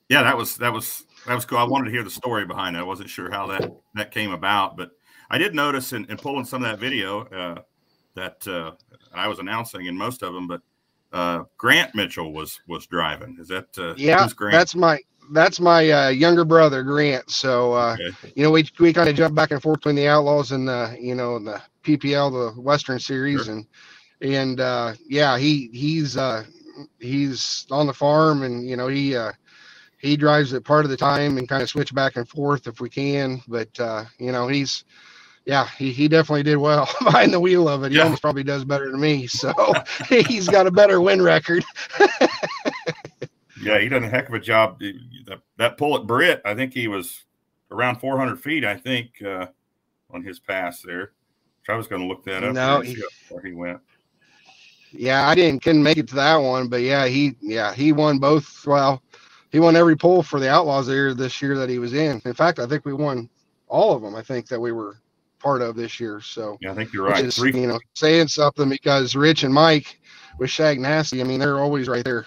yeah, 0.09 0.23
that 0.23 0.37
was 0.37 0.57
that 0.59 0.73
was 0.73 1.05
that 1.27 1.35
was 1.35 1.45
cool. 1.47 1.59
I 1.59 1.65
wanted 1.65 1.87
to 1.87 1.91
hear 1.91 2.05
the 2.05 2.11
story 2.11 2.45
behind 2.45 2.77
that. 2.77 2.81
I 2.81 2.85
wasn't 2.85 3.09
sure 3.09 3.31
how 3.31 3.47
that 3.49 3.71
that 3.95 4.11
came 4.11 4.33
about, 4.33 4.77
but 4.77 4.91
I 5.31 5.39
did 5.39 5.55
notice 5.55 5.93
in, 5.93 6.05
in 6.07 6.19
pulling 6.19 6.45
some 6.45 6.65
of 6.65 6.71
that 6.71 6.81
video 6.81 7.25
uh, 7.27 7.63
that 8.15 8.47
uh, 8.49 8.73
I 9.15 9.29
was 9.29 9.39
announcing 9.39 9.87
in 9.87 9.97
most 9.97 10.23
of 10.23 10.35
them, 10.35 10.47
but 10.49 10.63
uh, 11.13 11.45
Grant 11.59 11.95
Mitchell 11.95 12.33
was 12.33 12.61
was 12.69 12.87
driving. 12.87 13.37
Is 13.41 13.49
that 13.49 13.67
uh, 13.79 13.95
yeah, 13.97 14.27
Grant? 14.37 14.53
that's 14.53 14.75
my 14.75 15.01
that's 15.33 15.61
my 15.61 15.91
uh, 15.91 16.09
younger 16.09 16.45
brother 16.45 16.83
Grant. 16.83 17.31
So 17.31 17.73
uh, 17.73 17.97
Okay. 18.01 18.33
you 18.35 18.43
know, 18.43 18.51
we 18.51 18.69
we 18.79 18.93
kind 18.93 19.09
of 19.09 19.17
jump 19.17 19.35
back 19.35 19.51
and 19.53 19.63
forth 19.63 19.81
between 19.81 19.97
the 19.97 20.09
Outlaws 20.09 20.53
and 20.53 20.69
the 20.69 20.97
you 21.01 21.15
know 21.15 21.39
the 21.39 21.63
PPL, 21.85 22.55
the 22.57 22.61
Western 22.61 22.99
Series, 22.99 23.47
Sure. 23.47 23.55
and 23.55 23.67
and 24.21 24.61
uh, 24.61 24.95
yeah, 25.09 25.39
he 25.39 25.69
he's 25.73 26.17
uh, 26.17 26.45
he's 27.01 27.67
on 27.71 27.87
the 27.87 27.95
farm, 27.95 28.43
and 28.43 28.69
you 28.69 28.77
know 28.77 28.89
he 28.89 29.17
uh, 29.17 29.33
he 29.99 30.17
drives 30.17 30.53
it 30.53 30.65
part 30.65 30.85
of 30.85 30.91
the 30.91 30.97
time 30.97 31.39
and 31.39 31.49
kind 31.49 31.63
of 31.63 31.71
switch 31.71 31.95
back 31.95 32.17
and 32.17 32.29
forth 32.29 32.67
if 32.67 32.81
we 32.81 32.91
can. 32.91 33.41
But 33.49 33.79
uh, 33.81 34.05
you 34.19 34.33
know, 34.33 34.49
he's 34.49 34.85
yeah, 35.47 35.69
he, 35.77 35.93
he 35.93 36.09
definitely 36.09 36.43
did 36.43 36.57
well 36.57 36.89
behind 37.03 37.33
the 37.33 37.41
wheel 37.41 37.69
of 37.69 37.85
it. 37.85 37.93
He 37.93 37.99
Yeah. 37.99 38.05
almost 38.05 38.23
probably 38.23 38.45
does 38.45 38.65
better 38.65 38.91
than 38.91 39.01
me. 39.01 39.27
So 39.27 39.53
he's 40.09 40.49
got 40.49 40.67
a 40.67 40.71
better 40.71 41.01
win 41.01 41.21
record. 41.23 41.65
Yeah, 43.63 43.79
he 43.79 43.89
done 43.89 44.05
a 44.05 44.09
heck 44.09 44.29
of 44.29 44.35
a 44.35 44.41
job. 44.41 44.81
That, 45.27 45.41
that 45.59 45.79
pull 45.79 45.97
at 45.97 46.07
Britt, 46.07 46.43
I 46.45 46.55
think 46.55 46.75
he 46.75 46.89
was 46.89 47.25
around 47.71 47.99
400 48.01 48.41
feet. 48.41 48.65
I 48.65 48.77
think 48.77 49.11
uh, 49.25 49.47
on 50.11 50.23
his 50.23 50.39
pass 50.39 50.83
there. 50.83 51.13
I 51.69 51.75
was 51.77 51.87
going 51.87 52.03
to 52.03 52.09
look 52.09 52.25
that 52.25 52.45
up. 52.45 52.53
No, 52.55 52.83
see 52.83 53.03
where 53.31 53.43
he 53.43 53.53
went. 53.53 53.81
Yeah, 54.93 55.27
I 55.27 55.35
didn't 55.35 55.63
couldn't 55.63 55.83
make 55.83 55.97
it 55.97 56.07
to 56.09 56.15
that 56.17 56.37
one, 56.37 56.69
but 56.69 56.83
yeah, 56.83 57.07
he 57.07 57.37
yeah 57.41 57.73
he 57.73 57.93
won 57.93 58.19
both. 58.19 58.67
Well, 58.67 59.03
he 59.51 59.61
won 59.61 59.75
every 59.75 59.97
poll 59.97 60.23
for 60.23 60.39
the 60.39 60.49
Outlaws 60.51 60.87
there 60.87 61.15
this 61.15 61.41
year 61.41 61.57
that 61.57 61.71
he 61.71 61.79
was 61.79 61.95
in. 61.95 62.21
In 62.27 62.35
fact, 62.35 62.59
I 62.59 62.67
think 62.67 62.85
we 62.85 62.93
won 62.93 63.31
all 63.67 63.95
of 63.97 64.03
them. 64.03 64.15
I 64.15 64.23
think 64.23 64.47
that 64.49 64.61
we 64.61 64.73
were 64.73 64.99
part 65.45 65.61
of 65.63 65.77
this 65.77 66.01
year. 66.01 66.21
So 66.21 66.57
Yeah, 66.61 66.73
I 66.73 66.75
think 66.75 66.93
you're 66.93 67.05
right. 67.05 67.25
is 67.25 67.37
Three, 67.37 67.53
you 67.53 67.67
know 67.69 67.79
saying 67.95 68.29
something 68.29 68.69
because 68.69 69.15
Rich 69.15 69.45
and 69.45 69.53
Mike 69.55 70.01
with 70.39 70.51
Shag 70.51 70.81
Nasty, 70.81 71.21
I 71.21 71.25
mean 71.25 71.39
they're 71.39 71.61
always 71.61 71.87
right 71.87 72.03
there, 72.03 72.27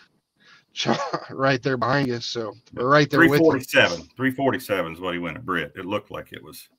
right 1.31 1.61
there 1.61 1.75
behind 1.77 2.07
you. 2.07 2.19
So 2.21 2.53
or 2.77 2.87
right 2.87 3.09
there 3.09 3.21
with 3.21 3.39
347. 3.39 3.97
347 4.15 4.93
is 4.93 4.99
what 4.99 5.13
he 5.15 5.19
went 5.19 5.37
at 5.37 5.45
Britt. 5.45 5.73
It 5.75 5.85
looked 5.85 6.11
like 6.11 6.31
it 6.31 6.43
was 6.43 6.69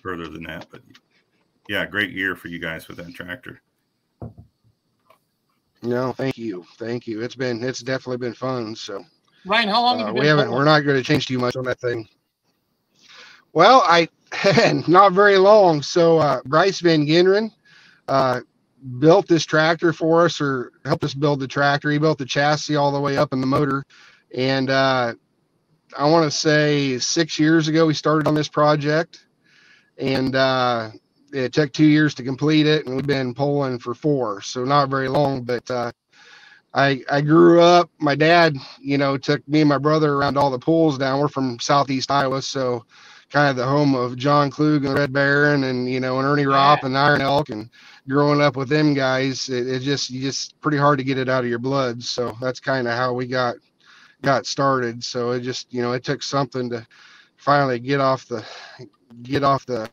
further 0.00 0.28
than 0.28 0.44
that, 0.44 0.68
but 0.70 0.80
yeah, 1.68 1.84
great 1.84 2.12
year 2.12 2.36
for 2.36 2.48
you 2.48 2.60
guys 2.60 2.88
with 2.88 2.96
that 2.98 3.14
tractor. 3.14 3.60
No, 5.82 6.12
thank 6.12 6.38
you, 6.38 6.64
thank 6.78 7.08
you. 7.08 7.20
It's 7.22 7.34
been 7.34 7.62
it's 7.64 7.80
definitely 7.80 8.18
been 8.18 8.34
fun. 8.34 8.76
So. 8.76 9.04
Ryan, 9.44 9.68
how 9.70 9.82
long 9.82 9.98
have 9.98 10.08
Uh, 10.08 10.12
you 10.12 10.20
we 10.20 10.26
haven't. 10.28 10.52
We're 10.52 10.64
not 10.64 10.80
going 10.80 10.96
to 10.96 11.02
change 11.02 11.26
too 11.26 11.38
much 11.38 11.56
on 11.56 11.64
that 11.64 11.80
thing. 11.80 12.08
Well, 13.52 13.82
I 13.86 14.08
not 14.88 15.12
very 15.12 15.38
long. 15.38 15.82
So 15.82 16.18
uh, 16.18 16.40
Bryce 16.46 16.80
Van 16.80 17.06
Genderen 17.06 17.50
uh, 18.08 18.40
built 19.00 19.28
this 19.28 19.44
tractor 19.44 19.92
for 19.92 20.24
us, 20.26 20.40
or 20.40 20.72
helped 20.84 21.04
us 21.04 21.14
build 21.14 21.40
the 21.40 21.48
tractor. 21.48 21.90
He 21.90 21.98
built 21.98 22.18
the 22.18 22.26
chassis 22.26 22.76
all 22.76 22.92
the 22.92 23.00
way 23.00 23.16
up 23.18 23.32
in 23.32 23.40
the 23.40 23.46
motor, 23.46 23.84
and 24.36 24.70
uh, 24.70 25.14
I 25.98 26.10
want 26.10 26.30
to 26.30 26.36
say 26.36 26.98
six 26.98 27.38
years 27.38 27.68
ago 27.68 27.86
we 27.86 27.94
started 27.94 28.28
on 28.28 28.34
this 28.34 28.48
project, 28.48 29.26
and 29.98 30.36
uh, 30.36 30.90
it 31.32 31.52
took 31.52 31.72
two 31.72 31.86
years 31.86 32.14
to 32.16 32.24
complete 32.24 32.66
it, 32.66 32.86
and 32.86 32.96
we've 32.96 33.06
been 33.06 33.34
pulling 33.34 33.78
for 33.80 33.94
four, 33.94 34.42
so 34.42 34.64
not 34.64 34.90
very 34.90 35.08
long, 35.08 35.42
but. 35.44 35.70
Uh, 35.70 35.92
I, 36.72 37.02
I 37.10 37.20
grew 37.20 37.60
up, 37.60 37.90
my 37.98 38.14
dad, 38.14 38.56
you 38.80 38.98
know, 38.98 39.16
took 39.16 39.46
me 39.48 39.60
and 39.60 39.68
my 39.68 39.78
brother 39.78 40.14
around 40.14 40.38
all 40.38 40.50
the 40.50 40.58
pools 40.58 40.98
down. 40.98 41.20
We're 41.20 41.28
from 41.28 41.58
Southeast 41.58 42.10
Iowa, 42.10 42.42
so 42.42 42.84
kind 43.32 43.48
of 43.48 43.56
the 43.56 43.66
home 43.66 43.94
of 43.94 44.16
John 44.16 44.50
Klug 44.50 44.84
and 44.84 44.94
Red 44.94 45.10
Baron 45.10 45.64
and, 45.64 45.90
you 45.90 46.00
know, 46.00 46.18
and 46.18 46.26
Ernie 46.28 46.44
Ropp 46.44 46.82
and 46.82 46.96
Iron 46.96 47.22
Elk. 47.22 47.48
And 47.48 47.70
growing 48.06 48.42
up 48.42 48.56
with 48.56 48.68
them 48.68 48.92
guys, 48.92 49.48
it, 49.48 49.66
it 49.66 49.80
just, 49.80 50.10
you 50.10 50.20
just 50.20 50.60
pretty 50.60 50.76
hard 50.76 50.98
to 50.98 51.04
get 51.04 51.16
it 51.16 51.30
out 51.30 51.42
of 51.42 51.48
your 51.48 51.58
blood. 51.58 52.02
So 52.02 52.36
that's 52.42 52.60
kind 52.60 52.86
of 52.86 52.94
how 52.94 53.14
we 53.14 53.26
got, 53.26 53.56
got 54.20 54.44
started. 54.44 55.02
So 55.02 55.30
it 55.30 55.40
just, 55.40 55.72
you 55.72 55.80
know, 55.80 55.92
it 55.92 56.04
took 56.04 56.22
something 56.22 56.68
to 56.70 56.86
finally 57.36 57.78
get 57.78 58.00
off 58.00 58.26
the, 58.26 58.44
get 59.22 59.42
off 59.42 59.64
the, 59.64 59.88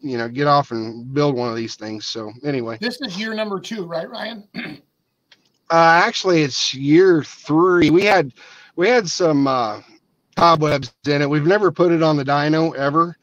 you 0.00 0.18
know, 0.18 0.28
get 0.28 0.48
off 0.48 0.72
and 0.72 1.14
build 1.14 1.36
one 1.36 1.48
of 1.48 1.56
these 1.56 1.76
things. 1.76 2.06
So 2.06 2.32
anyway. 2.42 2.76
This 2.80 3.00
is 3.00 3.16
year 3.16 3.34
number 3.34 3.60
two, 3.60 3.86
right, 3.86 4.10
Ryan? 4.10 4.48
Uh, 5.68 6.00
actually, 6.06 6.42
it's 6.42 6.72
year 6.72 7.24
three. 7.24 7.90
We 7.90 8.04
had 8.04 8.32
we 8.76 8.88
had 8.88 9.08
some 9.08 9.48
uh, 9.48 9.80
cobwebs 10.36 10.94
in 11.06 11.22
it. 11.22 11.28
We've 11.28 11.46
never 11.46 11.72
put 11.72 11.92
it 11.92 12.02
on 12.02 12.16
the 12.16 12.24
dyno 12.24 12.74
ever, 12.76 13.16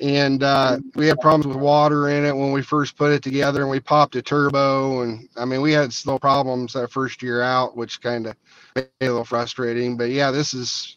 and 0.00 0.42
uh, 0.42 0.78
we 0.94 1.06
had 1.06 1.20
problems 1.20 1.46
with 1.46 1.56
water 1.56 2.08
in 2.08 2.24
it 2.24 2.34
when 2.34 2.52
we 2.52 2.62
first 2.62 2.96
put 2.96 3.12
it 3.12 3.22
together. 3.22 3.62
And 3.62 3.70
we 3.70 3.80
popped 3.80 4.16
a 4.16 4.22
turbo, 4.22 5.02
and 5.02 5.28
I 5.36 5.44
mean, 5.44 5.60
we 5.60 5.72
had 5.72 5.92
slow 5.92 6.18
problems 6.18 6.72
that 6.72 6.90
first 6.90 7.22
year 7.22 7.42
out, 7.42 7.76
which 7.76 8.00
kind 8.00 8.26
of 8.26 8.36
made 8.74 8.88
it 9.00 9.06
a 9.06 9.10
little 9.10 9.24
frustrating. 9.24 9.96
But 9.96 10.10
yeah, 10.10 10.30
this 10.30 10.54
is 10.54 10.96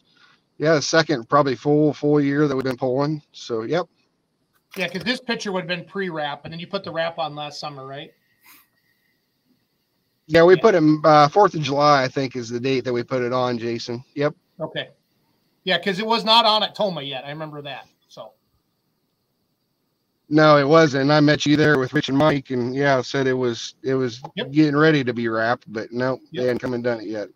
yeah 0.58 0.74
the 0.74 0.82
second 0.82 1.28
probably 1.28 1.54
full 1.54 1.92
full 1.92 2.20
year 2.20 2.48
that 2.48 2.56
we've 2.56 2.64
been 2.64 2.76
pulling. 2.76 3.22
So 3.32 3.62
yep. 3.62 3.86
Yeah, 4.76 4.86
because 4.86 5.02
this 5.02 5.20
picture 5.20 5.50
would 5.50 5.60
have 5.60 5.68
been 5.68 5.86
pre-wrap, 5.86 6.44
and 6.44 6.52
then 6.52 6.60
you 6.60 6.66
put 6.66 6.84
the 6.84 6.92
wrap 6.92 7.18
on 7.18 7.34
last 7.34 7.58
summer, 7.58 7.86
right? 7.86 8.12
Yeah, 10.26 10.44
we 10.44 10.56
put 10.56 10.74
it 10.74 10.82
uh, 11.04 11.26
Fourth 11.28 11.54
of 11.54 11.62
July, 11.62 12.04
I 12.04 12.08
think, 12.08 12.36
is 12.36 12.50
the 12.50 12.60
date 12.60 12.84
that 12.84 12.92
we 12.92 13.02
put 13.02 13.22
it 13.22 13.32
on, 13.32 13.56
Jason. 13.58 14.04
Yep. 14.14 14.34
Okay. 14.60 14.90
Yeah, 15.68 15.76
because 15.76 15.98
it 15.98 16.06
was 16.06 16.24
not 16.24 16.46
on 16.46 16.62
at 16.62 16.74
Tomah 16.74 17.02
yet. 17.02 17.26
I 17.26 17.28
remember 17.28 17.60
that. 17.60 17.84
So 18.08 18.32
No, 20.30 20.56
it 20.56 20.66
wasn't. 20.66 21.10
I 21.10 21.20
met 21.20 21.44
you 21.44 21.56
there 21.58 21.78
with 21.78 21.92
Rich 21.92 22.08
and 22.08 22.16
Mike, 22.16 22.48
and 22.48 22.74
yeah, 22.74 23.02
said 23.02 23.26
it 23.26 23.34
was 23.34 23.74
it 23.82 23.92
was 23.92 24.22
Yep. 24.34 24.50
getting 24.52 24.76
ready 24.76 25.04
to 25.04 25.12
be 25.12 25.28
wrapped, 25.28 25.70
but 25.70 25.92
no, 25.92 26.12
Yep. 26.12 26.20
they 26.32 26.42
hadn't 26.44 26.60
come 26.60 26.72
and 26.72 26.82
done 26.82 27.00
it 27.00 27.06
yet. 27.08 27.28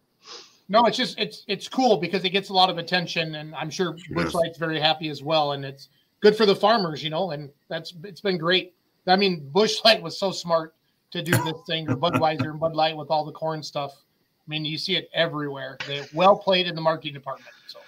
no, 0.70 0.86
it's 0.86 0.96
just 0.96 1.18
it's 1.18 1.44
it's 1.46 1.68
cool 1.68 1.98
because 1.98 2.24
it 2.24 2.30
gets 2.30 2.48
a 2.48 2.54
lot 2.54 2.70
of 2.70 2.78
attention, 2.78 3.34
and 3.34 3.54
I'm 3.54 3.68
sure 3.68 3.98
Sure 3.98 4.14
Busch. 4.14 4.32
Light's 4.32 4.56
very 4.56 4.80
happy 4.80 5.10
as 5.10 5.22
well, 5.22 5.52
and 5.52 5.62
it's 5.62 5.90
good 6.20 6.34
for 6.34 6.46
the 6.46 6.56
farmers, 6.56 7.04
you 7.04 7.10
know, 7.10 7.32
and 7.32 7.50
that's 7.68 7.92
it's 8.02 8.22
been 8.22 8.38
great. 8.38 8.74
I 9.06 9.16
mean, 9.16 9.46
Busch 9.52 9.84
Light 9.84 10.00
was 10.00 10.18
so 10.18 10.32
smart 10.32 10.74
to 11.10 11.22
do 11.22 11.32
this 11.32 11.60
thing, 11.66 11.86
or 11.86 11.98
Budweiser 11.98 12.48
and 12.50 12.58
Bud 12.58 12.74
Light 12.74 12.96
with 12.96 13.10
all 13.10 13.26
the 13.26 13.32
corn 13.32 13.62
stuff. 13.62 13.92
I 13.94 14.46
mean, 14.48 14.64
you 14.64 14.78
see 14.78 14.96
it 14.96 15.10
everywhere. 15.12 15.76
They're 15.86 16.06
well 16.14 16.38
played 16.38 16.66
in 16.66 16.74
the 16.74 16.80
marketing 16.80 17.12
department. 17.12 17.52
So 17.66 17.78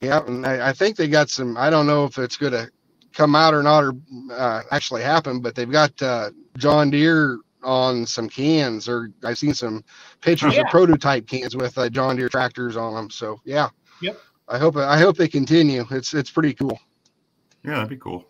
Yeah, 0.00 0.24
and 0.26 0.46
I, 0.46 0.70
I 0.70 0.72
think 0.74 0.96
they 0.96 1.08
got 1.08 1.30
some. 1.30 1.56
I 1.56 1.70
don't 1.70 1.86
know 1.86 2.04
if 2.06 2.18
it's 2.18 2.36
going 2.36 2.52
to 2.54 2.70
come 3.14 3.34
out 3.36 3.54
or 3.54 3.62
not, 3.62 3.84
or 3.84 3.94
uh, 4.32 4.62
actually 4.70 5.02
happen, 5.02 5.40
but 5.40 5.54
they've 5.54 5.70
got 5.70 6.00
uh, 6.02 6.30
John 6.58 6.90
Deere 6.90 7.38
on 7.64 8.06
some 8.06 8.28
cans, 8.28 8.88
or 8.88 9.10
I've 9.24 9.38
seen 9.38 9.54
some 9.54 9.84
pictures 10.22 10.56
Yeah. 10.56 10.62
of 10.62 10.68
prototype 10.68 11.26
cans 11.26 11.56
with 11.56 11.78
uh, 11.78 11.88
John 11.90 12.16
Deere 12.16 12.28
tractors 12.30 12.76
on 12.76 12.94
them. 12.94 13.10
So 13.10 13.40
yeah, 13.44 13.70
Yep. 14.00 14.22
I 14.48 14.58
hope 14.58 14.76
I 14.76 14.98
hope 14.98 15.16
they 15.16 15.28
continue. 15.28 15.84
It's 15.90 16.14
it's 16.14 16.30
pretty 16.30 16.54
cool. 16.54 16.78
Yeah, 17.64 17.74
that'd 17.74 17.88
be 17.90 17.96
cool. 17.98 18.26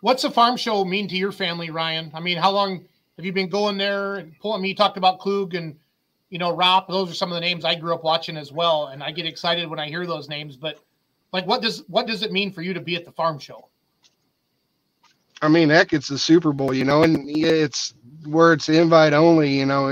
What's 0.00 0.22
the 0.22 0.30
farm 0.30 0.56
show 0.56 0.84
mean 0.84 1.08
to 1.08 1.16
your 1.16 1.32
family, 1.32 1.70
Ryan? 1.70 2.12
I 2.14 2.20
mean, 2.20 2.38
how 2.38 2.52
long 2.52 2.86
have 3.16 3.26
you 3.26 3.32
been 3.32 3.50
going 3.50 3.78
there 3.78 4.16
and 4.16 4.38
pulling? 4.40 4.60
I 4.60 4.62
mean, 4.62 4.70
you 4.70 4.76
talked 4.76 4.96
about 4.98 5.18
Klug 5.20 5.54
and 5.54 5.78
you 6.30 6.38
know 6.38 6.54
Ropp. 6.54 6.88
Those 6.88 7.10
are 7.10 7.14
some 7.14 7.30
of 7.30 7.34
the 7.34 7.40
names 7.40 7.64
I 7.64 7.74
grew 7.74 7.94
up 7.94 8.04
watching 8.04 8.36
as 8.36 8.52
well, 8.52 8.88
and 8.88 9.02
I 9.02 9.10
get 9.10 9.26
excited 9.26 9.68
when 9.68 9.78
I 9.78 9.88
hear 9.88 10.06
those 10.06 10.28
names. 10.28 10.56
But 10.56 10.78
like, 11.32 11.46
what 11.46 11.62
does 11.62 11.84
what 11.88 12.06
does 12.06 12.22
it 12.22 12.32
mean 12.32 12.52
for 12.52 12.62
you 12.62 12.74
to 12.74 12.80
be 12.80 12.96
at 12.96 13.04
the 13.04 13.12
farm 13.12 13.38
show? 13.38 13.68
I 15.40 15.48
mean, 15.48 15.68
heck, 15.68 15.92
it's 15.92 16.08
the 16.08 16.18
Super 16.18 16.52
Bowl, 16.52 16.74
you 16.74 16.84
know, 16.84 17.04
and 17.04 17.28
it's 17.30 17.94
where 18.26 18.52
it's 18.52 18.68
invite 18.68 19.12
only, 19.12 19.50
you 19.50 19.66
know. 19.66 19.88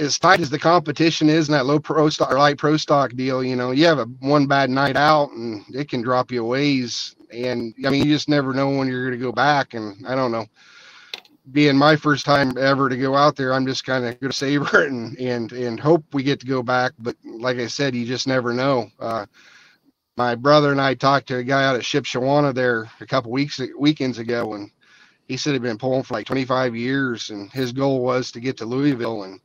as 0.00 0.18
tight 0.18 0.40
as 0.40 0.50
the 0.50 0.58
competition 0.58 1.28
is 1.28 1.48
in 1.48 1.52
that 1.52 1.66
low 1.66 1.78
pro 1.78 2.08
stock 2.08 2.32
or 2.32 2.38
light 2.38 2.58
pro 2.58 2.76
stock 2.76 3.12
deal, 3.12 3.44
you 3.44 3.54
know, 3.54 3.70
you 3.70 3.84
have 3.84 3.98
a 3.98 4.06
one 4.20 4.46
bad 4.46 4.70
night 4.70 4.96
out 4.96 5.30
and 5.32 5.62
it 5.74 5.88
can 5.88 6.02
drop 6.02 6.32
you 6.32 6.42
a 6.42 6.46
ways. 6.46 7.14
And 7.32 7.74
I 7.86 7.90
mean, 7.90 8.04
you 8.04 8.12
just 8.12 8.28
never 8.28 8.52
know 8.52 8.70
when 8.70 8.88
you're 8.88 9.06
going 9.08 9.18
to 9.18 9.24
go 9.24 9.32
back. 9.32 9.74
And 9.74 10.06
I 10.06 10.14
don't 10.14 10.32
know, 10.32 10.46
being 11.50 11.76
my 11.76 11.96
first 11.96 12.24
time 12.24 12.56
ever 12.56 12.88
to 12.88 12.96
go 12.96 13.16
out 13.16 13.36
there, 13.36 13.52
I'm 13.52 13.66
just 13.66 13.84
kind 13.84 14.04
of 14.04 14.18
going 14.20 14.30
to 14.30 14.36
savor 14.36 14.82
it 14.84 14.90
and, 14.92 15.18
and, 15.18 15.52
and 15.52 15.80
hope 15.80 16.04
we 16.12 16.22
get 16.22 16.40
to 16.40 16.46
go 16.46 16.62
back. 16.62 16.92
But 16.98 17.16
like 17.24 17.58
I 17.58 17.66
said, 17.66 17.94
you 17.94 18.06
just 18.06 18.26
never 18.26 18.52
know. 18.52 18.90
Uh, 19.00 19.26
my 20.16 20.34
brother 20.36 20.72
and 20.72 20.80
I 20.80 20.94
talked 20.94 21.28
to 21.28 21.38
a 21.38 21.44
guy 21.44 21.64
out 21.64 21.76
at 21.76 21.82
Shipshewana 21.82 22.54
there 22.54 22.90
a 23.00 23.06
couple 23.06 23.32
weeks 23.32 23.60
weekends 23.78 24.18
ago, 24.18 24.54
and 24.54 24.70
he 25.28 25.36
said 25.36 25.54
he'd 25.54 25.62
been 25.62 25.78
pulling 25.78 26.04
for 26.04 26.14
like 26.14 26.26
25 26.26 26.76
years, 26.76 27.30
and 27.30 27.52
his 27.52 27.72
goal 27.72 28.02
was 28.02 28.32
to 28.32 28.40
get 28.40 28.56
to 28.58 28.66
Louisville. 28.66 29.24
And 29.24 29.40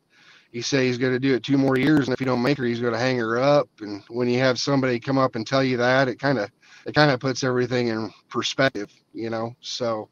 he 0.52 0.62
said 0.62 0.84
he's 0.84 0.98
going 1.00 1.14
to 1.14 1.20
do 1.20 1.36
it 1.36 1.44
two 1.44 1.58
more 1.58 1.78
years, 1.78 2.08
and 2.08 2.14
if 2.14 2.20
he 2.20 2.26
don't 2.26 2.44
make 2.44 2.58
her, 2.60 2.66
he's 2.66 2.82
going 2.82 2.94
to 2.94 3.00
hang 3.00 3.18
her 3.20 3.40
up. 3.40 3.70
And 3.82 4.04
when 4.10 4.30
you 4.30 4.40
have 4.40 4.60
somebody 4.60 5.00
come 5.00 5.18
up 5.20 5.36
and 5.36 5.48
tell 5.48 5.64
you 5.64 5.78
that, 5.78 6.08
it 6.10 6.20
kind 6.20 6.40
of 6.40 6.50
it 6.86 6.96
kind 6.96 7.12
of 7.12 7.20
puts 7.20 7.44
everything 7.44 7.90
in 7.90 8.12
perspective, 8.30 8.92
you 9.14 9.30
know. 9.30 9.56
So 9.62 10.10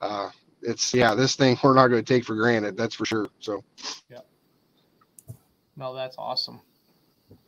uh, 0.00 0.30
it's 0.62 0.94
yeah, 0.94 1.14
this 1.14 1.36
thing 1.36 1.58
we're 1.62 1.74
not 1.74 1.88
going 1.88 2.04
to 2.04 2.14
take 2.14 2.24
for 2.24 2.34
granted. 2.34 2.76
That's 2.76 2.94
for 2.94 3.04
sure. 3.04 3.28
So 3.40 3.62
yeah, 4.10 4.20
no, 5.76 5.94
that's 5.94 6.16
awesome. 6.18 6.60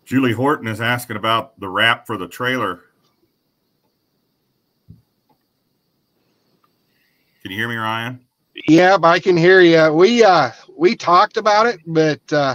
Julie 0.04 0.32
Horton 0.32 0.66
is 0.66 0.80
asking 0.80 1.16
about 1.16 1.58
the 1.60 1.68
wrap 1.68 2.06
for 2.06 2.16
the 2.16 2.28
trailer. 2.28 2.80
Can 7.42 7.52
you 7.52 7.56
hear 7.56 7.68
me, 7.68 7.76
Ryan? 7.76 8.20
Yeah, 8.68 8.98
I 9.02 9.20
can 9.20 9.36
hear 9.36 9.60
you. 9.60 9.92
We 9.92 10.24
uh 10.24 10.50
we 10.76 10.96
talked 10.96 11.36
about 11.36 11.66
it, 11.66 11.80
but 11.86 12.20
uh 12.32 12.54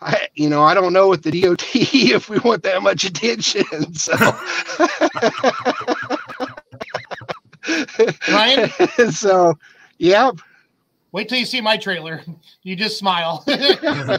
I 0.00 0.28
you 0.34 0.48
know 0.48 0.62
I 0.62 0.74
don't 0.74 0.92
know 0.92 1.08
with 1.08 1.22
the 1.22 1.40
DOT 1.40 1.64
if 1.74 2.28
we 2.28 2.38
want 2.40 2.62
that 2.64 2.82
much 2.82 3.04
attention. 3.04 3.94
So 3.94 4.14
Ryan. 8.28 8.70
so 9.12 9.58
yep. 9.98 10.36
Wait 11.12 11.28
till 11.28 11.38
you 11.38 11.46
see 11.46 11.60
my 11.60 11.76
trailer. 11.76 12.22
You 12.62 12.76
just 12.76 12.98
smile. 12.98 13.42
I, 13.48 14.18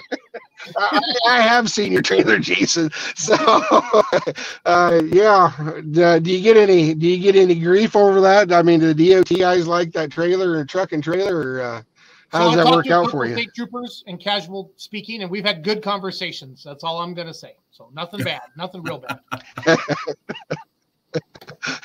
I, 1.27 1.41
have 1.41 1.69
seen 1.69 1.91
your 1.91 2.01
trailer, 2.01 2.39
Jason. 2.39 2.89
So, 3.15 3.35
uh, 4.65 5.01
yeah. 5.05 5.51
Uh, 5.59 6.19
do 6.19 6.31
you 6.31 6.41
get 6.41 6.57
any? 6.57 6.95
Do 6.95 7.07
you 7.07 7.19
get 7.19 7.35
any 7.35 7.59
grief 7.59 7.95
over 7.95 8.19
that? 8.21 8.51
I 8.51 8.63
mean, 8.63 8.79
do 8.79 8.93
the 8.93 9.13
DOT 9.13 9.29
guys 9.37 9.67
like 9.67 9.91
that 9.91 10.11
trailer 10.11 10.57
or 10.57 10.65
truck 10.65 10.91
and 10.91 11.03
trailer? 11.03 11.37
Or, 11.37 11.61
uh, 11.61 11.81
how 12.29 12.49
so 12.49 12.55
does 12.55 12.65
that 12.65 12.73
work 12.73 12.89
out 12.89 13.11
for 13.11 13.25
you? 13.25 13.33
State 13.33 13.53
troopers 13.53 14.03
and 14.07 14.19
casual 14.19 14.73
speaking, 14.75 15.21
and 15.21 15.29
we've 15.29 15.45
had 15.45 15.63
good 15.63 15.83
conversations. 15.83 16.63
That's 16.63 16.83
all 16.83 16.99
I'm 16.99 17.13
going 17.13 17.27
to 17.27 17.33
say. 17.33 17.55
So 17.71 17.89
nothing 17.93 18.23
bad, 18.23 18.41
nothing 18.57 18.81
real 18.81 18.97
bad. 18.97 19.19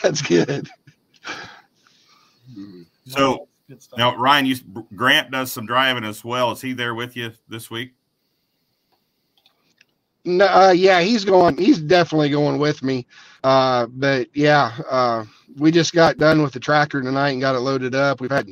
That's 0.02 0.22
good. 0.22 0.68
So 3.05 3.48
now, 3.96 4.16
Ryan, 4.16 4.46
you 4.46 4.57
Grant 4.94 5.30
does 5.30 5.53
some 5.53 5.66
driving 5.66 6.05
as 6.05 6.24
well. 6.24 6.53
Is 6.53 6.61
he 6.61 6.72
there 6.72 6.94
with 6.94 7.16
you 7.16 7.32
this 7.48 7.70
week? 7.70 7.94
No, 10.24 10.46
uh, 10.46 10.70
yeah, 10.70 11.00
he's 11.00 11.24
going. 11.24 11.57
He's 11.59 11.80
definitely 11.80 12.30
going 12.30 12.59
with 12.59 12.82
me. 12.82 13.07
Uh, 13.42 13.86
but 13.86 14.28
yeah, 14.34 14.72
uh, 14.88 15.24
we 15.57 15.72
just 15.72 15.92
got 15.92 16.18
done 16.18 16.42
with 16.42 16.53
the 16.53 16.61
tractor 16.61 17.03
tonight 17.03 17.30
and 17.30 17.40
got 17.40 17.57
it 17.57 17.61
loaded 17.61 17.94
up. 17.94 18.20
We've 18.20 18.30
had, 18.30 18.48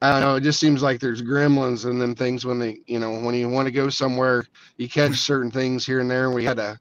I 0.00 0.12
don't 0.12 0.20
know, 0.22 0.36
it 0.36 0.42
just 0.42 0.60
seems 0.60 0.82
like 0.82 0.98
there's 0.98 1.20
gremlins 1.20 1.84
and 1.84 2.00
then 2.00 2.14
things 2.14 2.46
when 2.46 2.58
they, 2.58 2.78
you 2.86 2.98
know, 2.98 3.20
when 3.20 3.34
you 3.34 3.50
want 3.50 3.66
to 3.66 3.72
go 3.72 3.90
somewhere, 3.90 4.46
you 4.78 4.88
catch 4.88 5.16
certain 5.16 5.50
things 5.50 5.84
here 5.84 6.00
and 6.00 6.10
there. 6.10 6.24
And 6.24 6.34
we 6.34 6.44
had 6.44 6.58
a, 6.58 6.78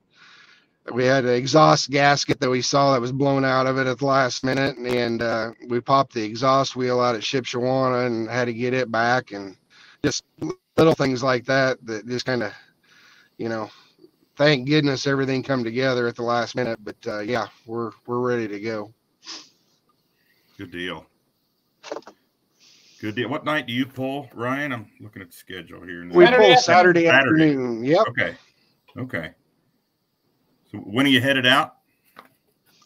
we 0.91 1.05
had 1.05 1.25
an 1.25 1.33
exhaust 1.33 1.89
gasket 1.89 2.39
that 2.39 2.49
we 2.49 2.61
saw 2.61 2.93
that 2.93 3.01
was 3.01 3.11
blown 3.11 3.45
out 3.45 3.67
of 3.67 3.77
it 3.77 3.87
at 3.87 3.99
the 3.99 4.05
last 4.05 4.43
minute, 4.43 4.77
and 4.77 5.21
uh, 5.21 5.51
we 5.67 5.79
popped 5.79 6.13
the 6.13 6.23
exhaust 6.23 6.75
wheel 6.75 6.99
out 6.99 7.15
at 7.15 7.21
Shipshewana 7.21 8.07
and 8.07 8.29
had 8.29 8.45
to 8.45 8.53
get 8.53 8.73
it 8.73 8.91
back, 8.91 9.31
and 9.31 9.55
just 10.03 10.23
little 10.77 10.95
things 10.95 11.21
like 11.23 11.45
that 11.45 11.83
that 11.85 12.07
just 12.07 12.25
kind 12.25 12.43
of, 12.43 12.53
you 13.37 13.49
know, 13.49 13.69
thank 14.37 14.67
goodness 14.67 15.07
everything 15.07 15.43
come 15.43 15.63
together 15.63 16.07
at 16.07 16.15
the 16.15 16.23
last 16.23 16.55
minute. 16.55 16.79
But 16.83 16.97
uh, 17.07 17.19
yeah, 17.19 17.47
we're 17.65 17.91
we're 18.05 18.19
ready 18.19 18.47
to 18.47 18.59
go. 18.59 18.93
Good 20.57 20.71
deal. 20.71 21.05
Good 23.01 23.15
deal. 23.15 23.29
What 23.29 23.45
night 23.45 23.65
do 23.65 23.73
you 23.73 23.85
pull, 23.85 24.29
Ryan? 24.33 24.73
I'm 24.73 24.91
looking 24.99 25.21
at 25.21 25.31
the 25.31 25.37
schedule 25.37 25.81
here. 25.83 26.03
Now. 26.03 26.15
We 26.15 26.25
pull 26.25 26.57
Saturday, 26.57 27.05
Saturday 27.05 27.07
afternoon. 27.07 27.83
Yep. 27.83 28.07
Okay. 28.09 28.35
Okay. 28.97 29.31
So 30.71 30.77
when 30.79 31.05
are 31.05 31.09
you 31.09 31.21
headed 31.21 31.45
out? 31.45 31.75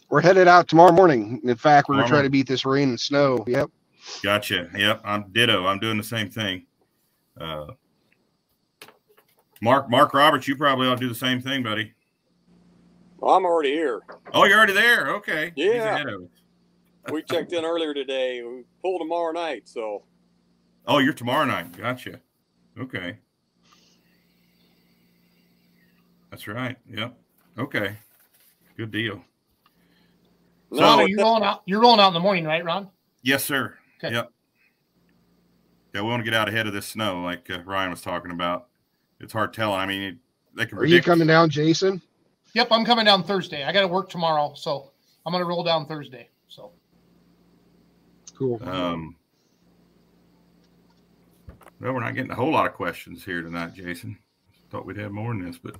We're 0.09 0.21
headed 0.21 0.47
out 0.47 0.67
tomorrow 0.67 0.91
morning. 0.91 1.41
In 1.43 1.55
fact, 1.55 1.89
we're 1.89 1.95
tomorrow. 1.95 2.07
gonna 2.07 2.19
try 2.19 2.21
to 2.23 2.29
beat 2.29 2.47
this 2.47 2.65
rain 2.65 2.89
and 2.89 2.99
snow. 2.99 3.43
Yep. 3.47 3.69
Gotcha. 4.21 4.69
Yep. 4.75 5.01
I'm 5.03 5.31
ditto. 5.31 5.65
I'm 5.65 5.79
doing 5.79 5.97
the 5.97 6.03
same 6.03 6.29
thing. 6.29 6.65
Uh, 7.39 7.67
Mark 9.61 9.89
Mark 9.89 10.13
Roberts, 10.13 10.47
you 10.47 10.55
probably 10.55 10.87
ought 10.87 10.95
to 10.95 11.01
do 11.01 11.09
the 11.09 11.15
same 11.15 11.41
thing, 11.41 11.63
buddy. 11.63 11.93
Well, 13.17 13.35
I'm 13.35 13.45
already 13.45 13.71
here. 13.71 14.01
Oh, 14.33 14.43
you're 14.43 14.57
already 14.57 14.73
there. 14.73 15.09
Okay. 15.15 15.53
Yeah. 15.55 16.03
we 17.11 17.23
checked 17.23 17.53
in 17.53 17.63
earlier 17.63 17.93
today. 17.93 18.43
We 18.43 18.63
pull 18.81 18.99
tomorrow 18.99 19.31
night. 19.31 19.67
So. 19.69 20.03
Oh, 20.85 20.99
you're 20.99 21.13
tomorrow 21.13 21.45
night. 21.45 21.75
Gotcha. 21.77 22.19
Okay. 22.77 23.17
That's 26.29 26.47
right. 26.47 26.77
Yep. 26.89 27.17
Okay. 27.57 27.95
Good 28.77 28.91
deal. 28.91 29.23
So 30.73 31.05
you're 31.05 31.19
rolling 31.19 31.43
out. 31.43 31.61
You're 31.65 31.81
rolling 31.81 31.99
out 31.99 32.07
in 32.07 32.13
the 32.15 32.19
morning, 32.19 32.45
right, 32.45 32.63
Ron? 32.63 32.89
Yes, 33.21 33.43
sir. 33.43 33.75
Okay. 34.03 34.13
Yep. 34.13 34.31
Yeah, 35.93 36.01
we 36.01 36.09
want 36.09 36.21
to 36.21 36.23
get 36.23 36.33
out 36.33 36.49
ahead 36.49 36.65
of 36.65 36.73
this 36.73 36.87
snow, 36.87 37.21
like 37.21 37.47
uh, 37.51 37.61
Ryan 37.63 37.91
was 37.91 38.01
talking 38.01 38.31
about. 38.31 38.67
It's 39.19 39.31
hard 39.31 39.53
telling. 39.53 39.79
I 39.79 39.85
mean, 39.85 40.19
they 40.55 40.65
can. 40.65 40.79
Are 40.79 40.85
you 40.85 41.01
coming 41.01 41.27
down, 41.27 41.49
Jason? 41.49 42.01
Yep, 42.53 42.67
I'm 42.71 42.83
coming 42.83 43.05
down 43.05 43.23
Thursday. 43.23 43.63
I 43.63 43.71
got 43.71 43.81
to 43.81 43.87
work 43.87 44.09
tomorrow, 44.09 44.53
so 44.55 44.91
I'm 45.25 45.31
going 45.31 45.43
to 45.43 45.47
roll 45.47 45.63
down 45.63 45.85
Thursday. 45.85 46.29
So 46.47 46.71
cool. 48.35 48.59
Um. 48.63 49.15
Well, 51.79 51.93
we're 51.93 51.99
not 51.99 52.15
getting 52.15 52.31
a 52.31 52.35
whole 52.35 52.51
lot 52.51 52.65
of 52.65 52.73
questions 52.73 53.23
here 53.23 53.41
tonight, 53.41 53.73
Jason. 53.75 54.17
Thought 54.71 54.85
we'd 54.85 54.97
have 54.97 55.11
more 55.11 55.33
than 55.33 55.45
this, 55.45 55.57
but 55.57 55.75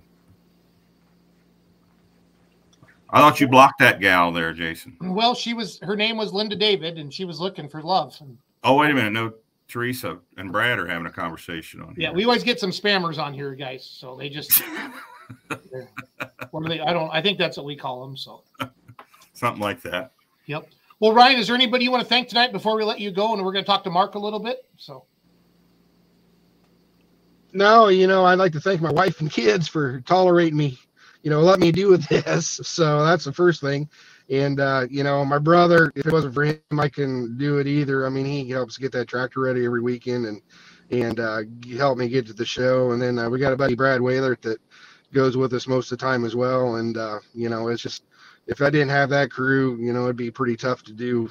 I 3.14 3.20
thought 3.20 3.40
you 3.40 3.48
blocked 3.48 3.78
that 3.78 4.00
gal 4.00 4.32
there, 4.32 4.54
Jason. 4.54 4.98
Well, 5.00 5.36
she 5.36 5.54
was 5.54 5.80
her 5.82 5.96
name 5.96 6.18
was 6.18 6.34
Linda 6.34 6.56
David, 6.56 6.98
and 6.98 7.14
she 7.14 7.26
was 7.26 7.40
looking 7.40 7.70
for 7.70 7.84
love. 7.84 8.18
Oh, 8.64 8.76
wait 8.76 8.90
a 8.90 8.94
minute. 8.96 9.14
No, 9.14 9.34
Teresa 9.68 10.18
and 10.38 10.52
Brad 10.52 10.80
are 10.80 10.88
having 10.88 11.06
a 11.06 11.12
conversation 11.12 11.80
on. 11.80 11.90
Here. 11.90 12.10
Yeah, 12.10 12.12
we 12.12 12.24
always 12.26 12.44
get 12.44 12.60
some 12.60 12.72
spammers 12.72 13.20
on 13.20 13.32
here, 13.32 13.54
guys. 13.54 13.86
So 13.86 14.16
they 14.16 14.30
just 14.30 14.64
what 15.48 16.66
are 16.66 16.70
they? 16.70 16.80
I 16.80 16.92
don't. 16.92 17.12
I 17.12 17.22
think 17.22 17.38
that's 17.38 17.56
what 17.56 17.68
we 17.68 17.76
call 17.76 18.04
them. 18.04 18.18
So 18.18 18.44
something 19.34 19.62
like 19.62 19.84
that. 19.84 20.14
Yep. 20.48 20.68
Well, 21.00 21.14
Ryan, 21.14 21.38
is 21.38 21.48
there 21.48 21.56
anybody 21.56 21.84
you 21.84 21.92
want 21.92 22.02
to 22.02 22.10
thank 22.10 22.30
tonight 22.30 22.52
before 22.52 22.76
we 22.76 22.84
let 22.84 23.00
you 23.00 23.12
go? 23.12 23.34
And 23.34 23.46
we're 23.46 23.52
going 23.52 23.64
to 23.64 23.70
talk 23.70 23.84
to 23.84 23.92
Mark 23.92 24.16
a 24.16 24.20
little 24.20 24.40
bit. 24.40 24.66
So. 24.78 25.06
No, 27.52 27.90
you 27.90 28.08
know, 28.08 28.26
I'd 28.26 28.40
like 28.40 28.54
to 28.54 28.60
thank 28.60 28.82
my 28.82 28.92
wife 28.92 29.22
and 29.22 29.30
kids 29.30 29.68
for 29.68 30.02
tolerating 30.02 30.58
me 30.58 30.80
you 31.24 31.30
know, 31.32 31.42
let 31.42 31.60
me 31.60 31.72
do 31.72 31.90
with 31.90 32.08
this. 32.10 32.62
So 32.64 33.04
that's 33.06 33.26
the 33.26 33.34
first 33.34 33.62
thing. 33.62 33.90
And 34.30 34.60
uh, 34.60 34.88
you 34.90 35.04
know, 35.04 35.26
my 35.26 35.40
brother, 35.40 35.92
if 35.96 36.06
it 36.06 36.14
wasn't 36.14 36.34
for 36.36 36.46
him, 36.46 36.60
I 36.80 36.90
can 36.90 37.38
do 37.38 37.58
it 37.60 37.68
either. 37.68 38.06
I 38.06 38.10
mean, 38.10 38.26
he 38.26 38.50
helps 38.50 38.78
get 38.78 38.92
that 38.94 39.08
tractor 39.08 39.42
ready 39.42 39.66
every 39.66 39.82
weekend 39.82 40.26
and 40.26 40.42
and 40.92 41.20
uh, 41.20 41.42
help 41.78 41.98
me 41.98 42.08
get 42.08 42.28
to 42.28 42.34
the 42.34 42.46
show. 42.46 42.92
And 42.92 43.02
then 43.02 43.18
uh, 43.18 43.30
we 43.30 43.40
got 43.40 43.54
a 43.54 43.58
buddy 43.58 43.76
Brad 43.76 44.02
Whaler 44.02 44.38
that 44.42 44.60
goes 45.14 45.38
with 45.38 45.54
us 45.54 45.68
most 45.68 45.92
of 45.92 45.98
the 45.98 46.06
time 46.06 46.26
as 46.26 46.36
well. 46.36 46.76
And 46.76 46.98
uh, 46.98 47.20
you 47.34 47.50
know, 47.50 47.68
it's 47.70 47.82
just 47.82 48.04
if 48.48 48.62
I 48.62 48.70
didn't 48.70 48.90
have 48.90 49.10
that 49.10 49.32
crew, 49.32 49.78
you 49.78 49.94
know, 49.94 50.04
it'd 50.04 50.16
be 50.18 50.32
pretty 50.32 50.58
tough 50.58 50.84
to 50.84 50.94
do 50.94 51.30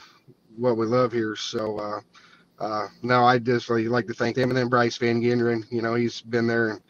what 0.56 0.76
we 0.76 0.86
love 0.86 1.12
here. 1.12 1.36
So 1.36 1.78
uh, 1.78 2.00
uh, 2.62 2.88
no, 3.02 3.24
I 3.24 3.38
just 3.38 3.68
really 3.68 3.88
like 3.88 4.06
to 4.06 4.14
thank 4.14 4.36
them. 4.36 4.50
And 4.50 4.56
then 4.56 4.68
Bryce 4.68 4.96
Van 4.98 5.20
Genderen, 5.20 5.64
you 5.70 5.82
know, 5.82 5.94
he's 5.94 6.20
been 6.22 6.46
there 6.46 6.70
and 6.70 6.80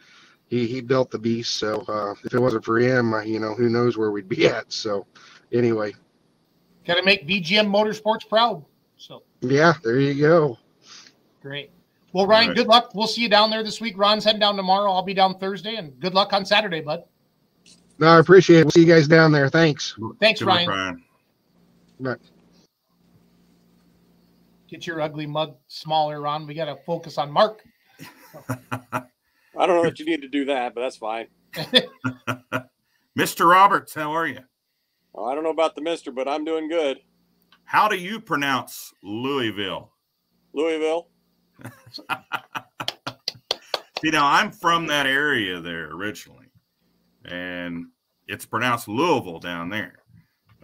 he 0.52 0.66
he 0.66 0.82
built 0.82 1.10
the 1.10 1.18
beast. 1.18 1.56
So 1.56 1.82
uh, 1.88 2.14
if 2.24 2.34
it 2.34 2.38
wasn't 2.38 2.64
for 2.64 2.78
him, 2.78 3.14
uh, 3.14 3.22
you 3.22 3.40
know, 3.40 3.54
who 3.54 3.70
knows 3.70 3.96
where 3.96 4.10
we'd 4.10 4.28
be 4.28 4.46
at. 4.58 4.70
So 4.70 5.06
anyway, 5.50 5.94
got 6.86 6.96
to 6.96 7.02
make 7.02 7.26
VGM 7.26 7.66
Motorsports 7.66 8.28
proud. 8.28 8.62
So 8.98 9.22
yeah, 9.40 9.72
there 9.82 9.98
you 9.98 10.20
go. 10.20 10.58
Great. 11.40 11.70
Well, 12.12 12.26
Ryan, 12.26 12.48
right. 12.48 12.56
good 12.58 12.66
luck. 12.66 12.94
We'll 12.94 13.06
see 13.06 13.22
you 13.22 13.30
down 13.30 13.48
there 13.48 13.64
this 13.64 13.80
week. 13.80 13.96
Ron's 13.96 14.24
heading 14.24 14.40
down 14.40 14.56
tomorrow. 14.56 14.92
I'll 14.92 15.02
be 15.02 15.14
down 15.14 15.38
Thursday, 15.38 15.76
and 15.76 15.98
good 15.98 16.12
luck 16.12 16.34
on 16.34 16.44
Saturday, 16.44 16.82
bud. 16.82 17.04
No, 17.98 18.08
I 18.08 18.18
appreciate 18.18 18.60
it. 18.60 18.64
We'll 18.64 18.72
see 18.72 18.80
you 18.80 18.92
guys 18.92 19.08
down 19.08 19.32
there. 19.32 19.48
Thanks. 19.48 19.96
Thanks, 20.20 20.40
good 20.40 20.48
Ryan. 20.48 20.66
Luck, 20.66 20.98
Ryan. 21.98 22.20
Get 24.68 24.86
your 24.86 25.00
ugly 25.00 25.26
mug 25.26 25.56
smaller, 25.68 26.20
Ron. 26.20 26.46
We 26.46 26.52
got 26.52 26.66
to 26.66 26.76
focus 26.84 27.16
on 27.16 27.30
Mark. 27.30 27.62
I 29.56 29.66
don't 29.66 29.76
know 29.76 29.84
that 29.84 29.98
you 29.98 30.06
need 30.06 30.22
to 30.22 30.28
do 30.28 30.46
that, 30.46 30.74
but 30.74 30.80
that's 30.80 30.96
fine. 30.96 31.26
Mr. 33.18 33.50
Roberts, 33.50 33.94
how 33.94 34.12
are 34.12 34.26
you? 34.26 34.40
Oh, 35.14 35.26
I 35.26 35.34
don't 35.34 35.44
know 35.44 35.50
about 35.50 35.74
the 35.74 35.82
Mister, 35.82 36.10
but 36.10 36.26
I'm 36.26 36.44
doing 36.44 36.68
good. 36.68 36.98
How 37.64 37.88
do 37.88 37.96
you 37.96 38.20
pronounce 38.20 38.92
Louisville? 39.02 39.92
Louisville. 40.54 41.08
See, 44.02 44.10
now 44.10 44.26
I'm 44.26 44.50
from 44.50 44.86
that 44.88 45.06
area 45.06 45.60
there 45.60 45.90
originally, 45.90 46.48
and 47.24 47.86
it's 48.26 48.44
pronounced 48.46 48.88
Louisville 48.88 49.38
down 49.38 49.68
there. 49.68 50.02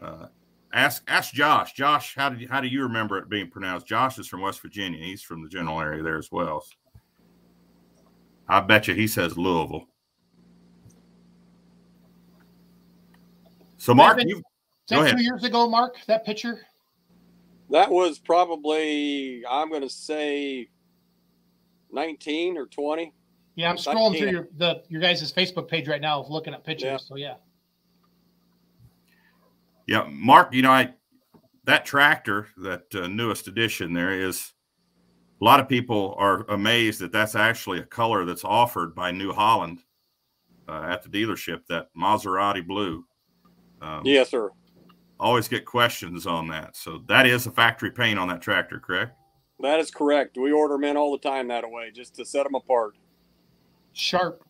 Uh, 0.01 0.27
ask 0.73 1.03
ask 1.09 1.33
Josh. 1.33 1.73
Josh, 1.75 2.15
how 2.17 2.31
did 2.31 2.41
you, 2.41 2.49
how 2.49 2.61
do 2.61 2.69
you 2.69 2.83
remember 2.83 3.19
it 3.19 3.29
being 3.29 3.51
pronounced? 3.51 3.87
Josh 3.87 4.19
is 4.19 4.27
from 4.27 4.41
West 4.41 4.61
Virginia. 4.61 5.05
He's 5.05 5.23
from 5.23 5.43
the 5.43 5.49
general 5.49 5.81
area 5.81 6.03
there 6.03 6.19
as 6.19 6.33
well. 6.33 6.65
I 8.49 8.61
bet 8.61 8.89
you 8.89 8.95
he 8.95 9.07
says 9.07 9.37
Louisville. 9.37 9.87
So, 13.77 13.95
Mark, 13.95 14.19
Is 14.19 14.25
you 14.27 14.37
Is 14.39 14.43
Go 14.91 15.03
ahead. 15.03 15.17
two 15.17 15.23
years 15.23 15.45
ago, 15.45 15.69
Mark? 15.69 15.97
That 16.07 16.25
picture? 16.25 16.61
That 17.71 17.91
was 17.91 18.19
probably 18.19 19.45
I'm 19.49 19.69
going 19.69 19.83
to 19.83 19.91
say 19.91 20.69
19 21.93 22.57
or 22.57 22.67
20. 22.67 23.13
Yeah, 23.55 23.71
I'm 23.71 23.77
That 23.77 23.85
scrolling 23.85 24.19
through 24.19 24.31
your 24.31 24.49
the 24.57 24.83
your 24.89 25.01
guys' 25.01 25.33
Facebook 25.33 25.69
page 25.69 25.89
right 25.89 26.01
now, 26.01 26.25
looking 26.29 26.55
at 26.55 26.65
pictures. 26.65 26.85
Yeah. 26.87 26.97
So 26.97 27.17
yeah, 27.17 27.35
Yeah, 29.87 30.07
Mark, 30.11 30.55
you 30.55 30.63
know, 30.63 30.71
I 30.71 30.95
that 31.65 31.85
tractor, 31.85 32.49
that 32.59 32.95
uh, 32.95 33.09
newest 33.09 33.47
edition 33.47 33.93
there 33.93 34.13
is 34.13 34.53
a 35.41 35.45
lot 35.45 35.61
of 35.61 35.69
people 35.69 36.15
are 36.19 36.45
amazed 36.49 37.01
that 37.01 37.13
that's 37.13 37.35
actually 37.35 37.79
a 37.79 37.85
color 37.85 38.25
that's 38.25 38.45
offered 38.45 38.95
by 38.95 39.11
New 39.11 39.33
Holland 39.33 39.81
uh, 40.69 40.87
at 40.89 41.03
the 41.03 41.09
dealership, 41.09 41.61
that 41.69 41.89
Maserati 41.97 42.67
blue. 42.67 43.05
Um, 43.81 44.03
Yes, 44.05 44.31
sir. 44.31 44.51
Always 45.21 45.49
get 45.49 45.65
questions 45.65 46.27
on 46.27 46.47
that. 46.49 46.77
So 46.77 47.03
that 47.09 47.27
is 47.27 47.47
a 47.47 47.51
factory 47.51 47.91
paint 47.91 48.19
on 48.19 48.29
that 48.29 48.41
tractor, 48.41 48.79
correct? 48.79 49.17
That 49.61 49.81
is 49.81 49.91
correct. 49.91 50.37
We 50.37 50.53
order 50.53 50.75
them 50.75 50.85
in 50.85 50.97
all 50.97 51.11
the 51.11 51.19
time 51.19 51.49
that 51.49 51.69
way 51.69 51.91
just 51.93 52.15
to 52.17 52.25
set 52.25 52.45
them 52.45 52.55
apart. 52.55 52.95
sharp. 53.93 54.45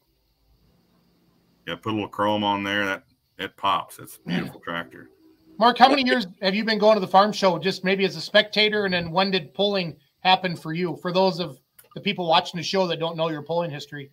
Yeah, 1.66 1.76
put 1.76 1.92
a 1.92 1.94
little 1.94 2.08
chrome 2.08 2.44
on 2.44 2.62
there. 2.62 2.84
That 2.84 3.04
it 3.38 3.56
pops. 3.56 3.98
It's 3.98 4.16
a 4.24 4.28
beautiful 4.28 4.60
tractor. 4.60 5.10
Mark, 5.58 5.76
how 5.78 5.88
many 5.88 6.02
years 6.04 6.26
have 6.40 6.54
you 6.54 6.64
been 6.64 6.78
going 6.78 6.94
to 6.94 7.00
the 7.00 7.06
farm 7.06 7.32
show? 7.32 7.58
Just 7.58 7.84
maybe 7.84 8.04
as 8.04 8.16
a 8.16 8.20
spectator, 8.20 8.84
and 8.84 8.94
then 8.94 9.10
when 9.10 9.30
did 9.30 9.52
pulling 9.54 9.96
happen 10.28 10.56
for 10.56 10.72
you? 10.72 10.96
For 10.96 11.12
those 11.12 11.40
of 11.40 11.58
the 11.94 12.00
people 12.00 12.28
watching 12.28 12.58
the 12.58 12.64
show 12.64 12.86
that 12.88 12.98
don't 12.98 13.16
know 13.16 13.28
your 13.30 13.42
pulling 13.42 13.70
history, 13.70 14.10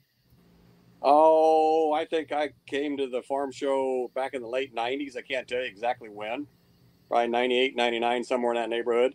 Oh, 1.07 1.93
I 1.93 2.05
think 2.05 2.31
I 2.31 2.49
came 2.65 2.97
to 2.97 3.07
the 3.07 3.21
farm 3.21 3.51
show 3.51 4.09
back 4.15 4.33
in 4.33 4.41
the 4.41 4.47
late 4.47 4.73
90s. 4.73 5.15
I 5.15 5.21
can't 5.21 5.47
tell 5.47 5.59
you 5.59 5.67
exactly 5.67 6.09
when. 6.09 6.47
Probably 7.09 7.27
98, 7.27 7.75
99, 7.75 8.23
somewhere 8.23 8.53
in 8.53 8.59
that 8.59 8.69
neighborhood. 8.69 9.13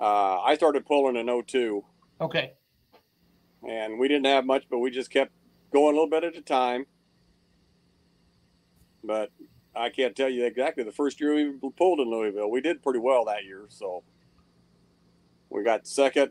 Uh, 0.00 0.40
I 0.40 0.56
started 0.56 0.86
pulling 0.86 1.14
in 1.14 1.42
02, 1.46 1.84
okay, 2.20 2.54
and 3.68 3.98
we 3.98 4.08
didn't 4.08 4.26
have 4.26 4.44
much, 4.44 4.64
but 4.68 4.78
we 4.78 4.90
just 4.90 5.10
kept 5.10 5.32
going 5.72 5.94
a 5.94 6.00
little 6.00 6.10
bit 6.10 6.24
at 6.24 6.36
a 6.36 6.40
time. 6.40 6.86
But 9.04 9.30
I 9.76 9.90
can't 9.90 10.16
tell 10.16 10.28
you 10.28 10.44
exactly 10.46 10.82
the 10.82 10.92
first 10.92 11.20
year 11.20 11.34
we 11.34 11.70
pulled 11.76 12.00
in 12.00 12.10
Louisville. 12.10 12.50
We 12.50 12.60
did 12.60 12.82
pretty 12.82 12.98
well 13.00 13.24
that 13.26 13.44
year, 13.44 13.66
so 13.68 14.02
we 15.50 15.62
got 15.62 15.86
second 15.86 16.30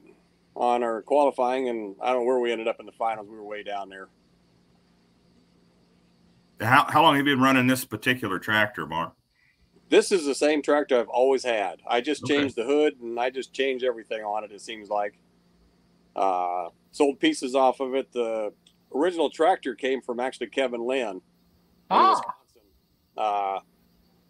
on 0.55 0.83
our 0.83 1.01
qualifying, 1.01 1.69
and 1.69 1.95
I 2.01 2.07
don't 2.13 2.21
know 2.21 2.25
where 2.25 2.39
we 2.39 2.51
ended 2.51 2.67
up 2.67 2.79
in 2.79 2.85
the 2.85 2.91
finals. 2.93 3.27
We 3.29 3.35
were 3.35 3.43
way 3.43 3.63
down 3.63 3.89
there. 3.89 4.07
How, 6.59 6.85
how 6.89 7.03
long 7.03 7.15
have 7.15 7.27
you 7.27 7.35
been 7.35 7.43
running 7.43 7.67
this 7.67 7.85
particular 7.85 8.39
tractor, 8.39 8.85
Mark? 8.87 9.13
This 9.89 10.11
is 10.11 10.25
the 10.25 10.33
same 10.35 10.61
tractor 10.63 10.99
I've 10.99 11.07
always 11.07 11.43
had. 11.43 11.81
I 11.87 12.01
just 12.01 12.23
Okay. 12.23 12.39
changed 12.39 12.55
the 12.55 12.63
hood 12.65 12.99
and 12.99 13.19
I 13.19 13.29
just 13.29 13.53
changed 13.53 13.85
everything 13.85 14.23
on 14.23 14.43
it. 14.43 14.51
It 14.51 14.61
seems 14.61 14.89
like 14.89 15.17
uh, 16.15 16.69
sold 16.91 17.19
pieces 17.19 17.53
off 17.55 17.79
of 17.79 17.93
it. 17.95 18.11
The 18.11 18.51
original 18.93 19.29
tractor 19.29 19.75
came 19.75 20.01
from 20.01 20.19
actually 20.19 20.47
Kevin 20.47 20.81
Lynn 20.85 21.09
in 21.09 21.21
Ah. 21.91 22.09
Wisconsin. 22.09 22.61
Uh, 23.15 23.59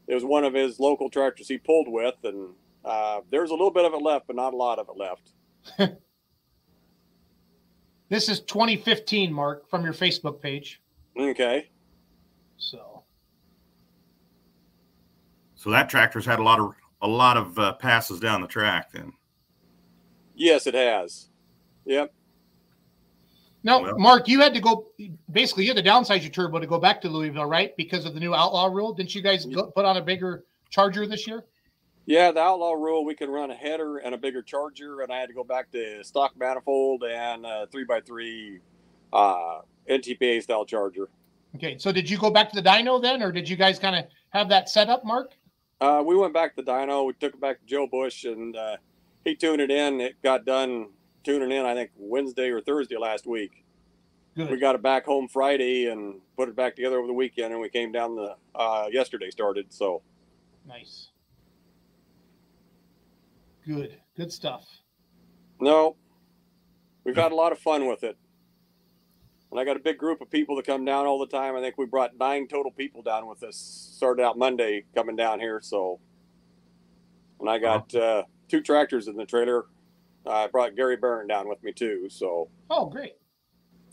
it 0.08 0.14
was 0.14 0.26
one 0.26 0.44
of 0.44 0.54
his 0.54 0.80
local 0.80 1.10
tractors 1.10 1.48
he 1.48 1.58
pulled 1.58 1.88
with, 1.88 2.16
and 2.24 2.50
uh, 2.88 3.22
there's 3.30 3.50
a 3.50 3.54
little 3.54 3.72
bit 3.72 3.86
of 3.86 3.94
it 3.94 4.02
left, 4.02 4.28
but 4.28 4.36
not 4.36 4.54
a 4.54 4.58
lot 4.58 4.80
of 4.80 4.88
it 4.90 4.98
left. 4.98 5.32
this 8.10 8.30
is 8.30 8.40
2015, 8.42 9.32
Mark, 9.32 9.70
from 9.70 9.84
your 9.84 9.94
Facebook 9.94 10.42
page. 10.42 10.82
Okay. 11.20 11.70
So 12.58 13.04
So 15.56 15.70
that 15.72 15.90
tractor's 15.90 16.26
had 16.26 16.40
a 16.40 16.44
lot 16.44 16.60
of 16.60 16.74
a 17.02 17.08
lot 17.08 17.38
of 17.38 17.60
uh, 17.60 17.74
passes 17.74 18.20
down 18.20 18.42
the 18.42 18.48
track. 18.48 18.92
Then 18.92 19.12
Yes, 20.36 20.68
it 20.68 20.74
has. 20.76 21.30
Yep. 21.86 22.14
now, 23.64 23.82
Well- 23.82 23.98
Mark, 23.98 24.28
you 24.28 24.40
had 24.40 24.54
to 24.54 24.62
go. 24.62 24.88
Basically, 25.32 25.66
you 25.66 25.74
had 25.74 25.84
to 25.84 25.90
downsize 25.90 26.22
your 26.22 26.32
turbo 26.32 26.60
to 26.60 26.68
go 26.68 26.80
back 26.80 27.02
to 27.02 27.10
Louisville, 27.10 27.46
right? 27.46 27.76
Because 27.76 28.06
of 28.06 28.14
the 28.14 28.20
new 28.20 28.34
outlaw 28.34 28.68
rule. 28.68 28.94
Didn't 28.94 29.14
you 29.14 29.22
guys 29.22 29.46
go, 29.46 29.72
put 29.72 29.84
on 29.86 29.98
a 29.98 30.02
bigger 30.02 30.46
Charger 30.70 31.06
this 31.08 31.28
year? 31.28 31.44
Yeah, 32.08 32.32
the 32.32 32.40
outlaw 32.40 32.72
rule 32.72 33.04
we 33.04 33.16
could 33.16 33.28
run 33.28 33.52
a 33.52 33.54
header 33.54 33.98
and 33.98 34.16
a 34.16 34.18
bigger 34.18 34.42
charger, 34.42 35.02
and 35.02 35.12
I 35.12 35.20
had 35.20 35.28
to 35.28 35.36
go 35.36 35.44
back 35.44 35.70
to 35.74 36.02
stock 36.06 36.32
manifold 36.40 37.04
and 37.04 37.46
a 37.46 37.68
three 37.70 37.86
x 37.90 38.08
three 38.08 38.62
uh, 39.12 39.60
NTPA 39.90 40.42
style 40.42 40.64
charger. 40.66 41.10
Okay, 41.56 41.78
so 41.78 41.92
did 41.92 42.10
you 42.10 42.18
go 42.18 42.30
back 42.30 42.50
to 42.52 42.62
the 42.62 42.68
dyno 42.68 43.02
then, 43.02 43.22
or 43.22 43.34
did 43.34 43.50
you 43.50 43.58
guys 43.58 43.78
kind 43.78 43.94
of 43.94 44.06
have 44.30 44.48
that 44.48 44.70
set 44.70 44.90
up, 44.90 45.04
Mark? 45.04 45.32
Uh, 45.82 46.02
we 46.06 46.16
went 46.16 46.34
back 46.34 46.56
to 46.56 46.62
the 46.62 46.72
dyno. 46.72 47.06
We 47.06 47.12
took 47.14 47.34
it 47.34 47.42
back 47.42 47.60
to 47.60 47.66
Joe 47.66 47.88
Bush, 47.88 48.24
and 48.24 48.56
uh, 48.56 48.78
he 49.26 49.36
tuned 49.36 49.60
it 49.60 49.70
in. 49.70 50.00
It 50.00 50.16
got 50.24 50.46
done 50.46 50.88
tuning 51.26 51.52
in, 51.52 51.66
I 51.66 51.74
think 51.74 51.92
Wednesday 51.98 52.50
or 52.52 52.62
Thursday 52.62 52.96
last 52.96 53.28
week. 53.28 53.66
Good. 54.34 54.50
We 54.50 54.58
got 54.58 54.76
it 54.76 54.82
back 54.82 55.06
home 55.06 55.28
Friday 55.28 55.88
and 55.88 56.22
put 56.38 56.48
it 56.48 56.56
back 56.56 56.78
together 56.78 57.00
over 57.00 57.08
the 57.08 57.14
weekend, 57.14 57.52
and 57.52 57.62
we 57.62 57.68
came 57.68 57.92
down 57.92 58.16
the 58.16 58.38
uh, 58.56 58.86
yesterday 58.90 59.30
started. 59.30 59.74
So 59.74 60.04
Nice. 60.66 61.10
Good. 63.68 63.98
Good 64.16 64.32
stuff. 64.32 64.66
no, 65.60 65.96
we've 67.04 67.16
had 67.18 67.32
a 67.34 67.36
lot 67.36 67.52
of 67.52 67.60
fun 67.60 67.86
with 67.86 68.04
it. 68.04 68.18
And 69.52 69.60
I 69.60 69.66
got 69.66 69.76
a 69.78 69.80
big 69.80 69.98
group 69.98 70.22
of 70.22 70.30
people 70.30 70.56
that 70.56 70.66
come 70.66 70.86
down 70.86 71.06
all 71.06 71.20
the 71.20 71.28
time. 71.28 71.56
I 71.56 71.62
think 71.62 71.78
we 71.78 71.86
brought 71.86 72.18
nine 72.18 72.48
total 72.48 72.72
people 72.72 73.02
down 73.02 73.28
with 73.28 73.44
us. 73.44 73.56
Started 73.58 74.24
out 74.24 74.38
Monday 74.38 74.84
coming 74.96 75.16
down 75.16 75.40
here. 75.40 75.60
So, 75.62 76.00
and 77.40 77.50
I 77.50 77.58
got 77.58 77.94
uh, 77.96 78.24
two 78.50 78.62
tractors 78.62 79.08
in 79.08 79.16
the 79.16 79.26
trailer. 79.26 79.66
I 80.26 80.48
brought 80.48 80.76
Gary 80.76 80.98
Byrne 80.98 81.28
down 81.28 81.48
with 81.48 81.62
me 81.64 81.72
too. 81.72 82.08
So, 82.10 82.50
Oh, 82.70 82.88
great. 82.88 83.14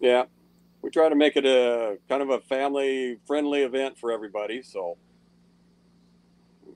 yeah, 0.00 0.24
we 0.82 0.90
try 0.90 1.08
to 1.08 1.14
make 1.14 1.36
it 1.36 1.46
a 1.46 1.98
kind 2.08 2.22
of 2.22 2.30
a 2.30 2.40
family 2.40 3.18
friendly 3.26 3.62
event 3.62 3.96
for 3.98 4.10
everybody. 4.10 4.60
So, 4.62 4.98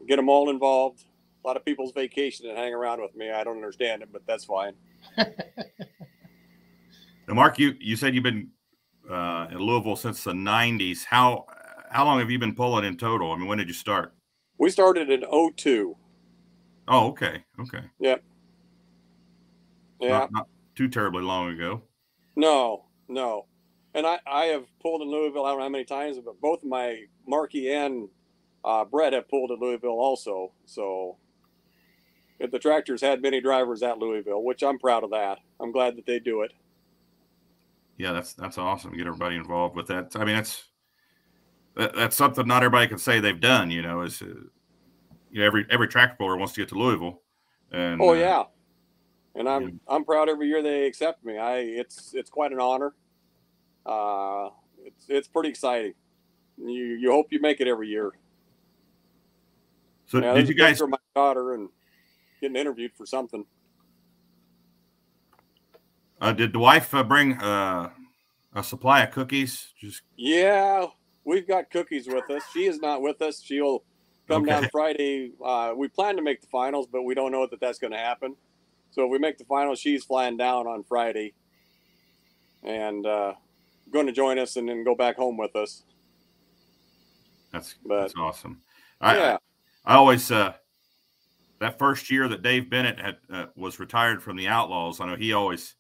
get 0.07 0.17
them 0.17 0.29
all 0.29 0.51
involved. 0.51 1.05
A 1.45 1.47
lot 1.47 1.57
of 1.57 1.65
people's 1.65 1.93
vacation 1.93 2.49
and 2.49 2.59
hang 2.59 2.75
around 2.75 3.01
with 3.01 3.15
me. 3.15 3.31
I 3.31 3.45
don't 3.45 3.57
understand 3.57 4.03
it, 4.03 4.09
but 4.13 4.27
that's 4.27 4.45
fine. 4.45 4.75
now, 5.19 5.25
Mark, 7.29 7.59
you 7.59 7.75
you 7.81 7.97
said 7.97 8.15
you've 8.15 8.25
been 8.25 8.51
uh, 9.09 9.47
in 9.51 9.59
Louisville 9.59 9.97
since 9.97 10.25
the 10.25 10.33
'90s. 10.33 11.05
How 11.05 11.47
how 11.91 12.05
long 12.05 12.19
have 12.19 12.31
you 12.31 12.39
been 12.39 12.55
pulling 12.55 12.85
in 12.85 12.97
total? 12.97 13.33
I 13.33 13.37
mean, 13.37 13.47
when 13.47 13.59
did 13.59 13.69
you 13.69 13.75
start? 13.75 14.15
We 14.59 14.71
started 14.71 15.11
in 15.11 15.25
02. 15.57 15.97
Oh, 16.89 17.09
okay, 17.09 17.45
okay. 17.61 17.83
Yeah. 18.01 18.17
Not, 20.01 20.33
not 20.33 20.49
too 20.75 20.89
terribly 20.89 21.23
long 21.23 21.51
ago. 21.51 21.83
No, 22.37 22.85
no. 23.09 23.47
And 23.95 24.07
I, 24.07 24.19
I 24.27 24.45
have 24.47 24.65
pulled 24.81 25.03
in 25.03 25.09
Louisville, 25.09 25.45
I 25.45 25.51
don't 25.51 25.59
know 25.59 25.65
how 25.65 25.71
many 25.71 25.85
times, 25.85 26.19
but 26.25 26.41
both 26.41 26.63
my 26.65 27.05
Marky 27.27 27.73
and 27.73 28.09
uh, 28.65 28.85
Brett 28.85 29.13
have 29.13 29.29
pulled 29.29 29.51
in 29.51 29.59
Louisville 29.61 29.91
also. 29.91 30.53
So 30.67 31.17
if 32.41 32.51
the 32.51 32.59
tractors 32.59 33.01
had 33.01 33.23
many 33.23 33.41
drivers 33.41 33.83
at 33.83 33.99
Louisville, 33.99 34.43
which 34.43 34.63
I'm 34.63 34.79
proud 34.79 35.05
of 35.05 35.11
that. 35.11 35.39
I'm 35.61 35.73
glad 35.73 35.97
that 35.97 36.07
they 36.07 36.19
do 36.19 36.43
it. 36.43 36.53
Yeah, 37.97 38.13
that's 38.13 38.33
that's 38.35 38.59
awesome. 38.59 38.97
Get 38.97 39.07
everybody 39.07 39.37
involved 39.37 39.77
with 39.77 39.89
that. 39.89 40.15
I 40.15 40.25
mean, 40.25 40.37
that's 40.37 40.65
that, 41.75 41.95
that's 41.95 42.17
something 42.17 42.47
not 42.47 42.63
everybody 42.63 42.87
can 42.87 42.99
say 42.99 43.19
they've 43.19 43.41
done. 43.41 43.71
You 43.71 43.83
know, 43.83 44.03
is 44.03 44.23
uh, 44.23 44.27
you 45.31 45.41
know, 45.41 45.47
every 45.47 45.67
every 45.69 45.89
tractor 45.89 46.17
puller 46.17 46.37
wants 46.37 46.55
to 46.55 46.61
get 46.61 46.69
to 46.71 46.77
Louisville. 46.77 47.23
And 47.73 48.01
Oh 48.01 48.11
uh, 48.11 48.15
yeah. 48.15 48.45
And 49.35 49.49
I'm 49.49 49.63
yeah. 49.63 49.69
I'm 49.89 50.05
proud 50.05 50.29
every 50.29 50.49
year 50.49 50.63
they 50.63 50.87
accept 50.87 51.25
me. 51.25 51.39
I 51.39 51.59
it's 51.59 52.15
it's 52.15 52.31
quite 52.31 52.53
an 52.53 52.61
honor. 52.61 52.95
Uh 53.85 54.51
it's 54.85 55.07
it's 55.09 55.29
pretty 55.29 55.49
exciting. 55.49 55.95
You 56.57 56.85
you 56.85 57.11
hope 57.11 57.29
you 57.31 57.41
make 57.41 57.61
it 57.61 57.69
every 57.69 57.89
year. 57.89 58.13
So 60.07 60.21
Yeah, 60.21 60.35
did 60.35 60.49
you 60.49 60.55
guys? 60.55 60.81
my 60.81 60.99
daughter 61.15 61.55
and 61.55 61.69
getting 62.41 62.57
interviewed 62.57 62.93
for 62.97 63.07
something. 63.07 63.45
Uh, 66.21 66.33
did 66.33 66.53
the 66.53 66.59
wife 66.59 66.95
uh, 66.95 67.03
bring 67.05 67.35
uh, 67.35 67.91
a 68.55 68.63
supply 68.63 69.03
of 69.03 69.11
cookies? 69.13 69.73
Just 69.81 70.03
Yeah, 70.17 70.87
we've 71.25 71.47
got 71.47 71.71
cookies 71.71 72.09
with 72.09 72.29
us. 72.31 72.43
She 72.53 72.67
is 72.67 72.81
not 72.81 73.03
with 73.03 73.23
us. 73.23 73.41
She'll 73.41 73.85
come 74.27 74.43
Okay. 74.43 74.53
down 74.53 74.69
Friday. 74.71 75.33
Uh, 75.45 75.75
we 75.77 75.89
plan 75.89 76.17
to 76.17 76.23
make 76.23 76.41
the 76.41 76.49
finals, 76.49 76.89
but 76.91 77.03
we 77.03 77.15
don't 77.15 77.31
know 77.33 77.47
that 77.47 77.61
that's 77.61 77.79
going 77.79 77.93
to 77.93 77.99
happen. 77.99 78.35
So 78.91 79.05
if 79.05 79.11
we 79.11 79.19
make 79.19 79.39
the 79.39 79.45
finals, 79.45 79.79
she's 79.79 80.05
flying 80.05 80.37
down 80.37 80.67
on 80.67 80.83
Friday 80.83 81.35
and 82.65 83.07
uh, 83.07 83.35
going 83.93 84.07
to 84.07 84.13
join 84.13 84.39
us 84.39 84.57
and 84.57 84.69
then 84.69 84.83
go 84.83 84.95
back 84.97 85.17
home 85.17 85.37
with 85.37 85.55
us. 85.55 85.85
that's 87.53 87.77
But- 87.85 88.01
that's 88.01 88.15
awesome. 88.17 88.61
I, 89.01 89.17
yeah, 89.17 89.37
I 89.85 89.95
always 89.95 90.33
uh 90.33 90.55
that 91.61 91.79
first 91.79 92.11
year 92.11 92.29
that 92.29 92.43
Dave 92.43 92.71
Bennett 92.71 93.01
had 93.01 93.17
uh, 93.31 93.47
was 93.57 93.81
retired 93.81 94.23
from 94.23 94.37
the 94.37 94.49
Outlaws. 94.49 95.01
I 95.01 95.07
know 95.07 95.17
he 95.17 95.33
always 95.33 95.75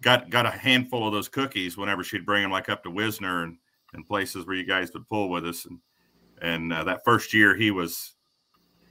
got 0.00 0.30
got 0.30 0.46
a 0.46 0.50
handful 0.50 1.06
of 1.06 1.12
those 1.12 1.28
cookies 1.28 1.76
whenever 1.76 2.02
she'd 2.02 2.26
bring 2.26 2.42
them 2.42 2.50
like 2.50 2.68
up 2.68 2.82
to 2.84 2.90
Wisner 2.90 3.42
and 3.42 3.58
and 3.92 4.06
places 4.06 4.46
where 4.46 4.56
you 4.56 4.64
guys 4.64 4.92
would 4.92 5.08
pull 5.08 5.28
with 5.28 5.46
us. 5.46 5.66
And 5.66 5.78
and 6.42 6.72
uh, 6.72 6.84
that 6.84 7.04
first 7.04 7.32
year 7.32 7.56
he 7.56 7.70
was 7.70 8.14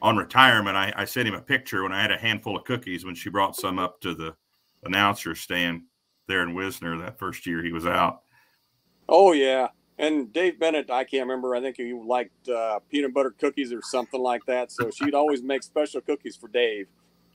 on 0.02 0.18
retirement. 0.18 0.76
I, 0.78 0.94
I 0.96 1.06
sent 1.06 1.28
him 1.28 1.36
a 1.36 1.42
picture 1.42 1.84
when 1.84 1.92
I 1.92 2.02
had 2.02 2.12
a 2.12 2.18
handful 2.18 2.56
of 2.56 2.64
cookies 2.66 3.06
when 3.06 3.16
she 3.16 3.30
brought 3.30 3.56
some 3.56 3.80
up 3.80 4.00
to 4.02 4.14
the 4.14 4.36
announcer 4.84 5.36
stand 5.36 5.84
there 6.28 6.42
in 6.42 6.54
Wisner 6.54 6.98
that 6.98 7.20
first 7.20 7.46
year 7.46 7.64
he 7.64 7.72
was 7.72 7.86
out. 7.86 8.22
Oh 9.08 9.34
yeah, 9.34 9.68
and 9.98 10.32
Dave 10.34 10.60
Bennett, 10.60 10.90
I 10.90 11.04
can't 11.04 11.28
remember. 11.28 11.56
I 11.56 11.62
think 11.62 11.78
he 11.78 11.94
liked 11.94 12.50
uh, 12.50 12.80
peanut 12.90 13.14
butter 13.14 13.32
cookies 13.32 13.72
or 13.72 13.82
something 13.82 14.22
like 14.22 14.46
that. 14.46 14.72
So 14.72 14.92
she'd 14.92 15.14
always 15.14 15.42
make 15.42 15.64
special 15.64 16.02
cookies 16.02 16.36
for 16.36 16.48
Dave, 16.48 16.88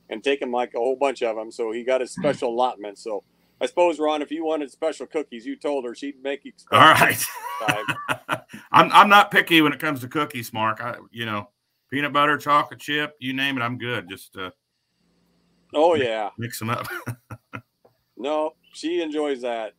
and 0.09 0.23
take 0.23 0.43
him 0.43 0.53
like 0.53 0.75
a 0.75 0.79
whole 0.79 0.97
bunch 0.97 1.23
of 1.23 1.37
them. 1.37 1.51
So 1.51 1.73
he 1.73 1.85
got 1.85 2.01
his 2.01 2.13
special 2.13 2.51
allotment. 2.55 2.99
So 2.99 3.25
I 3.61 3.67
suppose 3.67 3.99
Ron, 3.99 4.23
if 4.23 4.31
you 4.31 4.45
wanted 4.45 4.71
special 4.71 5.07
cookies, 5.07 5.47
you 5.47 5.57
told 5.57 5.85
her 5.85 5.95
she'd 5.95 6.23
make 6.23 6.45
you. 6.45 6.53
All 6.73 6.81
right. 6.81 7.23
I'm 8.73 8.91
I'm 8.93 9.09
not 9.09 9.31
picky 9.31 9.61
when 9.61 9.73
it 9.73 9.79
comes 9.79 10.01
to 10.01 10.09
cookies, 10.09 10.53
Mark. 10.53 10.81
I 10.83 10.97
you 11.11 11.27
know, 11.27 11.51
peanut 11.91 12.13
butter, 12.13 12.39
chocolate 12.39 12.81
chip, 12.81 13.17
you 13.21 13.33
name 13.33 13.59
it, 13.59 13.63
I'm 13.63 13.79
good. 13.79 14.09
Just 14.09 14.37
uh, 14.37 14.51
Oh 15.75 15.95
yeah, 15.95 16.31
mix 16.39 16.59
them 16.59 16.71
up. 16.71 16.89
no, 18.17 18.55
she 18.73 19.03
enjoys 19.03 19.43
that. 19.43 19.75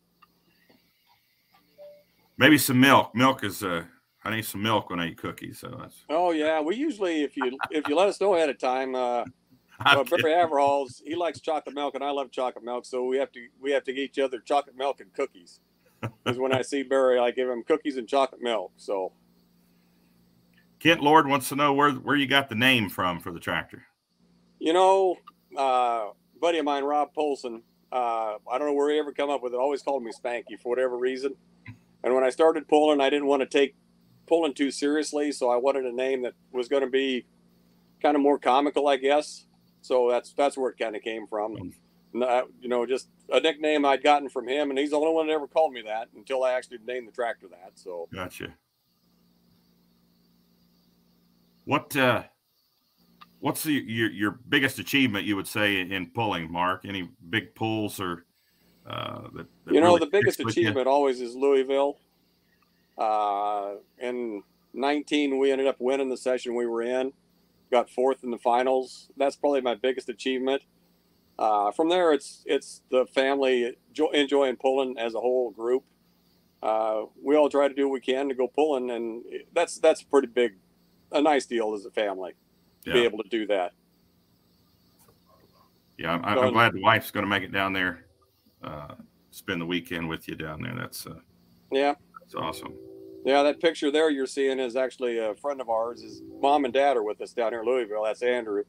Maybe 2.41 2.57
some 2.57 2.79
milk. 2.79 3.13
Milk 3.13 3.43
is 3.43 3.63
uh, 3.63 3.83
I 4.23 4.35
need 4.35 4.45
some 4.45 4.63
milk 4.63 4.89
when 4.89 4.99
I 4.99 5.09
eat 5.09 5.17
cookies. 5.19 5.59
So 5.59 5.77
that's. 5.79 6.03
Oh 6.09 6.31
yeah, 6.31 6.59
we 6.59 6.75
usually 6.75 7.21
if 7.21 7.37
you 7.37 7.55
if 7.69 7.87
you 7.87 7.95
let 7.95 8.07
us 8.07 8.19
know 8.19 8.33
ahead 8.33 8.49
of 8.49 8.57
time. 8.57 8.95
Uh, 8.95 9.25
well, 9.85 10.03
Barry 10.03 10.33
Averhall's 10.33 11.03
he 11.05 11.13
likes 11.15 11.39
chocolate 11.39 11.75
milk 11.75 11.93
and 11.93 12.03
I 12.03 12.09
love 12.09 12.31
chocolate 12.31 12.65
milk, 12.65 12.85
so 12.85 13.03
we 13.03 13.17
have 13.17 13.31
to 13.33 13.45
we 13.61 13.69
have 13.71 13.83
to 13.83 13.93
get 13.93 14.01
each 14.01 14.17
other 14.17 14.39
chocolate 14.39 14.75
milk 14.75 15.01
and 15.01 15.13
cookies. 15.13 15.59
Because 16.23 16.39
when 16.39 16.51
I 16.51 16.63
see 16.63 16.81
Barry, 16.81 17.19
I 17.19 17.29
give 17.29 17.47
him 17.47 17.61
cookies 17.61 17.97
and 17.97 18.07
chocolate 18.07 18.41
milk. 18.41 18.71
So 18.75 19.13
Kent 20.79 21.03
Lord 21.03 21.27
wants 21.27 21.47
to 21.49 21.55
know 21.55 21.73
where 21.73 21.91
where 21.91 22.15
you 22.15 22.25
got 22.25 22.49
the 22.49 22.55
name 22.55 22.89
from 22.89 23.19
for 23.19 23.31
the 23.31 23.39
tractor. 23.39 23.85
you 24.57 24.73
know, 24.73 25.15
uh, 25.55 26.07
buddy 26.39 26.57
of 26.57 26.65
mine, 26.65 26.85
Rob 26.85 27.13
Polson, 27.13 27.61
uh, 27.91 28.37
I 28.51 28.57
don't 28.57 28.67
know 28.67 28.73
where 28.73 28.89
he 28.91 28.97
ever 28.97 29.13
come 29.13 29.29
up 29.29 29.43
with 29.43 29.53
it. 29.53 29.57
Always 29.57 29.83
called 29.83 30.03
me 30.03 30.11
Spanky 30.11 30.59
for 30.59 30.69
whatever 30.69 30.97
reason. 30.97 31.35
And 32.03 32.13
when 32.15 32.23
I 32.23 32.29
started 32.29 32.67
pulling, 32.67 33.01
I 33.01 33.09
didn't 33.09 33.27
want 33.27 33.41
to 33.41 33.45
take 33.45 33.75
pulling 34.27 34.53
too 34.53 34.71
seriously, 34.71 35.31
so 35.31 35.49
I 35.49 35.57
wanted 35.57 35.85
a 35.85 35.91
name 35.91 36.23
that 36.23 36.33
was 36.51 36.67
going 36.67 36.83
to 36.83 36.89
be 36.89 37.25
kind 38.01 38.15
of 38.15 38.21
more 38.21 38.39
comical, 38.39 38.87
I 38.87 38.97
guess. 38.97 39.45
So 39.81 40.09
that's 40.09 40.33
that's 40.33 40.57
where 40.57 40.71
it 40.71 40.79
kind 40.79 40.95
of 40.95 41.01
came 41.01 41.27
from. 41.27 41.73
Not, 42.13 42.47
you 42.59 42.69
know, 42.69 42.85
just 42.85 43.07
a 43.31 43.39
nickname 43.39 43.85
I'd 43.85 44.03
gotten 44.03 44.29
from 44.29 44.47
him, 44.47 44.69
and 44.69 44.77
he's 44.77 44.91
the 44.91 44.97
only 44.97 45.13
one 45.13 45.27
that 45.27 45.33
ever 45.33 45.47
called 45.47 45.73
me 45.73 45.81
that 45.83 46.09
until 46.15 46.43
I 46.43 46.53
actually 46.53 46.79
named 46.85 47.07
the 47.07 47.11
tractor 47.11 47.47
that. 47.49 47.71
So 47.75 48.07
Gotcha. 48.13 48.53
What 51.65 51.95
uh, 51.95 52.23
what's 53.39 53.63
the, 53.63 53.73
your 53.73 54.09
your 54.11 54.31
biggest 54.49 54.79
achievement 54.79 55.25
you 55.25 55.35
would 55.35 55.47
say 55.47 55.79
in 55.81 56.11
pulling, 56.11 56.51
Mark? 56.51 56.85
Any 56.85 57.09
big 57.29 57.55
pulls 57.55 57.99
or 57.99 58.25
uh, 58.87 59.21
that, 59.33 59.47
that 59.65 59.73
you 59.73 59.79
know, 59.79 59.95
really 59.95 59.99
the 59.99 60.11
biggest 60.11 60.43
with 60.43 60.55
you? 60.57 60.63
achievement 60.63 60.87
always 60.87 61.21
is 61.21 61.35
Louisville. 61.35 61.97
Uh, 62.97 63.75
in 63.99 64.43
19, 64.73 65.39
we 65.39 65.51
ended 65.51 65.67
up 65.67 65.77
winning 65.79 66.09
the 66.09 66.17
session 66.17 66.55
we 66.55 66.65
were 66.65 66.81
in, 66.81 67.13
got 67.71 67.89
fourth 67.89 68.23
in 68.23 68.31
the 68.31 68.37
finals. 68.37 69.09
That's 69.17 69.35
probably 69.35 69.61
my 69.61 69.75
biggest 69.75 70.09
achievement. 70.09 70.63
Uh, 71.39 71.71
from 71.71 71.89
there, 71.89 72.13
it's 72.13 72.43
it's 72.45 72.81
the 72.91 73.05
family 73.07 73.75
jo- 73.93 74.11
enjoying 74.11 74.57
pulling 74.57 74.97
as 74.97 75.15
a 75.15 75.19
whole 75.19 75.49
group. 75.49 75.83
Uh, 76.61 77.05
we 77.23 77.35
all 77.35 77.49
try 77.49 77.67
to 77.67 77.73
do 77.73 77.87
what 77.87 77.93
we 77.93 78.01
can 78.01 78.29
to 78.29 78.35
go 78.35 78.47
pulling, 78.47 78.91
and 78.91 79.23
that's 79.53 79.79
that's 79.79 80.01
a 80.01 80.05
pretty 80.05 80.27
big, 80.27 80.53
a 81.11 81.21
nice 81.21 81.45
deal 81.47 81.73
as 81.73 81.85
a 81.85 81.91
family 81.91 82.33
to 82.85 82.93
be 82.93 83.03
able 83.03 83.23
to 83.23 83.29
do 83.29 83.47
that. 83.47 83.71
Yeah, 85.97 86.13
I'm, 86.13 86.37
I'm 86.37 86.53
glad 86.53 86.73
the 86.73 86.81
wife's 86.81 87.11
going 87.11 87.23
to 87.23 87.29
make 87.29 87.43
it 87.43 87.51
down 87.51 87.73
there, 87.73 88.05
uh, 88.63 88.95
spend 89.31 89.61
the 89.61 89.65
weekend 89.65 90.07
with 90.09 90.27
you 90.27 90.35
down 90.35 90.61
there. 90.61 90.75
That's 90.75 91.05
uh, 91.07 91.15
Yeah. 91.71 91.95
that's 92.21 92.35
awesome. 92.35 92.73
Yeah, 93.25 93.43
that 93.43 93.59
picture 93.59 93.91
there 93.91 94.09
you're 94.09 94.25
seeing 94.25 94.59
is 94.59 94.75
actually 94.75 95.19
a 95.19 95.35
friend 95.35 95.61
of 95.61 95.69
ours. 95.69 96.01
His 96.01 96.21
mom 96.41 96.65
and 96.65 96.73
dad 96.73 96.97
are 96.97 97.03
with 97.03 97.21
us 97.21 97.33
down 97.33 97.51
here 97.51 97.61
in 97.61 97.67
Louisville. 97.67 98.03
That's 98.03 98.23
Andrew 98.23 98.63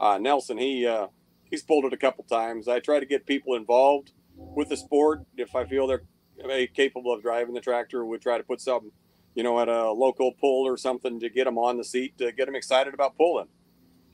uh, 0.00 0.18
Nelson. 0.18 0.58
He 0.58 0.86
uh, 0.86 1.06
he's 1.50 1.62
pulled 1.62 1.86
it 1.86 1.92
a 1.92 1.96
couple 1.96 2.24
times. 2.24 2.68
I 2.68 2.80
try 2.80 3.00
to 3.00 3.06
get 3.06 3.24
people 3.26 3.54
involved 3.54 4.12
with 4.36 4.68
the 4.68 4.76
sport. 4.76 5.20
If 5.36 5.54
I 5.56 5.64
feel 5.64 5.86
they're 5.86 6.02
capable 6.74 7.12
of 7.14 7.22
driving 7.22 7.54
the 7.54 7.60
tractor, 7.60 8.04
we 8.04 8.18
try 8.18 8.36
to 8.36 8.44
put 8.44 8.60
some, 8.60 8.92
you 9.34 9.42
know, 9.42 9.58
at 9.60 9.68
a 9.68 9.90
local 9.90 10.32
pull 10.32 10.66
or 10.66 10.76
something 10.76 11.18
to 11.20 11.30
get 11.30 11.44
them 11.44 11.56
on 11.56 11.78
the 11.78 11.84
seat 11.84 12.18
to 12.18 12.30
get 12.32 12.44
them 12.46 12.54
excited 12.56 12.92
about 12.92 13.16
pulling. 13.16 13.46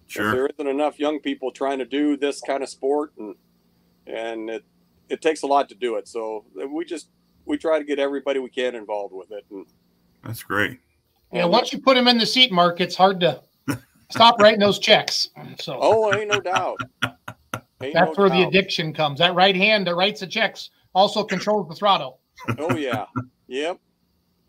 If 0.06 0.12
Sure. 0.12 0.32
there 0.32 0.46
isn't 0.46 0.66
enough 0.68 0.98
young 1.00 1.18
people 1.20 1.50
trying 1.50 1.78
to 1.78 1.84
do 1.84 2.16
this 2.16 2.40
kind 2.40 2.62
of 2.62 2.68
sport, 2.68 3.12
and 3.18 3.34
and 4.06 4.50
it 4.50 4.64
it 5.10 5.20
takes 5.20 5.42
a 5.42 5.46
lot 5.46 5.68
to 5.68 5.74
do 5.74 5.96
it. 5.96 6.08
So 6.08 6.44
we 6.72 6.84
just 6.84 7.08
we 7.44 7.58
try 7.58 7.78
to 7.78 7.84
get 7.84 7.98
everybody 7.98 8.38
we 8.38 8.48
can 8.48 8.74
involved 8.74 9.12
with 9.14 9.30
it. 9.32 9.44
And 9.50 9.66
That's 10.24 10.42
great. 10.42 10.78
Yeah, 11.32 11.44
once 11.44 11.72
you 11.72 11.80
put 11.80 11.96
him 11.96 12.08
in 12.08 12.18
the 12.18 12.26
seat, 12.26 12.50
Mark, 12.50 12.80
it's 12.80 12.96
hard 12.96 13.20
to 13.20 13.40
stop 14.10 14.40
writing 14.40 14.60
those 14.60 14.78
checks. 14.78 15.28
So 15.60 15.78
Oh, 15.80 16.14
ain't 16.14 16.30
no 16.30 16.40
doubt. 16.40 16.78
Ain't 17.82 17.94
that's 17.94 18.18
no 18.18 18.24
where 18.24 18.30
the 18.30 18.42
addiction 18.42 18.92
comes. 18.92 19.18
That 19.20 19.34
right 19.34 19.56
hand 19.56 19.86
that 19.86 19.94
writes 19.94 20.20
the 20.20 20.26
checks 20.26 20.68
also 20.94 21.24
controls 21.24 21.66
the 21.66 21.74
throttle. 21.74 22.20
Oh 22.58 22.76
yeah, 22.76 23.06
yep. 23.46 23.78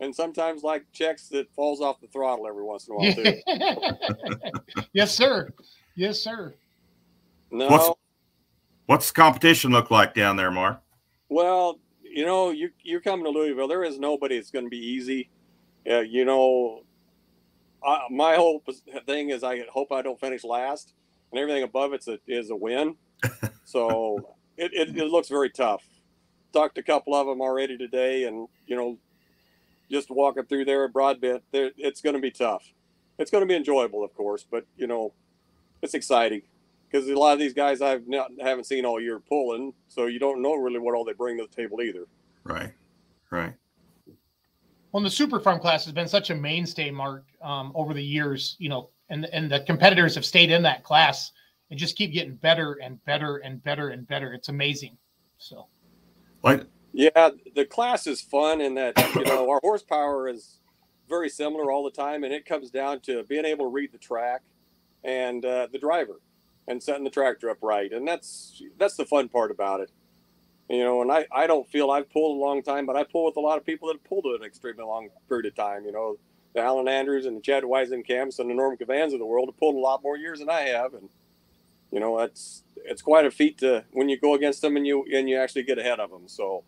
And 0.00 0.14
sometimes 0.14 0.62
like 0.62 0.84
checks 0.92 1.28
that 1.28 1.50
falls 1.54 1.80
off 1.80 1.98
the 2.02 2.08
throttle 2.08 2.46
every 2.46 2.62
once 2.62 2.88
in 2.88 2.94
a 2.94 2.96
while 2.98 3.14
too. 3.14 4.84
yes, 4.92 5.14
sir. 5.14 5.48
Yes, 5.94 6.20
sir. 6.20 6.52
No, 7.50 7.68
What's- 7.68 7.90
What's 8.86 9.08
the 9.08 9.14
competition 9.14 9.70
look 9.70 9.90
like 9.90 10.14
down 10.14 10.36
there, 10.36 10.50
Mark? 10.50 10.82
well, 11.32 11.80
you 12.02 12.26
know, 12.26 12.50
you 12.50 12.70
you're 12.82 13.00
coming 13.00 13.24
to 13.24 13.30
Louisville. 13.30 13.68
There 13.68 13.84
is 13.84 13.98
nobody 13.98 14.36
that's 14.36 14.50
going 14.50 14.66
to 14.66 14.70
be 14.70 14.78
easy. 14.78 15.30
Uh, 15.88 16.00
you 16.00 16.24
know, 16.24 16.82
I, 17.84 18.02
my 18.10 18.36
whole 18.36 18.62
thing 19.06 19.30
is 19.30 19.42
I 19.42 19.64
hope 19.72 19.90
I 19.90 20.02
don't 20.02 20.20
finish 20.20 20.44
last, 20.44 20.92
and 21.30 21.40
everything 21.40 21.62
above 21.62 21.94
it's 21.94 22.06
a, 22.08 22.18
is 22.26 22.50
a 22.50 22.56
win. 22.56 22.96
so 23.64 24.36
it, 24.56 24.72
it, 24.74 24.96
it 24.96 25.06
looks 25.06 25.28
very 25.28 25.50
tough. 25.50 25.82
Talked 26.52 26.74
to 26.74 26.82
a 26.82 26.84
couple 26.84 27.14
of 27.14 27.26
them 27.26 27.40
already 27.40 27.78
today, 27.78 28.24
and 28.24 28.46
you 28.66 28.76
know, 28.76 28.98
just 29.90 30.10
walking 30.10 30.44
through 30.44 30.66
there 30.66 30.84
at 30.84 30.92
Broadbent, 30.92 31.42
there 31.50 31.70
it's 31.78 32.02
going 32.02 32.14
to 32.14 32.20
be 32.20 32.30
tough. 32.30 32.64
It's 33.18 33.30
going 33.30 33.42
to 33.42 33.48
be 33.48 33.56
enjoyable, 33.56 34.04
of 34.04 34.14
course, 34.14 34.44
but 34.48 34.66
you 34.76 34.86
know, 34.86 35.14
it's 35.80 35.94
exciting 35.94 36.42
because 36.92 37.08
a 37.08 37.14
lot 37.14 37.32
of 37.32 37.38
these 37.38 37.54
guys 37.54 37.80
I've 37.80 38.06
not 38.06 38.30
haven't 38.40 38.64
seen 38.64 38.84
all 38.84 39.00
year 39.00 39.18
pulling, 39.18 39.72
so 39.88 40.06
you 40.06 40.18
don't 40.18 40.42
know 40.42 40.54
really 40.54 40.78
what 40.78 40.94
all 40.94 41.04
they 41.04 41.14
bring 41.14 41.38
to 41.38 41.46
the 41.48 41.54
table 41.54 41.80
either. 41.80 42.06
Right. 42.44 42.72
Right. 43.30 43.54
Well, 44.92 45.02
the 45.02 45.10
super 45.10 45.40
farm 45.40 45.58
class 45.58 45.84
has 45.86 45.94
been 45.94 46.08
such 46.08 46.28
a 46.28 46.34
mainstay, 46.34 46.90
Mark, 46.90 47.24
um, 47.40 47.72
over 47.74 47.94
the 47.94 48.04
years. 48.04 48.56
You 48.58 48.68
know, 48.68 48.90
and 49.08 49.24
and 49.26 49.50
the 49.50 49.60
competitors 49.60 50.14
have 50.14 50.26
stayed 50.26 50.50
in 50.50 50.62
that 50.64 50.84
class 50.84 51.32
and 51.70 51.78
just 51.78 51.96
keep 51.96 52.12
getting 52.12 52.34
better 52.36 52.74
and 52.82 53.02
better 53.06 53.38
and 53.38 53.62
better 53.62 53.88
and 53.88 54.06
better. 54.06 54.34
It's 54.34 54.50
amazing. 54.50 54.98
So 55.38 55.66
Like 56.42 56.66
Yeah, 56.92 57.30
the 57.54 57.64
class 57.64 58.06
is 58.06 58.20
fun 58.20 58.60
in 58.60 58.74
that 58.74 58.98
you 59.14 59.24
know 59.24 59.48
our 59.50 59.60
horsepower 59.62 60.28
is 60.28 60.58
very 61.08 61.30
similar 61.30 61.72
all 61.72 61.84
the 61.84 61.90
time, 61.90 62.24
and 62.24 62.34
it 62.34 62.44
comes 62.44 62.70
down 62.70 63.00
to 63.00 63.24
being 63.24 63.46
able 63.46 63.64
to 63.64 63.70
read 63.70 63.92
the 63.92 63.98
track 63.98 64.42
and 65.04 65.44
uh, 65.44 65.68
the 65.72 65.78
driver 65.78 66.20
and 66.68 66.82
setting 66.82 67.04
the 67.04 67.10
tractor 67.10 67.50
up 67.50 67.58
right, 67.62 67.92
and 67.92 68.06
that's 68.06 68.62
that's 68.78 68.96
the 68.96 69.04
fun 69.04 69.28
part 69.28 69.50
about 69.50 69.80
it. 69.80 69.90
You 70.68 70.84
know, 70.84 71.02
and 71.02 71.12
I, 71.12 71.26
I 71.32 71.46
don't 71.46 71.68
feel 71.68 71.90
I've 71.90 72.10
pulled 72.10 72.36
a 72.36 72.40
long 72.40 72.62
time, 72.62 72.86
but 72.86 72.96
I 72.96 73.04
pull 73.04 73.26
with 73.26 73.36
a 73.36 73.40
lot 73.40 73.58
of 73.58 73.66
people 73.66 73.88
that 73.88 73.94
have 73.94 74.04
pulled 74.04 74.24
an 74.26 74.42
extremely 74.42 74.84
long 74.84 75.08
period 75.28 75.46
of 75.46 75.54
time. 75.54 75.84
You 75.84 75.92
know, 75.92 76.18
the 76.54 76.60
Alan 76.60 76.88
Andrews 76.88 77.26
and 77.26 77.36
the 77.36 77.40
Chad 77.40 77.64
Weisenkamps 77.64 78.38
and 78.38 78.48
the 78.48 78.54
Norm 78.54 78.76
Cavans 78.76 79.12
of 79.12 79.18
the 79.18 79.26
world 79.26 79.48
have 79.48 79.58
pulled 79.58 79.74
a 79.74 79.80
lot 79.80 80.02
more 80.02 80.16
years 80.16 80.38
than 80.38 80.48
I 80.48 80.62
have, 80.62 80.94
and 80.94 81.08
you 81.90 82.00
know, 82.00 82.18
it's 82.20 82.64
it's 82.76 83.02
quite 83.02 83.26
a 83.26 83.30
feat 83.30 83.58
to 83.58 83.84
when 83.92 84.08
you 84.08 84.18
go 84.18 84.34
against 84.34 84.62
them 84.62 84.76
and 84.76 84.86
you 84.86 85.04
and 85.12 85.28
you 85.28 85.38
actually 85.38 85.64
get 85.64 85.78
ahead 85.78 86.00
of 86.00 86.10
them. 86.10 86.26
So 86.26 86.64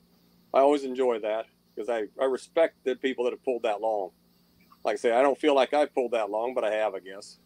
I 0.53 0.61
always 0.61 0.85
enjoy 0.85 1.19
that 1.21 1.47
because 1.75 1.89
I, 1.89 2.05
I 2.21 2.27
respect 2.27 2.85
the 2.85 2.95
people 2.95 3.25
that 3.25 3.33
have 3.33 3.45
pulled 3.45 3.63
that 3.63 3.81
long. 3.81 4.11
Like 4.85 4.95
I 4.95 4.97
say, 4.97 5.13
I 5.13 5.23
don't 5.23 5.39
feel 5.39 5.55
like 5.55 5.73
I've 5.73 5.95
pulled 5.95 6.13
that 6.13 6.31
long, 6.31 6.55
but 6.55 6.63
I 6.63 6.73
have, 6.75 6.95
I 6.95 7.01
guess. 7.01 7.39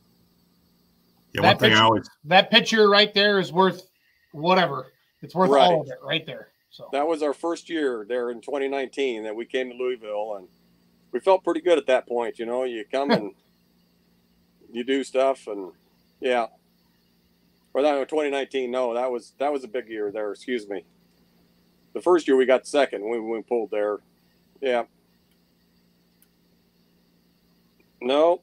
Yeah, 1.34 1.42
That 1.42 1.48
one 1.48 1.58
thing 1.58 1.66
I 1.66 1.74
picture- 1.74 1.84
always 1.84 2.10
That 2.24 2.50
picture 2.50 2.88
right 2.88 3.12
there 3.14 3.38
is 3.38 3.52
worth 3.52 3.88
whatever. 4.32 4.92
It's 5.22 5.34
worth 5.34 5.50
Right. 5.50 5.62
all 5.70 5.82
of 5.82 5.88
it 5.88 5.98
right 6.02 6.24
there. 6.24 6.52
So 6.70 6.88
That 6.92 7.06
was 7.06 7.22
our 7.22 7.32
first 7.34 7.68
year 7.68 8.04
there 8.08 8.30
in 8.30 8.40
2019 8.40 9.22
that 9.24 9.34
we 9.34 9.44
came 9.46 9.70
to 9.70 9.74
Louisville, 9.76 10.36
and 10.36 10.48
we 11.12 11.20
felt 11.20 11.42
pretty 11.44 11.60
good 11.60 11.78
at 11.78 11.86
that 11.86 12.06
point. 12.06 12.38
You 12.38 12.46
know, 12.46 12.64
you 12.64 12.84
come 12.90 13.10
and 13.10 13.34
you 14.70 14.84
do 14.84 15.02
stuff, 15.04 15.46
and 15.46 15.72
yeah. 16.20 16.46
Or 17.74 17.82
that 17.82 18.08
2019? 18.08 18.70
No, 18.70 18.94
that 18.94 19.10
was 19.10 19.32
that 19.38 19.52
was 19.52 19.64
a 19.64 19.68
big 19.68 19.88
year 19.88 20.10
there. 20.10 20.30
Excuse 20.32 20.68
me. 20.68 20.84
The 21.94 22.00
first 22.02 22.26
year 22.28 22.36
we 22.36 22.44
got 22.46 22.66
second 22.66 23.02
when 23.08 23.28
we 23.28 23.42
pulled 23.42 23.70
there. 23.70 23.98
Yeah. 24.60 24.84
No, 28.00 28.42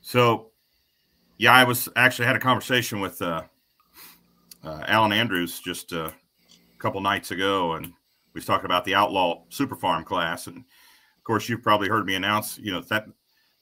So, 0.00 0.52
yeah, 1.38 1.52
I 1.52 1.64
was 1.64 1.88
actually 1.96 2.26
had 2.26 2.36
a 2.36 2.40
conversation 2.40 3.00
with 3.00 3.20
uh, 3.20 3.42
uh, 4.64 4.84
Alan 4.86 5.12
Andrews 5.12 5.60
just 5.60 5.92
uh, 5.92 6.10
a 6.10 6.78
couple 6.78 7.00
nights 7.00 7.30
ago, 7.30 7.74
and 7.74 7.86
we 7.86 7.92
was 8.38 8.46
talking 8.46 8.66
about 8.66 8.84
the 8.84 8.94
Outlaw 8.94 9.42
Super 9.48 9.76
Farm 9.76 10.04
class. 10.04 10.46
And 10.46 10.58
of 10.58 11.24
course, 11.24 11.48
you've 11.48 11.62
probably 11.62 11.88
heard 11.88 12.06
me 12.06 12.14
announce, 12.14 12.58
you 12.58 12.72
know, 12.72 12.80
that 12.80 13.06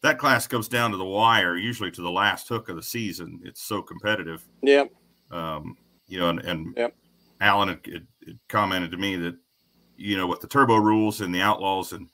that 0.02 0.18
class 0.18 0.46
goes 0.46 0.68
down 0.68 0.90
to 0.90 0.96
the 0.98 1.04
wire, 1.04 1.56
usually 1.56 1.90
to 1.90 2.02
the 2.02 2.10
last 2.10 2.48
hook 2.48 2.68
of 2.68 2.76
the 2.76 2.82
season. 2.82 3.40
It's 3.42 3.62
so 3.62 3.80
competitive. 3.80 4.46
yeah, 4.62 4.84
Um, 5.30 5.76
you 6.06 6.18
know, 6.18 6.28
and, 6.28 6.40
and 6.40 6.74
Yep. 6.76 6.94
Alan 7.40 7.68
had, 7.68 7.80
had, 7.86 8.06
had 8.26 8.38
commented 8.48 8.90
to 8.90 8.98
me 8.98 9.16
that, 9.16 9.36
you 9.96 10.18
know, 10.18 10.26
with 10.26 10.40
the 10.40 10.46
turbo 10.46 10.76
rules 10.76 11.22
and 11.22 11.34
the 11.34 11.40
Outlaws 11.40 11.92
and 11.92 12.10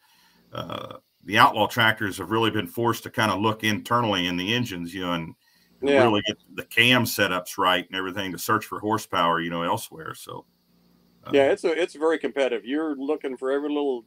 uh, 0.52 0.98
the 1.24 1.36
Outlaw 1.36 1.66
tractors 1.66 2.18
have 2.18 2.30
really 2.30 2.50
been 2.50 2.68
forced 2.68 3.02
to 3.02 3.10
kind 3.10 3.32
of 3.32 3.40
look 3.40 3.64
internally 3.64 4.26
in 4.28 4.36
the 4.36 4.54
engines, 4.54 4.94
you 4.94 5.02
know, 5.02 5.14
and 5.14 5.34
Yeah. 5.82 6.04
really 6.04 6.22
get 6.26 6.36
the 6.54 6.64
cam 6.64 7.04
setups 7.04 7.56
right 7.56 7.86
and 7.86 7.96
everything 7.96 8.32
to 8.32 8.38
search 8.38 8.66
for 8.66 8.80
horsepower, 8.80 9.40
you 9.40 9.50
know, 9.50 9.62
elsewhere. 9.62 10.14
So, 10.14 10.44
uh, 11.24 11.30
yeah. 11.32 11.50
It's 11.50 11.64
a 11.64 11.72
it's 11.80 11.94
very 11.94 12.18
competitive. 12.18 12.64
You're 12.64 12.96
looking 12.96 13.36
for 13.36 13.50
every 13.50 13.68
little 13.68 14.04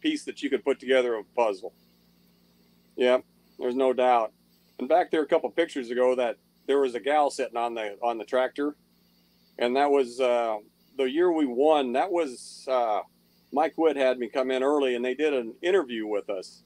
piece 0.00 0.24
that 0.24 0.42
you 0.42 0.50
could 0.50 0.64
put 0.64 0.78
together 0.78 1.14
of 1.14 1.24
a 1.24 1.34
puzzle. 1.34 1.72
Yeah, 2.96 3.18
there's 3.58 3.74
no 3.74 3.92
doubt. 3.92 4.32
And 4.78 4.88
back 4.88 5.10
there 5.10 5.22
a 5.22 5.26
couple 5.26 5.50
pictures 5.50 5.90
ago 5.90 6.14
that 6.14 6.36
there 6.66 6.78
was 6.78 6.94
a 6.94 7.00
gal 7.00 7.30
sitting 7.30 7.56
on 7.56 7.74
the 7.74 7.96
on 8.02 8.18
the 8.18 8.24
tractor, 8.24 8.76
and 9.58 9.76
that 9.76 9.90
was 9.90 10.20
uh, 10.20 10.58
the 10.96 11.04
year 11.04 11.32
we 11.32 11.46
won. 11.46 11.92
That 11.92 12.10
was 12.10 12.66
uh, 12.70 13.00
Mike 13.52 13.78
Wood 13.78 13.96
had 13.96 14.18
me 14.18 14.28
come 14.28 14.50
in 14.50 14.62
early, 14.62 14.94
and 14.94 15.04
they 15.04 15.14
did 15.14 15.32
an 15.32 15.54
interview 15.62 16.06
with 16.06 16.28
us 16.28 16.64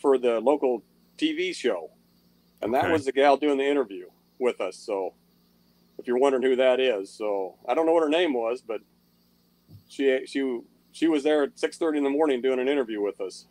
for 0.00 0.18
the 0.18 0.40
local 0.40 0.82
TV 1.18 1.54
show, 1.54 1.90
and 2.64 2.74
that 2.74 2.84
Okay. 2.84 2.92
was 2.92 3.04
the 3.04 3.12
gal 3.12 3.36
doing 3.36 3.58
the 3.58 3.66
interview 3.66 4.06
with 4.40 4.60
us. 4.60 4.76
So, 4.76 5.14
if 5.98 6.06
you're 6.08 6.18
wondering 6.18 6.42
who 6.42 6.56
that 6.56 6.80
is, 6.80 7.10
so 7.10 7.56
I 7.68 7.74
don't 7.74 7.86
know 7.86 7.92
what 7.92 8.02
her 8.02 8.08
name 8.08 8.32
was, 8.34 8.62
but 8.62 8.80
she 9.88 10.26
she 10.26 10.60
she 10.92 11.06
was 11.08 11.22
there 11.22 11.44
at 11.44 11.56
6:30 11.58 11.98
in 11.98 12.04
the 12.04 12.10
morning 12.10 12.40
doing 12.42 12.58
an 12.58 12.68
interview 12.68 13.00
with 13.00 13.20
us. 13.20 13.46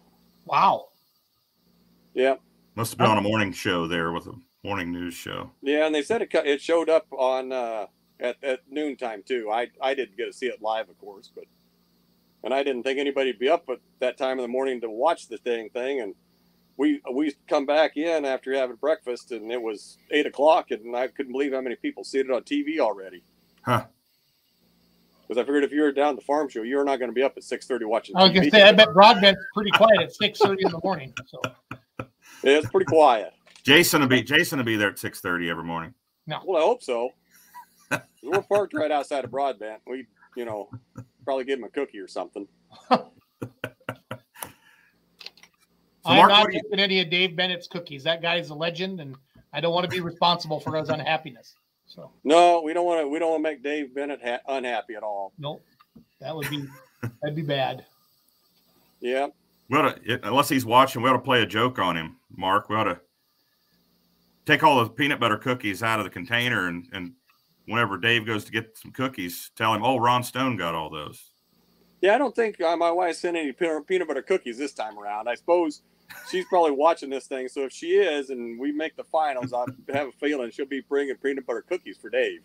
wow. 0.46 0.88
Yeah. 2.14 2.36
must 2.76 2.92
have 2.92 2.98
been 3.00 3.08
on 3.08 3.18
a 3.18 3.22
morning 3.22 3.52
show 3.54 3.88
there 3.88 4.12
with 4.12 4.28
a 4.28 4.34
morning 4.64 4.92
news 4.92 5.14
show. 5.14 5.52
Yeah, 5.62 5.86
and 5.86 5.96
they 5.96 6.04
said 6.04 6.22
it 6.22 6.30
it 6.34 6.62
showed 6.62 6.90
up 6.90 7.08
on 7.12 7.52
uh, 7.52 7.88
at 8.20 8.44
at 8.44 8.60
noontime 8.70 9.24
too. 9.24 9.50
I 9.52 9.70
I 9.82 9.94
didn't 9.94 10.18
get 10.18 10.26
to 10.26 10.34
see 10.34 10.48
it 10.48 10.62
live, 10.62 10.90
of 10.90 10.98
course, 11.00 11.32
but 11.34 11.46
and 12.44 12.54
I 12.54 12.62
didn't 12.64 12.84
think 12.84 13.00
anybody'd 13.00 13.40
be 13.40 13.50
up 13.50 13.70
at 13.70 13.80
that 14.00 14.18
time 14.18 14.38
in 14.38 14.44
the 14.44 14.48
morning 14.50 14.82
to 14.82 14.90
watch 14.90 15.28
the 15.28 15.38
dang 15.40 15.70
thing. 15.70 16.02
And 16.02 16.14
we 16.78 17.02
we 17.14 17.36
come 17.48 17.66
back 17.66 17.98
in 17.98 18.26
after 18.26 18.54
having 18.54 18.76
breakfast, 18.78 19.32
and 19.32 19.52
it 19.52 19.62
was 19.62 19.98
eight 20.12 20.26
o'clock, 20.26 20.72
and 20.72 20.96
I 20.96 21.08
couldn't 21.08 21.32
believe 21.32 21.54
how 21.54 21.62
many 21.62 21.76
people 21.76 22.04
see 22.04 22.20
it 22.20 22.32
on 22.32 22.42
TV 22.44 22.80
already. 22.80 23.24
Huh. 23.64 23.86
Because 25.22 25.42
I 25.42 25.46
figured 25.46 25.64
if 25.64 25.72
you 25.72 25.82
were 25.82 25.92
down 25.92 26.16
the 26.16 26.22
farm 26.22 26.50
show, 26.50 26.64
you're 26.64 26.84
not 26.84 27.00
going 27.00 27.10
to 27.10 27.16
be 27.16 27.24
up 27.24 27.34
at 27.38 27.44
six 27.44 27.66
thirty 27.66 27.86
watching. 27.86 28.16
I 28.16 28.24
was 28.24 28.32
gonna 28.32 28.50
say 28.50 28.64
I 28.64 28.72
bet 28.72 28.94
Broadbent's 28.94 29.42
pretty 29.54 29.72
quiet 29.72 30.02
at 30.02 30.14
six 30.14 30.40
thirty 30.40 30.66
in 30.66 30.72
the 30.72 30.82
morning. 30.84 31.14
So 31.28 31.42
Yeah, 32.44 32.58
it's 32.58 32.70
pretty 32.70 32.86
quiet. 32.86 33.34
Jason 33.64 34.02
will 34.02 34.10
be 34.10 34.22
Jason 34.22 34.58
will 34.58 34.66
be 34.66 34.76
there 34.76 34.90
at 34.90 35.00
six 35.00 35.22
thirty 35.22 35.50
every 35.50 35.64
morning. 35.64 35.94
No. 36.28 36.42
Well, 36.46 36.62
I 36.62 36.66
hope 36.66 36.84
so. 36.84 37.10
We're 38.24 38.42
parked 38.42 38.74
right 38.74 38.92
outside 38.92 39.24
of 39.24 39.32
Broadbent. 39.32 39.82
We, 39.86 40.08
you 40.36 40.46
know, 40.46 40.70
probably 41.26 41.44
give 41.46 41.60
him 41.60 41.66
a 41.66 41.70
cookie 41.70 42.00
or 42.00 42.08
something. 42.08 42.48
So 46.04 46.10
I'm 46.10 46.18
Mark, 46.18 46.30
not 46.30 46.42
what 46.42 46.52
do 46.52 46.58
you, 46.58 46.62
taking 46.64 46.80
any 46.80 47.00
of 47.00 47.10
Dave 47.10 47.36
Bennett's 47.36 47.68
cookies. 47.68 48.04
That 48.04 48.22
guy 48.22 48.36
is 48.36 48.50
a 48.50 48.54
legend, 48.54 49.00
and 49.00 49.16
I 49.54 49.62
don't 49.62 49.74
want 49.74 49.86
to 49.86 49.90
be 49.90 50.02
responsible 50.02 50.60
for 50.60 50.76
his 50.76 50.90
unhappiness. 50.90 51.56
So 51.86 52.12
No, 52.26 52.62
we 52.62 52.74
don't 52.74 52.86
want 52.86 53.02
to. 53.02 53.08
We 53.08 53.20
don't 53.20 53.30
want 53.32 53.40
to 53.44 53.50
make 53.50 53.64
Dave 53.64 53.96
Bennett 53.96 54.20
ha- 54.22 54.42
unhappy 54.48 54.96
at 54.96 55.04
all. 55.04 55.32
nope, 55.38 55.64
that 56.20 56.36
would 56.36 56.50
be 56.50 56.66
that'd 57.22 57.36
be 57.36 57.42
bad. 57.42 57.86
Yeah, 59.00 59.28
we 59.70 59.78
ought 59.78 60.04
to, 60.04 60.28
unless 60.28 60.50
he's 60.50 60.66
watching, 60.66 61.02
we 61.02 61.10
ought 61.10 61.14
to 61.14 61.20
play 61.20 61.42
a 61.42 61.46
joke 61.46 61.80
on 61.80 61.96
him, 61.96 62.18
Mark. 62.36 62.68
We 62.68 62.76
ought 62.76 62.86
to 62.86 63.00
take 64.46 64.62
all 64.62 64.84
the 64.84 64.90
peanut 64.90 65.22
butter 65.22 65.38
cookies 65.38 65.84
out 65.84 66.00
of 66.00 66.04
the 66.04 66.10
container 66.10 66.68
and 66.68 66.86
and 66.92 67.14
whenever 67.66 67.98
Dave 67.98 68.26
goes 68.26 68.44
to 68.44 68.52
get 68.52 68.78
some 68.78 68.92
cookies, 68.92 69.52
tell 69.56 69.74
him, 69.74 69.86
"Oh, 69.86 69.98
Ron 69.98 70.24
Stone 70.24 70.58
got 70.58 70.76
all 70.76 70.90
those." 70.90 71.32
yeah. 72.02 72.16
I 72.16 72.18
don't 72.18 72.36
think 72.36 72.60
uh, 72.60 72.76
my 72.76 72.92
wife 72.92 73.16
sent 73.16 73.38
any 73.38 73.54
peanut 73.54 73.88
peanut 73.88 74.10
butter 74.10 74.22
cookies 74.22 74.58
this 74.58 74.74
time 74.74 75.00
around. 75.00 75.30
I 75.30 75.36
suppose 75.36 75.82
she's 76.30 76.46
probably 76.46 76.72
watching 76.72 77.10
this 77.10 77.28
thing. 77.28 77.48
So 77.48 77.62
if 77.64 77.72
she 77.72 77.92
is, 77.96 78.30
and 78.30 78.60
we 78.60 78.72
make 78.72 78.96
the 78.96 79.04
finals, 79.04 79.54
I 79.54 79.66
have 79.94 80.08
a 80.08 80.12
feeling 80.14 80.52
she'll 80.52 80.66
be 80.66 80.82
bringing 80.82 81.16
peanut 81.16 81.46
butter 81.46 81.62
cookies 81.68 81.98
for 81.98 82.10
Dave. 82.10 82.42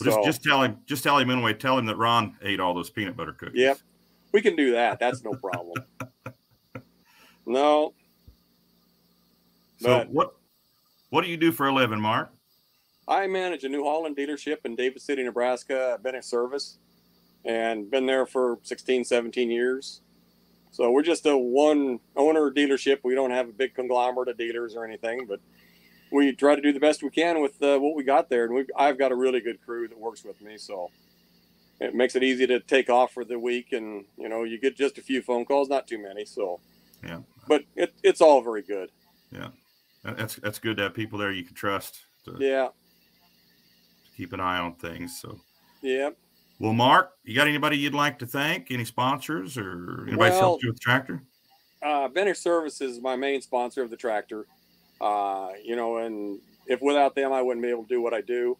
Well, 0.00 0.16
just 0.16 0.24
just 0.24 0.42
tell 0.44 0.62
him, 0.62 0.78
just 0.86 1.02
tell 1.02 1.18
him 1.18 1.30
anyway. 1.30 1.54
Tell 1.54 1.78
him 1.78 1.86
that 1.86 1.96
Ron 1.96 2.36
ate 2.42 2.60
all 2.60 2.74
those 2.74 2.90
peanut 2.90 3.16
butter 3.16 3.32
cookies. 3.32 3.60
Yep. 3.60 3.78
we 4.32 4.40
can 4.40 4.56
do 4.56 4.72
that. 4.72 4.98
That's 4.98 5.22
no 5.22 5.34
problem. 5.34 5.84
No, 7.44 7.92
So 9.80 9.88
But- 9.98 10.10
what 10.10 10.36
what 11.10 11.24
do 11.24 11.30
you 11.30 11.36
do 11.36 11.50
for 11.52 11.66
a 11.68 11.74
living, 11.74 12.00
Mark? 12.00 12.32
I 13.08 13.26
manage 13.26 13.64
a 13.64 13.68
New 13.68 13.82
Holland 13.84 14.16
dealership 14.16 14.58
in 14.64 14.76
David 14.76 15.02
City, 15.02 15.22
Nebraska. 15.24 15.94
I've 15.94 16.02
been 16.04 16.14
in 16.14 16.22
service 16.22 16.78
and 17.44 17.90
been 17.90 18.06
there 18.06 18.24
for 18.24 18.58
16, 18.62 19.04
17 19.04 19.50
years. 19.50 20.00
So 20.72 20.90
we're 20.90 21.02
just 21.02 21.26
a 21.26 21.36
one 21.36 22.00
owner 22.16 22.50
dealership. 22.50 23.00
We 23.04 23.14
don't 23.14 23.30
have 23.30 23.48
a 23.48 23.52
big 23.52 23.74
conglomerate 23.74 24.28
of 24.28 24.38
dealers 24.38 24.74
or 24.74 24.84
anything, 24.86 25.26
but 25.26 25.38
we 26.10 26.32
try 26.32 26.56
to 26.56 26.62
do 26.62 26.72
the 26.72 26.80
best 26.80 27.02
we 27.02 27.10
can 27.10 27.40
with 27.42 27.62
uh, 27.62 27.78
what 27.78 27.94
we 27.94 28.02
got 28.04 28.30
there. 28.30 28.46
And 28.46 28.66
I've 28.76 28.98
got 28.98 29.12
a 29.12 29.14
really 29.14 29.40
good 29.40 29.62
crew 29.64 29.86
that 29.86 29.98
works 29.98 30.24
with 30.24 30.40
me. 30.40 30.56
So 30.56 30.90
it 31.78 31.94
makes 31.94 32.16
it 32.16 32.22
easy 32.22 32.46
to 32.46 32.58
take 32.60 32.88
off 32.88 33.12
for 33.12 33.24
the 33.24 33.38
week. 33.38 33.72
And, 33.72 34.06
you 34.16 34.30
know, 34.30 34.44
you 34.44 34.58
get 34.58 34.74
just 34.74 34.96
a 34.96 35.02
few 35.02 35.20
phone 35.20 35.44
calls, 35.44 35.68
not 35.68 35.86
too 35.86 35.98
many. 36.02 36.24
So, 36.24 36.58
Yeah. 37.06 37.20
but 37.46 37.64
it, 37.76 37.92
it's 38.02 38.22
all 38.22 38.40
very 38.40 38.62
good. 38.62 38.90
Yeah, 39.30 39.48
That's 40.04 40.36
that's 40.36 40.58
good 40.58 40.76
to 40.78 40.84
have 40.84 40.94
people 40.94 41.18
there 41.18 41.32
you 41.32 41.44
can 41.44 41.54
trust 41.54 42.00
to, 42.24 42.36
Yeah. 42.38 42.68
keep 44.16 44.32
an 44.32 44.40
eye 44.40 44.58
on 44.58 44.74
things. 44.74 45.20
So, 45.20 45.40
Yeah. 45.82 46.10
Well, 46.62 46.72
Mark, 46.72 47.14
you 47.24 47.34
got 47.34 47.48
anybody 47.48 47.76
you'd 47.76 47.92
like 47.92 48.20
to 48.20 48.26
thank? 48.26 48.70
Any 48.70 48.84
sponsors 48.84 49.58
or 49.58 50.04
anybody 50.06 50.30
Well- 50.30 50.38
helped 50.38 50.62
you 50.62 50.68
with 50.68 50.76
the 50.76 50.80
tractor? 50.80 51.20
uh, 51.82 52.06
Benner 52.06 52.34
Service 52.34 52.80
is 52.80 53.00
my 53.00 53.16
main 53.16 53.42
sponsor 53.42 53.82
of 53.82 53.90
the 53.90 53.96
tractor. 53.96 54.46
Uh, 55.00 55.54
you 55.64 55.74
know, 55.74 55.96
and 55.96 56.40
if 56.68 56.80
without 56.80 57.16
them, 57.16 57.32
I 57.32 57.42
wouldn't 57.42 57.64
be 57.64 57.68
able 57.70 57.82
to 57.82 57.88
do 57.88 58.00
what 58.00 58.14
I 58.14 58.20
do. 58.20 58.56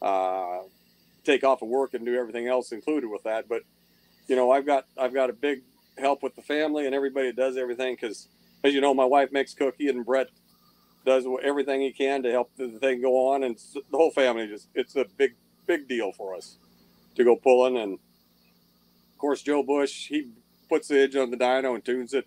Uh, 0.00 0.60
take 1.24 1.44
off 1.44 1.60
of 1.60 1.68
work 1.68 1.92
and 1.92 2.06
do 2.06 2.16
everything 2.16 2.48
else 2.48 2.72
included 2.72 3.10
with 3.10 3.22
that. 3.24 3.50
But 3.50 3.64
you 4.28 4.34
know, 4.34 4.50
I've 4.50 4.64
got 4.64 4.86
I've 4.96 5.12
got 5.12 5.28
a 5.28 5.34
big 5.34 5.60
help 5.98 6.22
with 6.22 6.34
the 6.34 6.40
family 6.40 6.86
and 6.86 6.94
everybody 6.94 7.26
that 7.26 7.36
does 7.36 7.58
everything 7.58 7.96
because, 7.96 8.28
as 8.64 8.72
you 8.72 8.80
know, 8.80 8.94
my 8.94 9.04
wife 9.04 9.30
makes 9.30 9.52
cookie 9.52 9.90
and 9.90 10.06
Brett 10.06 10.28
does 11.04 11.26
everything 11.42 11.82
he 11.82 11.92
can 11.92 12.22
to 12.22 12.30
help 12.30 12.50
the 12.56 12.68
thing 12.78 13.02
go 13.02 13.28
on, 13.28 13.42
and 13.42 13.58
the 13.74 13.98
whole 13.98 14.10
family 14.10 14.46
just 14.46 14.68
it's 14.74 14.96
a 14.96 15.04
big 15.18 15.34
big 15.66 15.86
deal 15.86 16.12
for 16.12 16.34
us 16.34 16.56
to 17.14 17.24
go 17.24 17.36
pulling. 17.36 17.76
And 17.76 17.94
of 17.94 19.18
course, 19.18 19.42
Joe 19.42 19.62
Bush 19.62 20.08
he 20.08 20.30
puts 20.68 20.88
the 20.88 21.00
edge 21.00 21.16
on 21.16 21.30
the 21.30 21.36
dyno 21.36 21.74
and 21.74 21.84
tunes 21.84 22.14
it 22.14 22.24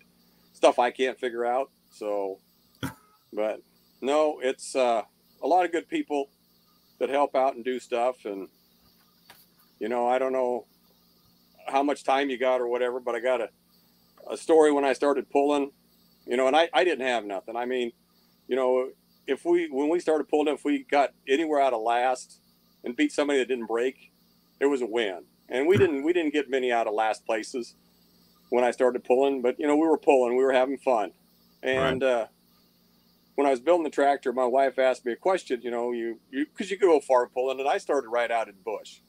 stuff 0.56 0.78
I 0.78 0.90
can't 0.90 1.18
figure 1.18 1.44
out. 1.44 1.70
So, 1.90 2.38
but 3.32 3.60
no, 4.00 4.40
it's 4.42 4.74
uh, 4.74 5.02
a 5.42 5.46
lot 5.46 5.64
of 5.64 5.72
good 5.72 5.88
people 5.88 6.30
that 6.98 7.08
help 7.08 7.36
out 7.36 7.54
and 7.54 7.64
do 7.64 7.78
stuff. 7.78 8.24
And, 8.24 8.48
you 9.78 9.88
know, 9.88 10.08
I 10.08 10.18
don't 10.18 10.32
know 10.32 10.66
how 11.66 11.82
much 11.82 12.04
time 12.04 12.30
you 12.30 12.38
got 12.38 12.60
or 12.60 12.68
whatever, 12.68 13.00
but 13.00 13.14
I 13.14 13.20
got 13.20 13.40
a, 13.40 13.50
a 14.30 14.36
story 14.36 14.72
when 14.72 14.84
I 14.84 14.94
started 14.94 15.30
pulling, 15.30 15.72
you 16.26 16.36
know, 16.36 16.46
and 16.46 16.56
I, 16.56 16.68
I 16.72 16.84
didn't 16.84 17.06
have 17.06 17.24
nothing. 17.24 17.56
I 17.56 17.66
mean, 17.66 17.92
you 18.48 18.56
know, 18.56 18.90
if 19.26 19.44
we, 19.44 19.68
when 19.70 19.88
we 19.88 20.00
started 20.00 20.28
pulling, 20.28 20.54
if 20.54 20.64
we 20.64 20.84
got 20.84 21.12
anywhere 21.28 21.60
out 21.60 21.74
of 21.74 21.82
last 21.82 22.40
and 22.84 22.96
beat 22.96 23.12
somebody 23.12 23.40
that 23.40 23.48
didn't 23.48 23.66
break, 23.66 24.12
it 24.60 24.66
was 24.66 24.82
a 24.82 24.86
win. 24.86 25.24
and 25.48 25.66
we 25.66 25.76
didn't 25.76 26.02
we 26.02 26.12
didn't 26.12 26.32
get 26.32 26.50
many 26.50 26.72
out 26.72 26.86
of 26.86 26.94
last 26.94 27.24
places 27.24 27.74
when 28.50 28.64
I 28.64 28.70
started 28.70 29.04
pulling, 29.04 29.42
but 29.42 29.58
you 29.58 29.66
know 29.66 29.76
we 29.76 29.86
were 29.86 29.98
pulling, 29.98 30.36
we 30.36 30.44
were 30.44 30.52
having 30.52 30.78
fun, 30.78 31.12
and 31.62 32.02
uh, 32.02 32.26
when 33.34 33.46
I 33.46 33.50
was 33.50 33.60
building 33.60 33.84
the 33.84 33.90
tractor, 33.90 34.32
my 34.32 34.44
wife 34.44 34.78
asked 34.78 35.04
me 35.04 35.12
a 35.12 35.16
question. 35.16 35.60
You 35.62 35.70
know, 35.70 35.92
you 35.92 36.18
you 36.30 36.46
because 36.46 36.70
you 36.70 36.78
could 36.78 36.86
go 36.86 37.00
far 37.00 37.26
pulling, 37.28 37.60
and 37.60 37.68
I 37.68 37.78
started 37.78 38.08
right 38.08 38.30
out 38.30 38.48
in 38.48 38.54
bush, 38.64 39.00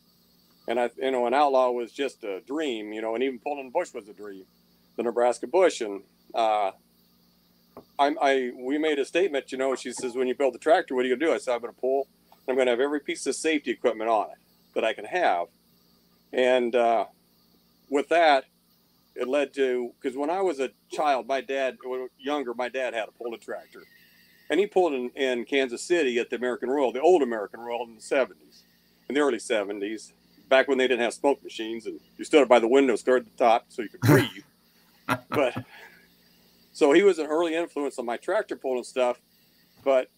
and 0.67 0.79
I 0.79 0.89
you 0.97 1.11
know 1.11 1.27
an 1.27 1.33
outlaw 1.33 1.71
was 1.71 1.91
just 1.91 2.23
a 2.23 2.41
dream. 2.41 2.93
You 2.93 3.01
know, 3.01 3.15
and 3.15 3.23
even 3.23 3.39
pulling 3.39 3.71
bush 3.71 3.93
was 3.93 4.07
a 4.09 4.13
dream, 4.13 4.45
the 4.95 5.03
Nebraska 5.03 5.47
bush, 5.47 5.81
and 5.81 6.03
uh, 6.33 6.71
I, 7.99 8.15
I 8.21 8.51
we 8.57 8.77
made 8.77 8.99
a 8.99 9.05
statement. 9.05 9.51
You 9.51 9.57
know, 9.57 9.75
she 9.75 9.91
says 9.91 10.15
when 10.15 10.27
you 10.27 10.35
build 10.35 10.53
the 10.53 10.59
tractor, 10.59 10.95
what 10.95 11.05
are 11.05 11.07
you 11.07 11.15
gonna 11.15 11.31
do? 11.31 11.35
I 11.35 11.37
said 11.37 11.55
I'm 11.55 11.61
gonna 11.61 11.73
pull. 11.73 12.07
I'm 12.49 12.55
gonna 12.55 12.71
have 12.71 12.79
every 12.79 13.01
piece 13.01 13.25
of 13.27 13.35
safety 13.35 13.71
equipment 13.71 14.09
on 14.09 14.27
it 14.31 14.37
that 14.73 14.83
I 14.83 14.93
can 14.93 15.05
have, 15.05 15.47
and 16.33 16.75
uh, 16.75 17.05
with 17.89 18.09
that, 18.09 18.45
it 19.15 19.27
led 19.27 19.53
to 19.55 19.91
because 19.99 20.17
when 20.17 20.29
I 20.29 20.41
was 20.41 20.59
a 20.59 20.69
child, 20.91 21.27
my 21.27 21.41
dad, 21.41 21.77
younger, 22.17 22.53
my 22.53 22.69
dad 22.69 22.93
had 22.93 23.09
a 23.09 23.11
pulling 23.11 23.39
tractor, 23.39 23.83
and 24.49 24.59
he 24.59 24.67
pulled 24.67 24.93
in, 24.93 25.09
in 25.15 25.45
Kansas 25.45 25.81
City 25.81 26.19
at 26.19 26.29
the 26.29 26.35
American 26.35 26.69
Royal, 26.69 26.91
the 26.91 27.01
old 27.01 27.23
American 27.23 27.59
Royal 27.59 27.85
in 27.85 27.95
the 27.95 28.01
70s, 28.01 28.63
in 29.09 29.15
the 29.15 29.21
early 29.21 29.37
70s, 29.37 30.11
back 30.49 30.67
when 30.67 30.77
they 30.77 30.87
didn't 30.87 31.01
have 31.01 31.13
smoke 31.13 31.43
machines 31.43 31.85
and 31.85 31.99
you 32.17 32.25
stood 32.25 32.43
up 32.43 32.47
by 32.47 32.59
the 32.59 32.67
window, 32.67 32.95
stared 32.95 33.25
at 33.25 33.37
the 33.37 33.43
top 33.43 33.65
so 33.69 33.81
you 33.81 33.89
could 33.89 34.01
breathe. 34.01 34.43
but 35.29 35.55
so 36.71 36.91
he 36.91 37.03
was 37.03 37.17
an 37.19 37.27
early 37.27 37.55
influence 37.55 37.97
on 37.97 38.05
my 38.05 38.17
tractor 38.17 38.55
pulling 38.55 38.83
stuff. 38.83 39.19
But 39.83 40.09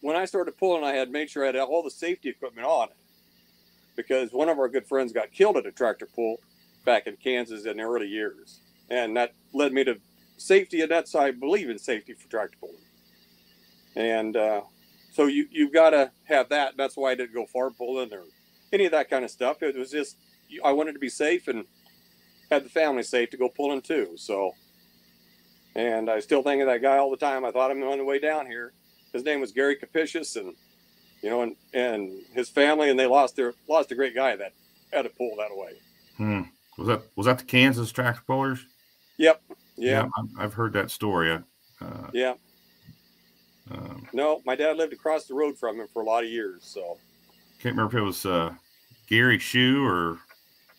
when 0.00 0.16
I 0.16 0.24
started 0.24 0.56
pulling, 0.58 0.84
I 0.84 0.92
had 0.92 1.10
made 1.10 1.30
sure 1.30 1.44
I 1.44 1.46
had 1.46 1.56
all 1.56 1.82
the 1.82 1.90
safety 1.90 2.28
equipment 2.28 2.66
on 2.66 2.88
it 2.88 2.96
because 4.06 4.32
one 4.32 4.48
of 4.48 4.58
our 4.58 4.68
good 4.68 4.86
friends 4.86 5.12
got 5.12 5.32
killed 5.32 5.56
at 5.56 5.66
a 5.66 5.72
tractor 5.72 6.06
pull 6.06 6.40
back 6.84 7.06
in 7.06 7.16
Kansas 7.16 7.66
in 7.66 7.76
the 7.76 7.82
early 7.82 8.08
years. 8.08 8.60
And 8.88 9.16
that 9.16 9.34
led 9.52 9.72
me 9.72 9.84
to 9.84 9.98
safety, 10.36 10.80
and 10.80 10.90
that's 10.90 11.14
I 11.14 11.30
believe 11.30 11.70
in 11.70 11.78
safety 11.78 12.14
for 12.14 12.28
tractor 12.28 12.56
pulling. 12.60 12.76
And 13.96 14.36
uh, 14.36 14.62
so 15.12 15.26
you 15.26 15.46
you've 15.50 15.72
got 15.72 15.90
to 15.90 16.10
have 16.24 16.48
that. 16.48 16.76
That's 16.76 16.96
why 16.96 17.12
I 17.12 17.14
didn't 17.14 17.34
go 17.34 17.46
far 17.46 17.70
pulling 17.70 18.12
or 18.12 18.24
any 18.72 18.86
of 18.86 18.92
that 18.92 19.10
kind 19.10 19.24
of 19.24 19.30
stuff. 19.30 19.62
It 19.62 19.76
was 19.76 19.90
just 19.90 20.16
I 20.64 20.72
wanted 20.72 20.92
to 20.92 20.98
be 20.98 21.08
safe 21.08 21.48
and 21.48 21.64
had 22.50 22.64
the 22.64 22.68
family 22.68 23.02
safe 23.02 23.30
to 23.30 23.36
go 23.36 23.48
pulling 23.48 23.82
too. 23.82 24.12
So, 24.16 24.52
and 25.74 26.10
I 26.10 26.20
still 26.20 26.42
think 26.42 26.60
of 26.62 26.68
that 26.68 26.82
guy 26.82 26.98
all 26.98 27.10
the 27.10 27.16
time. 27.16 27.44
I 27.44 27.52
thought 27.52 27.70
him 27.70 27.82
on 27.82 27.98
the 27.98 28.04
way 28.04 28.18
down 28.18 28.46
here. 28.46 28.72
His 29.12 29.24
name 29.24 29.40
was 29.40 29.52
Gary 29.52 29.76
Capitious, 29.76 30.36
and 30.36 30.54
you 31.22 31.30
know, 31.30 31.42
and 31.42 31.56
and 31.74 32.10
his 32.32 32.48
family, 32.48 32.90
and 32.90 32.98
they 32.98 33.06
lost 33.06 33.36
their 33.36 33.54
lost 33.68 33.92
a 33.92 33.94
great 33.94 34.14
guy 34.14 34.36
that 34.36 34.52
had 34.92 35.02
to 35.02 35.10
pull 35.10 35.34
that 35.36 35.50
away. 35.52 35.72
Hmm. 36.16 36.42
Was 36.78 36.88
that 36.88 37.02
was 37.16 37.26
that 37.26 37.38
the 37.38 37.44
Kansas 37.44 37.92
tractor 37.92 38.22
pullers? 38.26 38.64
Yep. 39.18 39.42
Yeah. 39.76 40.08
I've- 40.18 40.28
I've 40.38 40.54
heard 40.54 40.72
that 40.74 40.90
story. 40.90 41.32
Uh, 41.32 42.10
Yeah. 42.12 42.34
um, 43.70 44.06
No, 44.12 44.42
my 44.44 44.54
dad 44.54 44.76
lived 44.76 44.92
across 44.92 45.26
the 45.26 45.34
road 45.34 45.58
from 45.58 45.80
him 45.80 45.88
for 45.92 46.02
a 46.02 46.04
lot 46.04 46.24
of 46.24 46.30
years. 46.30 46.64
So 46.64 46.98
can't 47.60 47.76
remember 47.76 47.98
if 47.98 48.02
it 48.02 48.04
was 48.04 48.24
uh, 48.26 48.54
Gary 49.06 49.38
Shue 49.38 49.84
or 49.86 50.18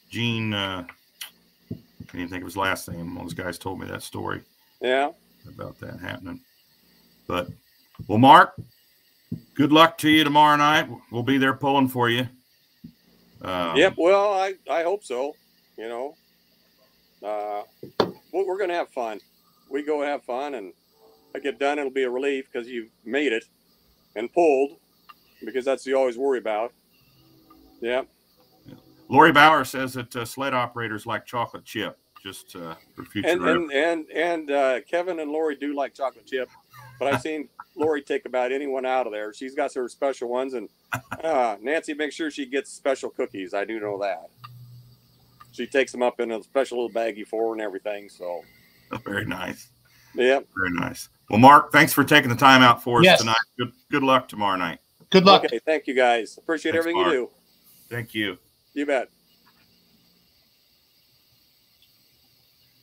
Gene. 0.10 0.54
Uh, 0.54 0.86
can't 1.70 2.16
even 2.16 2.30
think 2.30 2.42
of 2.42 2.48
his 2.48 2.58
last 2.58 2.90
name. 2.90 3.16
One 3.16 3.26
of 3.26 3.32
those 3.32 3.34
guys 3.34 3.58
told 3.58 3.80
me 3.80 3.88
that 3.88 4.04
story 4.04 4.42
yeah. 4.82 5.12
about 5.48 5.80
that 5.80 6.00
happening. 6.00 6.42
But 7.28 7.48
well, 8.08 8.18
Mark, 8.18 8.56
good 9.54 9.72
luck 9.72 9.98
to 10.00 10.10
you 10.10 10.24
tomorrow 10.24 10.56
night. 10.58 10.90
We'll 11.12 11.24
be 11.24 11.38
there 11.38 11.54
pulling 11.54 11.88
for 11.88 12.10
you. 12.10 12.28
Um, 13.42 13.76
Yep. 13.76 13.96
Well, 13.98 14.34
I 14.34 14.54
I 14.70 14.84
hope 14.84 15.04
so. 15.04 15.36
You 15.78 15.88
know, 15.88 16.16
uh, 17.24 17.64
we- 18.34 18.44
we're 18.44 18.58
gonna 18.58 18.76
have 18.76 18.90
fun. 18.90 19.20
We 19.70 19.84
go 19.84 20.02
have 20.02 20.24
fun, 20.24 20.56
and 20.56 20.74
I 21.34 21.40
get 21.40 21.58
done. 21.60 21.80
It'll 21.80 21.92
be 21.92 22.04
a 22.04 22.10
relief 22.10 22.50
because 22.52 22.68
you 22.70 22.90
made 23.06 23.32
it 23.34 23.46
and 24.16 24.32
pulled, 24.32 24.78
because 25.44 25.66
that's 25.66 25.86
you 25.86 25.98
always 25.98 26.18
worry 26.18 26.40
about. 26.40 26.74
Yeah. 27.80 28.04
Lori 29.08 29.32
Bauer 29.32 29.66
says 29.66 29.94
that 29.94 30.16
uh, 30.16 30.24
sled 30.26 30.54
operators 30.54 31.06
like 31.06 31.26
chocolate 31.26 31.66
chip. 31.66 31.98
Just 32.24 32.56
uh, 32.56 32.76
for 32.96 33.04
future 33.06 33.30
And 33.30 33.44
and 33.44 33.72
and 33.72 34.10
and 34.12 34.52
uh, 34.52 34.82
Kevin 34.82 35.20
and 35.20 35.32
Lori 35.32 35.56
do 35.56 35.74
like 35.74 35.96
chocolate 35.96 36.28
chip, 36.28 36.50
but 37.00 37.12
I've 37.12 37.22
seen 37.22 37.50
Lori 37.76 38.02
take 38.02 38.26
about 38.26 38.52
anyone 38.52 38.86
out 38.86 39.06
of 39.08 39.14
there. 39.14 39.34
She's 39.34 39.56
got 39.56 39.74
her 39.74 39.88
special 39.88 40.30
ones, 40.30 40.54
and 40.54 40.70
uh, 41.24 41.58
Nancy 41.62 41.94
makes 41.94 42.16
sure 42.16 42.30
she 42.32 42.46
gets 42.46 42.72
special 42.72 43.10
cookies. 43.10 43.54
I 43.54 43.66
do 43.66 43.80
know 43.80 43.98
that. 44.00 44.30
She 45.54 45.66
takes 45.68 45.92
them 45.92 46.02
up 46.02 46.20
in 46.20 46.32
a 46.32 46.42
special 46.44 46.82
little 46.84 46.94
baggie 47.02 47.28
for 47.28 47.48
her 47.48 47.54
and 47.54 47.62
everything. 47.62 48.08
So, 48.10 48.42
Very 49.06 49.26
nice. 49.26 49.70
yep. 50.16 50.48
Very 50.56 50.72
nice. 50.72 51.10
Well, 51.30 51.40
Mark, 51.40 51.72
thanks 51.72 51.94
for 51.94 52.04
taking 52.04 52.30
the 52.30 52.36
time 52.36 52.62
out 52.62 52.84
for 52.84 53.00
us 53.00 53.06
Yes. 53.06 53.20
tonight. 53.20 53.36
Good 53.58 53.72
good 53.90 54.04
luck 54.04 54.28
tomorrow 54.28 54.58
night. 54.58 54.80
Good 55.10 55.26
luck. 55.26 55.44
Okay, 55.46 55.60
thank 55.66 55.88
you 55.88 55.94
guys. 55.94 56.38
Appreciate 56.38 56.72
Thanks, 56.74 56.84
everything 56.88 57.02
Mark. 57.02 57.14
you 57.14 57.20
do. 57.22 57.30
Thank 57.90 58.14
you. 58.16 58.38
You 58.74 58.86
bet. 58.86 59.10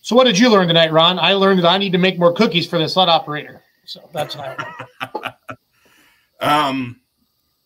So 0.03 0.17
what 0.17 0.25
did 0.25 0.39
you 0.39 0.51
learn 0.51 0.69
tonight, 0.69 0.93
Ron? 0.93 1.19
I 1.19 1.35
learned 1.35 1.59
that 1.61 1.69
I 1.69 1.77
need 1.79 1.93
to 1.93 1.99
make 1.99 2.19
more 2.19 2.33
cookies 2.33 2.67
for 2.67 2.79
the 2.79 2.89
sled 2.89 3.09
operator. 3.09 3.63
So 3.89 4.07
that's 4.13 4.35
how. 4.35 4.55
I 5.01 5.11
learned. 5.15 5.35
Um, 6.41 7.01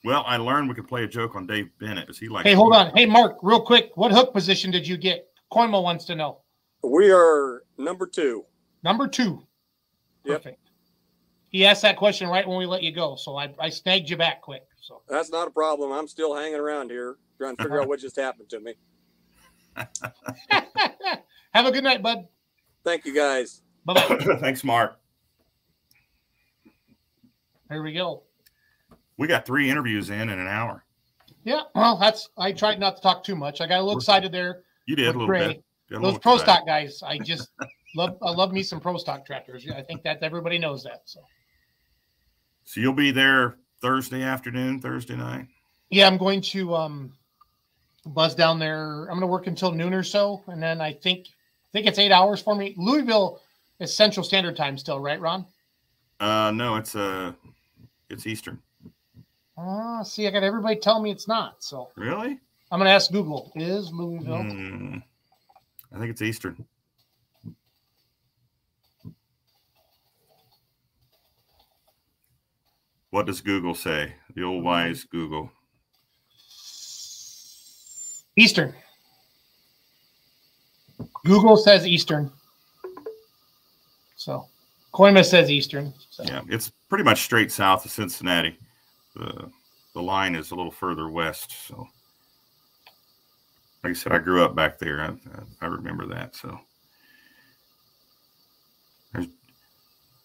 well, 0.03 0.25
I 0.27 0.39
learned 0.39 0.70
we 0.70 0.75
could 0.75 0.89
play 0.89 1.05
a 1.05 1.07
joke 1.07 1.37
on 1.37 1.47
Dave 1.47 1.68
Bennett. 1.79 2.09
Is 2.09 2.18
he 2.18 2.31
like? 2.31 2.47
Hey, 2.47 2.55
hold 2.55 2.75
on. 2.75 2.91
Hey, 2.97 3.05
Mark, 3.05 3.37
real 3.43 3.61
quick. 3.61 3.91
What 3.97 4.12
hook 4.12 4.33
position 4.33 4.70
did 4.70 4.89
you 4.89 4.97
get? 4.97 5.29
Coimo 5.53 5.83
wants 5.83 6.07
to 6.07 6.14
know. 6.14 6.39
We 6.83 7.12
are 7.12 7.64
number 7.77 8.07
two. 8.07 8.47
Number 8.83 9.07
two. 9.07 9.47
Yep. 10.25 10.43
Perfect. 10.43 10.70
He 11.51 11.66
asked 11.66 11.83
that 11.83 11.99
question 11.99 12.29
right 12.29 12.49
when 12.49 12.57
we 12.57 12.64
let 12.64 12.83
you 12.83 12.93
go, 12.93 13.14
so 13.14 13.37
I, 13.37 13.53
I 13.61 13.68
snagged 13.68 14.09
you 14.09 14.16
back 14.16 14.41
quick. 14.41 14.62
So 14.81 15.03
That's 15.07 15.31
not 15.31 15.49
a 15.49 15.51
problem. 15.51 15.93
I'm 15.93 16.09
still 16.09 16.35
hanging 16.35 16.59
around 16.59 16.91
here 16.91 17.16
trying 17.37 17.57
to 17.57 17.62
figure 17.62 17.83
out 17.83 17.89
what 17.89 18.01
just 18.01 18.16
happened 18.16 18.49
to 18.49 18.61
me. 18.61 18.75
have 21.53 21.66
a 21.66 21.70
good 21.70 21.85
night, 21.85 22.03
bud. 22.03 22.27
Thank 22.85 23.05
you 23.05 23.14
guys. 23.14 23.61
Bye 23.85 23.95
bye. 23.95 24.37
Thanks, 24.41 24.64
Mark. 24.64 24.97
There 27.73 27.83
we 27.83 27.95
go. 27.95 28.23
We 29.16 29.27
got 29.27 29.47
three 29.47 29.70
interviews 29.70 30.11
in 30.11 30.29
in 30.29 30.39
an 30.39 30.47
hour. 30.47 30.85
Yeah, 31.43 31.62
well, 31.75 31.97
that's 31.97 32.29
I 32.37 32.53
tried 32.53 32.79
not 32.79 32.97
to 32.97 33.03
talk 33.03 33.25
too 33.25 33.35
much. 33.35 33.62
I 33.62 33.66
got 33.66 33.79
a 33.79 33.83
little 33.83 33.97
excited 33.97 34.31
there. 34.31 34.61
You 34.85 34.95
did 34.95 35.07
a 35.07 35.12
little 35.12 35.27
Gray. 35.27 35.47
bit. 35.49 35.64
Those 35.89 36.18
pro 36.18 36.35
excited. 36.35 36.41
stock 36.41 36.66
guys, 36.66 37.03
I 37.03 37.16
just 37.16 37.49
love. 37.97 38.18
I 38.20 38.31
love 38.31 38.53
me 38.53 38.62
some 38.62 38.79
pro 38.79 38.99
stock 38.99 39.25
tractors. 39.25 39.66
I 39.75 39.81
think 39.81 40.03
that 40.03 40.23
everybody 40.23 40.59
knows 40.59 40.85
that. 40.85 41.01
So 41.07 41.20
So 42.64 42.79
you'll 42.83 42.93
be 42.93 43.11
there 43.11 43.57
Thursday 43.81 44.23
afternoon, 44.23 44.79
Thursday 44.79 45.16
night. 45.16 45.47
yeah, 45.89 46.07
I'm 46.07 46.18
going 46.18 46.43
to 46.43 46.75
um 46.75 47.14
buzz 48.05 48.35
down 48.35 48.59
there. 48.59 49.05
I'm 49.05 49.18
going 49.18 49.20
to 49.23 49.27
work 49.29 49.47
until 49.47 49.73
noon 49.73 49.95
or 49.95 50.03
so, 50.03 50.43
and 50.47 50.62
then 50.62 50.83
I 50.83 50.93
think 50.93 51.29
I 51.29 51.68
think 51.73 51.87
it's 51.87 51.99
eight 51.99 52.12
hours 52.12 52.43
for 52.43 52.55
me. 52.55 52.75
Louisville 52.77 53.41
is 53.81 53.97
Central 53.97 54.25
Standard 54.25 54.59
Time 54.59 54.77
still, 54.77 55.01
right, 55.01 55.18
Ron? 55.18 55.47
Uh, 56.20 56.53
no, 56.55 56.77
it's 56.77 56.95
uh, 56.95 57.33
it's 58.13 58.27
Eastern. 58.27 58.61
Ah, 59.59 60.03
see, 60.03 60.27
I 60.27 60.31
got 60.31 60.43
everybody 60.43 60.77
telling 60.77 61.03
me 61.03 61.11
it's 61.11 61.27
not. 61.27 61.63
So 61.65 61.91
Really? 61.97 62.39
I'm 62.71 62.79
going 62.79 62.87
to 62.89 62.93
ask 62.93 63.11
Google. 63.11 63.53
Is 63.55 63.93
Louisville? 63.93 64.43
Hmm. 64.43 64.97
I 65.95 65.99
think 65.99 66.11
it's 66.11 66.23
Eastern. 66.23 66.65
What 73.11 73.27
does 73.27 73.43
Google 73.43 73.75
say? 73.75 74.15
The 74.35 74.43
old 74.43 74.65
wise 74.65 75.05
Google. 75.05 75.51
Eastern. 78.37 78.75
Google 81.27 81.59
says 81.59 81.87
Eastern. 81.87 82.33
So 84.17 84.47
Coima 84.93 85.24
says 85.24 85.51
Eastern. 85.51 85.93
So. 86.11 86.24
Yeah, 86.24 86.43
it's 86.49 86.70
pretty 86.88 87.05
much 87.05 87.22
straight 87.22 87.51
south 87.51 87.84
of 87.84 87.90
Cincinnati. 87.90 88.59
The 89.14 89.51
the 89.95 90.03
line 90.03 90.34
is 90.34 90.51
a 90.51 90.55
little 90.55 90.70
further 90.70 91.09
west. 91.09 91.66
So, 91.66 91.88
like 93.82 93.90
I 93.90 93.95
said, 93.95 94.12
I 94.12 94.18
grew 94.18 94.45
up 94.45 94.55
back 94.55 94.78
there. 94.78 95.01
I, 95.01 95.09
I, 95.09 95.43
I 95.62 95.66
remember 95.66 96.07
that. 96.07 96.34
So, 96.34 96.59
There's, 99.12 99.26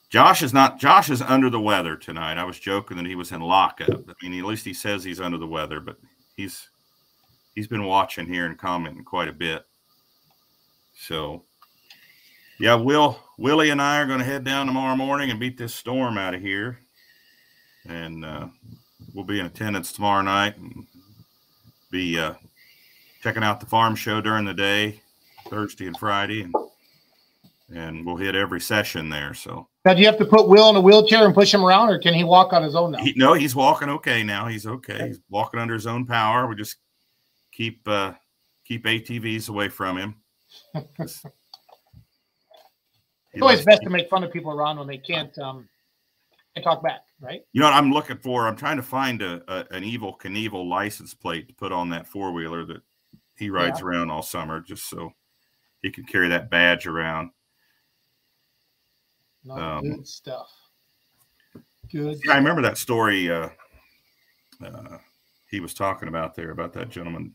Josh 0.10 0.42
is 0.42 0.54
not. 0.54 0.80
Josh 0.80 1.10
is 1.10 1.22
under 1.22 1.50
the 1.50 1.60
weather 1.60 1.96
tonight. 1.96 2.38
I 2.38 2.46
was 2.46 2.60
joking 2.60 2.98
that 2.98 3.06
he 3.06 3.16
was 3.16 3.32
in 3.32 3.42
lockup. 3.42 3.90
I 4.10 4.14
mean, 4.28 4.40
at 4.40 4.46
least 4.46 4.66
he 4.66 4.74
says 4.74 5.04
he's 5.04 5.22
under 5.22 5.38
the 5.38 5.48
weather, 5.48 5.80
but 5.80 5.98
he's 6.36 6.70
he's 7.56 7.68
been 7.68 7.84
watching 7.86 8.26
here 8.26 8.46
and 8.46 8.58
commenting 8.58 9.04
quite 9.04 9.28
a 9.28 9.34
bit. 9.34 9.66
So, 10.94 11.44
yeah, 12.60 12.76
Will 12.76 13.20
Willie 13.38 13.70
and 13.70 13.82
I 13.82 14.00
are 14.00 14.08
going 14.08 14.20
to 14.20 14.26
head 14.26 14.44
down 14.44 14.66
tomorrow 14.66 14.96
morning 14.96 15.30
and 15.30 15.40
beat 15.40 15.58
this 15.58 15.76
storm 15.76 16.18
out 16.18 16.34
of 16.34 16.42
here, 16.42 16.80
and 17.88 18.26
uh, 18.26 18.48
we'll 19.14 19.26
be 19.26 19.40
in 19.40 19.46
attendance 19.46 19.92
tomorrow 19.92 20.22
night 20.24 20.58
and 20.58 20.86
be 21.92 22.20
uh, 22.20 22.34
checking 23.22 23.44
out 23.44 23.60
the 23.60 23.66
farm 23.66 23.96
show 23.96 24.22
during 24.22 24.46
the 24.46 24.54
day, 24.54 25.02
Thursday 25.50 25.88
and 25.88 25.98
Friday, 25.98 26.42
and 26.42 26.54
and 27.70 28.06
we'll 28.06 28.16
hit 28.16 28.36
every 28.36 28.62
session 28.62 29.10
there. 29.10 29.34
So 29.34 29.68
Now, 29.86 29.94
do 29.94 30.00
you 30.00 30.08
have 30.08 30.18
to 30.18 30.26
put 30.26 30.48
Will 30.48 30.70
in 30.70 30.76
a 30.76 30.82
wheelchair 30.82 31.26
and 31.26 31.36
push 31.36 31.54
him 31.54 31.64
around, 31.64 31.90
or 31.90 32.00
can 32.00 32.14
he 32.14 32.24
walk 32.24 32.54
on 32.54 32.64
his 32.64 32.76
own 32.76 32.92
now? 32.92 33.00
he, 33.00 33.14
no, 33.16 33.34
he's 33.34 33.56
walking 33.56 33.90
okay 33.90 34.24
now. 34.24 34.48
He's 34.48 34.66
okay. 34.66 35.10
He's 35.10 35.20
walking 35.30 35.60
under 35.60 35.74
his 35.74 35.88
own 35.88 36.06
power. 36.06 36.48
We 36.48 36.56
just 36.56 36.78
keep 37.52 37.88
uh, 37.88 38.14
keep 38.66 38.86
ATVs 38.86 39.50
away 39.50 39.70
from 39.70 39.98
him. 39.98 40.16
It's 43.38 43.44
always 43.44 43.66
best 43.66 43.84
to 43.84 43.90
make 43.90 44.10
fun 44.10 44.24
of 44.24 44.32
people 44.32 44.52
around 44.52 44.80
when 44.80 44.88
they 44.88 44.98
can't 44.98 45.38
um 45.38 45.68
can't 46.56 46.64
talk 46.64 46.84
back, 46.84 47.02
right? 47.20 47.42
You 47.54 47.62
know 47.62 47.68
what 47.68 47.76
I'm 47.76 47.92
looking 47.92 48.18
for? 48.18 48.48
I'm 48.48 48.56
trying 48.56 48.78
to 48.78 48.84
find 48.84 49.22
a, 49.22 49.42
a 49.48 49.66
an 49.72 49.84
Evel 49.84 50.20
Knievel 50.20 50.68
license 50.68 51.14
plate 51.14 51.48
to 51.48 51.54
put 51.54 51.72
on 51.72 51.90
that 51.90 52.08
four 52.08 52.32
wheeler 52.32 52.66
that 52.66 52.82
he 53.38 53.50
rides 53.50 53.82
around 53.82 54.10
all 54.10 54.24
summer, 54.24 54.60
just 54.60 54.90
so 54.90 55.14
he 55.84 55.92
can 55.92 56.04
carry 56.06 56.28
that 56.30 56.50
badge 56.50 56.88
around. 56.88 57.30
Um, 59.50 59.84
good 59.84 60.08
stuff. 60.08 60.52
Good. 61.92 62.18
Yeah, 62.26 62.34
I 62.34 62.38
remember 62.38 62.64
that 62.64 62.78
story. 62.78 63.32
Uh, 63.32 63.50
uh, 64.66 64.98
he 65.50 65.60
was 65.60 65.74
talking 65.74 66.08
about 66.08 66.36
there 66.36 66.50
about 66.52 66.74
that 66.74 66.90
gentleman 66.90 67.34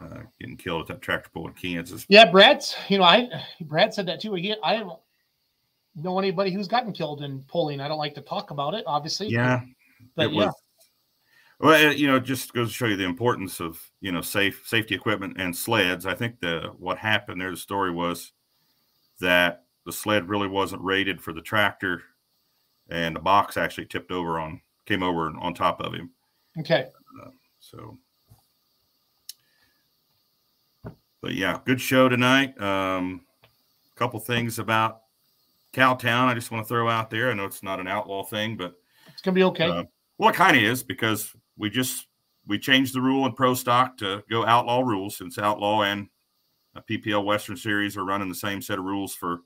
uh, 0.00 0.20
getting 0.40 0.56
killed 0.56 0.82
at 0.82 0.86
that 0.88 1.02
tractor 1.02 1.30
pull 1.32 1.48
in 1.48 1.54
Kansas. 1.54 2.06
Yeah, 2.08 2.30
Brad's. 2.30 2.76
You 2.88 2.98
know, 2.98 3.04
I 3.04 3.28
Brad 3.60 3.92
said 3.92 4.06
that 4.06 4.20
too. 4.20 4.34
He, 4.34 4.54
I 4.62 4.82
know 5.96 6.18
anybody 6.18 6.50
who's 6.50 6.68
gotten 6.68 6.92
killed 6.92 7.22
in 7.22 7.42
polling. 7.48 7.80
I 7.80 7.88
don't 7.88 7.98
like 7.98 8.14
to 8.14 8.20
talk 8.20 8.50
about 8.50 8.74
it, 8.74 8.84
obviously. 8.86 9.28
Yeah, 9.28 9.62
but 10.14 10.32
yeah, 10.32 10.46
was. 10.46 10.54
Well, 11.58 11.92
you 11.94 12.06
know, 12.06 12.20
just 12.20 12.52
goes 12.52 12.68
to 12.68 12.74
show 12.74 12.86
you 12.86 12.96
the 12.96 13.04
importance 13.04 13.60
of 13.60 13.80
you 14.00 14.12
know 14.12 14.20
safe 14.20 14.62
safety 14.66 14.94
equipment 14.94 15.40
and 15.40 15.56
sleds. 15.56 16.04
I 16.04 16.14
think 16.14 16.40
the 16.40 16.72
what 16.78 16.98
happened 16.98 17.40
there, 17.40 17.50
the 17.50 17.56
story 17.56 17.90
was 17.90 18.32
that 19.20 19.64
the 19.86 19.92
sled 19.92 20.28
really 20.28 20.48
wasn't 20.48 20.82
rated 20.82 21.22
for 21.22 21.32
the 21.32 21.40
tractor, 21.40 22.02
and 22.90 23.16
the 23.16 23.20
box 23.20 23.56
actually 23.56 23.86
tipped 23.86 24.12
over 24.12 24.38
on 24.38 24.60
came 24.84 25.02
over 25.02 25.32
on 25.38 25.54
top 25.54 25.80
of 25.80 25.94
him. 25.94 26.10
okay. 26.58 26.86
So, 27.58 27.98
but 31.20 31.34
yeah, 31.34 31.58
good 31.64 31.80
show 31.80 32.08
tonight. 32.08 32.60
Um, 32.60 33.22
a 33.44 33.98
couple 33.98 34.20
things 34.20 34.60
about 34.60 35.00
Cowtown 35.76 36.26
I 36.26 36.34
just 36.34 36.50
want 36.50 36.64
to 36.64 36.68
throw 36.68 36.88
out 36.88 37.10
there. 37.10 37.30
I 37.30 37.34
know 37.34 37.44
it's 37.44 37.62
not 37.62 37.80
an 37.80 37.86
outlaw 37.86 38.24
thing, 38.24 38.56
but 38.56 38.74
It's 39.12 39.22
gonna 39.22 39.34
be 39.34 39.44
okay. 39.44 39.66
uh, 39.66 39.84
well, 40.18 40.30
it 40.30 40.34
kind 40.36 40.56
of 40.56 40.62
is 40.62 40.82
because 40.82 41.32
we 41.58 41.68
just 41.68 42.06
we 42.46 42.58
changed 42.58 42.94
the 42.94 43.00
rule 43.00 43.26
in 43.26 43.32
pro 43.32 43.54
stock 43.54 43.98
to 43.98 44.22
go 44.30 44.46
outlaw 44.46 44.80
rules 44.80 45.16
since 45.16 45.38
outlaw 45.38 45.82
and 45.82 46.08
a 46.74 46.82
PPL 46.82 47.24
Western 47.24 47.56
Series 47.56 47.96
are 47.96 48.04
running 48.04 48.28
the 48.28 48.34
same 48.34 48.62
set 48.62 48.78
of 48.78 48.84
rules 48.84 49.14
for 49.14 49.40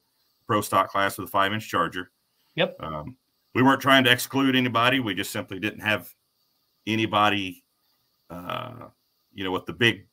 pro 0.47 0.61
stock 0.61 0.91
class 0.91 1.19
with 1.19 1.29
a 1.29 1.31
five 1.31 1.53
inch 1.53 1.69
charger. 1.69 2.11
Yep. 2.57 2.77
Um, 2.81 3.17
we 3.55 3.63
weren't 3.63 3.81
trying 3.81 4.05
to 4.05 4.13
exclude 4.13 4.55
anybody. 4.55 5.01
We 5.01 5.15
just 5.15 5.33
simply 5.33 5.59
didn't 5.59 5.81
have 5.81 6.13
anybody, 6.87 7.65
uh, 8.29 8.89
you 9.33 9.45
know, 9.45 9.51
with 9.51 9.67
the 9.67 9.73
big, 9.73 10.07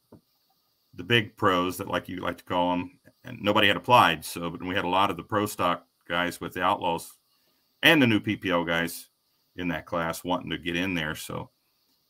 the 0.93 1.03
big 1.03 1.36
pros 1.36 1.78
that 1.78 1.88
like 1.88 2.07
you 2.09 2.18
like 2.18 2.38
to 2.38 2.43
call 2.43 2.72
them, 2.72 2.99
and 3.24 3.39
nobody 3.41 3.68
had 3.68 3.78
applied. 3.78 4.24
So, 4.26 4.49
but 4.49 4.63
we 4.63 4.76
had 4.76 4.86
a 4.86 4.89
lot 4.89 5.09
of 5.11 5.18
the 5.18 5.24
pro 5.24 5.45
stock 5.45 5.86
guys 6.08 6.39
with 6.41 6.53
the 6.53 6.62
outlaws 6.64 7.14
and 7.84 8.01
the 8.01 8.08
new 8.08 8.20
PPL 8.20 8.66
guys 8.66 9.08
in 9.55 9.68
that 9.70 9.86
class 9.86 10.24
wanting 10.24 10.49
to 10.49 10.58
get 10.58 10.76
in 10.76 10.93
there. 10.93 11.16
So, 11.16 11.49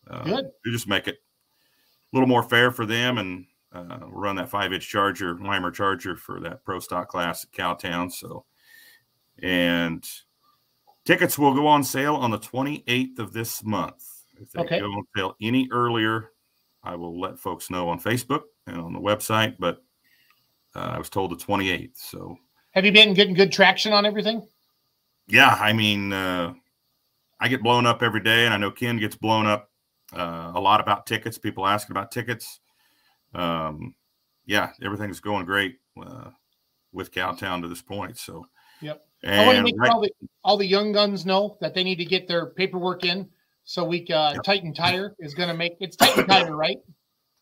uh, 0.10 0.24
Good. 0.24 0.45
We 0.66 0.72
just 0.72 0.88
make 0.88 1.08
it 1.08 1.16
a 1.16 2.16
little 2.16 2.28
more 2.28 2.43
fair 2.43 2.72
for 2.72 2.86
them, 2.86 3.18
and 3.18 3.45
uh, 3.74 3.98
we'll 4.02 4.12
run 4.12 4.36
that 4.38 4.50
five 4.50 4.74
inch 4.74 4.88
charger, 4.88 5.36
Weimer 5.36 5.72
charger 5.72 6.16
for 6.16 6.39
that 6.41 6.64
pro 6.64 6.80
stock 6.80 7.10
class 7.10 7.43
at 7.43 7.52
Cowtown. 7.52 8.12
So, 8.12 8.45
and 9.41 10.08
tickets 11.06 11.38
will 11.38 11.54
go 11.54 11.68
on 11.68 11.84
sale 11.84 12.16
on 12.16 12.32
the 12.32 12.39
28th 12.39 13.20
of 13.20 13.34
this 13.34 13.64
month. 13.64 14.06
If 14.39 14.52
they 14.52 14.62
Okay. 14.62 14.80
go 14.80 14.86
on 14.86 15.04
sale 15.16 15.36
any 15.41 15.68
earlier, 15.72 16.32
I 16.84 16.95
will 16.95 17.20
let 17.20 17.39
folks 17.39 17.70
know 17.70 17.89
on 17.89 18.00
Facebook 18.00 18.43
and 18.68 18.78
on 18.80 18.93
the 18.93 19.00
website. 19.00 19.56
But 19.60 19.84
uh, 20.76 20.80
I 20.80 20.98
was 20.98 21.10
told 21.10 21.32
the 21.32 21.43
28th. 21.43 21.98
So, 21.98 22.38
Have 22.78 22.86
you 22.86 22.91
been 22.91 23.15
getting 23.15 23.34
good 23.34 23.51
traction 23.51 23.91
on 23.91 24.05
everything? 24.05 24.47
yeah, 25.28 25.57
I 25.59 25.73
mean, 25.73 26.13
uh, 26.13 26.53
I 27.39 27.47
get 27.47 27.63
blown 27.63 27.88
up 27.88 28.03
every 28.03 28.19
day, 28.21 28.45
and 28.45 28.53
I 28.53 28.57
know 28.57 28.69
Ken 28.69 28.97
gets 28.97 29.15
blown 29.15 29.47
up 29.47 29.71
uh, 30.15 30.51
a 30.53 30.61
lot 30.61 30.80
about 30.80 31.07
tickets. 31.07 31.39
People 31.39 31.65
asking 31.65 31.95
about 31.95 32.11
tickets. 32.11 32.59
Um, 33.34 33.95
yeah, 34.45 34.73
everything's 34.84 35.19
going 35.19 35.47
great 35.47 35.80
uh, 35.99 36.30
with 36.93 37.11
Cowtown 37.11 37.63
to 37.63 37.67
this 37.67 37.82
point. 37.82 38.15
So, 38.19 38.45
Yep. 38.82 39.03
I 39.28 39.43
want 39.47 39.57
to 39.57 39.63
make 39.63 39.73
right- 39.80 39.89
all 39.91 40.01
the 40.01 40.11
all 40.43 40.57
the 40.57 40.67
young 40.67 40.91
guns 40.91 41.25
know 41.25 41.57
that 41.61 41.73
they 41.73 41.84
need 41.84 41.97
to 41.97 42.05
get 42.05 42.28
their 42.28 42.45
paperwork 42.45 43.03
in. 43.03 43.28
So 43.63 43.86
we 43.86 44.01
uh, 44.09 44.34
Yep. 44.34 44.43
Titan 44.43 44.71
Tire 44.75 45.15
is 45.17 45.34
going 45.34 45.49
to 45.49 45.55
make 45.55 45.78
it's 45.80 45.95
Titan 45.95 46.28
Tire, 46.28 46.55
right? 46.55 46.78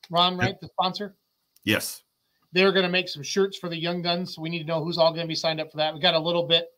Ron, 0.10 0.38
right? 0.38 0.56
The 0.62 0.68
sponsor. 0.70 1.18
yes, 1.66 2.04
They're 2.56 2.72
going 2.72 2.86
to 2.86 2.90
make 2.92 3.10
some 3.10 3.22
shirts 3.22 3.58
for 3.58 3.68
the 3.68 3.76
young 3.78 4.02
guns. 4.02 4.34
So 4.34 4.42
we 4.42 4.48
need 4.50 4.60
to 4.60 4.66
know 4.66 4.82
who's 4.82 4.98
all 4.98 5.12
going 5.12 5.26
to 5.26 5.28
be 5.28 5.36
signed 5.36 5.60
up 5.60 5.70
for 5.70 5.78
that. 5.78 5.94
We 5.94 6.00
got 6.00 6.14
a 6.14 6.20
little 6.20 6.44
bit, 6.48 6.70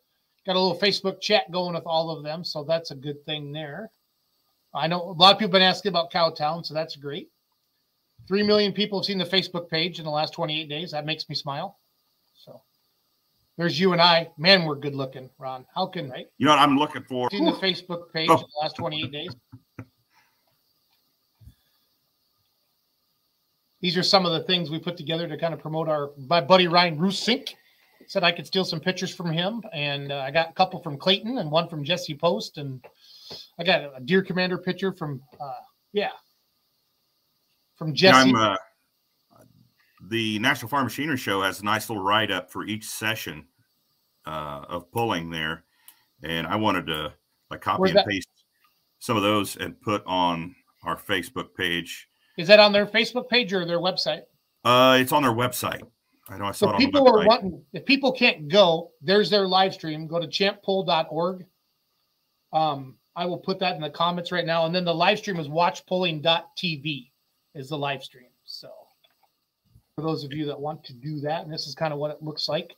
got 0.43 0.55
a 0.55 0.59
little 0.59 0.79
Facebook 0.79 1.21
chat 1.21 1.51
going 1.51 1.75
with 1.75 1.85
all 1.85 2.09
of 2.09 2.23
them, 2.23 2.43
so 2.43 2.63
that's 2.63 2.89
a 2.89 2.95
good 2.95 3.23
thing 3.25 3.51
there. 3.51 3.91
I 4.73 4.87
know 4.87 5.01
a 5.01 5.13
lot 5.13 5.33
of 5.33 5.37
people 5.39 5.49
have 5.49 5.51
been 5.51 5.61
asking 5.61 5.89
about 5.89 6.11
Cowtown, 6.11 6.65
so 6.65 6.73
that's 6.73 6.95
great. 6.95 7.29
Three 8.27 8.41
million 8.41 8.73
people 8.73 8.99
have 8.99 9.05
seen 9.05 9.19
the 9.19 9.23
Facebook 9.23 9.69
page 9.69 9.99
in 9.99 10.05
the 10.05 10.11
last 10.11 10.33
28 10.33 10.67
days. 10.67 10.91
That 10.91 11.05
makes 11.05 11.29
me 11.29 11.35
smile. 11.35 11.77
So 12.35 12.59
there's 13.55 13.79
you 13.79 13.93
and 13.93 14.01
I. 14.01 14.29
Man, 14.39 14.65
we're 14.65 14.75
good 14.75 14.95
looking, 14.95 15.29
Ron. 15.37 15.63
How 15.75 15.85
can 15.85 16.09
right? 16.09 16.25
you 16.39 16.47
know 16.47 16.53
what 16.53 16.59
I'm 16.59 16.77
looking 16.77 17.03
for? 17.03 17.29
Seen 17.29 17.45
the 17.45 17.51
Facebook 17.51 18.11
page 18.11 18.29
Oh. 18.31 18.37
in 18.37 18.39
the 18.39 18.59
last 18.61 18.75
28 18.77 19.11
days. 19.11 19.35
These 23.81 23.97
are 23.97 24.03
some 24.03 24.25
of 24.25 24.31
the 24.31 24.41
things 24.41 24.69
we 24.69 24.79
put 24.79 24.97
together 24.97 25.27
to 25.27 25.37
kind 25.37 25.53
of 25.53 25.59
promote 25.59 25.87
our 25.87 26.11
my 26.17 26.41
buddy 26.41 26.67
Ryan 26.67 26.97
Rusink 26.97 27.53
said 28.07 28.23
I 28.23 28.31
could 28.31 28.47
steal 28.47 28.65
some 28.65 28.79
pictures 28.79 29.13
from 29.13 29.31
him, 29.31 29.61
and 29.73 30.11
uh, 30.11 30.19
I 30.19 30.31
got 30.31 30.49
a 30.49 30.53
couple 30.53 30.81
from 30.81 30.97
Clayton 30.97 31.37
and 31.39 31.51
one 31.51 31.67
from 31.67 31.83
Jesse 31.83 32.15
Post, 32.15 32.57
and 32.57 32.83
I 33.59 33.63
got 33.63 33.81
a 33.81 33.99
Deer 34.03 34.21
Commander 34.21 34.57
picture 34.57 34.91
from 34.91 35.21
uh, 35.39 35.61
yeah 35.93 36.11
from 37.75 37.93
Jesse. 37.93 38.29
I'm, 38.29 38.35
uh, 38.35 38.55
the 40.09 40.39
National 40.39 40.69
Farm 40.69 40.85
Machinery 40.85 41.17
Show 41.17 41.41
has 41.41 41.61
a 41.61 41.65
nice 41.65 41.89
little 41.89 42.03
write 42.03 42.31
up 42.31 42.51
for 42.51 42.65
each 42.65 42.85
session 42.85 43.45
uh, 44.25 44.65
of 44.69 44.91
pulling 44.91 45.29
there, 45.29 45.65
and 46.23 46.47
I 46.47 46.55
wanted 46.55 46.87
to 46.87 47.13
like 47.51 47.61
copy 47.61 47.81
Where's 47.81 47.91
and 47.91 47.99
that? 47.99 48.07
paste 48.07 48.29
some 48.99 49.17
of 49.17 49.23
those 49.23 49.57
and 49.57 49.79
put 49.81 50.03
on 50.05 50.55
our 50.83 50.97
Facebook 50.97 51.53
page. 51.55 52.07
Is 52.37 52.47
that 52.47 52.59
on 52.59 52.71
their 52.71 52.85
Facebook 52.85 53.29
page 53.29 53.51
or 53.51 53.65
their 53.65 53.79
website? 53.79 54.21
Uh, 54.63 54.97
it's 54.99 55.11
on 55.11 55.23
their 55.23 55.31
website. 55.31 55.81
I 56.29 56.37
know 56.37 56.45
I 56.45 56.51
saw 56.51 56.67
So 56.67 56.69
it 56.69 56.75
on 56.75 56.79
the 56.81 56.85
people 56.85 57.07
are 57.07 57.25
wanting, 57.25 57.61
if 57.73 57.85
people 57.85 58.11
can't 58.11 58.47
go, 58.47 58.91
there's 59.01 59.29
their 59.29 59.47
live 59.47 59.73
stream. 59.73 60.07
Go 60.07 60.19
to 60.19 60.27
champpoll.org. 60.27 61.45
Um, 62.53 62.95
I 63.15 63.25
will 63.25 63.37
put 63.37 63.59
that 63.59 63.75
in 63.75 63.81
the 63.81 63.89
comments 63.89 64.31
right 64.31 64.45
now. 64.45 64.65
And 64.65 64.75
then 64.75 64.85
the 64.85 64.93
live 64.93 65.19
stream 65.19 65.39
is 65.39 65.47
watchpulling.tv 65.47 67.09
is 67.55 67.69
the 67.69 67.77
live 67.77 68.03
stream. 68.03 68.29
So 68.45 68.69
for 69.95 70.03
those 70.03 70.23
of 70.23 70.31
you 70.31 70.45
that 70.45 70.59
want 70.59 70.83
to 70.85 70.93
do 70.93 71.19
that, 71.21 71.43
and 71.43 71.51
this 71.51 71.65
is 71.65 71.73
kind 71.73 71.91
of 71.91 71.99
what 71.99 72.11
it 72.11 72.21
looks 72.21 72.47
like. 72.47 72.75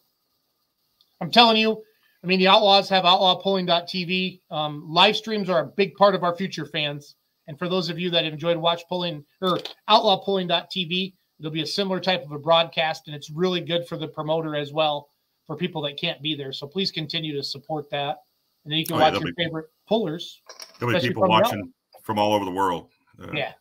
I'm 1.20 1.32
telling 1.32 1.58
you, 1.58 1.84
I 2.24 2.28
mean, 2.28 2.40
the 2.40 2.48
Outlaws 2.48 2.88
have 2.90 3.04
outlawpulling.tv. 3.04 4.42
Um, 4.50 4.86
live 4.90 5.18
streams 5.18 5.50
are 5.50 5.64
a 5.64 5.66
big 5.66 5.96
part 5.96 6.16
of 6.16 6.24
our 6.24 6.36
future 6.36 6.66
fans. 6.66 7.16
And 7.50 7.58
for 7.58 7.68
those 7.68 7.90
of 7.90 7.98
you 7.98 8.12
that 8.12 8.24
have 8.26 8.32
enjoyed 8.34 8.58
watch 8.58 8.84
pulling 8.88 9.26
or 9.42 9.58
outlawpulling.tv, 9.90 11.16
it'll 11.40 11.52
be 11.52 11.64
a 11.64 11.68
similar 11.68 12.00
type 12.00 12.24
of 12.24 12.32
a 12.32 12.38
broadcast, 12.38 13.08
and 13.08 13.16
it's 13.16 13.32
really 13.32 13.60
good 13.60 13.88
for 13.88 13.98
the 13.98 14.08
promoter 14.08 14.56
as 14.56 14.72
well 14.72 15.10
for 15.48 15.56
people 15.58 15.82
that 15.82 15.98
can't 16.00 16.22
be 16.22 16.36
there. 16.36 16.54
So 16.54 16.68
please 16.68 16.92
continue 16.92 17.36
to 17.36 17.42
support 17.44 17.90
that. 17.90 18.18
And 18.64 18.72
then 18.72 18.78
you 18.78 18.86
can 18.86 18.98
Oh, 18.98 19.00
watch 19.00 19.14
there'll 19.14 19.26
your 19.26 19.34
be- 19.34 19.44
favorite 19.46 19.66
pullers. 19.88 20.42
There'll 20.80 20.94
be 20.94 21.02
people 21.08 21.24
from 21.24 21.30
watching 21.32 21.74
from 22.04 22.20
all 22.20 22.34
over 22.34 22.46
the 22.46 22.52
world. 22.52 22.92
Uh, 23.20 23.32
Yeah. 23.34 23.54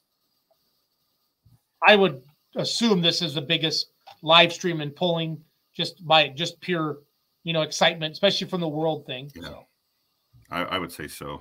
I 1.87 1.97
would 1.97 2.23
assume 2.57 3.01
this 3.01 3.23
is 3.23 3.33
the 3.35 3.41
biggest 3.41 3.87
live 4.21 4.53
stream 4.53 4.83
in 4.83 4.91
pulling 4.91 5.43
just 5.75 6.07
by 6.07 6.29
just 6.29 6.61
pure, 6.61 6.99
you 7.45 7.55
know, 7.55 7.63
excitement, 7.63 8.13
especially 8.13 8.49
from 8.49 8.61
the 8.61 8.69
world 8.69 9.07
thing. 9.07 9.31
Yeah. 9.35 9.43
So. 9.45 9.65
I, 10.51 10.63
I 10.65 10.79
would 10.79 10.93
say 10.93 11.09
so. 11.09 11.41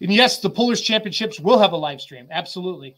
And 0.00 0.12
yes, 0.12 0.40
the 0.40 0.50
Pullers 0.50 0.80
Championships 0.80 1.40
will 1.40 1.58
have 1.58 1.72
a 1.72 1.76
live 1.76 2.00
stream. 2.00 2.28
Absolutely. 2.30 2.96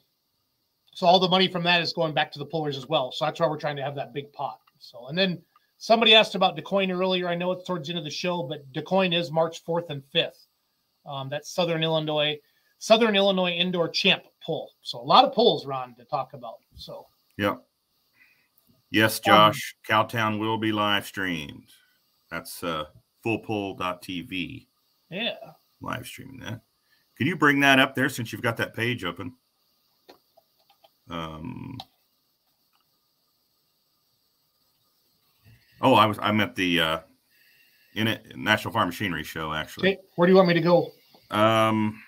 So 0.94 1.06
all 1.06 1.20
the 1.20 1.28
money 1.28 1.46
from 1.46 1.62
that 1.64 1.82
is 1.82 1.92
going 1.92 2.14
back 2.14 2.32
to 2.32 2.38
the 2.38 2.46
Pullers 2.46 2.76
as 2.76 2.88
well. 2.88 3.12
So 3.12 3.24
that's 3.26 3.38
why 3.38 3.46
we're 3.48 3.58
trying 3.58 3.76
to 3.76 3.82
have 3.82 3.94
that 3.96 4.14
big 4.14 4.32
pot. 4.32 4.60
So 4.78 5.08
and 5.08 5.16
then 5.16 5.42
somebody 5.78 6.14
asked 6.14 6.34
about 6.34 6.56
DeCoin 6.56 6.90
earlier. 6.90 7.28
I 7.28 7.34
know 7.34 7.52
it's 7.52 7.66
towards 7.66 7.86
the 7.88 7.92
end 7.92 7.98
of 7.98 8.04
the 8.04 8.10
show, 8.10 8.42
but 8.42 8.70
DeCoin 8.72 9.14
is 9.14 9.30
March 9.30 9.64
4th 9.64 9.90
and 9.90 10.02
5th. 10.14 10.46
Um, 11.04 11.28
that's 11.28 11.54
Southern 11.54 11.82
Illinois, 11.84 12.38
Southern 12.78 13.14
Illinois 13.14 13.52
Indoor 13.52 13.88
Champ 13.88 14.24
Pull. 14.44 14.72
So 14.82 14.98
a 14.98 15.02
lot 15.02 15.24
of 15.24 15.32
pulls, 15.34 15.66
Ron, 15.66 15.94
to 15.96 16.04
talk 16.04 16.32
about. 16.32 16.56
So 16.74 17.06
Yep. 17.38 17.62
Yes, 18.90 19.20
Josh. 19.20 19.76
Cowtown 19.88 20.38
will 20.38 20.58
be 20.58 20.72
live 20.72 21.04
streamed. 21.06 21.70
That's 22.30 22.62
uh, 22.64 22.84
fullpull.tv 23.24 24.66
Yeah. 25.10 25.34
live 25.80 26.06
streaming 26.06 26.40
that. 26.40 26.60
Can 27.16 27.26
you 27.26 27.36
bring 27.36 27.60
that 27.60 27.78
up 27.78 27.94
there 27.94 28.08
since 28.08 28.32
you've 28.32 28.42
got 28.42 28.56
that 28.58 28.74
page 28.74 29.04
open? 29.04 29.34
Um. 31.08 31.78
Oh, 35.80 35.94
I 35.94 36.06
was. 36.06 36.18
I'm 36.20 36.40
at 36.40 36.56
the 36.56 36.80
uh, 36.80 36.98
in 37.94 38.08
it 38.08 38.36
National 38.36 38.72
Farm 38.72 38.88
Machinery 38.88 39.24
Show 39.24 39.52
actually. 39.52 39.92
Okay. 39.94 40.00
Where 40.16 40.26
do 40.26 40.32
you 40.32 40.36
want 40.36 40.48
me 40.48 40.54
to 40.54 40.60
go? 40.60 40.92
Um, 41.30 42.00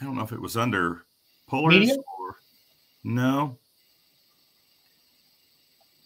I 0.00 0.04
don't 0.04 0.14
know 0.14 0.22
if 0.22 0.32
it 0.32 0.40
was 0.40 0.56
under 0.56 1.02
pullers 1.48 1.74
Media? 1.74 1.96
or 1.96 2.36
no. 3.04 3.58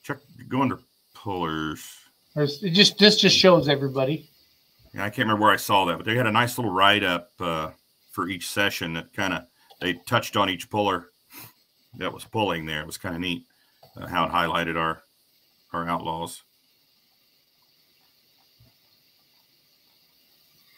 Check 0.02 0.18
go 0.48 0.62
under 0.62 0.78
pullers. 1.14 1.84
Or 2.36 2.44
it 2.44 2.70
just 2.70 2.98
this 2.98 3.16
just 3.16 3.36
shows 3.36 3.68
everybody. 3.68 4.30
Yeah, 4.94 5.04
I 5.04 5.10
can't 5.10 5.26
remember 5.26 5.42
where 5.42 5.52
I 5.52 5.56
saw 5.56 5.84
that, 5.86 5.96
but 5.96 6.06
they 6.06 6.16
had 6.16 6.26
a 6.26 6.32
nice 6.32 6.58
little 6.58 6.72
write 6.72 7.04
up 7.04 7.32
uh, 7.38 7.70
for 8.10 8.28
each 8.28 8.48
session 8.48 8.92
that 8.94 9.12
kind 9.12 9.32
of 9.32 9.44
they 9.80 9.94
touched 10.06 10.36
on 10.36 10.50
each 10.50 10.68
puller 10.68 11.10
that 11.96 12.12
was 12.12 12.24
pulling 12.24 12.66
there. 12.66 12.80
It 12.80 12.86
was 12.86 12.98
kind 12.98 13.14
of 13.14 13.20
neat 13.20 13.44
uh, 13.96 14.06
how 14.06 14.24
it 14.24 14.30
highlighted 14.30 14.76
our 14.76 15.02
our 15.72 15.88
outlaws. 15.88 16.42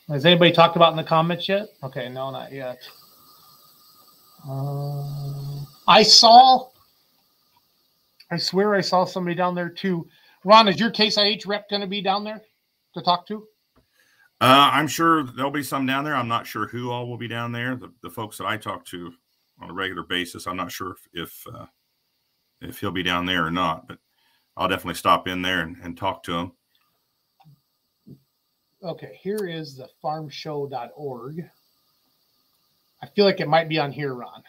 Has 0.08 0.26
anybody 0.26 0.52
talked 0.52 0.76
about 0.76 0.92
in 0.92 0.96
the 0.96 1.04
comments 1.04 1.48
yet? 1.48 1.68
Okay, 1.82 2.08
no, 2.08 2.30
not 2.30 2.52
yet. 2.52 2.78
Um, 4.48 5.66
I 5.88 6.02
saw. 6.02 6.68
I 8.30 8.36
swear 8.36 8.74
I 8.74 8.80
saw 8.80 9.04
somebody 9.04 9.34
down 9.36 9.54
there 9.54 9.68
too. 9.68 10.06
Ron, 10.44 10.68
is 10.68 10.80
your 10.80 10.90
Case 10.90 11.16
IH 11.16 11.46
rep 11.46 11.68
going 11.68 11.82
to 11.82 11.86
be 11.86 12.02
down 12.02 12.24
there 12.24 12.42
to 12.94 13.02
talk 13.02 13.26
to? 13.28 13.46
Uh, 14.42 14.70
I'm 14.72 14.88
sure 14.88 15.22
there'll 15.22 15.52
be 15.52 15.62
some 15.62 15.86
down 15.86 16.02
there. 16.02 16.16
I'm 16.16 16.26
not 16.26 16.48
sure 16.48 16.66
who 16.66 16.90
all 16.90 17.06
will 17.06 17.16
be 17.16 17.28
down 17.28 17.52
there. 17.52 17.76
The, 17.76 17.92
the 18.02 18.10
folks 18.10 18.36
that 18.38 18.44
I 18.44 18.56
talk 18.56 18.84
to 18.86 19.12
on 19.60 19.70
a 19.70 19.72
regular 19.72 20.02
basis, 20.02 20.48
I'm 20.48 20.56
not 20.56 20.72
sure 20.72 20.96
if 21.14 21.22
if, 21.22 21.46
uh, 21.54 21.66
if 22.60 22.80
he'll 22.80 22.90
be 22.90 23.04
down 23.04 23.24
there 23.24 23.46
or 23.46 23.52
not. 23.52 23.86
But 23.86 23.98
I'll 24.56 24.66
definitely 24.66 24.94
stop 24.94 25.28
in 25.28 25.42
there 25.42 25.60
and, 25.60 25.76
and 25.84 25.96
talk 25.96 26.24
to 26.24 26.32
him. 26.32 26.52
Okay, 28.82 29.16
here 29.22 29.46
is 29.46 29.76
the 29.76 29.86
farmshow.org. 30.02 31.48
I 33.00 33.06
feel 33.06 33.24
like 33.24 33.38
it 33.38 33.48
might 33.48 33.68
be 33.68 33.78
on 33.78 33.92
here, 33.92 34.12
Ron. 34.12 34.42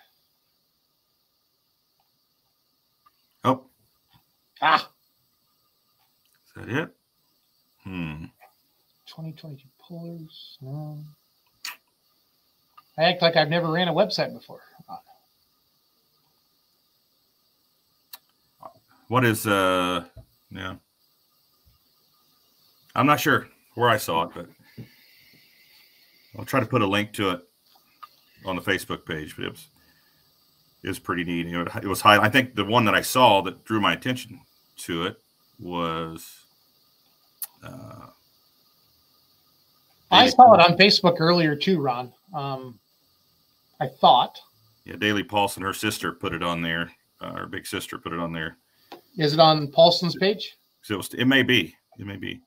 Oh, 3.44 3.66
Ah, 4.60 4.90
is 6.48 6.54
that 6.56 6.70
it? 6.70 6.90
Hmm. 7.84 8.26
2022 9.06 9.68
No. 10.62 11.00
I 12.98 13.04
act 13.04 13.22
like 13.22 13.36
I've 13.36 13.50
never 13.50 13.72
ran 13.72 13.88
a 13.88 13.94
website 13.94 14.34
before. 14.34 14.62
What 19.08 19.24
is 19.26 19.46
uh? 19.46 20.06
Yeah. 20.50 20.76
I'm 22.96 23.06
not 23.06 23.20
sure 23.20 23.48
where 23.76 23.90
I 23.90 23.98
saw 23.98 24.24
it, 24.24 24.30
but 24.34 24.48
I'll 26.38 26.46
try 26.46 26.60
to 26.60 26.66
put 26.66 26.82
a 26.82 26.88
link 26.88 27.14
to 27.14 27.32
it 27.32 27.42
on 28.46 28.56
the 28.56 28.62
Facebook 28.62 29.06
page. 29.06 29.36
But 29.36 29.46
it 29.46 29.52
was 29.52 29.68
it 30.84 30.88
was 30.88 31.00
pretty 31.00 31.24
neat. 31.24 31.48
It 31.48 31.86
was 31.86 32.02
high. 32.02 32.18
I 32.18 32.30
think 32.30 32.56
the 32.56 32.66
one 32.66 32.86
that 32.86 32.96
I 32.96 33.02
saw 33.02 33.42
that 33.42 33.64
drew 33.64 33.80
my 33.80 33.94
attention 33.94 34.40
to 34.78 35.06
it 35.06 35.18
was. 35.60 36.46
Uh, 37.64 38.08
I 40.14 40.30
saw 40.30 40.54
it 40.54 40.60
on 40.60 40.78
Facebook 40.78 41.18
earlier 41.20 41.56
too, 41.56 41.82
Ron. 41.82 42.12
Um, 42.34 42.80
I 43.80 43.88
thought. 43.88 44.40
yeah, 44.86 44.96
Daily 44.96 45.24
Paulson, 45.24 45.64
her 45.64 45.74
sister 45.74 46.12
put 46.12 46.34
it 46.34 46.44
on 46.44 46.62
there. 46.62 46.92
Uh, 47.20 47.34
her 47.34 47.48
big 47.48 47.66
sister 47.66 47.98
put 47.98 48.14
it 48.14 48.20
on 48.20 48.32
there. 48.32 48.58
Is 49.18 49.34
it 49.34 49.40
on 49.40 49.68
Paulson's 49.68 50.16
page? 50.16 50.56
It 50.90 50.96
was. 50.96 51.14
It 51.14 51.26
may 51.26 51.44
be. 51.44 51.76
It 52.00 52.06
may 52.06 52.18
be 52.18 52.42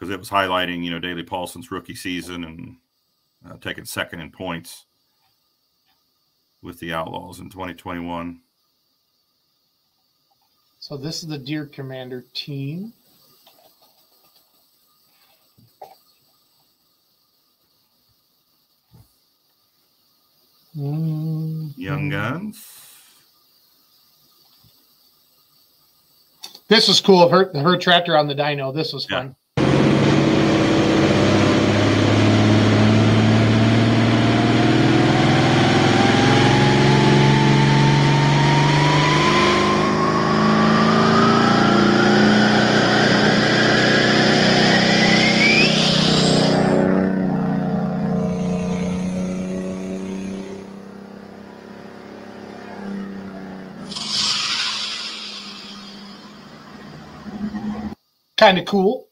because 0.00 0.12
it 0.12 0.18
was 0.18 0.30
highlighting, 0.30 0.82
you 0.82 0.90
know, 0.90 0.98
Daily 0.98 1.22
Paulson's 1.22 1.70
rookie 1.70 1.94
season 1.94 2.44
and 2.44 2.76
uh, 3.46 3.58
taking 3.60 3.84
second 3.84 4.20
in 4.20 4.30
points 4.30 4.86
with 6.62 6.78
the 6.80 6.94
Outlaws 6.94 7.40
in 7.40 7.50
2021. 7.50 8.40
So 10.78 10.96
this 10.96 11.22
is 11.22 11.28
the 11.28 11.38
Deer 11.38 11.66
Commander 11.66 12.24
team. 12.32 12.94
Mm, 20.76 21.72
Young 21.76 22.08
Guns. 22.08 22.66
This 26.68 26.86
was 26.86 27.00
cool 27.00 27.28
her 27.28 27.52
her 27.54 27.76
tractor 27.76 28.16
on 28.16 28.28
the 28.28 28.34
dyno. 28.34 28.72
This 28.72 28.92
was 28.92 29.04
fun. 29.06 29.34
Kind 58.40 58.58
of 58.58 58.64
cool. 58.64 59.06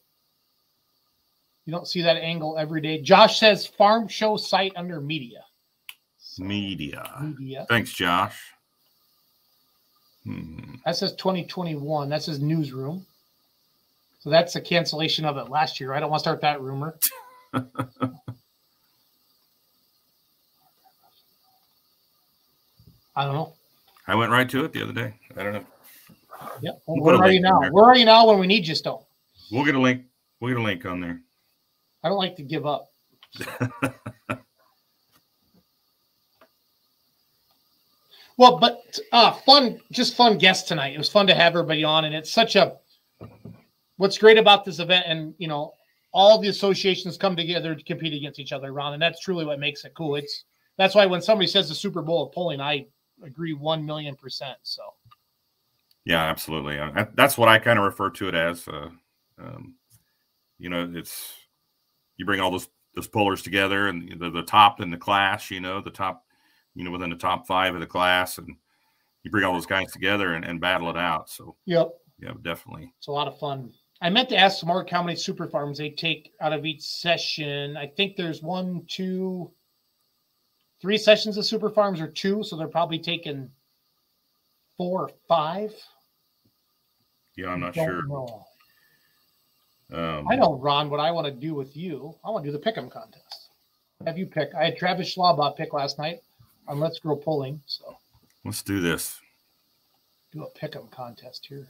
You 1.66 1.70
don't 1.70 1.86
see 1.86 2.00
that 2.00 2.16
angle 2.16 2.56
every 2.56 2.80
day. 2.80 3.02
Josh 3.02 3.38
says 3.38 3.66
farm 3.66 4.08
show 4.08 4.38
site 4.38 4.72
under 4.74 5.02
media. 5.02 5.44
Media. 6.38 7.04
Media. 7.20 7.66
Thanks, 7.68 7.92
Josh. 7.92 8.40
Hmm. 10.24 10.76
That 10.86 10.96
says 10.96 11.12
2021. 11.16 12.08
That 12.08 12.22
says 12.22 12.40
newsroom. 12.40 13.04
So 14.20 14.30
that's 14.30 14.56
a 14.56 14.62
cancellation 14.62 15.26
of 15.26 15.36
it 15.36 15.50
last 15.50 15.78
year. 15.78 15.92
I 15.92 16.00
don't 16.00 16.08
want 16.08 16.20
to 16.20 16.24
start 16.24 16.40
that 16.40 16.62
rumor. 16.62 16.98
I 17.52 17.64
don't 23.24 23.34
know. 23.34 23.52
I 24.06 24.14
went 24.14 24.32
right 24.32 24.48
to 24.48 24.64
it 24.64 24.72
the 24.72 24.82
other 24.82 24.94
day. 24.94 25.12
I 25.36 25.42
don't 25.42 25.52
know. 25.52 25.66
Yeah. 26.62 26.70
We'll 26.86 27.04
where 27.04 27.16
are 27.16 27.30
you 27.30 27.42
now? 27.42 27.60
Where 27.70 27.84
are 27.84 27.96
you 27.98 28.06
now 28.06 28.26
when 28.26 28.38
we 28.38 28.46
need 28.46 28.66
you 28.66 28.74
still? 28.74 29.07
We'll 29.50 29.64
get 29.64 29.74
a 29.74 29.80
link. 29.80 30.04
We'll 30.40 30.52
get 30.52 30.60
a 30.60 30.62
link 30.62 30.84
on 30.86 31.00
there. 31.00 31.20
I 32.02 32.08
don't 32.08 32.18
like 32.18 32.36
to 32.36 32.42
give 32.42 32.66
up. 32.66 32.88
Well, 38.38 38.56
but 38.56 38.98
uh 39.12 39.32
fun, 39.32 39.80
just 39.92 40.14
fun 40.14 40.38
guest 40.38 40.68
tonight. 40.68 40.94
It 40.94 40.98
was 40.98 41.08
fun 41.10 41.26
to 41.26 41.34
have 41.34 41.52
everybody 41.52 41.84
on, 41.84 42.04
and 42.04 42.14
it's 42.14 42.32
such 42.32 42.54
a 42.56 42.76
what's 43.96 44.16
great 44.16 44.38
about 44.38 44.64
this 44.64 44.78
event, 44.78 45.04
and 45.08 45.34
you 45.38 45.48
know, 45.48 45.72
all 46.12 46.38
the 46.38 46.48
associations 46.48 47.18
come 47.18 47.34
together 47.34 47.74
to 47.74 47.82
compete 47.82 48.14
against 48.14 48.38
each 48.38 48.52
other, 48.52 48.72
Ron, 48.72 48.94
and 48.94 49.02
that's 49.02 49.20
truly 49.20 49.44
what 49.44 49.58
makes 49.58 49.84
it 49.84 49.92
cool. 49.94 50.14
It's 50.14 50.44
that's 50.78 50.94
why 50.94 51.04
when 51.04 51.20
somebody 51.20 51.48
says 51.48 51.68
the 51.68 51.74
Super 51.74 52.00
Bowl 52.00 52.26
of 52.26 52.32
polling, 52.32 52.60
I 52.60 52.86
agree 53.24 53.54
one 53.54 53.84
million 53.84 54.14
percent. 54.14 54.56
So 54.62 54.82
Yeah, 56.04 56.22
absolutely. 56.22 56.78
Uh, 56.78 57.06
That's 57.14 57.36
what 57.36 57.48
I 57.48 57.58
kind 57.58 57.78
of 57.78 57.84
refer 57.84 58.08
to 58.10 58.28
it 58.28 58.34
as. 58.36 58.68
Uh, 58.68 58.90
um, 59.40 59.74
you 60.58 60.68
know, 60.68 60.90
it's 60.94 61.32
you 62.16 62.24
bring 62.24 62.40
all 62.40 62.50
those 62.50 62.68
those 62.94 63.08
pullers 63.08 63.42
together, 63.42 63.88
and 63.88 64.18
the, 64.18 64.30
the 64.30 64.42
top 64.42 64.80
in 64.80 64.90
the 64.90 64.96
class. 64.96 65.50
You 65.50 65.60
know, 65.60 65.80
the 65.80 65.90
top, 65.90 66.24
you 66.74 66.84
know, 66.84 66.90
within 66.90 67.10
the 67.10 67.16
top 67.16 67.46
five 67.46 67.74
of 67.74 67.80
the 67.80 67.86
class, 67.86 68.38
and 68.38 68.56
you 69.22 69.30
bring 69.30 69.44
all 69.44 69.52
those 69.52 69.66
guys 69.66 69.92
together 69.92 70.34
and, 70.34 70.44
and 70.44 70.60
battle 70.60 70.90
it 70.90 70.96
out. 70.96 71.30
So, 71.30 71.56
yep, 71.64 71.90
yeah, 72.18 72.32
definitely. 72.42 72.92
it's 72.98 73.08
a 73.08 73.12
lot 73.12 73.28
of 73.28 73.38
fun. 73.38 73.72
I 74.00 74.10
meant 74.10 74.28
to 74.28 74.36
ask 74.36 74.64
Mark 74.64 74.88
how 74.90 75.02
many 75.02 75.16
super 75.16 75.48
farms 75.48 75.78
they 75.78 75.90
take 75.90 76.32
out 76.40 76.52
of 76.52 76.64
each 76.64 76.82
session. 76.82 77.76
I 77.76 77.86
think 77.86 78.16
there's 78.16 78.42
one, 78.42 78.84
two, 78.86 79.50
three 80.80 80.98
sessions 80.98 81.36
of 81.36 81.44
super 81.44 81.68
farms 81.68 82.00
or 82.00 82.06
two, 82.06 82.44
so 82.44 82.56
they're 82.56 82.68
probably 82.68 83.00
taking 83.00 83.50
four 84.76 85.02
or 85.02 85.10
five. 85.26 85.74
Yeah, 87.36 87.48
I'm 87.48 87.60
not 87.60 87.74
sure. 87.74 88.06
know. 88.06 88.44
Um, 89.92 90.26
I 90.30 90.36
know, 90.36 90.54
Ron, 90.56 90.90
what 90.90 91.00
I 91.00 91.10
want 91.10 91.26
to 91.26 91.32
do 91.32 91.54
with 91.54 91.76
you. 91.76 92.14
I 92.24 92.30
want 92.30 92.44
to 92.44 92.50
do 92.50 92.56
the 92.56 92.62
pick'em 92.62 92.90
contest. 92.90 93.48
Have 94.06 94.18
you 94.18 94.26
pick? 94.26 94.50
I 94.54 94.64
had 94.66 94.76
Travis 94.76 95.14
Schlabach 95.14 95.56
pick 95.56 95.72
last 95.72 95.98
night 95.98 96.20
on 96.66 96.78
Let's 96.78 96.98
Grow 96.98 97.16
Pulling. 97.16 97.60
So 97.66 97.96
Let's 98.44 98.62
do 98.62 98.80
this. 98.80 99.20
Do 100.30 100.44
a 100.44 100.50
pick'em 100.58 100.90
contest 100.90 101.46
here. 101.48 101.68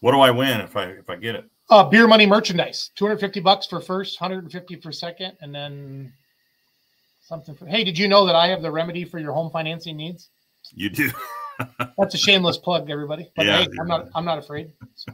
What 0.00 0.12
do 0.12 0.20
I 0.20 0.30
win 0.30 0.60
if 0.60 0.76
I 0.76 0.84
if 0.84 1.10
I 1.10 1.16
get 1.16 1.34
it? 1.34 1.44
Uh, 1.68 1.84
beer 1.84 2.06
money 2.08 2.26
merchandise, 2.26 2.90
250 2.96 3.40
bucks 3.40 3.66
for 3.66 3.80
first, 3.80 4.20
150 4.20 4.76
for 4.76 4.90
second, 4.90 5.36
and 5.40 5.54
then 5.54 6.12
something 7.20 7.54
for. 7.54 7.66
Hey, 7.66 7.84
did 7.84 7.98
you 7.98 8.08
know 8.08 8.24
that 8.26 8.34
I 8.34 8.48
have 8.48 8.62
the 8.62 8.70
remedy 8.70 9.04
for 9.04 9.18
your 9.18 9.32
home 9.32 9.50
financing 9.50 9.96
needs? 9.96 10.30
You 10.72 10.88
do. 10.90 11.10
That's 11.98 12.14
a 12.14 12.18
shameless 12.18 12.56
plug, 12.56 12.88
everybody. 12.88 13.30
But 13.36 13.46
Yeah. 13.46 13.58
hey, 13.62 13.68
I'm 13.80 13.88
not. 13.88 14.08
I'm 14.14 14.24
not 14.24 14.38
afraid. 14.38 14.72
So. 14.94 15.12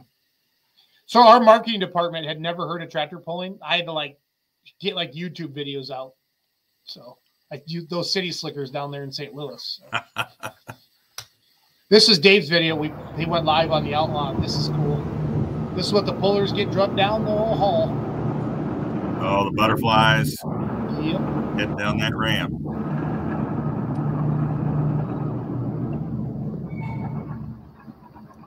So 1.07 1.25
our 1.25 1.39
marketing 1.39 1.79
department 1.79 2.27
had 2.27 2.39
never 2.39 2.67
heard 2.67 2.83
of 2.83 2.89
tractor 2.89 3.17
pulling. 3.17 3.57
I 3.65 3.77
had 3.77 3.85
to 3.85 3.93
like 3.93 4.19
get 4.81 4.93
like 4.93 5.13
YouTube 5.13 5.55
videos 5.55 5.89
out. 5.89 6.13
So 6.83 7.17
like 7.49 7.63
you, 7.65 7.87
those 7.87 8.11
city 8.11 8.29
slickers 8.31 8.69
down 8.69 8.91
there 8.91 9.03
in 9.03 9.11
St. 9.11 9.33
Louis. 9.33 9.81
So. 9.81 10.25
this 11.89 12.09
is 12.09 12.19
Dave's 12.19 12.49
video. 12.49 12.75
We 12.75 12.93
he 13.17 13.25
went 13.25 13.45
live 13.45 13.71
on 13.71 13.85
the 13.85 13.95
Outlaw. 13.95 14.37
This 14.41 14.55
is 14.55 14.67
cool. 14.67 15.01
This 15.75 15.85
is 15.87 15.93
what 15.93 16.05
the 16.05 16.13
pullers 16.13 16.51
get 16.51 16.71
drugged 16.71 16.97
down 16.97 17.23
the 17.23 17.31
whole 17.31 17.55
hall. 17.55 17.89
Oh, 19.21 19.45
the 19.45 19.55
butterflies 19.55 20.35
Yep. 21.01 21.21
heading 21.57 21.77
down 21.77 21.97
that 21.99 22.13
ramp. 22.13 22.53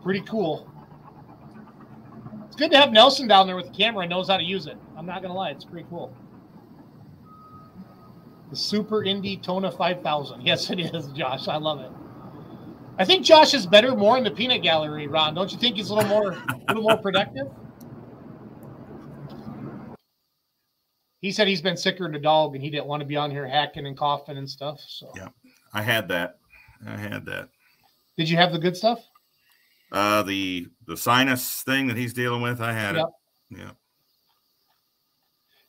pretty 0.03 0.21
cool. 0.23 0.69
Good 2.61 2.73
to 2.73 2.77
have 2.77 2.93
Nelson 2.93 3.27
down 3.27 3.47
there 3.47 3.57
with 3.57 3.69
the 3.69 3.73
camera 3.73 4.03
and 4.03 4.11
knows 4.11 4.29
how 4.29 4.37
to 4.37 4.43
use 4.43 4.67
it. 4.67 4.77
I'm 4.95 5.07
not 5.07 5.23
gonna 5.23 5.33
lie, 5.33 5.49
it's 5.49 5.65
pretty 5.65 5.87
cool. 5.89 6.15
The 8.51 8.57
Super 8.57 9.03
Indy 9.03 9.39
Tona 9.39 9.75
5000. 9.75 10.43
Yes, 10.43 10.69
it 10.69 10.79
is, 10.79 11.07
Josh. 11.15 11.49
I 11.49 11.57
love 11.57 11.81
it. 11.81 11.91
I 12.99 13.07
think 13.07 13.25
Josh 13.25 13.55
is 13.55 13.65
better 13.65 13.97
more 13.97 14.19
in 14.19 14.25
the 14.25 14.31
peanut 14.31 14.63
gallery, 14.63 15.07
Ron. 15.07 15.33
Don't 15.33 15.51
you 15.51 15.57
think 15.57 15.77
he's 15.77 15.89
a 15.89 15.95
little 15.95 16.11
more, 16.11 16.33
a 16.33 16.65
little 16.69 16.83
more 16.83 16.99
productive? 16.99 17.47
He 21.23 21.33
said 21.33 21.49
he's 21.49 21.63
been 21.63 21.79
sicker 21.79 22.05
than 22.05 22.15
a 22.15 22.21
dog 22.21 22.55
and 22.55 22.63
he 22.63 22.69
didn't 22.69 22.87
want 22.89 23.01
to 23.01 23.07
be 23.07 23.17
on 23.17 23.31
here 23.31 23.49
hacking 23.49 23.87
and 23.87 23.97
coughing 23.97 24.37
and 24.37 24.49
stuff. 24.49 24.81
So, 24.87 25.11
Yeah. 25.17 25.29
I 25.73 25.81
had 25.81 26.09
that. 26.09 26.37
I 26.87 26.99
had 26.99 27.25
that. 27.25 27.49
did 28.19 28.29
you 28.29 28.37
have 28.37 28.53
the 28.53 28.59
good 28.59 28.77
stuff? 28.77 29.01
Uh, 29.93 30.23
the 30.23 30.67
the 30.87 30.97
sinus 30.97 31.63
thing 31.63 31.89
that 31.89 31.97
he's 31.97 32.13
dealing 32.13 32.43
with, 32.43 32.61
I 32.61 32.73
had 32.73 32.97
Yep. 32.97 33.07
it. 33.53 33.59
Yeah. 33.59 33.71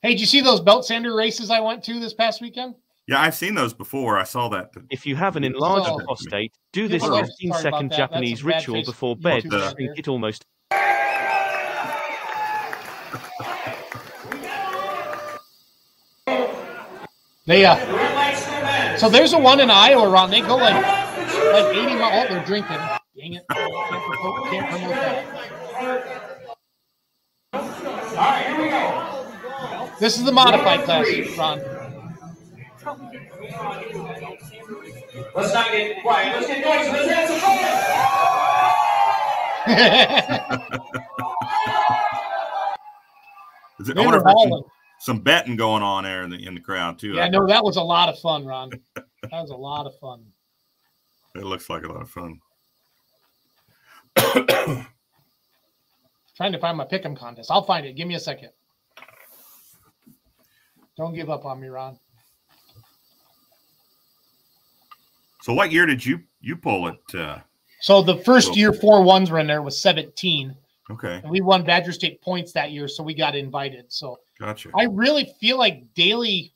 Hey, 0.02 0.10
did 0.12 0.20
you 0.20 0.26
see 0.28 0.42
those 0.42 0.60
belt 0.62 0.86
sander 0.86 1.16
races 1.16 1.50
I 1.50 1.60
went 1.60 1.84
to 1.86 2.00
this 2.00 2.14
past 2.14 2.42
weekend? 2.42 2.76
Yeah, 3.08 3.20
I've 3.22 3.36
seen 3.36 3.56
those 3.56 3.74
before. 3.74 4.18
I 4.20 4.24
saw 4.24 4.48
that. 4.50 4.72
If 4.90 5.06
you 5.06 5.16
have 5.16 5.36
an 5.36 5.44
enlarged 5.44 5.90
Oh. 5.90 6.00
prostate, 6.06 6.54
do 6.72 6.88
this 6.88 7.02
well, 7.02 7.18
15 7.18 7.52
sorry 7.52 7.62
about 7.62 7.62
second 7.62 7.92
that. 7.92 7.98
Japanese 7.98 8.44
ritual 8.44 8.76
face 8.76 8.86
before 8.86 9.16
YouTube 9.16 9.22
bed 9.24 9.32
right 9.34 9.44
to 9.44 9.50
there. 9.50 9.72
shrink 9.72 10.00
it 10.00 10.08
almost. 10.08 10.46
They 17.46 17.66
uh 17.66 18.98
so 18.98 19.10
there's 19.10 19.34
a 19.34 19.40
one 19.40 19.60
in 19.60 19.70
Iowa, 19.72 20.08
Ron. 20.10 20.30
They 20.30 20.42
go 20.42 20.56
like 20.58 20.76
like 20.76 21.76
80 21.76 21.96
miles. 21.96 22.26
Oh, 22.30 22.34
they're 22.34 22.46
drinking. 22.46 22.78
Dang 23.18 23.34
it. 23.34 23.46
Can't 23.52 24.04
promote, 24.06 24.50
can't 24.50 24.70
promote 24.70 24.96
that. 24.96 25.42
This 30.00 30.18
is 30.18 30.24
the 30.24 30.32
modified 30.32 30.84
class, 30.84 31.06
Ron. 31.38 31.60
Let's 35.36 35.54
not 35.54 35.72
get 35.72 36.02
quiet. 36.02 36.36
Let's 36.36 36.48
get 36.48 36.66
noisy. 36.66 36.92
Let's 36.92 37.12
have 37.12 37.28
some 37.30 37.40
fun. 37.40 37.58
Is 43.80 43.90
it, 43.90 43.98
I 43.98 44.06
wonder 44.06 44.18
if 44.18 44.24
some, 44.24 44.64
some 45.00 45.20
betting 45.20 45.56
going 45.56 45.84
on 45.84 46.04
there 46.04 46.24
in 46.24 46.30
the 46.30 46.48
in 46.48 46.56
the 46.56 46.62
crowd 46.62 46.98
too. 46.98 47.14
Yeah, 47.14 47.28
no, 47.28 47.46
that 47.48 47.64
was 47.64 47.76
a 47.78 47.82
lot 47.82 48.10
of 48.10 48.18
fun, 48.20 48.46
Ron. 48.46 48.70
That 48.96 49.06
was 49.32 49.50
a 49.50 49.56
lot 49.56 49.86
of 49.86 49.98
fun. 50.00 50.24
It 51.34 51.46
looks 51.46 51.70
like 51.70 51.84
a 51.84 51.88
lot 51.88 52.02
of 52.02 52.10
fun. 52.10 52.42
Trying 56.36 56.52
to 56.54 56.60
find 56.60 56.78
my 56.78 56.86
pick'em 56.86 57.18
contest. 57.18 57.52
I'll 57.52 57.64
find 57.64 57.86
it. 57.86 57.96
Give 57.96 58.08
me 58.08 58.16
a 58.16 58.20
second. 58.20 58.50
Don't 60.98 61.14
give 61.14 61.30
up 61.30 61.46
on 61.46 61.60
me, 61.60 61.68
Ron. 61.68 61.98
So, 65.42 65.54
what 65.54 65.72
year 65.72 65.86
did 65.86 66.06
you 66.06 66.22
you 66.40 66.56
pull 66.56 66.88
it? 66.88 67.16
Uh, 67.16 67.40
So 67.80 68.02
the 68.02 68.18
first 68.18 68.56
year 68.56 68.74
four 68.74 69.04
ones 69.04 69.32
were 69.32 69.40
in 69.40 69.48
there 69.48 69.62
was 69.62 69.80
17. 69.82 70.56
okay, 70.92 71.20
And 71.24 71.32
we 71.32 71.42
won 71.42 71.64
Badger 71.64 71.92
State 71.92 72.22
points 72.22 72.52
that 72.54 72.72
year, 72.72 72.88
so 72.88 73.02
we 73.04 73.14
got 73.16 73.36
invited. 73.36 73.92
So 73.92 74.20
gotcha. 74.40 74.70
I 74.76 74.84
really 74.86 75.34
feel 75.40 75.58
like 75.58 75.94
Daly 75.96 76.54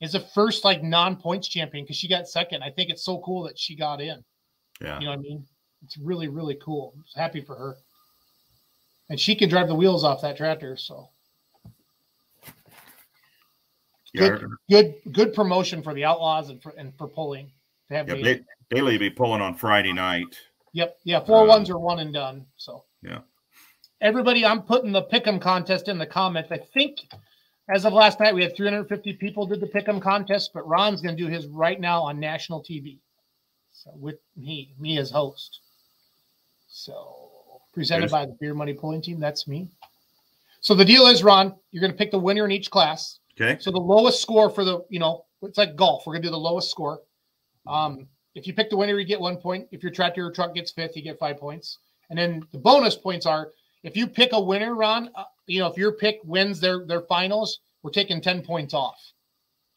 is 0.00 0.12
the 0.12 0.20
first 0.20 0.64
like 0.64 0.82
non-points 0.82 1.46
champion 1.46 1.84
because 1.84 1.96
she 1.96 2.08
got 2.08 2.26
second. 2.28 2.62
I 2.64 2.70
think 2.70 2.90
it's 2.90 3.04
so 3.04 3.18
cool 3.20 3.44
that 3.44 3.56
she 3.58 3.76
got 3.76 4.00
in. 4.00 4.24
yeah, 4.80 4.98
You 4.98 5.04
know 5.06 5.10
what 5.12 5.18
I 5.20 5.22
mean? 5.22 5.46
It's 5.84 5.96
really, 5.98 6.28
really 6.28 6.58
cool. 6.62 6.92
I'm 6.96 7.04
happy 7.14 7.40
for 7.40 7.56
her. 7.56 7.76
And 9.10 9.18
she 9.18 9.34
can 9.34 9.48
drive 9.48 9.68
the 9.68 9.74
wheels 9.74 10.04
off 10.04 10.22
that 10.22 10.36
tractor. 10.36 10.76
So 10.76 11.08
yeah. 14.14 14.28
good, 14.28 14.46
good, 14.70 14.94
good 15.12 15.34
promotion 15.34 15.82
for 15.82 15.94
the 15.94 16.04
outlaws 16.04 16.50
and 16.50 16.62
for 16.62 16.72
and 16.78 16.96
for 16.96 17.08
pulling 17.08 17.50
to 17.88 17.94
have 17.96 18.08
yeah 18.08 18.14
Daly. 18.14 18.34
they, 18.34 18.74
Daily 18.74 18.98
be 18.98 19.10
pulling 19.10 19.42
on 19.42 19.54
Friday 19.54 19.92
night. 19.92 20.38
Yep. 20.72 20.98
Yeah. 21.04 21.20
Four 21.20 21.42
Um, 21.42 21.48
ones 21.48 21.68
are 21.70 21.78
one 21.78 21.98
and 21.98 22.14
done. 22.14 22.46
So 22.56 22.84
Yeah. 23.02 23.20
everybody, 24.00 24.46
I'm 24.46 24.62
putting 24.62 24.92
the 24.92 25.02
pick'em 25.02 25.40
contest 25.40 25.88
in 25.88 25.98
the 25.98 26.06
comments. 26.06 26.50
I 26.50 26.58
think 26.58 27.00
as 27.68 27.84
of 27.84 27.92
last 27.92 28.18
night, 28.18 28.34
we 28.34 28.42
had 28.42 28.56
350 28.56 29.12
people 29.14 29.46
did 29.46 29.60
the 29.60 29.66
pick'em 29.66 30.00
contest, 30.00 30.52
but 30.52 30.66
Ron's 30.66 31.00
going 31.02 31.16
to 31.16 31.22
do 31.22 31.28
his 31.28 31.46
right 31.46 31.78
now 31.78 32.02
on 32.02 32.18
national 32.18 32.62
TV. 32.62 32.98
So 33.72 33.90
with 33.94 34.18
me, 34.36 34.74
me 34.78 34.98
as 34.98 35.10
host. 35.10 35.60
So 36.72 37.60
presented 37.72 38.04
Yes. 38.04 38.12
by 38.12 38.26
the 38.26 38.32
Beer 38.40 38.54
Money 38.54 38.72
Pulling 38.72 39.02
Team. 39.02 39.20
That's 39.20 39.46
me. 39.46 39.68
So 40.60 40.74
the 40.74 40.84
deal 40.84 41.06
is, 41.06 41.22
Ron, 41.22 41.54
you're 41.70 41.80
going 41.80 41.92
to 41.92 41.96
pick 41.96 42.10
the 42.10 42.18
winner 42.18 42.44
in 42.44 42.50
each 42.52 42.70
class. 42.70 43.18
Okay, 43.40 43.58
So 43.60 43.70
the 43.70 43.78
lowest 43.78 44.20
score 44.20 44.50
for 44.50 44.64
the, 44.64 44.84
you 44.90 44.98
know, 44.98 45.24
it's 45.42 45.58
like 45.58 45.74
golf. 45.74 46.06
We're 46.06 46.12
gonna 46.14 46.24
do 46.24 46.30
the 46.30 46.36
lowest 46.38 46.70
score. 46.70 47.00
Um, 47.66 48.06
if 48.34 48.46
you 48.46 48.52
pick 48.52 48.68
the 48.70 48.76
winner, 48.76 48.98
you 48.98 49.04
get 49.06 49.20
one 49.20 49.36
point. 49.38 49.68
If 49.72 49.82
your 49.82 49.90
tractor 49.90 50.26
or 50.26 50.30
truck 50.30 50.54
gets 50.54 50.70
fifth, 50.70 50.96
you 50.96 51.02
get 51.02 51.18
five 51.18 51.38
points. 51.38 51.78
And 52.10 52.18
then 52.18 52.46
the 52.52 52.58
bonus 52.58 52.94
points 52.94 53.24
are 53.26 53.52
if 53.82 53.96
you 53.96 54.06
pick 54.06 54.32
a 54.32 54.40
winner, 54.40 54.74
Ron. 54.74 55.10
Uh, 55.14 55.24
you 55.46 55.60
know, 55.60 55.66
if 55.66 55.76
your 55.78 55.92
pick 55.92 56.20
wins 56.24 56.60
their 56.60 56.84
their 56.86 57.00
finals, 57.02 57.60
we're 57.82 57.90
taking 57.90 58.20
ten 58.20 58.42
points 58.42 58.74
off. 58.74 59.00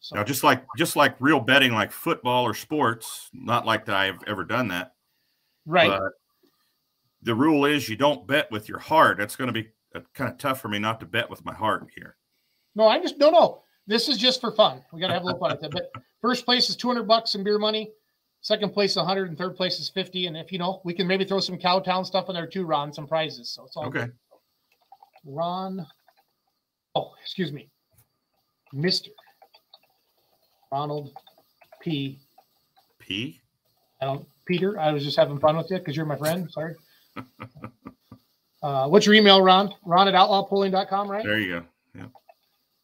So 0.02 0.18
now 0.18 0.24
just 0.24 0.44
like 0.44 0.66
just 0.78 0.96
like 0.98 1.16
real 1.20 1.40
betting, 1.40 1.72
like 1.74 1.92
football 1.92 2.44
or 2.44 2.54
sports, 2.54 3.30
not 3.34 3.66
like 3.66 3.86
that 3.86 3.96
I've 3.96 4.22
ever 4.28 4.44
done 4.44 4.68
that. 4.68 4.94
right, 5.66 5.90
But 5.90 6.12
the 7.26 7.36
rule 7.36 7.66
is 7.66 7.90
you 7.90 7.96
don't 7.98 8.26
bet 8.28 8.50
with 8.52 8.70
your 8.70 8.80
heart. 8.80 9.18
That's 9.18 9.36
going 9.36 9.48
to 9.48 9.54
be 9.54 9.68
uh, 9.94 10.02
kind 10.14 10.32
of 10.32 10.38
tough 10.38 10.62
for 10.62 10.70
me 10.70 10.80
not 10.80 11.00
to 11.02 11.06
bet 11.06 11.30
with 11.30 11.44
my 11.44 11.54
heart 11.54 11.88
here. 11.96 12.16
no, 12.76 12.88
I 12.88 13.00
just 13.02 13.18
no 13.18 13.30
no. 13.32 13.62
This 13.88 14.08
is 14.08 14.18
just 14.18 14.42
for 14.42 14.52
fun. 14.52 14.82
We 14.94 15.02
gotta 15.02 15.14
have 15.14 15.24
a 15.24 15.26
little 15.26 15.40
fun 15.40 15.52
with 15.52 15.64
it. 15.64 15.72
But 15.72 15.92
first 16.22 16.46
place 16.46 16.70
is 16.70 16.76
two 16.76 16.88
hundred 16.88 17.08
bucks 17.08 17.36
in 17.36 17.44
beer 17.44 17.60
money. 17.60 17.92
Second 18.42 18.74
place 18.74 18.92
is 18.92 18.98
100 18.98 19.30
and 19.30 19.38
third 19.40 19.56
place 19.56 19.80
is 19.80 19.90
50. 19.90 20.28
And 20.28 20.38
if 20.38 20.52
you 20.52 20.60
know, 20.60 20.80
we 20.86 20.94
can 20.94 21.08
maybe 21.08 21.26
throw 21.26 21.40
some 21.40 21.58
Cowtown 21.58 22.06
stuff 22.06 22.30
in 22.30 22.36
there 22.36 22.46
too, 22.46 22.64
Ron, 22.64 22.94
some 22.94 23.08
prizes. 23.08 23.50
So 23.50 23.66
it's 23.66 23.76
all 23.76 23.88
Okay. 23.88 24.02
good. 24.02 24.14
Ron. 25.26 25.84
Oh, 26.94 27.14
excuse 27.24 27.52
me. 27.52 27.72
Mr. 28.72 29.08
Ronald 30.72 31.12
P. 31.82 32.20
P. 33.00 33.42
I 34.00 34.06
don't 34.06 34.28
Peter. 34.46 34.80
I 34.80 34.92
was 34.92 35.04
just 35.04 35.18
having 35.18 35.40
fun 35.40 35.58
with 35.58 35.72
you 35.72 35.80
because 35.80 35.96
you're 35.98 36.06
my 36.06 36.16
friend. 36.18 36.48
Sorry. 36.52 36.76
uh, 38.64 38.88
what's 38.88 39.06
your 39.06 39.16
email, 39.16 39.42
Ron? 39.42 39.74
Ron 39.84 40.08
at 40.08 40.14
outlawpulling.com, 40.14 41.10
right? 41.10 41.24
There 41.24 41.40
you 41.40 41.60
go. 41.60 41.66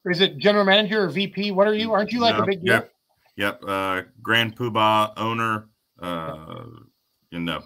Or 0.03 0.11
is 0.11 0.21
it 0.21 0.37
general 0.37 0.65
manager 0.65 1.03
or 1.03 1.09
VP? 1.09 1.51
What 1.51 1.67
are 1.67 1.75
you? 1.75 1.91
Aren't 1.91 2.11
you 2.11 2.19
like 2.19 2.35
No, 2.35 2.43
a 2.43 2.45
big 2.45 2.63
deal? 2.63 2.73
Yep. 2.73 2.93
Yep. 3.37 3.63
Uh, 3.67 4.01
Grand 4.21 4.55
Poobah 4.55 5.13
owner, 5.17 5.69
uh, 6.01 6.63
and 7.31 7.47
the 7.47 7.63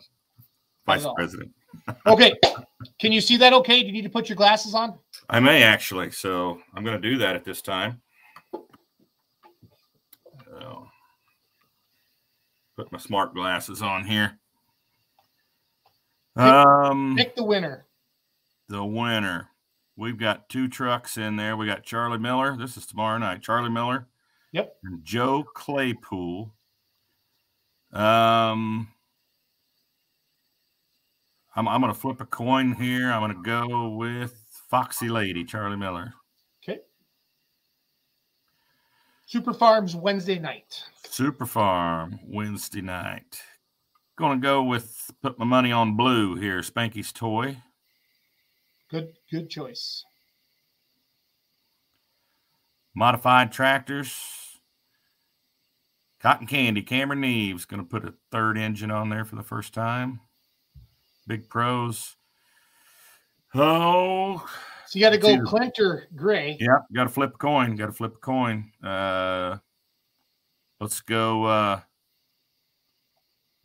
vice 0.85 1.05
president. 1.15 1.51
Okay. 2.07 2.33
Can 2.99 3.11
you 3.11 3.19
see 3.19 3.35
that 3.35 3.51
okay? 3.51 3.81
Do 3.81 3.87
you 3.87 3.91
need 3.91 4.03
to 4.03 4.09
put 4.09 4.29
your 4.29 4.37
glasses 4.37 4.73
on? 4.73 4.97
I 5.29 5.41
may 5.41 5.61
actually, 5.61 6.09
so 6.09 6.61
I'm 6.73 6.85
going 6.85 6.99
to 6.99 7.09
do 7.09 7.17
that 7.17 7.35
at 7.35 7.43
this 7.43 7.61
time. 7.61 8.01
So, 10.45 10.87
put 12.77 12.89
my 12.93 12.97
smart 12.97 13.33
glasses 13.35 13.81
on 13.81 14.05
here. 14.05 14.39
Um, 16.35 17.15
Pick 17.17 17.35
the 17.35 17.43
winner. 17.43 17.85
the 18.67 18.83
winner. 18.83 19.49
We've 19.97 20.17
got 20.17 20.49
two 20.49 20.67
trucks 20.67 21.17
in 21.17 21.37
there. 21.37 21.55
We 21.55 21.65
got 21.65 21.83
Charlie 21.83 22.17
Miller. 22.19 22.57
This 22.57 22.75
is 22.75 22.85
tomorrow 22.85 23.17
night. 23.17 23.41
Charlie 23.41 23.69
Miller. 23.69 24.07
Yep. 24.51 24.75
And 24.83 25.03
Joe 25.03 25.43
Claypool. 25.53 26.53
Um, 27.93 28.89
I'm 31.55 31.67
I'm 31.69 31.79
gonna 31.79 31.93
flip 31.93 32.19
a 32.19 32.25
coin 32.25 32.73
here. 32.73 33.09
I'm 33.11 33.21
gonna 33.21 33.41
go 33.41 33.89
with 33.89 34.33
Foxy 34.69 35.07
Lady, 35.07 35.45
Charlie 35.45 35.77
Miller. 35.77 36.13
Okay. 36.61 36.81
Super 39.25 39.53
Farms 39.53 39.95
Wednesday 39.95 40.39
night. 40.39 40.83
Super 41.07 41.45
Farm 41.45 42.19
Wednesday 42.25 42.81
night. 42.81 43.41
Gonna 44.17 44.39
go 44.39 44.63
with 44.63 45.11
put 45.21 45.37
my 45.37 45.45
money 45.45 45.71
on 45.71 45.97
blue 45.97 46.35
here. 46.35 46.59
Spanky's 46.61 47.11
toy. 47.11 47.57
Good, 48.89 49.13
good 49.29 49.49
choice. 49.49 50.05
Modified 52.93 53.51
tractors. 53.51 54.15
Cotton 56.21 56.47
Candy, 56.47 56.81
Cameron 56.81 57.21
Neves 57.21 57.67
going 57.67 57.83
to 57.83 57.87
put 57.87 58.05
a 58.05 58.13
third 58.31 58.57
engine 58.57 58.89
on 58.89 59.09
there 59.09 59.25
for 59.25 59.35
the 59.35 59.43
first 59.43 59.73
time. 59.73 60.21
Big 61.27 61.49
pros. 61.49 62.15
Oh, 63.53 64.43
So 64.87 64.97
you 64.97 65.05
got 65.05 65.11
to 65.11 65.17
go 65.17 65.29
either- 65.29 65.43
Clint 65.45 65.77
or 65.79 66.07
Gray. 66.15 66.57
yeah, 66.59 66.77
got 66.95 67.03
to 67.03 67.09
flip 67.09 67.35
a 67.35 67.37
coin. 67.37 67.75
Got 67.75 67.87
to 67.87 67.91
flip 67.91 68.15
a 68.15 68.19
coin. 68.19 68.71
Uh, 68.83 69.57
let's 70.79 71.01
go. 71.01 71.43
Uh, 71.43 71.81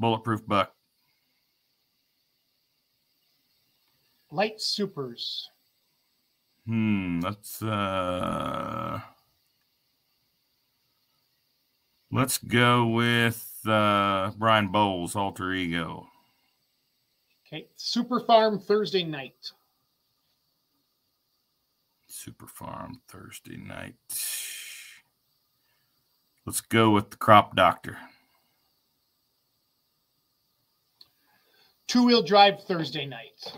bulletproof 0.01 0.45
buck. 0.47 0.75
Light 4.33 4.61
Supers. 4.61 5.51
Hmm. 6.67 7.21
Let's 7.21 7.63
uh, 7.63 9.01
let's 12.11 12.39
go 12.39 12.87
with 12.87 13.47
uh, 13.67 14.31
Brian 14.39 14.69
Bowles, 14.69 15.17
alter 15.17 15.53
ego. 15.53 16.07
Okay. 17.47 17.67
Super 17.75 18.21
Farm 18.21 18.59
Thursday 18.61 19.03
night. 19.03 19.51
Super 22.07 22.47
Farm 22.47 23.01
Thursday 23.09 23.57
night. 23.57 23.97
Let's 26.47 26.61
go 26.61 26.91
with 26.91 27.11
the 27.11 27.17
crop 27.17 27.57
doctor. 27.57 27.99
Two 31.91 32.05
wheel 32.05 32.23
drive 32.23 32.63
Thursday 32.69 33.05
night. 33.05 33.53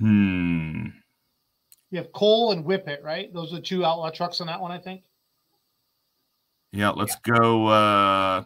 Hmm. 0.00 0.86
You 1.90 1.98
have 1.98 2.10
Cole 2.10 2.50
and 2.50 2.64
Whip 2.64 2.88
It, 2.88 3.04
right? 3.04 3.32
Those 3.32 3.52
are 3.52 3.56
the 3.56 3.62
two 3.62 3.84
outlaw 3.84 4.10
trucks 4.10 4.40
on 4.40 4.48
that 4.48 4.60
one, 4.60 4.72
I 4.72 4.78
think. 4.78 5.02
Yeah, 6.72 6.90
let's 6.90 7.14
go 7.22 7.68
uh 7.68 8.42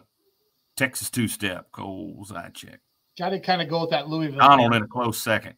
Texas 0.77 1.09
two 1.09 1.27
step. 1.27 1.71
Cole's 1.71 2.31
I 2.31 2.49
check. 2.49 2.79
Got 3.17 3.29
to 3.29 3.39
kind 3.39 3.59
of 3.59 3.69
go 3.69 3.81
with 3.81 3.89
that 3.89 4.07
Louisville. 4.07 4.37
Donald 4.37 4.75
in 4.75 4.83
a 4.83 4.87
close 4.87 5.19
second. 5.19 5.55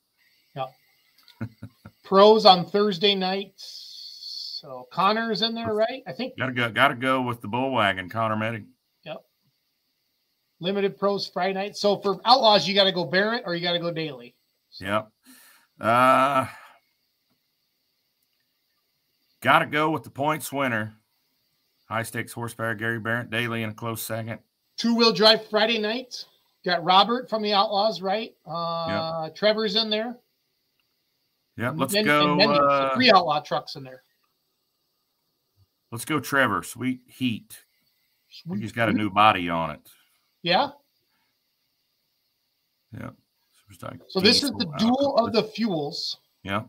Yeah. 0.56 0.68
Pros 2.06 2.46
on 2.46 2.66
Thursday 2.66 3.14
night. 3.14 3.56
So 3.58 4.88
Connor's 4.90 5.42
in 5.42 5.54
there, 5.54 5.74
right? 5.74 6.02
I 6.08 6.14
think 6.14 6.38
Gotta 6.38 6.54
go, 6.54 6.72
gotta 6.72 6.96
go 6.96 7.22
with 7.22 7.42
the 7.42 7.50
bull 7.50 7.72
wagon, 7.72 8.08
Connor 8.08 8.38
Medic. 8.38 8.64
Limited 10.60 10.98
pros 10.98 11.28
Friday 11.28 11.54
night. 11.54 11.78
So 11.78 11.98
for 11.98 12.20
outlaws, 12.26 12.68
you 12.68 12.74
got 12.76 12.86
to 12.86 12.92
go 12.92 13.06
Barrett 13.06 13.44
or 13.46 13.56
you 13.56 13.62
got 13.64 13.74
to 13.74 13.80
go 13.80 13.92
Daily. 13.92 14.36
Yep. 14.80 15.10
Uh 15.80 16.46
gotta 19.42 19.66
go 19.66 19.90
with 19.92 20.04
the 20.04 20.10
points 20.10 20.52
winner. 20.52 20.96
High 21.88 22.04
stakes 22.04 22.34
horsepower, 22.34 22.74
Gary 22.76 23.00
Barrett 23.00 23.30
Daily 23.30 23.62
in 23.64 23.70
a 23.70 23.74
close 23.74 24.02
second. 24.02 24.40
Two 24.78 24.96
wheel 24.96 25.14
drive 25.14 25.48
Friday 25.50 25.78
night. 25.80 26.26
Got 26.66 26.84
Robert 26.84 27.30
from 27.30 27.44
the 27.44 27.54
Outlaws, 27.54 28.02
right? 28.02 28.34
Uh, 28.46 29.30
Trevor's 29.36 29.76
in 29.76 29.90
there. 29.92 30.18
Yep, 31.58 31.74
let's 31.78 31.94
And- 31.94 32.06
go. 32.06 32.34
and 32.40 32.52
uh, 32.52 32.96
three 32.96 33.12
outlaw 33.12 33.40
trucks 33.40 33.76
in 33.76 33.84
there. 33.84 34.02
Let's 35.92 36.06
go, 36.06 36.20
Trevor. 36.20 36.64
Sweet 36.64 37.02
Heat. 37.06 37.64
Think 38.48 38.62
he's 38.62 38.72
got 38.74 38.90
a 38.90 38.94
new 38.94 39.10
body 39.10 39.48
on 39.50 39.72
it. 39.72 39.88
Yeah. 40.46 40.70
Yeah. 42.96 43.10
So 44.10 44.20
this 44.20 44.44
is 44.44 44.52
the 44.52 44.72
dual 44.78 45.18
of 45.18 45.34
the 45.34 45.42
fuels. 45.42 46.20
Yeah. 46.44 46.66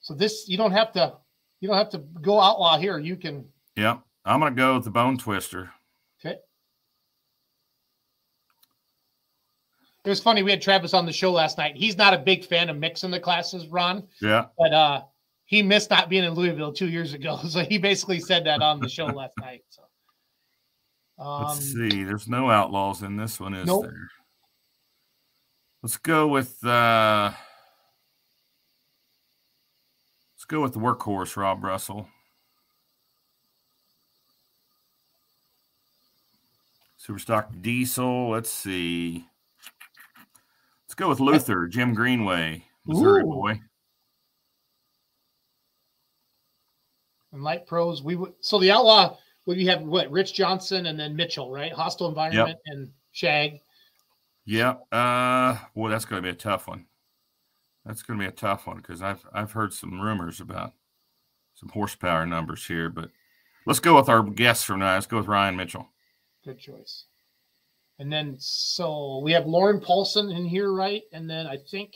So 0.00 0.12
this 0.12 0.46
you 0.48 0.58
don't 0.58 0.70
have 0.72 0.92
to 0.92 1.14
you 1.60 1.68
don't 1.68 1.78
have 1.78 1.88
to 1.90 1.98
go 2.20 2.38
outlaw 2.38 2.76
here. 2.78 2.98
You 2.98 3.16
can 3.16 3.46
Yeah. 3.74 3.98
I'm 4.26 4.40
gonna 4.40 4.54
go 4.54 4.74
with 4.74 4.84
the 4.84 4.90
bone 4.90 5.16
twister. 5.16 5.70
okay. 6.20 6.36
It 10.04 10.08
was 10.10 10.20
funny. 10.20 10.42
We 10.42 10.50
had 10.50 10.60
Travis 10.60 10.92
on 10.92 11.06
the 11.06 11.12
show 11.12 11.32
last 11.32 11.56
night. 11.56 11.76
He's 11.76 11.96
not 11.96 12.12
a 12.12 12.18
big 12.18 12.44
fan 12.44 12.68
of 12.68 12.76
mixing 12.76 13.10
the 13.10 13.18
classes, 13.18 13.66
Ron, 13.68 14.06
Yeah. 14.20 14.46
but 14.58 14.74
uh 14.74 15.02
he 15.46 15.62
missed 15.62 15.88
not 15.88 16.10
being 16.10 16.24
in 16.24 16.34
Louisville 16.34 16.72
two 16.74 16.88
years 16.90 17.14
ago. 17.14 17.38
So 17.48 17.60
he 17.64 17.78
basically 17.78 18.20
said 18.20 18.44
that 18.44 18.60
on 18.60 18.78
the 18.78 18.90
show 18.90 19.06
last 19.06 19.34
night. 19.40 19.62
So 19.70 19.82
um 21.18 21.44
Let's 21.44 21.60
see. 21.60 22.04
There's 22.04 22.28
no 22.28 22.50
outlaws 22.50 23.02
in 23.02 23.16
this 23.16 23.38
one, 23.38 23.54
is 23.54 23.66
Nope. 23.66 23.84
there? 23.84 24.08
Let's 25.82 25.96
go 25.96 26.28
with 26.28 26.64
uh 26.64 27.32
let's 30.34 30.44
go 30.46 30.60
with 30.62 30.72
the 30.72 30.80
workhorse, 30.80 31.36
Rob 31.36 31.62
Russell. 31.62 32.08
Superstock 36.98 37.60
diesel. 37.60 38.30
Let's 38.30 38.50
see. 38.50 39.26
Let's 40.86 40.94
go 40.94 41.08
with 41.08 41.20
Luther, 41.20 41.66
Jim 41.66 41.92
Greenway, 41.92 42.64
Missouri 42.86 43.22
Ooh. 43.22 43.26
boy. 43.26 43.60
and 47.34 47.42
light 47.42 47.66
pros, 47.66 48.02
we 48.02 48.16
would 48.16 48.32
so 48.40 48.58
the 48.58 48.70
outlaw 48.70 49.16
would 49.46 49.58
you 49.58 49.68
have 49.68 49.82
what 49.82 50.10
Rich 50.10 50.34
Johnson 50.34 50.86
and 50.86 50.98
then 50.98 51.16
Mitchell, 51.16 51.50
right? 51.50 51.72
Hostile 51.72 52.08
environment 52.08 52.58
and 52.66 52.90
Shag. 53.12 53.60
Yeah. 54.44 54.74
Uh 54.92 55.58
well 55.74 55.90
that's 55.90 56.04
gonna 56.04 56.22
be 56.22 56.28
a 56.28 56.34
tough 56.34 56.66
one. 56.66 56.86
That's 57.84 58.02
gonna 58.02 58.18
be 58.18 58.26
a 58.26 58.32
tough 58.32 58.66
one 58.66 58.78
because 58.78 59.02
I've 59.02 59.24
I've 59.32 59.52
heard 59.52 59.72
some 59.72 60.00
rumors 60.00 60.40
about 60.40 60.72
some 61.54 61.68
horsepower 61.68 62.26
numbers 62.26 62.66
here, 62.66 62.90
but 62.90 63.10
let's 63.66 63.80
go 63.80 63.96
with 63.96 64.08
our 64.08 64.22
guest 64.22 64.66
from 64.66 64.80
now. 64.80 64.94
Let's 64.94 65.06
go 65.06 65.18
with 65.18 65.28
Ryan 65.28 65.56
Mitchell. 65.56 65.88
Good 66.44 66.58
choice. 66.58 67.04
And 67.98 68.12
then 68.12 68.36
so 68.38 69.20
we 69.22 69.32
have 69.32 69.46
Lauren 69.46 69.80
Paulson 69.80 70.30
in 70.30 70.44
here, 70.44 70.72
right? 70.72 71.02
And 71.12 71.30
then 71.30 71.46
I 71.46 71.56
think 71.56 71.94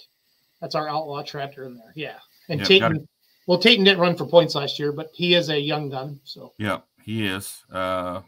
that's 0.60 0.74
our 0.74 0.88
outlaw 0.88 1.22
tractor 1.22 1.64
in 1.64 1.76
there. 1.76 1.92
Yeah. 1.94 2.18
And 2.48 2.68
Yep, 2.68 2.92
well, 3.46 3.58
Tayton 3.58 3.84
didn't 3.84 4.00
run 4.00 4.16
for 4.16 4.26
points 4.26 4.54
last 4.54 4.78
year, 4.78 4.92
but 4.92 5.10
he 5.12 5.34
is 5.34 5.48
a 5.48 5.58
young 5.58 5.88
gun. 5.88 6.20
So 6.24 6.52
Yep, 6.58 6.86
he 7.08 7.26
is. 7.26 7.64
Uh 7.72 8.20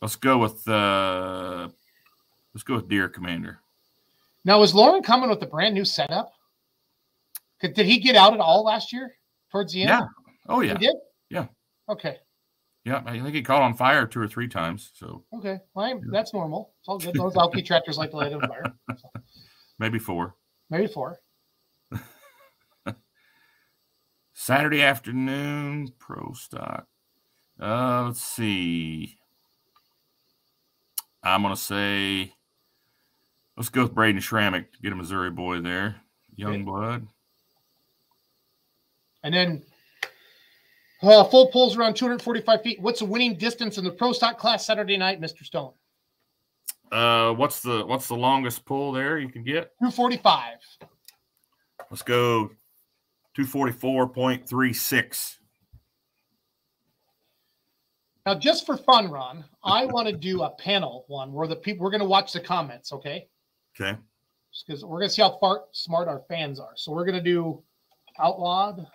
let's 0.00 0.14
go 0.14 0.38
with 0.38 0.66
uh 0.68 1.68
let's 2.54 2.62
go 2.62 2.76
with 2.76 2.88
Deer 2.88 3.08
Commander. 3.08 3.58
now 4.44 4.62
is 4.62 4.72
Lauren 4.72 5.02
coming 5.02 5.28
with 5.28 5.42
a 5.42 5.46
brand 5.46 5.74
new 5.74 5.84
setup? 5.84 6.32
Did 7.60 7.76
he 7.76 7.98
get 7.98 8.14
out 8.14 8.34
at 8.34 8.40
all 8.40 8.62
last 8.62 8.92
year 8.92 9.16
towards 9.50 9.72
the 9.72 9.80
end? 9.82 9.88
Yeah. 9.88 10.06
Oh 10.48 10.60
yeah. 10.60 10.78
He 10.78 10.86
did? 10.86 10.96
Yeah. 11.28 11.46
Okay. 11.88 12.18
Yeah. 12.84 13.02
I 13.04 13.18
think 13.18 13.34
he 13.34 13.42
caught 13.42 13.62
on 13.62 13.74
fire 13.74 14.06
two 14.06 14.20
or 14.20 14.28
three 14.28 14.46
times. 14.46 14.92
So 14.94 15.24
Okay. 15.36 15.58
Well, 15.74 16.00
that's 16.12 16.32
normal. 16.32 16.74
It's 16.78 16.88
all 16.88 16.98
good. 16.98 17.14
Those 17.18 17.36
LP 17.36 17.62
tractors 17.62 17.98
like 17.98 18.10
to 18.10 18.16
light 18.16 18.32
on 18.32 18.42
fire. 18.42 18.72
maybe 19.80 19.98
four. 19.98 20.36
Maybe 20.70 20.86
four. 20.86 21.18
Saturday 24.34 24.82
afternoon, 24.82 25.88
pro 25.98 26.32
stock. 26.34 26.86
Uh, 27.60 28.04
let's 28.06 28.22
see. 28.22 29.18
I'm 31.22 31.42
going 31.42 31.54
to 31.54 31.60
say, 31.60 32.32
let's 33.56 33.68
go 33.68 33.82
with 33.82 33.94
Braden 33.94 34.20
Shramick 34.20 34.66
get 34.82 34.92
a 34.92 34.96
Missouri 34.96 35.30
boy 35.30 35.60
there. 35.60 35.96
Young 36.36 36.64
blood. 36.64 37.06
And 39.24 39.34
then 39.34 39.62
uh, 41.02 41.24
full 41.24 41.48
pulls 41.48 41.76
around 41.76 41.94
245 41.94 42.62
feet. 42.62 42.80
What's 42.80 43.00
the 43.00 43.06
winning 43.06 43.36
distance 43.36 43.78
in 43.78 43.84
the 43.84 43.90
pro 43.90 44.12
stock 44.12 44.38
class 44.38 44.64
Saturday 44.64 44.96
night, 44.96 45.20
Mr. 45.20 45.44
Stone? 45.44 45.72
Uh, 46.90 47.32
what's 47.32 47.60
the 47.60 47.84
what's 47.84 48.08
the 48.08 48.16
longest 48.16 48.64
pull 48.64 48.92
there 48.92 49.18
you 49.18 49.28
can 49.28 49.44
get? 49.44 49.76
245. 49.80 50.56
Let's 51.90 52.02
go 52.02 52.50
244.36. 53.36 55.37
Now, 58.28 58.34
just 58.34 58.66
for 58.66 58.76
fun, 58.76 59.10
Ron, 59.10 59.42
I 59.64 59.86
want 59.86 60.06
to 60.06 60.14
do 60.14 60.42
a 60.42 60.50
panel 60.50 61.06
one 61.08 61.32
where 61.32 61.48
the 61.48 61.56
people 61.56 61.82
we're 61.82 61.90
going 61.90 62.02
to 62.02 62.06
watch 62.06 62.34
the 62.34 62.40
comments, 62.40 62.92
okay? 62.92 63.26
Okay. 63.74 63.96
Because 64.66 64.84
we're 64.84 64.98
going 64.98 65.08
to 65.08 65.14
see 65.14 65.22
how 65.22 65.38
far 65.38 65.62
smart 65.72 66.08
our 66.08 66.20
fans 66.28 66.60
are. 66.60 66.72
So 66.76 66.92
we're 66.92 67.06
going 67.06 67.16
to 67.16 67.22
do 67.22 67.62
outlawed 68.18 68.86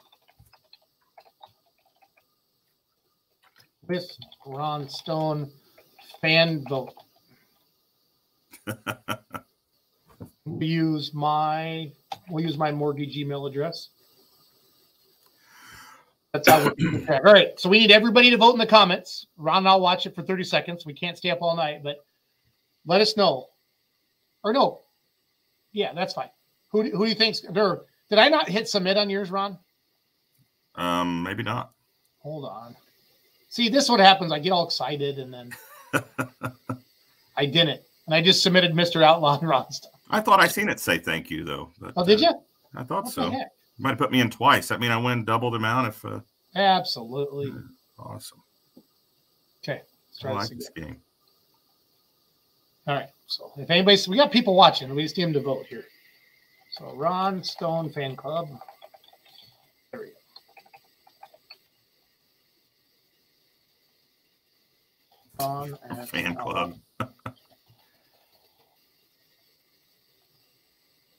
with 3.88 4.06
Ron 4.46 4.88
Stone 4.88 5.50
fan 6.22 6.64
vote. 6.70 6.94
we 10.46 10.68
use 10.68 11.12
my 11.12 11.92
we'll 12.30 12.46
use 12.46 12.56
my 12.60 12.72
mortgage 12.72 13.18
email 13.18 13.48
address. 13.48 13.90
That's 16.46 16.50
how 16.66 16.72
we. 16.78 17.08
All 17.08 17.22
right. 17.22 17.60
So 17.60 17.70
we 17.70 17.80
need 17.80 17.92
everybody 17.92 18.30
to 18.30 18.38
vote 18.38 18.54
in 18.54 18.60
the 18.60 18.66
comments. 18.68 19.28
Ron 19.38 19.60
and 19.60 19.68
I'll 19.68 19.82
watch 19.82 20.06
it 20.06 20.16
for 20.16 20.22
30 20.24 20.44
seconds. 20.44 20.86
We 20.86 20.94
can't 20.94 21.18
stay 21.18 21.30
up 21.30 21.42
all 21.42 21.56
night, 21.56 21.84
but 21.84 21.98
let 22.86 23.02
us 23.02 23.16
know. 23.18 23.48
Or 24.44 24.54
no. 24.54 24.82
Yeah, 25.72 25.94
that's 25.94 26.14
fine. 26.14 26.30
Who, 26.72 26.84
do- 26.84 26.92
who 26.92 27.06
do 27.06 27.10
you 27.10 27.16
think's 27.16 27.42
there? 27.42 27.82
Did 28.10 28.20
I 28.20 28.30
not 28.30 28.50
hit 28.50 28.68
submit 28.68 28.98
on 28.98 29.10
yours, 29.10 29.32
Ron? 29.32 29.58
Um, 30.76 31.24
maybe 31.24 31.44
not. 31.44 31.72
Hold 32.20 32.46
on. 32.46 32.76
See, 33.50 33.70
this 33.70 33.84
is 33.86 33.90
what 33.90 34.00
happens. 34.00 34.32
I 34.32 34.40
get 34.40 34.52
all 34.52 34.66
excited 34.66 35.20
and 35.20 35.34
then 35.34 35.52
I 37.38 37.46
didn't. 37.46 37.82
And 38.06 38.16
I 38.16 38.22
just 38.22 38.44
submitted 38.44 38.74
Mr. 38.74 39.04
Outlaw 39.04 39.40
and 39.40 39.48
Ron 39.48 39.72
stuff. 39.72 39.92
I 40.10 40.20
thought 40.20 40.40
I 40.40 40.48
seen 40.48 40.70
it 40.70 40.80
say 40.80 40.98
thank 40.98 41.30
you 41.30 41.44
though. 41.44 41.72
But, 41.80 41.94
Oh, 41.96 42.06
did 42.06 42.20
uh, 42.24 42.30
you? 42.32 42.42
I 42.76 42.84
thought 42.84 43.06
What 43.06 43.14
so. 43.14 43.32
Might 43.80 43.90
have 43.90 43.98
put 43.98 44.12
me 44.12 44.20
in 44.22 44.30
twice. 44.30 44.72
I 44.72 44.78
mean 44.78 44.92
I 44.92 44.98
win 44.98 45.26
double 45.26 45.52
the 45.52 45.58
amount 45.58 45.88
if 45.88 46.06
uh, 46.06 46.20
Absolutely. 46.56 47.54
awesome. 48.00 48.42
Okay. 49.64 49.82
Let's 50.12 50.26
I 50.26 50.32
like 50.32 50.50
this 50.50 50.58
this 50.58 50.70
again. 50.70 50.88
game. 50.88 51.02
All 52.88 52.96
right. 52.96 53.10
So 53.28 53.52
if 53.58 53.70
anybody's, 53.70 54.08
we 54.08 54.18
got 54.18 54.32
people 54.32 54.56
watching. 54.56 54.94
We 54.94 55.04
just 55.04 55.18
need 55.18 55.26
them 55.26 55.34
to 55.34 55.42
vote 55.42 55.66
here. 55.68 55.86
So 56.72 56.94
Ron 56.96 57.44
Stone 57.44 57.92
Fan 57.92 58.16
Club. 58.16 58.50
There 59.92 60.02
we 60.02 60.08
go. 60.08 60.14
Ron 65.40 65.78
Fan 66.08 66.36
club. 66.36 66.76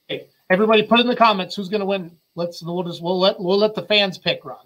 Hey, 0.07 0.27
everybody, 0.51 0.83
put 0.83 1.01
in 1.01 1.07
the 1.07 1.17
comments 1.17 1.57
who's 1.57 1.71
going 1.71 1.81
to 1.81 1.87
win. 1.87 2.15
Let's 2.35 2.63
we'll 2.63 2.83
just 2.83 3.03
we'll 3.03 3.19
let 3.19 3.41
we'll 3.41 3.57
let 3.57 3.75
the 3.75 3.87
fans 3.87 4.19
pick 4.19 4.45
Ron. 4.45 4.59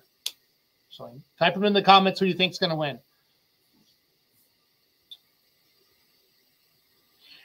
So 0.99 1.17
type 1.39 1.55
them 1.55 1.63
in 1.63 1.73
the 1.73 1.81
comments 1.81 2.19
who 2.19 2.27
you 2.27 2.35
think's 2.35 2.59
going 2.59 2.71
to 2.71 2.77
win. 2.77 2.99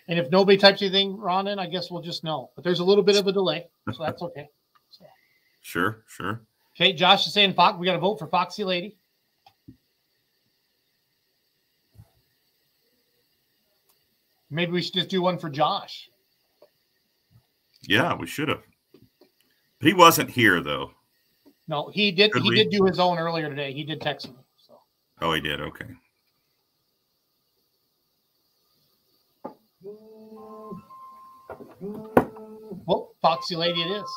And 0.07 0.17
if 0.17 0.31
nobody 0.31 0.57
types 0.57 0.81
anything, 0.81 1.15
Ron, 1.17 1.47
in, 1.47 1.59
I 1.59 1.67
guess 1.67 1.91
we'll 1.91 2.01
just 2.01 2.23
know. 2.23 2.49
But 2.55 2.63
there's 2.63 2.79
a 2.79 2.83
little 2.83 3.03
bit 3.03 3.15
of 3.15 3.27
a 3.27 3.31
delay, 3.31 3.67
so 3.93 4.03
that's 4.03 4.21
okay. 4.23 4.49
So, 4.89 5.05
Sure, 5.61 6.03
sure. 6.07 6.41
okay, 6.75 6.93
Josh 6.93 7.27
is 7.27 7.33
saying 7.33 7.53
Fox. 7.53 7.77
We 7.77 7.85
got 7.85 7.93
to 7.93 7.99
vote 7.99 8.17
for 8.17 8.25
Foxy 8.27 8.63
Lady. 8.63 8.97
Maybe 14.49 14.71
we 14.71 14.81
should 14.81 14.93
just 14.93 15.09
do 15.09 15.21
one 15.21 15.37
for 15.37 15.49
Josh. 15.49 16.09
Yeah, 17.83 18.15
we 18.15 18.25
should 18.25 18.49
have. 18.49 18.61
But 19.79 19.87
he 19.87 19.93
wasn't 19.93 20.31
here 20.31 20.59
though. 20.59 20.91
No, 21.67 21.89
he 21.93 22.11
did. 22.11 22.31
Could 22.31 22.43
he 22.43 22.49
we? 22.49 22.55
did 22.55 22.69
do 22.69 22.85
his 22.85 22.99
own 22.99 23.17
earlier 23.17 23.49
today. 23.49 23.71
He 23.71 23.83
did 23.83 24.01
text 24.01 24.27
me. 24.27 24.35
So. 24.57 24.73
Oh, 25.21 25.33
he 25.33 25.41
did. 25.41 25.61
Okay. 25.61 25.85
Well, 32.85 33.15
Foxy 33.21 33.55
Lady 33.55 33.81
it 33.81 33.91
is. 33.91 34.09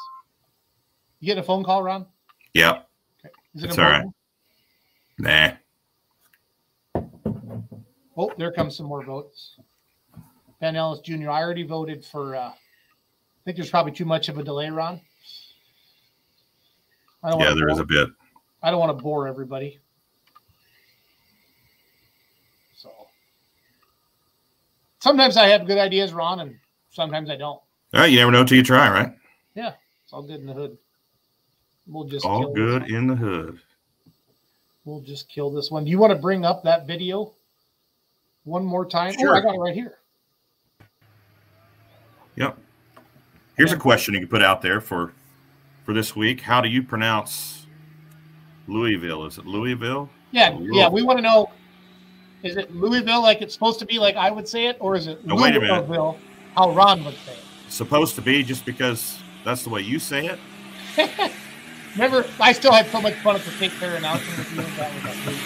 You 1.20 1.26
get 1.26 1.38
a 1.38 1.42
phone 1.42 1.64
call, 1.64 1.82
Ron? 1.82 2.06
Yeah. 2.52 2.82
Is 3.54 3.64
it 3.64 3.70
It's 3.70 3.78
all 3.78 3.84
right. 3.84 4.06
Nah. 5.18 5.52
Oh, 8.16 8.32
there 8.38 8.52
comes 8.52 8.76
some 8.76 8.86
more 8.86 9.04
votes. 9.04 9.56
Ben 10.60 10.76
Ellis 10.76 11.00
Jr. 11.00 11.30
I 11.30 11.42
already 11.42 11.64
voted 11.64 12.04
for. 12.04 12.34
Uh, 12.34 12.48
I 12.48 12.54
think 13.44 13.56
there's 13.56 13.70
probably 13.70 13.92
too 13.92 14.04
much 14.04 14.28
of 14.28 14.38
a 14.38 14.42
delay, 14.42 14.70
Ron. 14.70 15.00
I 17.26 17.30
don't 17.30 17.40
Yeah, 17.40 17.54
there 17.54 17.68
is 17.68 17.80
a 17.80 17.84
bit. 17.84 18.08
I 18.62 18.70
don't 18.70 18.78
want 18.78 18.96
to 18.96 19.02
bore 19.02 19.26
everybody. 19.26 19.80
So 22.76 22.88
sometimes 25.00 25.36
I 25.36 25.48
have 25.48 25.66
good 25.66 25.78
ideas, 25.78 26.12
Ron, 26.12 26.38
and 26.38 26.56
sometimes 26.90 27.28
I 27.28 27.36
don't. 27.36 27.60
Well, 27.92 28.06
you 28.06 28.18
never 28.18 28.30
know 28.30 28.44
till 28.44 28.56
you 28.56 28.62
try, 28.62 28.88
right? 28.88 29.12
Yeah, 29.56 29.72
it's 30.04 30.12
all 30.12 30.22
good 30.22 30.38
in 30.40 30.46
the 30.46 30.52
hood. 30.52 30.78
We'll 31.88 32.04
just 32.04 32.24
All 32.24 32.40
kill 32.40 32.48
this 32.52 32.56
good 32.56 32.82
one. 32.82 32.94
in 32.94 33.06
the 33.08 33.16
hood. 33.16 33.58
We'll 34.84 35.00
just 35.00 35.28
kill 35.28 35.50
this 35.50 35.70
one. 35.70 35.84
Do 35.84 35.90
you 35.90 35.98
want 35.98 36.12
to 36.12 36.18
bring 36.18 36.44
up 36.44 36.62
that 36.62 36.86
video 36.86 37.32
one 38.44 38.64
more 38.64 38.86
time? 38.86 39.14
Oh, 39.18 39.32
I 39.34 39.40
got 39.40 39.56
it 39.56 39.58
right 39.58 39.74
here. 39.74 39.98
Yep. 42.36 42.56
Here's 43.56 43.72
a 43.72 43.76
question 43.76 44.14
you 44.14 44.20
can 44.20 44.28
put 44.28 44.42
out 44.42 44.62
there 44.62 44.80
for 44.80 45.12
for 45.86 45.94
this 45.94 46.14
week. 46.14 46.42
How 46.42 46.60
do 46.60 46.68
you 46.68 46.82
pronounce 46.82 47.66
Louisville? 48.66 49.24
Is 49.24 49.38
it 49.38 49.46
Louisville? 49.46 50.10
Yeah, 50.32 50.50
Oh, 50.52 50.60
yeah. 50.60 50.88
We 50.90 51.02
want 51.02 51.18
to 51.18 51.22
know: 51.22 51.50
is 52.42 52.56
it 52.56 52.74
Louisville 52.74 53.22
like 53.22 53.40
it's 53.40 53.54
supposed 53.54 53.78
to 53.78 53.86
be, 53.86 53.98
like 53.98 54.16
I 54.16 54.30
would 54.30 54.46
say 54.46 54.66
it, 54.66 54.76
or 54.80 54.96
is 54.96 55.06
it 55.06 55.24
No, 55.24 55.36
wait 55.36 55.56
a 55.56 55.60
minute. 55.60 55.88
Louisville, 55.88 56.18
how 56.56 56.72
Ron 56.72 57.04
would 57.04 57.14
say 57.24 57.32
it? 57.32 57.38
Supposed 57.68 58.16
to 58.16 58.20
be 58.20 58.42
just 58.42 58.66
because 58.66 59.18
that's 59.44 59.62
the 59.62 59.70
way 59.70 59.80
you 59.80 59.98
say 59.98 60.26
it? 60.26 60.38
it? 60.98 61.32
Remember, 61.94 62.26
I 62.40 62.52
still 62.52 62.72
had 62.72 62.86
so 62.88 63.00
much 63.00 63.14
fun 63.14 63.36
at 63.36 63.42
the 63.42 63.52
Take 63.52 63.72
Care 63.72 63.94
announcement 63.96 64.38
with 64.38 64.50
you. 64.50 64.56
That 64.76 64.92
was 64.92 65.04
a 65.04 65.36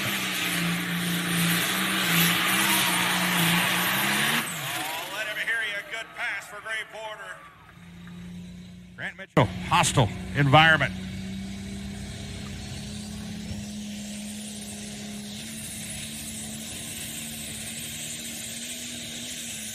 Oh, 4.82 5.14
let 5.14 5.26
him 5.28 5.36
hear 5.46 5.60
you. 5.68 5.78
Good 5.92 6.06
pass 6.16 6.48
for 6.48 6.60
Gray 6.62 6.82
Porter. 6.92 7.36
Grant 9.00 9.16
Mitchell, 9.16 9.46
hostile 9.70 10.10
environment. 10.36 10.92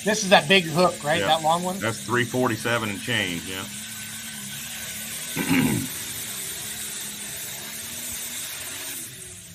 This 0.05 0.23
is 0.23 0.29
that 0.29 0.47
big 0.47 0.65
hook, 0.65 1.03
right? 1.03 1.21
Yeah. 1.21 1.25
That 1.25 1.41
long 1.41 1.63
one. 1.63 1.79
That's 1.79 2.05
347 2.05 2.87
and 2.87 3.01
change. 3.01 3.41
Yeah. 3.49 3.63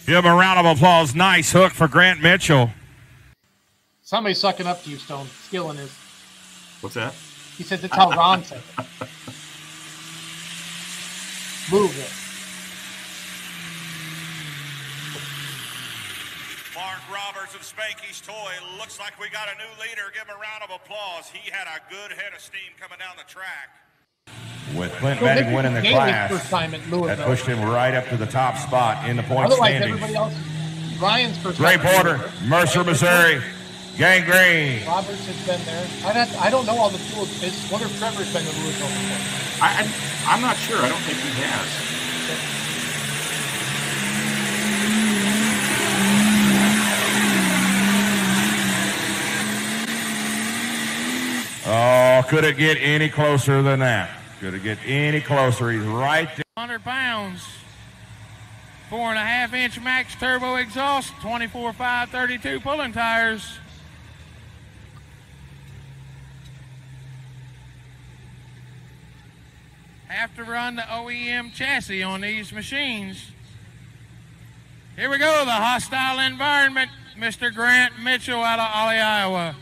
Give 0.05 0.17
him 0.17 0.27
a 0.27 0.35
round 0.35 0.67
of 0.67 0.77
applause. 0.77 1.15
Nice 1.15 1.53
hook 1.53 1.71
for 1.71 1.87
Grant 1.87 2.21
Mitchell. 2.21 2.71
Somebody's 4.03 4.41
sucking 4.41 4.67
up 4.67 4.83
to 4.83 4.91
you, 4.91 4.97
Stone. 4.97 5.29
Skilling 5.45 5.77
is. 5.77 5.97
What's 6.81 6.97
that? 6.97 7.15
He 7.61 7.65
says 7.65 7.85
it's 7.85 7.95
how 7.95 8.09
Ron 8.11 8.43
said 8.45 8.63
it. 8.79 8.87
Move 11.71 11.95
it. 11.99 12.11
Mark 16.75 17.01
Roberts 17.13 17.55
of 17.55 17.61
Spanky's 17.63 18.21
Toy. 18.21 18.35
Looks 18.79 18.99
like 18.99 19.19
we 19.21 19.29
got 19.31 19.49
a 19.49 19.55
new 19.59 19.71
leader. 19.81 20.03
Give 20.13 20.23
him 20.23 20.35
a 20.37 20.41
round 20.41 20.63
of 20.65 20.71
applause. 20.75 21.29
He 21.33 21.51
had 21.51 21.67
a 21.69 21.81
good 21.91 22.17
head 22.19 22.33
of 22.35 22.41
steam 22.41 22.75
coming 22.81 22.99
down 22.99 23.15
the 23.17 23.25
track. 23.31 23.71
With 24.77 24.93
Clint 24.99 25.19
So 25.21 25.27
this 25.27 25.35
Betting 25.37 25.53
winning 25.55 25.75
the 25.75 25.81
class, 25.83 26.31
first 26.31 26.51
time 26.51 26.75
at 26.75 26.81
that 26.83 26.91
Louisville. 26.91 27.27
pushed 27.27 27.47
him 27.47 27.61
right 27.63 27.95
up 27.95 28.09
to 28.09 28.17
the 28.17 28.27
top 28.27 28.57
spot 28.57 29.09
in 29.09 29.17
the 29.17 29.23
point 29.25 29.47
Otherwise, 29.47 29.71
standings. 29.77 30.03
everybody 30.03 30.15
else. 30.15 30.35
Ryan's 31.01 31.39
first. 31.39 31.59
Gray 31.59 31.77
time 31.77 31.87
Porter, 31.95 32.19
Louisville. 32.19 32.49
Mercer, 32.49 32.85
Missouri, 32.85 33.43
Gangrene. 34.01 34.87
Roberts 34.87 35.27
has 35.27 35.47
been 35.47 35.63
there. 35.67 35.87
I 36.07 36.15
don't, 36.15 36.41
I 36.41 36.49
don't 36.49 36.65
know 36.65 36.79
all 36.79 36.89
the 36.89 36.97
tools. 37.13 37.29
It's 37.43 37.71
wonder 37.71 37.85
if 37.85 37.99
Trevor's 37.99 38.33
been 38.33 38.47
to 38.47 38.53
Louisville 38.63 38.89
before. 38.89 39.63
I, 39.63 39.85
I, 39.85 40.35
I'm 40.35 40.41
not 40.41 40.57
sure. 40.57 40.79
I 40.79 40.89
don't 40.89 41.03
think 41.03 41.19
he 41.19 41.29
has. 41.43 41.69
Oh, 51.67 52.27
could 52.31 52.45
it 52.45 52.57
get 52.57 52.79
any 52.81 53.11
closer 53.11 53.61
than 53.61 53.81
that? 53.81 54.09
Could 54.41 54.55
it 54.55 54.63
get 54.63 54.79
any 54.87 55.21
closer? 55.21 55.71
He's 55.73 55.83
right 55.83 56.35
there. 56.37 56.45
100 56.55 56.83
pounds. 56.85 57.47
Four 58.89 59.11
and 59.11 59.19
a 59.19 59.23
half 59.23 59.53
inch 59.53 59.79
max 59.79 60.15
turbo 60.15 60.57
exhaust, 60.57 61.13
24 61.21 61.75
5 61.75 62.09
32 62.09 62.61
pulling 62.61 62.95
tires. 62.95 63.59
Have 70.11 70.35
to 70.35 70.43
run 70.43 70.75
the 70.75 70.83
OEM 70.83 71.53
chassis 71.55 72.03
on 72.03 72.23
these 72.23 72.53
machines. 72.53 73.31
Here 74.97 75.09
we 75.09 75.19
go, 75.19 75.45
the 75.45 75.53
hostile 75.53 76.19
environment. 76.19 76.91
Mr. 77.17 77.55
Grant 77.55 77.97
Mitchell 78.03 78.43
out 78.43 78.59
of 78.59 78.69
Ollie, 78.75 78.99
Iowa. 78.99 79.55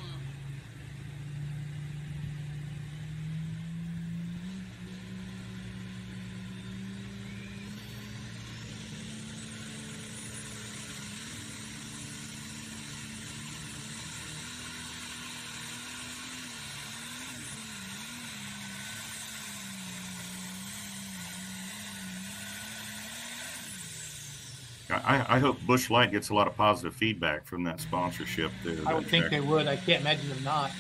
I, 25.09 25.37
I 25.37 25.39
hope 25.39 25.59
Busch 25.67 25.89
Light 25.89 26.13
gets 26.13 26.29
a 26.29 26.35
lot 26.35 26.47
of 26.47 26.55
positive 26.55 26.95
feedback 26.95 27.47
from 27.47 27.65
that 27.65 27.81
sponsorship. 27.81 28.53
There, 28.63 28.77
I 28.87 28.93
would 28.93 29.07
think 29.07 29.31
they 29.31 29.41
would. 29.41 29.67
I 29.67 29.77
can't 29.77 30.03
imagine 30.03 30.29
them 30.29 30.45
not. 30.45 30.71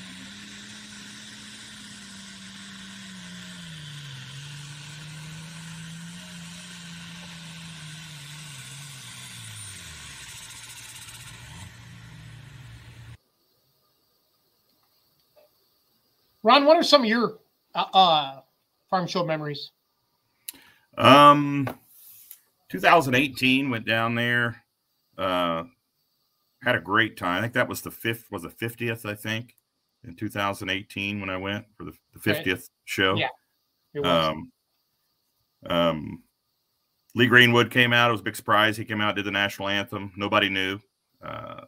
Ron, 16.42 16.66
what 16.66 16.76
are 16.76 16.82
some 16.82 17.00
of 17.00 17.08
your 17.08 17.38
uh, 17.74 17.84
uh, 17.94 18.40
farm 18.90 19.06
show 19.06 19.24
memories? 19.24 19.70
Um, 20.98 21.68
2018 22.68 23.70
went 23.70 23.86
down 23.86 24.14
there. 24.14 24.62
Uh, 25.16 25.64
had 26.62 26.74
a 26.74 26.80
great 26.80 27.16
time. 27.16 27.38
I 27.38 27.40
think 27.40 27.54
that 27.54 27.68
was 27.68 27.82
the 27.82 27.90
fifth, 27.90 28.26
was 28.30 28.42
the 28.42 28.48
50th, 28.48 29.08
I 29.08 29.14
think, 29.14 29.56
in 30.04 30.14
2018 30.14 31.20
when 31.20 31.30
I 31.30 31.36
went 31.36 31.64
for 31.76 31.84
the, 31.84 31.92
the 32.14 32.30
Okay. 32.30 32.42
50th 32.44 32.68
show. 32.84 33.14
Yeah, 33.16 33.28
It 33.94 34.00
was. 34.00 34.28
Um, 34.28 34.52
um, 35.66 36.22
Lee 37.14 37.26
Greenwood 37.26 37.70
came 37.70 37.92
out. 37.92 38.10
It 38.10 38.12
was 38.12 38.20
a 38.20 38.24
big 38.24 38.36
surprise. 38.36 38.76
He 38.76 38.84
came 38.84 39.00
out, 39.00 39.16
did 39.16 39.24
the 39.24 39.30
national 39.30 39.68
anthem. 39.68 40.12
Nobody 40.16 40.48
knew. 40.48 40.78
Uh, 41.22 41.62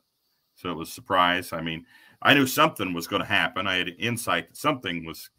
so 0.54 0.70
it 0.70 0.76
was 0.76 0.88
a 0.88 0.92
surprise. 0.92 1.52
I 1.52 1.60
mean, 1.60 1.86
I 2.22 2.34
knew 2.34 2.46
something 2.46 2.92
was 2.92 3.06
going 3.06 3.22
to 3.22 3.28
happen. 3.28 3.66
I 3.66 3.76
had 3.76 3.88
insight 3.98 4.48
that 4.48 4.56
something 4.56 5.04
was 5.04 5.30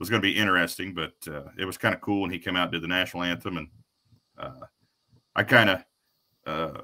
was 0.00 0.10
going 0.10 0.20
to 0.20 0.26
be 0.26 0.36
interesting, 0.36 0.92
but 0.92 1.14
uh, 1.28 1.48
it 1.56 1.64
was 1.64 1.78
kind 1.78 1.94
of 1.94 2.00
cool 2.00 2.22
when 2.22 2.30
he 2.30 2.38
came 2.38 2.56
out 2.56 2.72
did 2.72 2.82
the 2.82 2.88
national 2.88 3.22
anthem. 3.22 3.56
And 3.56 3.68
uh, 4.38 4.66
I 5.34 5.42
kind 5.42 5.70
of 5.70 5.84
uh, 6.46 6.80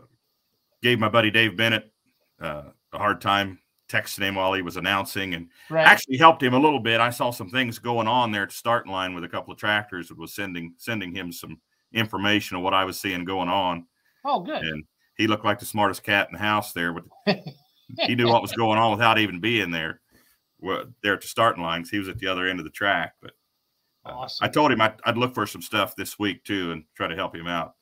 gave 0.82 0.98
my 0.98 1.09
buddy 1.09 1.31
Dave 1.31 1.56
Bennett 1.56 1.93
uh, 2.40 2.64
a 2.93 2.98
hard 2.98 3.20
time 3.20 3.59
texting 3.90 4.20
him 4.20 4.36
while 4.36 4.52
he 4.52 4.62
was 4.62 4.77
announcing 4.77 5.35
and 5.35 5.48
right. 5.68 5.86
actually 5.86 6.16
helped 6.16 6.43
him 6.43 6.55
a 6.55 6.59
little 6.59 6.78
bit. 6.81 7.01
I 7.01 7.10
saw 7.10 7.31
some 7.31 7.51
things 7.51 7.78
going 7.78 8.06
on 8.06 8.31
there 8.31 8.44
at 8.44 8.51
the 8.51 8.55
starting 8.55 8.93
line 8.93 9.14
with 9.14 9.24
a 9.24 9.28
couple 9.28 9.52
of 9.52 9.59
tractors 9.59 10.09
that 10.09 10.18
was 10.18 10.35
sending 10.35 10.74
sending 10.78 11.14
him 11.14 11.32
some 11.32 11.60
information 11.93 12.56
of 12.56 12.62
what 12.62 12.74
I 12.74 12.85
was 12.85 13.01
seeing 13.01 13.24
going 13.24 13.48
on. 13.48 13.86
oh, 14.24 14.40
good. 14.40 14.62
And 14.62 14.85
he 15.16 15.27
looked 15.27 15.44
like 15.44 15.59
the 15.59 15.66
smartest 15.66 16.05
cat 16.05 16.28
in 16.28 16.35
the 16.35 16.39
house 16.39 16.72
there. 16.72 16.93
But 16.93 17.39
he 18.06 18.14
knew 18.14 18.28
what 18.28 18.43
was 18.43 18.52
going 18.56 18.78
on 18.78 18.93
without 18.93 19.18
even 19.18 19.40
being 19.40 19.70
there. 19.70 20.01
Well, 20.60 20.85
there 21.02 21.14
at 21.14 21.22
the 21.22 21.27
starting 21.27 21.62
lines, 21.62 21.90
he 21.90 21.98
was 21.98 22.09
at 22.09 22.18
the 22.18 22.27
other 22.28 22.47
end 22.47 22.60
of 22.60 22.64
the 22.64 22.70
track. 22.70 23.14
But 23.20 23.32
Awesome. 24.12 24.45
I 24.45 24.49
told 24.49 24.73
him 24.73 24.81
I'd, 24.81 24.95
I'd 25.05 25.19
look 25.19 25.35
for 25.35 25.47
some 25.47 25.62
stuff 25.62 25.97
this 25.97 26.19
week 26.19 26.45
too 26.45 26.73
and 26.73 26.85
try 26.97 27.07
to 27.07 27.16
help 27.16 27.35
him 27.35 27.47
out 27.47 27.74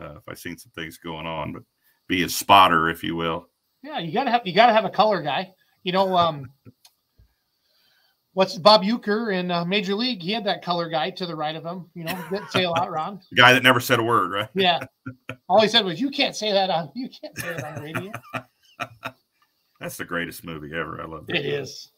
uh, 0.00 0.16
if 0.16 0.28
I 0.28 0.34
seen 0.34 0.58
some 0.58 0.72
things 0.74 0.98
going 0.98 1.26
on. 1.26 1.52
But 1.52 1.62
be 2.08 2.22
his 2.22 2.34
spotter, 2.34 2.88
if 2.88 3.02
you 3.02 3.16
will. 3.16 3.48
Yeah, 3.82 3.98
you 3.98 4.12
gotta 4.12 4.30
have 4.30 4.42
you 4.44 4.54
gotta 4.54 4.72
have 4.72 4.84
a 4.84 4.90
color 4.90 5.22
guy. 5.22 5.52
You 5.84 5.92
know, 5.92 6.16
um, 6.16 6.50
what's 8.32 8.56
Bob 8.56 8.82
Uecker 8.82 9.34
in 9.34 9.50
uh, 9.50 9.64
Major 9.64 9.94
League? 9.94 10.22
He 10.22 10.32
had 10.32 10.44
that 10.44 10.62
color 10.62 10.88
guy 10.88 11.10
to 11.10 11.26
the 11.26 11.36
right 11.36 11.54
of 11.54 11.64
him. 11.64 11.90
You 11.94 12.04
know, 12.04 12.18
didn't 12.30 12.50
say 12.50 12.64
a 12.64 12.70
lot, 12.70 12.90
Ron. 12.90 13.20
The 13.30 13.36
guy 13.36 13.52
that 13.52 13.62
never 13.62 13.80
said 13.80 13.98
a 13.98 14.02
word, 14.02 14.32
right? 14.32 14.48
Yeah, 14.54 14.80
all 15.48 15.60
he 15.60 15.68
said 15.68 15.84
was, 15.84 16.00
"You 16.00 16.10
can't 16.10 16.34
say 16.34 16.52
that 16.52 16.70
on 16.70 16.90
you 16.94 17.08
can't 17.08 17.36
say 17.38 17.54
that 17.54 17.64
on 17.64 17.82
radio." 17.82 18.12
That's 19.80 19.96
the 19.96 20.04
greatest 20.04 20.44
movie 20.44 20.74
ever. 20.74 21.00
I 21.00 21.06
love 21.06 21.26
it. 21.28 21.36
It 21.36 21.46
is. 21.46 21.92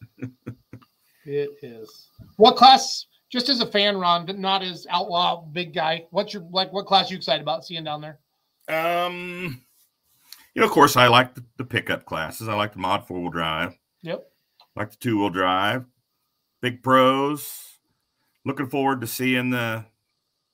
it 1.25 1.49
is. 1.63 2.09
What 2.37 2.55
class? 2.55 3.07
Just 3.31 3.47
as 3.47 3.61
a 3.61 3.65
fan, 3.65 3.97
Ron, 3.97 4.25
but 4.25 4.37
not 4.37 4.61
as 4.61 4.85
outlaw 4.89 5.41
big 5.41 5.73
guy. 5.73 6.05
What's 6.11 6.33
your 6.33 6.43
like? 6.51 6.73
What 6.73 6.85
class 6.85 7.09
you 7.09 7.15
excited 7.15 7.41
about 7.41 7.65
seeing 7.65 7.85
down 7.85 8.01
there? 8.01 8.19
Um, 8.67 9.61
you 10.53 10.59
know, 10.59 10.65
of 10.65 10.71
course, 10.71 10.97
I 10.97 11.07
like 11.07 11.33
the, 11.33 11.43
the 11.57 11.63
pickup 11.63 12.05
classes. 12.05 12.49
I 12.49 12.55
like 12.55 12.73
the 12.73 12.79
mod 12.79 13.07
four 13.07 13.21
wheel 13.21 13.31
drive. 13.31 13.77
Yep. 14.03 14.27
like 14.75 14.91
the 14.91 14.97
two 14.97 15.19
wheel 15.19 15.29
drive. 15.29 15.85
Big 16.61 16.83
pros. 16.83 17.77
Looking 18.43 18.67
forward 18.67 19.01
to 19.01 19.07
seeing 19.07 19.49
the 19.49 19.85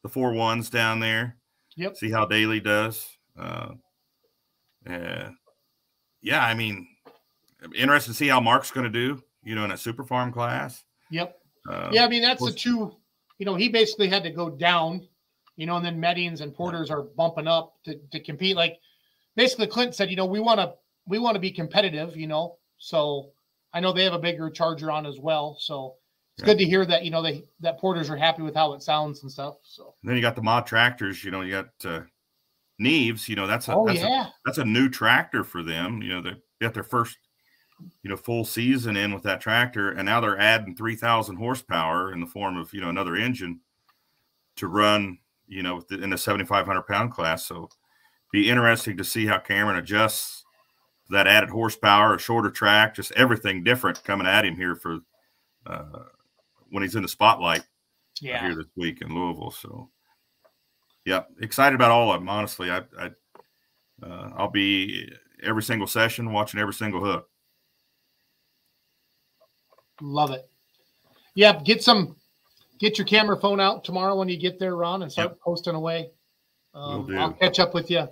the 0.03 0.09
four 0.09 0.33
ones 0.33 0.69
down 0.69 0.99
there. 0.99 1.37
Yep. 1.77 1.97
See 1.97 2.11
how 2.11 2.25
Daly 2.25 2.59
does. 2.59 3.07
Uh, 3.37 3.73
uh, 4.87 5.29
yeah, 6.21 6.45
I 6.45 6.53
mean, 6.53 6.87
interested 7.75 8.11
to 8.11 8.17
see 8.17 8.27
how 8.27 8.39
Mark's 8.39 8.71
going 8.71 8.83
to 8.83 8.89
do. 8.89 9.23
You 9.43 9.55
know, 9.55 9.65
in 9.65 9.71
a 9.71 9.77
super 9.77 10.03
farm 10.03 10.31
class. 10.31 10.83
Yep. 11.09 11.39
Uh, 11.67 11.89
Yeah, 11.91 12.05
I 12.05 12.07
mean 12.09 12.21
that's 12.21 12.43
the 12.43 12.51
two. 12.51 12.95
You 13.39 13.45
know, 13.45 13.55
he 13.55 13.69
basically 13.69 14.07
had 14.09 14.23
to 14.23 14.31
go 14.31 14.49
down. 14.49 15.07
You 15.55 15.65
know, 15.65 15.75
and 15.75 15.85
then 15.85 15.99
Meddings 15.99 16.41
and 16.41 16.53
Porters 16.53 16.91
are 16.91 17.01
bumping 17.01 17.47
up 17.47 17.73
to, 17.85 17.97
to 18.11 18.19
compete. 18.19 18.55
Like 18.55 18.77
basically, 19.35 19.65
Clint 19.67 19.95
said, 19.95 20.09
you 20.11 20.15
know, 20.15 20.25
we 20.25 20.39
want 20.39 20.59
to 20.59 20.73
we 21.07 21.17
want 21.17 21.33
to 21.35 21.39
be 21.39 21.51
competitive. 21.51 22.15
You 22.15 22.27
know, 22.27 22.57
so 22.77 23.31
I 23.73 23.79
know 23.79 23.91
they 23.91 24.03
have 24.03 24.13
a 24.13 24.19
bigger 24.19 24.49
charger 24.51 24.91
on 24.91 25.05
as 25.05 25.19
well. 25.19 25.57
So 25.59 25.95
it's 26.35 26.43
Yeah. 26.43 26.53
good 26.53 26.59
to 26.59 26.65
hear 26.65 26.85
that 26.85 27.03
you 27.03 27.11
know 27.11 27.23
they 27.23 27.43
that 27.61 27.79
Porters 27.79 28.09
are 28.11 28.17
happy 28.17 28.43
with 28.43 28.53
how 28.55 28.73
it 28.73 28.83
sounds 28.83 29.23
and 29.23 29.31
stuff. 29.31 29.55
So 29.63 29.95
Then 30.03 30.15
you 30.15 30.21
got 30.21 30.35
the 30.35 30.43
mod 30.43 30.67
tractors. 30.67 31.23
You 31.23 31.31
know, 31.31 31.41
you 31.41 31.51
got 31.51 31.69
uh, 31.83 32.01
Neves. 32.79 33.27
You 33.27 33.35
know, 33.35 33.47
that's 33.47 33.67
a 33.67 33.75
oh 33.75 33.87
that's 33.87 34.03
a 34.03 34.07
yeah, 34.07 34.27
that's 34.45 34.59
a 34.59 34.65
new 34.65 34.89
tractor 34.89 35.43
for 35.43 35.63
them. 35.63 36.01
You 36.03 36.09
know, 36.09 36.21
they 36.21 36.35
got 36.61 36.75
their 36.75 36.83
first, 36.83 37.17
you 38.03 38.09
know, 38.09 38.17
full 38.17 38.45
season 38.45 38.97
in 38.97 39.13
with 39.13 39.23
that 39.23 39.41
tractor, 39.41 39.91
and 39.91 40.05
now 40.05 40.19
they're 40.19 40.39
adding 40.39 40.75
three 40.75 40.95
thousand 40.95 41.37
horsepower 41.37 42.11
in 42.13 42.19
the 42.19 42.25
form 42.25 42.57
of 42.57 42.73
you 42.73 42.81
know 42.81 42.89
another 42.89 43.15
engine 43.15 43.59
to 44.55 44.67
run, 44.67 45.19
you 45.47 45.63
know, 45.63 45.75
with 45.75 45.87
the, 45.87 46.01
in 46.01 46.09
the 46.09 46.17
seventy 46.17 46.45
five 46.45 46.65
hundred 46.65 46.83
pound 46.83 47.11
class. 47.11 47.45
So, 47.45 47.69
be 48.31 48.49
interesting 48.49 48.97
to 48.97 49.03
see 49.03 49.25
how 49.25 49.37
Cameron 49.37 49.77
adjusts 49.77 50.43
that 51.09 51.27
added 51.27 51.49
horsepower, 51.49 52.15
a 52.15 52.19
shorter 52.19 52.49
track, 52.49 52.95
just 52.95 53.11
everything 53.13 53.63
different 53.63 54.03
coming 54.03 54.27
at 54.27 54.45
him 54.45 54.55
here 54.55 54.75
for 54.75 54.99
uh, 55.65 56.03
when 56.69 56.83
he's 56.83 56.95
in 56.95 57.03
the 57.03 57.07
spotlight 57.07 57.63
yeah. 58.21 58.41
here 58.41 58.55
this 58.55 58.67
week 58.75 59.01
in 59.01 59.13
Louisville. 59.13 59.51
So, 59.51 59.89
yeah, 61.05 61.23
excited 61.41 61.75
about 61.75 61.91
all 61.91 62.11
of 62.11 62.19
them. 62.19 62.29
Honestly, 62.29 62.69
I, 62.69 62.81
I 62.99 63.11
uh, 64.03 64.31
I'll 64.35 64.51
be 64.51 65.09
every 65.43 65.63
single 65.63 65.87
session 65.87 66.31
watching 66.31 66.59
every 66.59 66.73
single 66.73 67.03
hook. 67.03 67.29
Love 70.01 70.31
it. 70.31 70.49
Yeah, 71.35 71.59
get 71.61 71.83
some, 71.83 72.15
get 72.79 72.97
your 72.97 73.05
camera 73.05 73.37
phone 73.37 73.59
out 73.59 73.83
tomorrow 73.83 74.15
when 74.15 74.29
you 74.29 74.37
get 74.37 74.59
there, 74.59 74.75
Ron, 74.75 75.03
and 75.03 75.11
start 75.11 75.39
posting 75.39 75.75
away. 75.75 76.09
Um, 76.73 77.07
I'll 77.17 77.33
catch 77.33 77.59
up 77.59 77.73
with 77.73 77.89
you 77.89 78.07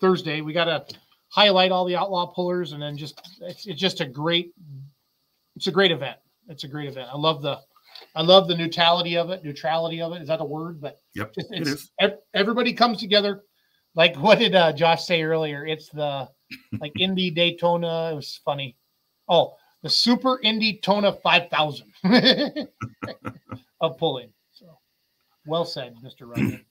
Thursday. 0.00 0.40
We 0.40 0.52
got 0.52 0.64
to 0.64 0.84
highlight 1.28 1.70
all 1.70 1.84
the 1.84 1.96
outlaw 1.96 2.26
pullers, 2.26 2.72
and 2.72 2.82
then 2.82 2.96
just 2.96 3.20
it's, 3.40 3.66
it's 3.66 3.80
just 3.80 4.00
a 4.00 4.06
great, 4.06 4.52
it's 5.56 5.68
a 5.68 5.72
great 5.72 5.92
event. 5.92 6.16
It's 6.48 6.64
a 6.64 6.68
great 6.68 6.88
event. 6.88 7.08
I 7.12 7.16
love 7.16 7.42
the, 7.42 7.58
I 8.14 8.22
love 8.22 8.48
the 8.48 8.56
neutrality 8.56 9.16
of 9.16 9.30
it. 9.30 9.44
Neutrality 9.44 10.00
of 10.00 10.12
it 10.12 10.22
is 10.22 10.28
that 10.28 10.40
a 10.40 10.44
word? 10.44 10.80
But 10.80 10.98
Yep, 11.14 11.34
just 11.34 11.52
it 11.52 11.90
it's 11.98 12.16
everybody 12.34 12.72
comes 12.72 12.98
together. 12.98 13.42
Like 13.94 14.16
what 14.16 14.38
did 14.38 14.54
uh, 14.54 14.72
Josh 14.72 15.04
say 15.04 15.22
earlier? 15.22 15.66
It's 15.66 15.88
the 15.90 16.28
like 16.80 16.92
Indy 17.00 17.30
Daytona. 17.30 18.10
It 18.12 18.16
was 18.16 18.40
funny. 18.44 18.76
Oh, 19.28 19.54
the 19.82 19.90
Super 19.90 20.40
Indy 20.42 20.78
Tona 20.82 21.20
5000 21.20 21.92
of 23.80 23.98
pulling. 23.98 24.32
So 24.52 24.78
well 25.46 25.64
said, 25.64 25.96
Mr. 26.04 26.28
Ryan. 26.28 26.64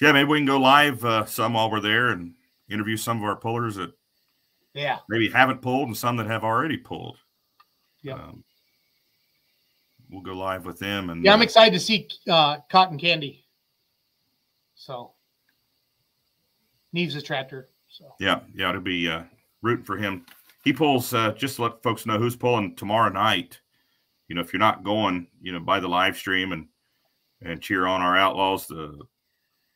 Yeah, 0.00 0.12
maybe 0.12 0.28
we 0.28 0.38
can 0.38 0.46
go 0.46 0.58
live 0.58 1.04
uh, 1.04 1.24
some 1.24 1.54
while 1.54 1.70
we're 1.70 1.80
there 1.80 2.08
and 2.08 2.34
interview 2.68 2.96
some 2.96 3.18
of 3.18 3.24
our 3.24 3.36
pullers 3.36 3.76
that 3.76 3.92
yeah. 4.74 4.98
maybe 5.08 5.30
haven't 5.30 5.62
pulled 5.62 5.88
and 5.88 5.96
some 5.96 6.16
that 6.16 6.26
have 6.26 6.44
already 6.44 6.76
pulled. 6.76 7.16
Yeah. 8.02 8.14
Um, 8.14 8.44
we'll 10.10 10.22
go 10.22 10.34
live 10.34 10.66
with 10.66 10.78
them 10.78 11.10
and 11.10 11.24
Yeah, 11.24 11.32
I'm 11.32 11.40
uh, 11.40 11.44
excited 11.44 11.72
to 11.72 11.80
see 11.80 12.08
uh, 12.28 12.58
Cotton 12.70 12.98
Candy. 12.98 13.44
So 14.74 15.12
Neves' 16.94 17.16
a 17.16 17.22
tractor. 17.22 17.70
So 17.88 18.12
Yeah, 18.20 18.40
yeah, 18.54 18.68
it'll 18.68 18.82
be 18.82 19.08
uh, 19.08 19.22
rooting 19.62 19.84
for 19.84 19.96
him. 19.96 20.26
He 20.66 20.72
pulls 20.72 21.14
uh, 21.14 21.30
just 21.30 21.56
to 21.56 21.62
let 21.62 21.80
folks 21.84 22.06
know 22.06 22.18
who's 22.18 22.34
pulling 22.34 22.74
tomorrow 22.74 23.08
night. 23.08 23.60
You 24.26 24.34
know, 24.34 24.40
if 24.40 24.52
you're 24.52 24.58
not 24.58 24.82
going, 24.82 25.28
you 25.40 25.52
know, 25.52 25.60
by 25.60 25.78
the 25.78 25.86
live 25.86 26.16
stream 26.16 26.50
and 26.50 26.66
and 27.40 27.62
cheer 27.62 27.86
on 27.86 28.02
our 28.02 28.16
outlaws. 28.16 28.66
The 28.66 28.98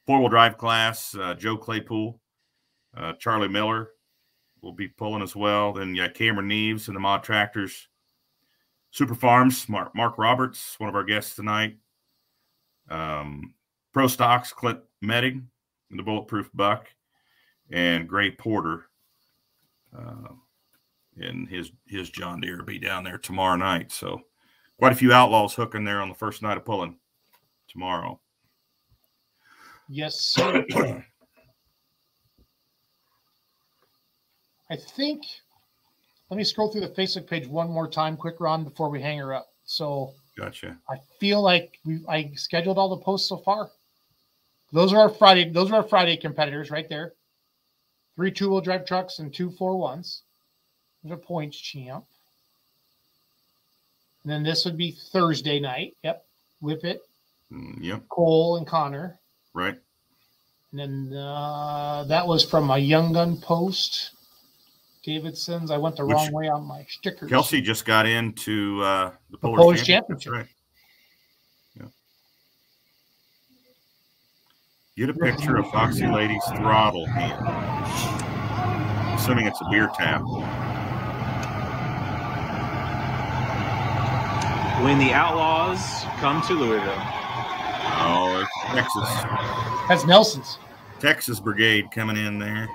four 0.04 0.18
wheel 0.18 0.28
drive 0.28 0.58
class, 0.58 1.14
uh, 1.14 1.34
Joe 1.34 1.56
Claypool, 1.56 2.20
uh, 2.96 3.12
Charlie 3.20 3.46
Miller 3.46 3.90
will 4.62 4.72
be 4.72 4.88
pulling 4.88 5.22
as 5.22 5.36
well. 5.36 5.74
Then 5.74 5.94
yeah, 5.94 6.08
Cameron 6.08 6.48
Neves 6.48 6.88
and 6.88 6.96
the 6.96 7.00
Mod 7.00 7.22
Tractors, 7.22 7.86
Super 8.90 9.14
Farms, 9.14 9.68
Mark, 9.68 9.94
Mark 9.94 10.18
Roberts, 10.18 10.74
one 10.80 10.88
of 10.88 10.96
our 10.96 11.04
guests 11.04 11.36
tonight. 11.36 11.76
Um, 12.88 13.54
Pro 13.92 14.08
Stocks, 14.08 14.52
Clint 14.52 14.80
Medding, 15.00 15.50
and 15.88 16.00
the 16.00 16.02
Bulletproof 16.02 16.50
Buck, 16.52 16.88
and 17.70 18.08
Gray 18.08 18.32
Porter. 18.32 18.86
Uh, 19.96 20.34
and 21.16 21.48
his 21.48 21.70
his 21.86 22.10
John 22.10 22.40
Deere 22.40 22.58
will 22.58 22.64
be 22.64 22.78
down 22.78 23.04
there 23.04 23.18
tomorrow 23.18 23.56
night. 23.56 23.92
So 23.92 24.22
quite 24.78 24.92
a 24.92 24.96
few 24.96 25.12
outlaws 25.12 25.54
hooking 25.54 25.84
there 25.84 26.00
on 26.00 26.08
the 26.08 26.14
first 26.14 26.42
night 26.42 26.56
of 26.56 26.64
pulling 26.64 26.96
tomorrow. 27.68 28.20
yes, 29.88 30.20
sir. 30.20 30.64
I 34.70 34.76
think. 34.76 35.24
Let 36.30 36.36
me 36.36 36.44
scroll 36.44 36.70
through 36.70 36.82
the 36.82 36.88
Facebook 36.88 37.26
page 37.26 37.48
one 37.48 37.68
more 37.68 37.88
time, 37.88 38.16
quick, 38.16 38.36
Ron, 38.38 38.62
before 38.62 38.88
we 38.88 39.02
hang 39.02 39.18
her 39.18 39.34
up. 39.34 39.48
So 39.64 40.14
Gotcha. 40.36 40.78
I 40.88 40.96
feel 41.18 41.42
like 41.42 41.80
we 41.84 42.00
I 42.08 42.30
scheduled 42.36 42.78
all 42.78 42.88
the 42.88 43.02
posts 43.02 43.28
so 43.28 43.38
far. 43.38 43.70
Those 44.72 44.92
are 44.92 45.00
our 45.00 45.08
Friday. 45.08 45.50
Those 45.50 45.72
are 45.72 45.76
our 45.76 45.82
Friday 45.82 46.16
competitors 46.16 46.70
right 46.70 46.88
there. 46.88 47.14
Three 48.14 48.30
two-wheel 48.30 48.60
drive 48.60 48.86
trucks 48.86 49.18
and 49.18 49.34
two 49.34 49.50
four 49.50 49.76
ones. 49.76 50.22
There's 51.02 51.18
a 51.18 51.22
points 51.22 51.58
champ. 51.58 52.04
And 54.22 54.30
then 54.32 54.42
this 54.42 54.64
would 54.64 54.76
be 54.76 54.90
Thursday 55.12 55.58
night. 55.60 55.96
Yep, 56.04 56.24
Whippet, 56.62 56.98
Mm, 57.52 57.78
yep. 57.80 58.06
Cole, 58.08 58.58
and 58.58 58.66
Connor. 58.66 59.18
Right. 59.54 59.76
And 60.72 60.78
then 61.10 61.16
uh, 61.18 62.04
that 62.08 62.26
was 62.26 62.44
from 62.44 62.70
a 62.70 62.78
Young 62.78 63.12
Gun 63.12 63.38
post. 63.40 64.10
Davidson's. 65.02 65.70
I 65.70 65.78
went 65.78 65.96
the 65.96 66.04
Which- 66.06 66.14
wrong 66.14 66.32
way 66.32 66.48
on 66.48 66.64
my 66.64 66.84
stickers. 66.88 67.28
Kelsey 67.30 67.60
just 67.62 67.84
got 67.86 68.06
into 68.06 68.80
uh, 68.82 69.10
the 69.30 69.38
Polish, 69.38 69.58
Polish 69.58 69.82
Championship. 69.84 70.32
Championship. 70.32 70.32
Right. 71.76 71.86
Yeah. 74.96 75.06
Get 75.06 75.08
a 75.10 75.14
picture 75.18 75.56
of 75.56 75.66
Foxy 75.70 76.06
Lady's 76.06 76.44
throttle 76.56 77.06
here. 77.06 77.38
Assuming 79.16 79.46
it's 79.46 79.60
a 79.62 79.68
beer 79.70 79.90
tap. 79.96 80.20
When 84.82 84.98
the 84.98 85.12
Outlaws 85.12 86.04
come 86.20 86.40
to 86.42 86.54
Louisville. 86.54 86.94
Oh, 88.02 88.40
it's 88.42 88.74
Texas. 88.74 89.24
That's 89.88 90.06
Nelson's. 90.06 90.58
Texas 91.00 91.38
Brigade 91.38 91.90
coming 91.90 92.16
in 92.16 92.38
there. 92.38 92.66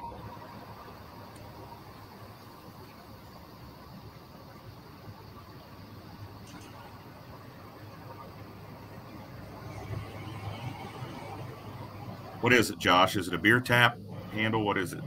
What 12.41 12.53
is 12.53 12.69
it, 12.69 12.77
Josh? 12.77 13.15
Is 13.15 13.27
it 13.27 13.33
a 13.33 13.39
beer 13.39 13.59
tap 13.59 13.97
handle? 14.31 14.63
What 14.63 14.77
is 14.77 14.93
it? 14.93 15.01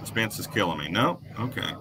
Suspense 0.00 0.40
is 0.40 0.48
killing 0.48 0.78
me. 0.78 0.88
No? 0.88 1.20
Okay. 1.38 1.72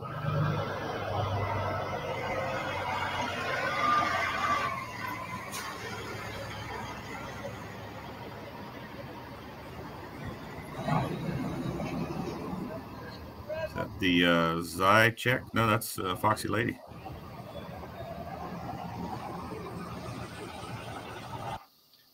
The 14.04 14.26
uh, 14.26 14.56
Zychek? 14.58 15.42
No, 15.54 15.66
that's 15.66 15.98
uh, 15.98 16.16
Foxy 16.18 16.50
Lady. 16.50 16.78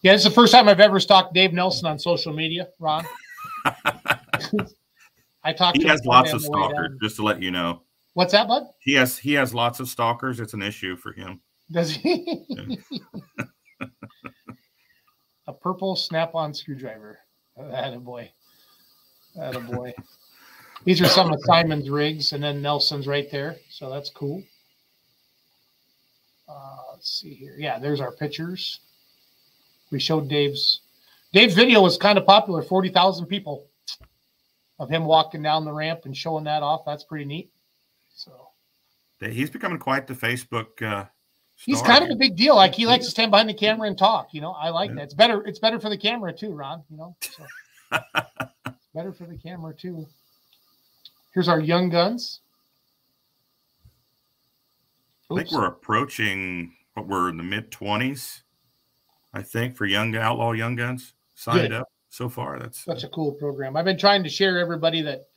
Yeah, 0.02 0.14
it's 0.14 0.24
the 0.24 0.30
first 0.30 0.54
time 0.54 0.70
I've 0.70 0.80
ever 0.80 1.00
stalked 1.00 1.34
Dave 1.34 1.52
Nelson 1.52 1.88
on 1.88 2.00
social 2.00 2.32
media, 2.32 2.70
Ron. 2.80 3.06
I 5.44 5.52
talked 5.52 5.78
He 5.78 5.88
has 5.88 6.06
lots 6.06 6.32
of 6.32 6.44
the 6.44 6.52
way 6.52 6.60
down. 6.60 6.70
stalkers, 6.70 6.98
just 7.02 7.16
to 7.18 7.24
let 7.24 7.42
you 7.42 7.52
know. 7.52 7.82
What's 8.14 8.32
that, 8.34 8.48
bud? 8.48 8.68
He 8.80 8.94
has 8.94 9.18
he 9.18 9.34
has 9.34 9.54
lots 9.54 9.80
of 9.80 9.90
stalkers. 9.90 10.40
It's 10.40 10.54
an 10.54 10.62
issue 10.62 10.96
for 10.96 11.12
him. 11.12 11.42
Does 11.72 11.92
he? 11.92 12.46
a 15.48 15.54
purple 15.54 15.96
snap-on 15.96 16.54
screwdriver. 16.54 17.20
That 17.58 17.94
a 17.94 18.00
boy. 18.00 18.32
That 19.36 19.56
a 19.56 19.60
boy. 19.60 19.94
These 20.86 21.02
are 21.02 21.08
some 21.08 21.32
of 21.32 21.40
Simon's 21.44 21.90
rigs, 21.90 22.34
and 22.34 22.44
then 22.44 22.62
Nelson's 22.62 23.06
right 23.08 23.30
there. 23.32 23.58
So 23.70 23.90
that's 23.90 24.10
cool. 24.10 24.44
Uh, 26.48 26.78
let's 26.94 27.12
see 27.20 27.34
here. 27.34 27.56
Yeah, 27.58 27.80
there's 27.80 28.00
our 28.02 28.12
pictures. 28.12 28.80
We 29.92 30.00
showed 30.00 30.28
Dave's. 30.30 30.82
Dave's 31.34 31.54
video 31.54 31.82
was 31.82 31.98
kind 31.98 32.18
of 32.18 32.26
popular. 32.26 32.64
Forty 32.64 32.90
thousand 32.90 33.28
people 33.28 33.68
of 34.80 34.90
him 34.90 35.06
walking 35.06 35.42
down 35.44 35.66
the 35.66 35.74
ramp 35.74 36.02
and 36.06 36.16
showing 36.16 36.46
that 36.46 36.64
off. 36.64 36.86
That's 36.86 37.04
pretty 37.04 37.26
neat. 37.26 37.52
So 38.16 38.32
He's 39.20 39.50
becoming 39.50 39.78
quite 39.80 40.08
the 40.08 40.14
Facebook. 40.14 40.82
Uh, 40.82 41.06
he's 41.58 41.82
kind 41.82 42.04
of 42.06 42.10
a 42.10 42.16
big 42.16 42.38
deal. 42.38 42.56
Like 42.56 42.74
he 42.74 42.86
likes 42.88 43.04
to 43.06 43.12
stand 43.12 43.32
behind 43.32 43.50
the 43.50 43.54
camera 43.54 43.88
and 43.88 43.98
talk. 43.98 44.34
You 44.34 44.40
know, 44.42 44.52
I 44.52 44.70
like 44.70 44.90
Yeah. 44.90 44.96
that. 44.96 45.04
It's 45.04 45.14
better. 45.14 45.46
It's 45.46 45.60
better 45.60 45.80
for 45.80 45.90
the 45.90 45.98
camera 45.98 46.32
too, 46.34 46.54
Ron. 46.54 46.84
You 46.90 46.98
know, 46.98 47.16
so 47.22 47.44
it's 47.92 48.88
better 48.96 49.12
for 49.12 49.26
the 49.26 49.38
camera 49.38 49.74
too. 49.76 50.08
Here's 51.34 51.48
our 51.48 51.60
young 51.60 51.90
guns. 51.90 52.42
I 55.32 55.36
think 55.36 55.52
we're 55.52 55.68
approaching 55.68 56.74
what 56.96 57.08
we're 57.08 57.30
in 57.30 57.38
the 57.38 57.44
mid 57.44 57.72
twenties. 57.72 58.44
I 59.32 59.44
think 59.44 59.76
for 59.76 59.86
young 59.86 60.16
outlaw 60.16 60.54
young 60.54 60.76
guns 60.76 61.14
signed 61.36 61.70
Good. 61.70 61.74
up 61.74 61.90
so 62.10 62.30
far. 62.30 62.58
That's 62.58 62.84
such 62.84 63.04
a 63.04 63.10
cool 63.10 63.34
program. 63.34 63.78
I've 63.78 63.86
been 63.86 64.00
trying 64.00 64.24
to 64.24 64.30
share 64.30 64.58
everybody 64.58 65.04
that, 65.04 65.28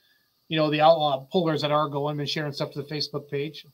you 0.48 0.56
know, 0.56 0.70
the 0.70 0.80
outlaw 0.80 1.26
pullers 1.30 1.60
that 1.60 1.70
are 1.70 1.88
going, 1.88 2.16
been 2.16 2.24
sharing 2.24 2.52
stuff 2.52 2.72
to 2.72 2.82
the 2.82 2.88
Facebook 2.88 3.28
page. 3.28 3.66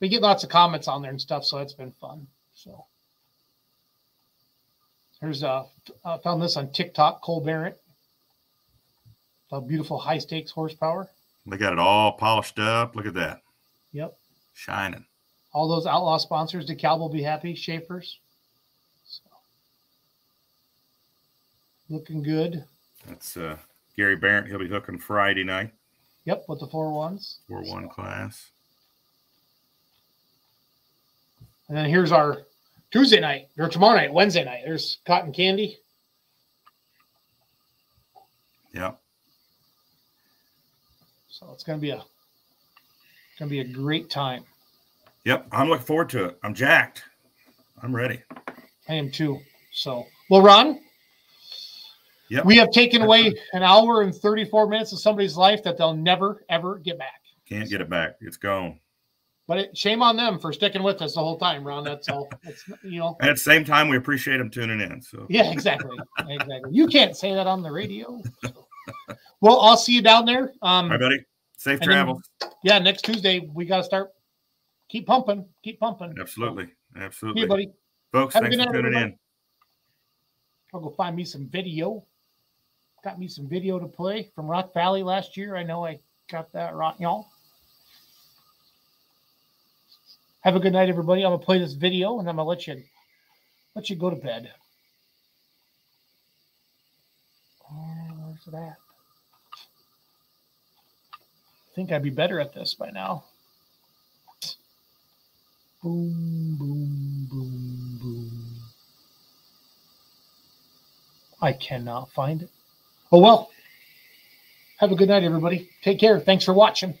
We 0.00 0.08
get 0.08 0.20
lots 0.20 0.42
of 0.42 0.50
comments 0.50 0.88
on 0.88 1.02
there 1.02 1.12
and 1.12 1.20
stuff, 1.20 1.44
so 1.44 1.58
it's 1.58 1.74
been 1.74 1.92
fun. 1.92 2.26
So 2.52 2.84
here's 5.20 5.44
uh 5.44 5.62
I 6.04 6.18
found 6.18 6.42
this 6.42 6.56
on 6.56 6.72
TikTok, 6.72 7.22
Cole 7.22 7.40
Barrett. 7.40 7.80
A 9.54 9.60
beautiful 9.60 9.98
high 9.98 10.18
stakes 10.18 10.50
horsepower. 10.50 11.08
they 11.46 11.56
got 11.56 11.72
it 11.72 11.78
all 11.78 12.12
polished 12.12 12.58
up. 12.58 12.96
Look 12.96 13.06
at 13.06 13.14
that, 13.14 13.42
Yep. 13.92 14.16
shining. 14.52 15.06
All 15.52 15.68
those 15.68 15.86
outlaw 15.86 16.16
sponsors, 16.18 16.66
DeKalb 16.66 16.98
will 16.98 17.08
be 17.08 17.22
happy, 17.22 17.54
Schaefer's. 17.54 18.18
So 19.06 19.20
looking 21.88 22.20
good. 22.24 22.64
That's 23.06 23.36
uh, 23.36 23.56
Gary 23.96 24.16
Barrett. 24.16 24.48
He'll 24.48 24.58
be 24.58 24.66
hooking 24.66 24.98
Friday 24.98 25.44
night, 25.44 25.72
Yep, 26.24 26.46
with 26.48 26.58
the 26.58 26.66
four 26.66 26.92
ones. 26.92 27.38
four 27.46 27.62
one 27.62 27.88
class. 27.88 28.50
And 31.68 31.76
then 31.78 31.88
here's 31.88 32.10
our 32.10 32.42
Tuesday 32.90 33.20
night 33.20 33.48
or 33.56 33.68
tomorrow 33.68 33.94
night, 33.96 34.12
Wednesday 34.12 34.44
night. 34.44 34.62
There's 34.64 34.98
cotton 35.06 35.32
candy. 35.32 35.78
Yeah, 38.72 38.94
So 41.44 41.52
it's 41.52 41.62
gonna 41.64 41.78
be 41.78 41.90
a 41.90 42.02
gonna 43.38 43.50
be 43.50 43.60
a 43.60 43.64
great 43.64 44.08
time. 44.10 44.44
yep. 45.24 45.46
I'm 45.52 45.68
looking 45.68 45.84
forward 45.86 46.08
to 46.10 46.24
it. 46.26 46.38
I'm 46.42 46.54
jacked. 46.54 47.04
I'm 47.82 47.94
ready. 47.94 48.22
I 48.88 48.94
am 48.94 49.10
too. 49.10 49.40
So 49.72 50.06
well, 50.30 50.40
Ron, 50.42 50.80
Yep. 52.30 52.46
we 52.46 52.56
have 52.56 52.70
taken 52.70 53.02
away 53.02 53.34
an 53.52 53.62
hour 53.62 54.00
and 54.02 54.14
34 54.14 54.68
minutes 54.68 54.92
of 54.92 55.00
somebody's 55.00 55.36
life 55.36 55.62
that 55.64 55.76
they'll 55.76 55.94
never 55.96 56.44
ever 56.48 56.78
get 56.78 56.98
back. 56.98 57.20
Can't 57.46 57.68
get 57.68 57.80
it 57.82 57.90
back. 57.90 58.16
It's 58.22 58.38
gone. 58.38 58.80
But 59.46 59.58
it, 59.58 59.76
shame 59.76 60.02
on 60.02 60.16
them 60.16 60.38
for 60.38 60.50
sticking 60.54 60.82
with 60.82 61.02
us 61.02 61.14
the 61.14 61.20
whole 61.20 61.36
time, 61.38 61.62
Ron. 61.66 61.84
That's 61.84 62.08
all. 62.08 62.30
It's 62.44 62.64
you 62.82 63.00
know. 63.00 63.16
And 63.20 63.28
at 63.28 63.34
the 63.36 63.40
same 63.40 63.64
time, 63.66 63.88
we 63.90 63.98
appreciate 63.98 64.38
them 64.38 64.48
tuning 64.48 64.80
in. 64.80 65.02
So 65.02 65.26
Yeah, 65.28 65.50
exactly. 65.52 65.98
exactly. 66.26 66.72
You 66.72 66.86
can't 66.86 67.14
say 67.14 67.34
that 67.34 67.46
on 67.46 67.62
the 67.62 67.70
radio. 67.70 68.22
so. 68.42 68.66
Well, 69.42 69.60
I'll 69.60 69.76
see 69.76 69.92
you 69.92 70.00
down 70.00 70.24
there. 70.24 70.54
Um, 70.62 70.90
right, 70.90 70.98
buddy. 70.98 71.18
Safe 71.64 71.80
and 71.80 71.90
then- 71.90 71.96
travel. 71.96 72.20
yeah, 72.62 72.78
next 72.78 73.02
Tuesday 73.06 73.40
we 73.54 73.64
got 73.64 73.78
to 73.78 73.84
start. 73.84 74.12
Keep 74.90 75.06
pumping. 75.06 75.46
Keep 75.62 75.80
pumping. 75.80 76.14
Absolutely. 76.20 76.68
Absolutely. 76.94 77.40
you, 77.40 77.48
buddy. 77.48 77.70
Folks, 78.12 78.34
Have 78.34 78.42
thanks 78.42 78.56
for 78.56 78.64
tuning 78.64 78.78
everybody. 78.86 79.04
in. 79.12 79.18
I'll 80.74 80.80
go 80.80 80.90
find 80.90 81.16
me 81.16 81.24
some 81.24 81.46
video. 81.48 82.04
Got 83.02 83.18
me 83.18 83.28
some 83.28 83.48
video 83.48 83.78
to 83.78 83.86
play 83.86 84.30
from 84.34 84.46
Rock 84.46 84.74
Valley 84.74 85.02
last 85.02 85.38
year. 85.38 85.56
I 85.56 85.62
know 85.62 85.86
I 85.86 85.98
got 86.30 86.52
that 86.52 86.74
right, 86.74 86.94
y'all. 87.00 87.28
Have 90.42 90.54
a 90.56 90.60
good 90.60 90.74
night, 90.74 90.90
everybody. 90.90 91.24
I'm 91.24 91.32
gonna 91.32 91.42
play 91.42 91.58
this 91.58 91.72
video 91.72 92.18
and 92.18 92.28
I'm 92.28 92.36
gonna 92.36 92.46
let 92.46 92.66
you 92.66 92.82
let 93.74 93.88
you 93.88 93.96
go 93.96 94.10
to 94.10 94.16
bed. 94.16 94.52
Oh, 97.70 97.74
where's 98.18 98.46
it 98.46 98.54
at? 98.54 98.76
I 98.78 98.83
think 101.74 101.92
I'd 101.92 102.02
be 102.02 102.10
better 102.10 102.40
at 102.40 102.54
this 102.54 102.74
by 102.74 102.90
now. 102.90 103.24
Boom, 105.82 106.56
boom, 106.58 107.26
boom, 107.30 107.98
boom. 108.00 108.56
I 111.42 111.52
cannot 111.52 112.10
find 112.12 112.42
it. 112.42 112.50
Oh 113.12 113.20
well. 113.20 113.50
Have 114.78 114.92
a 114.92 114.96
good 114.96 115.08
night, 115.08 115.22
everybody. 115.24 115.68
Take 115.82 116.00
care. 116.00 116.18
Thanks 116.18 116.44
for 116.44 116.52
watching. 116.52 116.94